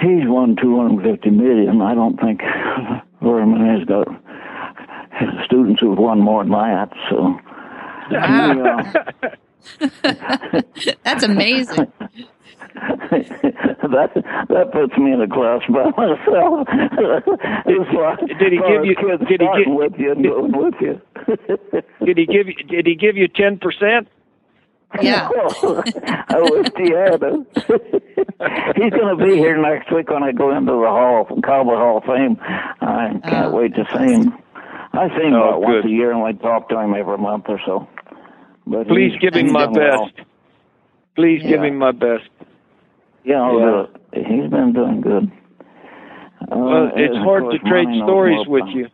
he's 0.00 0.24
won 0.26 0.56
250 0.56 1.28
million. 1.30 1.82
I 1.82 1.94
don't 1.94 2.18
think 2.18 2.40
very 3.22 3.46
many 3.46 3.78
has 3.78 3.86
got 3.86 4.08
students 5.44 5.80
who've 5.80 5.98
won 5.98 6.20
more 6.20 6.42
than 6.42 6.52
that. 6.52 6.90
So, 7.10 7.38
Wow, 8.12 8.92
That's 11.04 11.24
amazing. 11.24 11.92
that 13.10 14.10
that 14.48 14.70
puts 14.72 14.96
me 14.98 15.12
in 15.12 15.20
a 15.20 15.28
class 15.28 15.62
by 15.68 15.84
myself. 15.96 16.68
It's 17.66 17.92
like- 17.94 18.18
oh, 18.22 18.26
Did 18.38 18.52
he 18.52 18.58
give 18.58 18.84
you- 18.84 18.94
did 19.26 19.40
he 19.40 19.46
starting 19.46 19.64
gi- 19.64 19.70
with 19.72 19.92
you 19.98 20.12
and 20.12 20.22
going 20.24 20.52
with 20.52 20.74
you? 20.80 21.00
Did 22.06 22.18
he 22.18 22.26
give 22.26 22.48
you? 22.48 22.54
Did 22.68 22.86
he 22.86 22.94
give 22.94 23.16
you 23.16 23.28
ten 23.28 23.58
percent? 23.58 24.08
Yeah. 25.02 25.28
I 25.28 26.38
wish 26.40 26.68
he 26.76 26.90
had. 26.92 27.20
He's 28.76 28.92
going 28.92 29.18
to 29.18 29.24
be 29.24 29.36
here 29.36 29.56
next 29.60 29.90
week 29.92 30.08
when 30.10 30.22
I 30.22 30.32
go 30.32 30.56
into 30.56 30.72
the 30.72 30.78
Hall, 30.88 31.26
Cowboy 31.44 31.74
Hall 31.76 31.98
of 31.98 32.04
Fame. 32.04 32.36
I 32.80 33.18
can't 33.24 33.46
Oh, 33.46 33.56
wait 33.56 33.74
to 33.74 33.84
see 33.96 34.12
him. 34.12 34.32
I 34.92 35.08
see 35.08 35.26
him 35.26 35.34
Oh, 35.34 35.48
about 35.48 35.62
once 35.62 35.84
a 35.84 35.88
year, 35.88 36.12
and 36.12 36.22
I 36.22 36.32
talk 36.40 36.68
to 36.68 36.78
him 36.78 36.94
every 36.94 37.18
month 37.18 37.46
or 37.48 37.60
so. 37.66 37.88
But 38.66 38.86
Please 38.88 39.12
give 39.20 39.34
him 39.34 39.52
my 39.52 39.64
done 39.64 39.72
well. 39.74 40.04
best. 40.06 40.20
Please 41.16 41.42
give 41.42 41.62
him 41.64 41.76
my 41.78 41.92
best. 41.92 42.28
Yeah, 43.26 43.42
I'll 43.42 43.58
do 43.58 43.80
it. 44.12 44.26
he's 44.26 44.48
been 44.50 44.72
doing 44.72 45.00
good. 45.00 45.32
Uh, 46.40 46.56
Well, 46.56 46.90
it's 46.94 47.16
hard 47.16 47.50
to 47.50 47.58
trade 47.68 47.88
stories 48.04 48.46
with 48.46 48.66
you. 48.68 48.86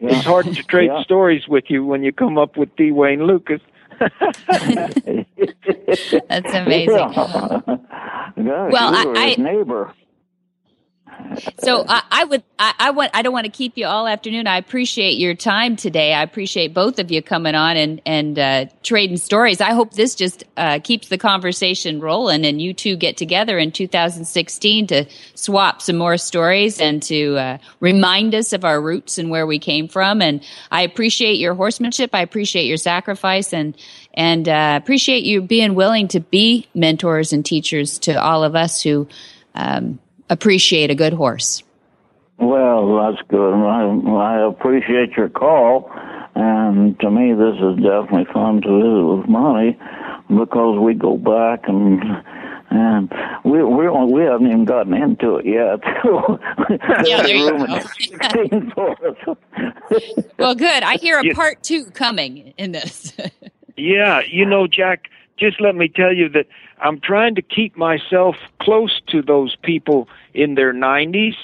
Yeah. 0.00 0.08
It's 0.16 0.24
hard 0.24 0.46
to 0.46 0.62
trade 0.64 0.90
Yeah. 0.92 1.02
stories 1.02 1.46
with 1.46 1.64
you 1.68 1.84
when 1.84 2.02
you 2.02 2.12
come 2.12 2.38
up 2.38 2.56
with 2.56 2.74
D. 2.76 2.92
Wayne 2.92 3.26
Lukas. 3.26 3.60
That's 6.28 6.54
amazing. 6.54 6.96
Yeah. 6.96 7.60
Gosh, 8.36 8.72
Well, 8.72 8.94
I- 8.94 9.34
I- 9.38 9.42
neighbor. 9.42 9.92
So 11.58 11.84
I, 11.86 12.02
I 12.10 12.24
would 12.24 12.42
I, 12.58 12.74
I 12.78 12.90
want 12.90 13.10
I 13.14 13.22
don't 13.22 13.32
want 13.32 13.44
to 13.44 13.50
keep 13.50 13.76
you 13.76 13.86
all 13.86 14.06
afternoon. 14.06 14.46
I 14.46 14.56
appreciate 14.56 15.18
your 15.18 15.34
time 15.34 15.76
today. 15.76 16.14
I 16.14 16.22
appreciate 16.22 16.74
both 16.74 16.98
of 16.98 17.10
you 17.10 17.22
coming 17.22 17.54
on 17.54 17.76
and 17.76 18.00
and 18.06 18.38
uh, 18.38 18.66
trading 18.82 19.16
stories. 19.16 19.60
I 19.60 19.72
hope 19.72 19.92
this 19.94 20.14
just 20.14 20.44
uh, 20.56 20.80
keeps 20.82 21.08
the 21.08 21.18
conversation 21.18 22.00
rolling, 22.00 22.44
and 22.44 22.60
you 22.60 22.72
two 22.72 22.96
get 22.96 23.16
together 23.16 23.58
in 23.58 23.72
2016 23.72 24.86
to 24.88 25.06
swap 25.34 25.82
some 25.82 25.96
more 25.96 26.16
stories 26.16 26.80
and 26.80 27.02
to 27.04 27.36
uh, 27.36 27.58
remind 27.80 28.34
us 28.34 28.52
of 28.52 28.64
our 28.64 28.80
roots 28.80 29.18
and 29.18 29.30
where 29.30 29.46
we 29.46 29.58
came 29.58 29.88
from. 29.88 30.22
And 30.22 30.42
I 30.70 30.82
appreciate 30.82 31.38
your 31.38 31.54
horsemanship. 31.54 32.10
I 32.14 32.20
appreciate 32.20 32.66
your 32.66 32.78
sacrifice 32.78 33.52
and 33.52 33.76
and 34.14 34.48
uh, 34.48 34.78
appreciate 34.80 35.24
you 35.24 35.42
being 35.42 35.74
willing 35.74 36.08
to 36.08 36.20
be 36.20 36.66
mentors 36.74 37.32
and 37.32 37.44
teachers 37.44 37.98
to 38.00 38.20
all 38.20 38.44
of 38.44 38.54
us 38.56 38.82
who. 38.82 39.08
Um, 39.56 40.00
appreciate 40.30 40.90
a 40.90 40.94
good 40.94 41.12
horse. 41.12 41.62
Well, 42.38 42.96
that's 42.96 43.22
good. 43.28 43.54
I, 43.54 43.84
I 44.10 44.48
appreciate 44.48 45.12
your 45.16 45.28
call, 45.28 45.90
and 46.34 46.98
to 47.00 47.10
me, 47.10 47.32
this 47.32 47.54
is 47.54 47.76
definitely 47.82 48.26
fun 48.32 48.60
to 48.62 48.68
visit 48.78 49.18
with 49.18 49.28
Monty 49.28 49.78
because 50.28 50.78
we 50.80 50.94
go 50.94 51.16
back 51.16 51.68
and 51.68 52.02
and 52.70 53.12
we 53.44 53.62
we 53.62 53.88
we 53.88 54.22
haven't 54.22 54.48
even 54.48 54.64
gotten 54.64 54.94
into 54.94 55.36
it 55.36 55.46
yet. 55.46 55.80
Yeah, 57.06 57.22
there 57.22 57.36
you 57.36 57.50
go. 57.50 57.64
at 57.66 57.86
16 57.86 58.72
for 58.74 58.90
us. 59.06 59.36
Well, 60.38 60.54
good. 60.54 60.82
I 60.82 60.96
hear 60.96 61.20
a 61.20 61.34
part 61.34 61.62
two 61.62 61.84
coming 61.86 62.52
in 62.56 62.72
this. 62.72 63.12
Yeah, 63.76 64.20
you 64.30 64.46
know, 64.46 64.68
Jack, 64.68 65.08
just 65.38 65.60
let 65.60 65.74
me 65.74 65.88
tell 65.88 66.12
you 66.14 66.28
that 66.30 66.46
I'm 66.80 67.00
trying 67.00 67.34
to 67.36 67.42
keep 67.42 67.76
myself 67.76 68.36
close 68.60 69.00
to 69.08 69.22
those 69.22 69.56
people 69.62 70.08
in 70.32 70.54
their 70.54 70.72
90s. 70.72 71.34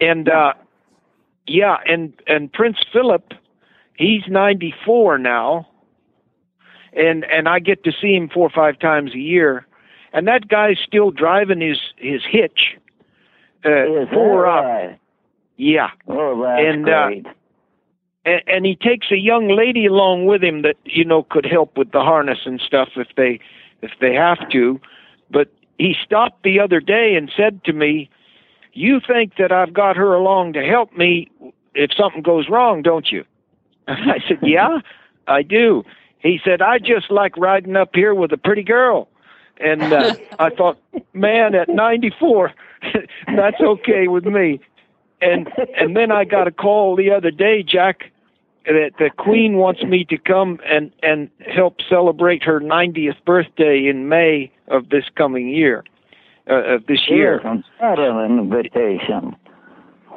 And 0.00 0.28
uh 0.28 0.54
yeah, 1.46 1.76
and 1.86 2.12
and 2.26 2.52
Prince 2.52 2.78
Philip, 2.92 3.32
he's 3.96 4.22
94 4.28 5.18
now. 5.18 5.66
and 6.92 7.24
and 7.24 7.48
I 7.48 7.58
get 7.60 7.84
to 7.84 7.92
see 7.92 8.14
him 8.14 8.28
four 8.28 8.46
or 8.46 8.50
five 8.50 8.78
times 8.78 9.14
a 9.14 9.18
year, 9.18 9.66
and 10.12 10.26
that 10.28 10.48
guy's 10.48 10.78
still 10.84 11.10
driving 11.10 11.60
his 11.60 11.78
his 11.96 12.22
hitch. 12.28 12.76
Uh, 13.64 14.06
four 14.12 14.42
right? 14.42 14.98
Yeah. 15.56 15.90
Oh, 16.08 16.40
that's 16.42 16.62
And, 16.66 16.88
uh, 16.88 17.06
great. 17.08 17.26
And, 18.24 18.42
and 18.46 18.66
he 18.66 18.76
takes 18.76 19.10
a 19.10 19.16
young 19.16 19.48
lady 19.48 19.86
along 19.86 20.26
with 20.26 20.42
him 20.42 20.62
that 20.62 20.76
you 20.84 21.04
know 21.04 21.22
could 21.24 21.46
help 21.46 21.76
with 21.76 21.92
the 21.92 22.00
harness 22.00 22.40
and 22.44 22.60
stuff 22.60 22.90
if 22.96 23.08
they 23.16 23.40
if 23.82 23.92
they 24.00 24.14
have 24.14 24.48
to. 24.50 24.80
But 25.30 25.48
he 25.78 25.94
stopped 26.04 26.42
the 26.42 26.60
other 26.60 26.80
day 26.80 27.14
and 27.14 27.30
said 27.36 27.64
to 27.64 27.72
me 27.72 28.10
you 28.72 29.00
think 29.04 29.36
that 29.36 29.50
I've 29.50 29.72
got 29.72 29.96
her 29.96 30.14
along 30.14 30.52
to 30.52 30.62
help 30.62 30.96
me 30.96 31.30
if 31.74 31.90
something 31.96 32.22
goes 32.22 32.48
wrong 32.48 32.82
don't 32.82 33.10
you? 33.10 33.24
I 33.88 34.18
said 34.28 34.38
yeah 34.42 34.80
I 35.26 35.42
do. 35.42 35.84
He 36.18 36.40
said 36.44 36.60
I 36.60 36.78
just 36.78 37.10
like 37.10 37.36
riding 37.36 37.76
up 37.76 37.90
here 37.94 38.14
with 38.14 38.32
a 38.32 38.38
pretty 38.38 38.62
girl. 38.62 39.08
And 39.58 39.92
uh, 39.92 40.14
I 40.38 40.50
thought 40.50 40.78
man 41.12 41.54
at 41.54 41.68
94 41.68 42.52
that's 43.36 43.60
okay 43.60 44.08
with 44.08 44.24
me 44.24 44.60
and 45.20 45.48
and 45.78 45.96
then 45.96 46.10
I 46.10 46.24
got 46.24 46.46
a 46.48 46.50
call 46.52 46.96
the 46.96 47.10
other 47.10 47.30
day, 47.30 47.62
Jack, 47.62 48.10
that 48.66 48.92
the 48.98 49.10
Queen 49.16 49.54
wants 49.54 49.82
me 49.82 50.04
to 50.06 50.18
come 50.18 50.58
and 50.66 50.90
and 51.02 51.30
help 51.54 51.76
celebrate 51.88 52.42
her 52.44 52.60
90th 52.60 53.22
birthday 53.24 53.86
in 53.86 54.08
May 54.08 54.50
of 54.68 54.88
this 54.90 55.04
coming 55.16 55.48
year, 55.48 55.84
uh, 56.48 56.74
of 56.74 56.86
this 56.86 57.08
year. 57.08 57.40
Here's 57.42 57.64
another 57.80 58.24
invitation. 58.26 59.36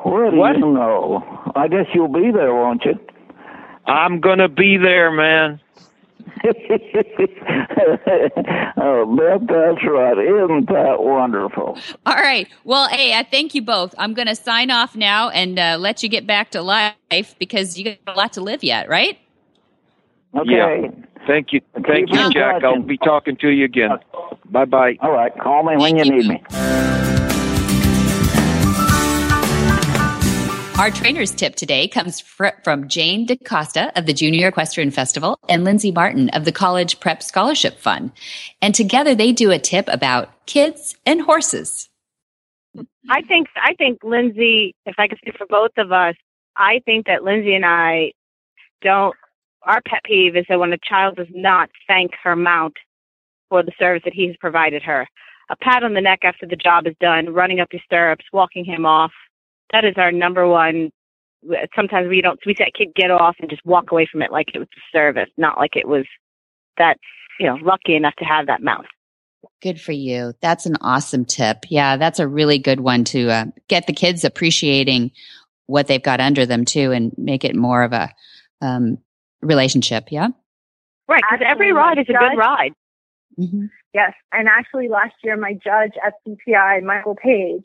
Where 0.03 0.31
do 0.31 0.37
What? 0.37 0.57
you 0.57 0.73
know? 0.73 1.23
I 1.55 1.67
guess 1.67 1.85
you'll 1.93 2.07
be 2.09 2.31
there, 2.31 2.53
won't 2.53 2.83
you? 2.85 2.99
I'm 3.85 4.19
gonna 4.19 4.49
be 4.49 4.77
there, 4.77 5.11
man. 5.11 5.59
oh, 8.77 9.05
Beth, 9.15 9.41
that's 9.47 9.85
right. 9.85 10.17
Isn't 10.17 10.67
that 10.67 10.95
wonderful? 10.99 11.77
All 12.05 12.15
right. 12.15 12.47
Well, 12.63 12.89
hey, 12.89 13.17
I 13.17 13.23
thank 13.23 13.55
you 13.55 13.61
both. 13.61 13.95
I'm 13.97 14.13
going 14.13 14.27
to 14.27 14.35
sign 14.35 14.71
off 14.71 14.95
now 14.95 15.29
and 15.29 15.57
uh, 15.59 15.77
let 15.79 16.03
you 16.03 16.09
get 16.09 16.27
back 16.27 16.51
to 16.51 16.61
life 16.61 16.95
because 17.39 17.77
you 17.77 17.85
got 17.85 17.97
a 18.07 18.17
lot 18.17 18.33
to 18.33 18.41
live 18.41 18.63
yet, 18.63 18.89
right? 18.89 19.17
Okay. 20.35 20.81
Yeah. 20.83 20.89
Thank 21.25 21.53
you, 21.53 21.61
thank 21.87 22.11
you, 22.11 22.19
on 22.19 22.33
Jack. 22.33 22.63
I'll 22.63 22.81
be 22.81 22.97
talking 22.97 23.37
to 23.37 23.49
you 23.49 23.63
again. 23.63 23.91
Bye 24.45 24.65
bye. 24.65 24.97
All 24.99 25.11
right. 25.11 25.31
Call 25.39 25.63
me 25.63 25.77
when 25.77 25.95
you 25.95 26.03
need 26.03 26.27
me. 26.27 26.43
Our 30.79 30.89
trainer's 30.89 31.31
tip 31.31 31.55
today 31.55 31.87
comes 31.87 32.19
fr- 32.19 32.47
from 32.63 32.87
Jane 32.87 33.27
DaCosta 33.27 33.97
of 33.97 34.05
the 34.07 34.13
Junior 34.13 34.47
Equestrian 34.47 34.89
Festival 34.89 35.37
and 35.47 35.63
Lindsay 35.63 35.91
Martin 35.91 36.29
of 36.29 36.45
the 36.45 36.51
College 36.51 36.99
Prep 36.99 37.21
Scholarship 37.21 37.79
Fund. 37.79 38.11
And 38.61 38.73
together 38.73 39.13
they 39.13 39.31
do 39.31 39.51
a 39.51 39.59
tip 39.59 39.85
about 39.87 40.45
kids 40.47 40.95
and 41.05 41.21
horses. 41.21 41.89
I 43.09 43.21
think 43.21 43.47
I 43.55 43.75
think 43.75 43.99
Lindsay, 44.03 44.75
if 44.85 44.95
I 44.97 45.07
could 45.07 45.19
speak 45.19 45.37
for 45.37 45.45
both 45.45 45.71
of 45.77 45.91
us, 45.91 46.15
I 46.57 46.81
think 46.85 47.05
that 47.05 47.23
Lindsay 47.23 47.53
and 47.53 47.65
I 47.65 48.13
don't. 48.81 49.15
Our 49.61 49.79
pet 49.87 50.01
peeve 50.03 50.35
is 50.35 50.45
that 50.49 50.59
when 50.59 50.73
a 50.73 50.77
child 50.83 51.15
does 51.15 51.27
not 51.29 51.69
thank 51.87 52.11
her 52.23 52.35
mount 52.35 52.73
for 53.47 53.63
the 53.63 53.71
service 53.79 54.01
that 54.05 54.13
he 54.13 54.27
has 54.27 54.35
provided 54.37 54.81
her, 54.83 55.07
a 55.49 55.55
pat 55.55 55.83
on 55.83 55.93
the 55.93 56.01
neck 56.01 56.21
after 56.23 56.47
the 56.47 56.55
job 56.55 56.87
is 56.87 56.95
done, 56.99 57.33
running 57.33 57.59
up 57.59 57.71
your 57.71 57.81
stirrups, 57.85 58.25
walking 58.33 58.65
him 58.65 58.85
off. 58.85 59.11
That 59.71 59.85
is 59.85 59.93
our 59.97 60.11
number 60.11 60.47
one. 60.47 60.91
Sometimes 61.75 62.07
we 62.09 62.21
don't. 62.21 62.39
We 62.45 62.55
say, 62.55 62.71
"Kid, 62.77 62.89
get 62.95 63.11
off," 63.11 63.35
and 63.39 63.49
just 63.49 63.65
walk 63.65 63.91
away 63.91 64.07
from 64.09 64.21
it 64.21 64.31
like 64.31 64.47
it 64.53 64.59
was 64.59 64.67
a 64.75 64.97
service, 64.97 65.29
not 65.37 65.57
like 65.57 65.75
it 65.75 65.87
was 65.87 66.05
that 66.77 66.97
you 67.39 67.47
know 67.47 67.57
lucky 67.61 67.95
enough 67.95 68.15
to 68.17 68.25
have 68.25 68.47
that 68.47 68.61
mount. 68.61 68.85
Good 69.61 69.79
for 69.79 69.91
you. 69.91 70.33
That's 70.41 70.65
an 70.65 70.77
awesome 70.81 71.25
tip. 71.25 71.65
Yeah, 71.69 71.97
that's 71.97 72.19
a 72.19 72.27
really 72.27 72.59
good 72.59 72.79
one 72.79 73.03
to 73.05 73.29
uh, 73.29 73.45
get 73.67 73.87
the 73.87 73.93
kids 73.93 74.23
appreciating 74.23 75.11
what 75.65 75.87
they've 75.87 76.03
got 76.03 76.19
under 76.19 76.45
them 76.45 76.65
too 76.65 76.91
and 76.91 77.13
make 77.17 77.43
it 77.43 77.55
more 77.55 77.83
of 77.83 77.93
a 77.93 78.09
um, 78.61 78.97
relationship. 79.41 80.11
Yeah. 80.11 80.29
Right, 81.07 81.21
because 81.29 81.45
every 81.49 81.73
ride 81.73 81.97
is 81.97 82.05
a 82.09 82.13
good 82.13 82.37
ride. 82.37 82.71
Mm-hmm. 83.37 83.65
Yes, 83.93 84.13
and 84.31 84.47
actually 84.47 84.87
last 84.87 85.13
year 85.23 85.37
my 85.37 85.53
judge 85.53 85.93
at 86.05 86.13
CPI, 86.25 86.83
Michael 86.83 87.15
Page, 87.15 87.63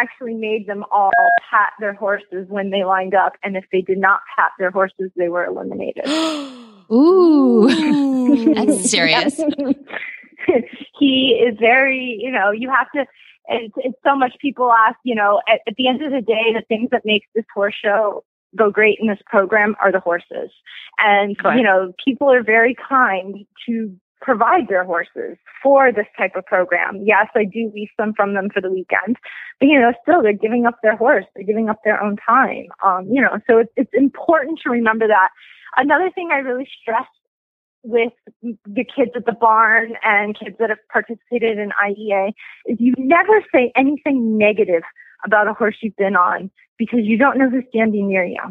actually 0.00 0.34
made 0.34 0.66
them 0.66 0.84
all 0.90 1.10
pat 1.50 1.72
their 1.80 1.94
horses 1.94 2.46
when 2.48 2.70
they 2.70 2.84
lined 2.84 3.14
up, 3.14 3.34
and 3.42 3.56
if 3.56 3.64
they 3.72 3.80
did 3.80 3.98
not 3.98 4.20
pat 4.36 4.50
their 4.58 4.70
horses, 4.70 5.10
they 5.16 5.28
were 5.28 5.44
eliminated. 5.44 6.04
Ooh, 6.90 7.68
that's 8.54 8.90
serious. 8.90 9.36
he 10.98 11.44
is 11.46 11.56
very, 11.58 12.18
you 12.20 12.30
know, 12.30 12.50
you 12.50 12.70
have 12.70 12.90
to. 12.94 13.04
It's, 13.50 13.74
it's 13.78 13.98
so 14.06 14.16
much. 14.16 14.32
People 14.40 14.72
ask, 14.72 14.96
you 15.04 15.14
know, 15.14 15.40
at, 15.48 15.60
at 15.66 15.74
the 15.76 15.88
end 15.88 16.02
of 16.02 16.12
the 16.12 16.20
day, 16.20 16.52
the 16.52 16.64
things 16.68 16.90
that 16.90 17.02
makes 17.04 17.26
this 17.34 17.44
horse 17.54 17.74
show 17.82 18.24
go 18.56 18.70
great 18.70 18.98
in 19.00 19.08
this 19.08 19.18
program 19.26 19.74
are 19.80 19.92
the 19.92 20.00
horses, 20.00 20.50
and 20.98 21.38
Correct. 21.38 21.58
you 21.58 21.64
know, 21.64 21.92
people 22.02 22.32
are 22.32 22.42
very 22.42 22.74
kind 22.88 23.46
to 23.66 23.94
provide 24.20 24.68
their 24.68 24.84
horses 24.84 25.36
for 25.62 25.92
this 25.92 26.06
type 26.16 26.32
of 26.36 26.44
program. 26.46 27.00
Yes, 27.04 27.26
I 27.34 27.44
do 27.44 27.70
lease 27.74 27.90
them 27.98 28.12
from 28.16 28.34
them 28.34 28.48
for 28.52 28.60
the 28.60 28.70
weekend, 28.70 29.16
but 29.60 29.66
you 29.66 29.78
know, 29.78 29.92
still 30.02 30.22
they're 30.22 30.32
giving 30.32 30.66
up 30.66 30.76
their 30.82 30.96
horse. 30.96 31.24
They're 31.34 31.44
giving 31.44 31.68
up 31.68 31.80
their 31.84 32.02
own 32.02 32.16
time. 32.16 32.66
Um, 32.84 33.08
you 33.10 33.20
know, 33.22 33.38
so 33.48 33.58
it's, 33.58 33.72
it's 33.76 33.90
important 33.92 34.60
to 34.64 34.70
remember 34.70 35.06
that. 35.08 35.28
Another 35.76 36.10
thing 36.10 36.30
I 36.32 36.38
really 36.38 36.68
stress 36.80 37.06
with 37.82 38.12
the 38.42 38.84
kids 38.84 39.12
at 39.14 39.24
the 39.24 39.32
barn 39.32 39.94
and 40.02 40.38
kids 40.38 40.56
that 40.58 40.68
have 40.70 40.78
participated 40.92 41.58
in 41.58 41.70
IEA 41.82 42.32
is 42.66 42.76
you 42.80 42.94
never 42.98 43.42
say 43.54 43.72
anything 43.76 44.36
negative 44.36 44.82
about 45.24 45.48
a 45.48 45.54
horse 45.54 45.76
you've 45.80 45.96
been 45.96 46.16
on 46.16 46.50
because 46.76 47.00
you 47.02 47.16
don't 47.16 47.38
know 47.38 47.48
who's 47.48 47.64
standing 47.68 48.08
near 48.08 48.24
you. 48.24 48.42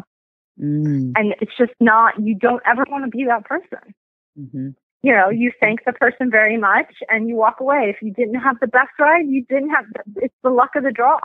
Mm, 0.61 1.11
And 1.15 1.35
it's 1.41 1.51
just 1.57 1.73
not, 1.79 2.13
you 2.21 2.35
don't 2.35 2.63
ever 2.65 2.85
want 2.89 3.03
to 3.05 3.09
be 3.15 3.25
that 3.25 3.45
person 3.45 3.93
mhm. 4.39 4.75
You 5.03 5.13
know, 5.13 5.29
you 5.29 5.51
thank 5.59 5.85
the 5.85 5.93
person 5.93 6.29
very 6.31 6.57
much 6.57 6.93
and 7.09 7.29
you 7.29 7.35
walk 7.35 7.59
away. 7.59 7.93
If 7.95 8.01
you 8.01 8.11
didn't 8.13 8.35
have 8.41 8.59
the 8.59 8.67
best 8.67 8.89
ride, 8.99 9.25
you 9.27 9.45
didn't 9.47 9.69
have, 9.69 9.85
it's 10.17 10.33
the 10.43 10.49
luck 10.49 10.71
of 10.75 10.83
the 10.83 10.91
draw. 10.91 11.19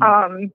Um, 0.00 0.50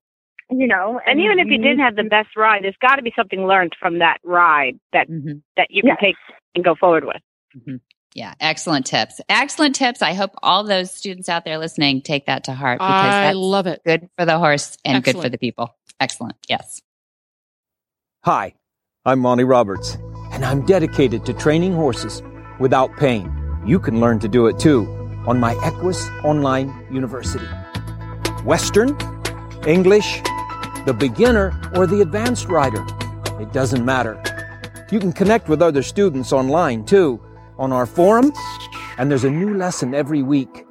you 0.49 0.65
know, 0.67 0.99
And 1.05 1.19
even 1.21 1.37
if 1.37 1.47
you 1.47 1.59
didn't 1.59 1.79
have 1.79 1.95
the 1.95 2.03
best 2.03 2.29
ride, 2.35 2.63
there's 2.63 2.75
got 2.81 2.95
to 2.95 3.03
be 3.03 3.13
something 3.15 3.45
learned 3.45 3.75
from 3.79 3.99
that 3.99 4.17
ride 4.23 4.79
that 4.93 5.07
Mhm. 5.07 5.43
that 5.57 5.67
you 5.69 5.83
can 5.83 5.89
Yes. 5.89 5.99
take 6.01 6.15
and 6.55 6.63
go 6.63 6.73
forward 6.73 7.03
with. 7.05 7.79
Yeah, 8.15 8.33
excellent 8.39 8.87
tips. 8.87 9.21
Excellent 9.29 9.75
tips. 9.75 10.01
I 10.01 10.13
hope 10.13 10.31
all 10.41 10.63
those 10.63 10.91
students 10.91 11.29
out 11.29 11.45
there 11.45 11.59
listening 11.59 12.01
take 12.01 12.25
that 12.25 12.45
to 12.45 12.53
heart 12.53 12.79
because 12.79 13.13
I 13.13 13.21
that's 13.27 13.37
love 13.37 13.67
it. 13.67 13.83
good 13.85 14.09
for 14.17 14.25
the 14.25 14.39
horse 14.39 14.75
and 14.83 15.03
good 15.03 15.17
for 15.17 15.29
the 15.29 15.37
people. 15.37 15.75
Excellent. 15.99 16.35
Yes. 16.49 16.81
Hi, 18.25 18.55
I'm 19.05 19.19
Monty 19.19 19.43
Roberts, 19.43 19.97
and 20.31 20.43
I'm 20.43 20.65
dedicated 20.65 21.25
to 21.27 21.33
training 21.33 21.73
horses 21.73 22.21
without 22.59 22.95
pain. 22.97 23.31
You 23.65 23.79
can 23.79 23.99
learn 23.99 24.19
to 24.19 24.27
do 24.27 24.47
it 24.47 24.59
too 24.59 24.85
on 25.25 25.39
my 25.39 25.53
Equus 25.63 26.09
Online 26.23 26.73
University. 26.91 27.45
Western, 28.43 28.97
English, 29.67 30.21
the 30.85 30.95
beginner, 30.97 31.59
or 31.75 31.85
the 31.85 32.01
advanced 32.01 32.47
rider. 32.47 32.85
It 33.39 33.51
doesn't 33.53 33.83
matter. 33.83 34.21
You 34.91 34.99
can 34.99 35.13
connect 35.13 35.49
with 35.49 35.61
other 35.61 35.83
students 35.83 36.33
online 36.33 36.85
too 36.85 37.21
on 37.57 37.71
our 37.71 37.85
forum, 37.85 38.31
and 38.97 39.11
there's 39.11 39.23
a 39.23 39.29
new 39.29 39.55
lesson 39.55 39.93
every 39.93 40.23
week. 40.23 40.65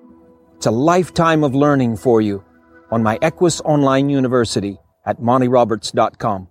It's 0.56 0.66
a 0.66 0.70
lifetime 0.70 1.44
of 1.44 1.54
learning 1.54 1.98
for 1.98 2.20
you 2.20 2.44
on 2.90 3.02
my 3.02 3.18
Equus 3.22 3.60
Online 3.60 4.08
University 4.08 4.78
at 5.06 5.20
montyroberts.com. 5.20 6.48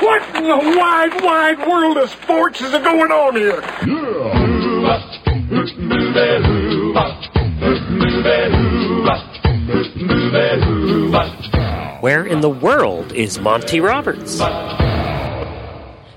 What 0.00 0.36
in 0.36 0.44
the 0.44 0.78
wide, 0.78 1.22
wide 1.22 1.68
world 1.68 1.98
of 1.98 2.08
sports 2.10 2.60
is 2.60 2.72
going 2.72 3.12
on 3.12 3.36
here? 3.36 4.47
Where 12.00 12.24
in 12.24 12.40
the 12.40 12.48
world 12.48 13.12
is 13.12 13.38
Monty 13.38 13.80
Roberts? 13.80 14.40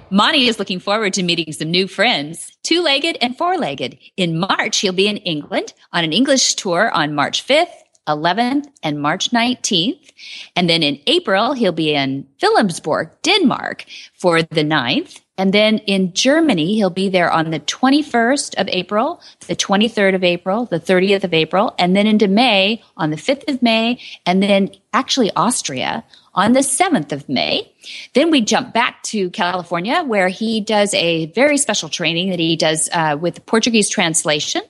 Monty 0.09 0.47
is 0.47 0.57
looking 0.57 0.79
forward 0.79 1.13
to 1.15 1.23
meeting 1.23 1.51
some 1.51 1.69
new 1.69 1.87
friends, 1.87 2.55
two 2.63 2.81
legged 2.81 3.17
and 3.21 3.37
four 3.37 3.57
legged. 3.57 3.97
In 4.15 4.39
March, 4.39 4.77
he'll 4.79 4.93
be 4.93 5.07
in 5.07 5.17
England 5.17 5.73
on 5.91 6.05
an 6.05 6.13
English 6.13 6.55
tour 6.55 6.91
on 6.91 7.13
March 7.13 7.45
5th, 7.45 7.73
11th, 8.07 8.67
and 8.83 9.01
March 9.01 9.31
19th. 9.31 10.11
And 10.55 10.69
then 10.69 10.81
in 10.81 10.99
April, 11.07 11.53
he'll 11.53 11.71
be 11.71 11.93
in 11.93 12.25
Wilhelmsborg, 12.41 13.11
Denmark 13.21 13.85
for 14.17 14.41
the 14.41 14.63
9th. 14.63 15.19
And 15.41 15.51
then 15.51 15.79
in 15.79 16.13
Germany, 16.13 16.75
he'll 16.75 16.91
be 16.91 17.09
there 17.09 17.31
on 17.31 17.49
the 17.49 17.59
21st 17.59 18.61
of 18.61 18.67
April, 18.67 19.19
the 19.47 19.55
23rd 19.55 20.13
of 20.13 20.23
April, 20.23 20.65
the 20.65 20.79
30th 20.79 21.23
of 21.23 21.33
April, 21.33 21.73
and 21.79 21.95
then 21.95 22.05
into 22.05 22.27
May 22.27 22.83
on 22.95 23.09
the 23.09 23.15
5th 23.15 23.51
of 23.51 23.59
May, 23.63 23.99
and 24.23 24.43
then 24.43 24.69
actually 24.93 25.31
Austria 25.35 26.03
on 26.33 26.53
the 26.53 26.61
7th 26.61 27.11
of 27.11 27.27
May. 27.27 27.71
Then 28.13 28.29
we 28.31 28.41
jump 28.41 28.73
back 28.73 29.01
to 29.03 29.29
California 29.31 30.03
where 30.03 30.27
he 30.27 30.61
does 30.61 30.93
a 30.93 31.27
very 31.27 31.57
special 31.57 31.89
training 31.89 32.29
that 32.29 32.39
he 32.39 32.55
does 32.55 32.89
uh, 32.93 33.17
with 33.19 33.45
Portuguese 33.45 33.89
translation. 33.89 34.61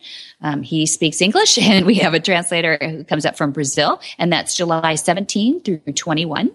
Um, 0.43 0.63
he 0.63 0.87
speaks 0.87 1.21
English, 1.21 1.57
and 1.61 1.85
we 1.85 1.95
have 1.95 2.15
a 2.15 2.19
translator 2.19 2.77
who 2.81 3.03
comes 3.03 3.25
up 3.25 3.37
from 3.37 3.51
Brazil, 3.51 4.01
and 4.17 4.33
that's 4.33 4.55
July 4.55 4.95
17 4.95 5.61
through 5.61 5.77
21. 5.79 6.51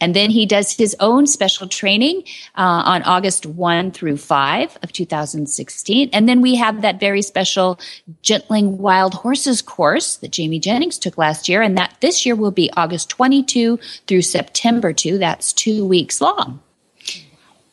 And 0.00 0.14
then 0.14 0.30
he 0.30 0.44
does 0.44 0.76
his 0.76 0.94
own 1.00 1.26
special 1.26 1.66
training 1.66 2.24
uh, 2.54 2.82
on 2.84 3.02
August 3.04 3.46
1 3.46 3.92
through 3.92 4.18
5 4.18 4.78
of 4.82 4.92
2016. 4.92 6.10
And 6.12 6.28
then 6.28 6.42
we 6.42 6.56
have 6.56 6.82
that 6.82 7.00
very 7.00 7.22
special 7.22 7.80
Gentling 8.20 8.76
Wild 8.76 9.14
Horses 9.14 9.62
course 9.62 10.16
that 10.16 10.32
Jamie 10.32 10.60
Jennings 10.60 10.98
took 10.98 11.16
last 11.16 11.48
year, 11.48 11.62
and 11.62 11.78
that 11.78 11.96
this 12.00 12.26
year 12.26 12.34
will 12.34 12.50
be 12.50 12.70
August 12.76 13.08
22 13.08 13.78
through 14.06 14.22
September 14.22 14.49
2. 14.92 15.18
That's 15.18 15.52
two 15.52 15.84
weeks 15.84 16.20
long. 16.20 16.60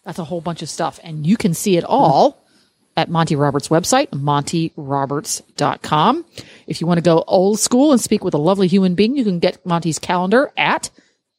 That's 0.03 0.19
a 0.19 0.23
whole 0.23 0.41
bunch 0.41 0.61
of 0.61 0.69
stuff, 0.69 0.99
and 1.03 1.25
you 1.27 1.35
can 1.35 1.53
see 1.53 1.75
it 1.77 1.83
all 1.83 2.41
at 2.95 3.09
Monty 3.09 3.35
Roberts' 3.35 3.67
website, 3.67 4.09
montyroberts.com. 4.09 6.25
If 6.65 6.79
you 6.81 6.87
want 6.87 6.97
to 6.97 7.03
go 7.03 7.23
old 7.27 7.59
school 7.59 7.91
and 7.91 8.01
speak 8.01 8.23
with 8.23 8.33
a 8.33 8.39
lovely 8.39 8.67
human 8.67 8.95
being, 8.95 9.15
you 9.17 9.23
can 9.23 9.37
get 9.39 9.63
Monty's 9.65 9.99
calendar 9.99 10.51
at 10.57 10.89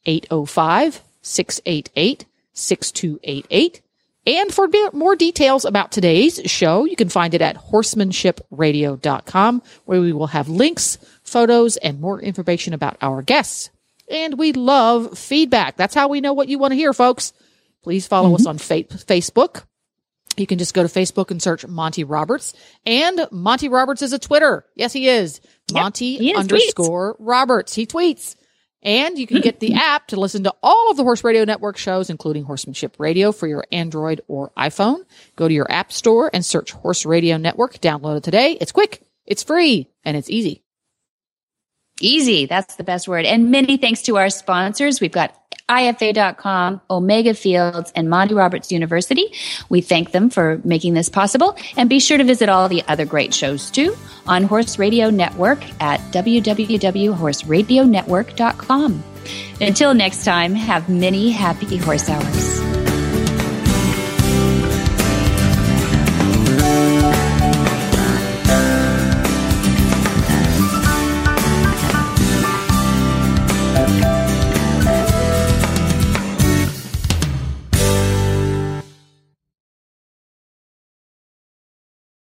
805 0.05 1.01
688 1.21 2.25
6288. 2.53 3.81
And 4.27 4.53
for 4.53 4.69
more 4.93 5.15
details 5.15 5.65
about 5.65 5.91
today's 5.91 6.39
show, 6.45 6.85
you 6.85 6.95
can 6.95 7.09
find 7.09 7.33
it 7.33 7.41
at 7.41 7.57
horsemanshipradio.com, 7.57 9.63
where 9.85 10.01
we 10.01 10.13
will 10.13 10.27
have 10.27 10.47
links, 10.47 10.99
photos, 11.23 11.77
and 11.77 11.99
more 11.99 12.21
information 12.21 12.75
about 12.75 12.97
our 13.01 13.23
guests. 13.23 13.71
And 14.09 14.37
we 14.37 14.53
love 14.53 15.17
feedback. 15.17 15.77
That's 15.77 15.95
how 15.95 16.07
we 16.07 16.21
know 16.21 16.33
what 16.33 16.49
you 16.49 16.57
want 16.59 16.71
to 16.71 16.75
hear, 16.75 16.93
folks. 16.93 17.33
Please 17.83 18.07
follow 18.07 18.29
mm-hmm. 18.29 18.35
us 18.35 18.45
on 18.45 18.57
fa- 18.57 18.83
Facebook 18.83 19.63
you 20.39 20.47
can 20.47 20.57
just 20.57 20.73
go 20.73 20.83
to 20.85 20.89
Facebook 20.89 21.31
and 21.31 21.41
search 21.41 21.67
Monty 21.67 22.03
Roberts. 22.03 22.53
And 22.85 23.27
Monty 23.31 23.69
Roberts 23.69 24.01
is 24.01 24.13
a 24.13 24.19
Twitter. 24.19 24.65
Yes, 24.75 24.93
he 24.93 25.07
is. 25.07 25.41
Yep, 25.69 25.81
Monty 25.81 26.17
he 26.17 26.33
underscore 26.33 27.15
tweets. 27.15 27.17
Roberts. 27.19 27.75
He 27.75 27.85
tweets. 27.85 28.35
And 28.81 29.19
you 29.19 29.27
can 29.27 29.41
get 29.41 29.59
the 29.59 29.73
app 29.75 30.07
to 30.07 30.19
listen 30.19 30.45
to 30.45 30.55
all 30.63 30.89
of 30.89 30.97
the 30.97 31.03
Horse 31.03 31.23
Radio 31.23 31.43
Network 31.43 31.77
shows, 31.77 32.09
including 32.09 32.45
Horsemanship 32.45 32.95
Radio 32.97 33.33
for 33.33 33.45
your 33.45 33.65
Android 33.71 34.21
or 34.27 34.51
iPhone. 34.57 35.03
Go 35.35 35.47
to 35.47 35.53
your 35.53 35.69
app 35.69 35.91
store 35.91 36.29
and 36.33 36.45
search 36.45 36.71
Horse 36.71 37.05
Radio 37.05 37.35
Network. 37.35 37.79
Download 37.79 38.17
it 38.17 38.23
today. 38.23 38.57
It's 38.61 38.71
quick, 38.71 39.03
it's 39.25 39.43
free, 39.43 39.89
and 40.05 40.15
it's 40.15 40.29
easy. 40.29 40.63
Easy. 42.01 42.45
That's 42.45 42.75
the 42.75 42.83
best 42.83 43.07
word. 43.07 43.25
And 43.25 43.49
many 43.51 43.77
thanks 43.77 44.01
to 44.03 44.17
our 44.17 44.29
sponsors. 44.29 45.01
We've 45.01 45.11
got 45.11 45.35
IFA.com, 45.69 46.81
Omega 46.89 47.33
Fields, 47.33 47.91
and 47.95 48.09
Monty 48.09 48.33
Roberts 48.33 48.69
University. 48.71 49.33
We 49.69 49.81
thank 49.81 50.11
them 50.11 50.29
for 50.29 50.59
making 50.63 50.93
this 50.95 51.09
possible. 51.09 51.55
And 51.77 51.89
be 51.89 51.99
sure 51.99 52.17
to 52.17 52.23
visit 52.23 52.49
all 52.49 52.67
the 52.67 52.83
other 52.87 53.05
great 53.05 53.31
shows 53.33 53.69
too 53.69 53.95
on 54.27 54.43
Horse 54.43 54.79
Radio 54.79 55.09
Network 55.09 55.59
at 55.81 55.99
www.horseradionetwork.com. 56.11 59.03
Until 59.61 59.93
next 59.93 60.25
time, 60.25 60.55
have 60.55 60.89
many 60.89 61.29
happy 61.29 61.77
horse 61.77 62.09
hours. 62.09 62.78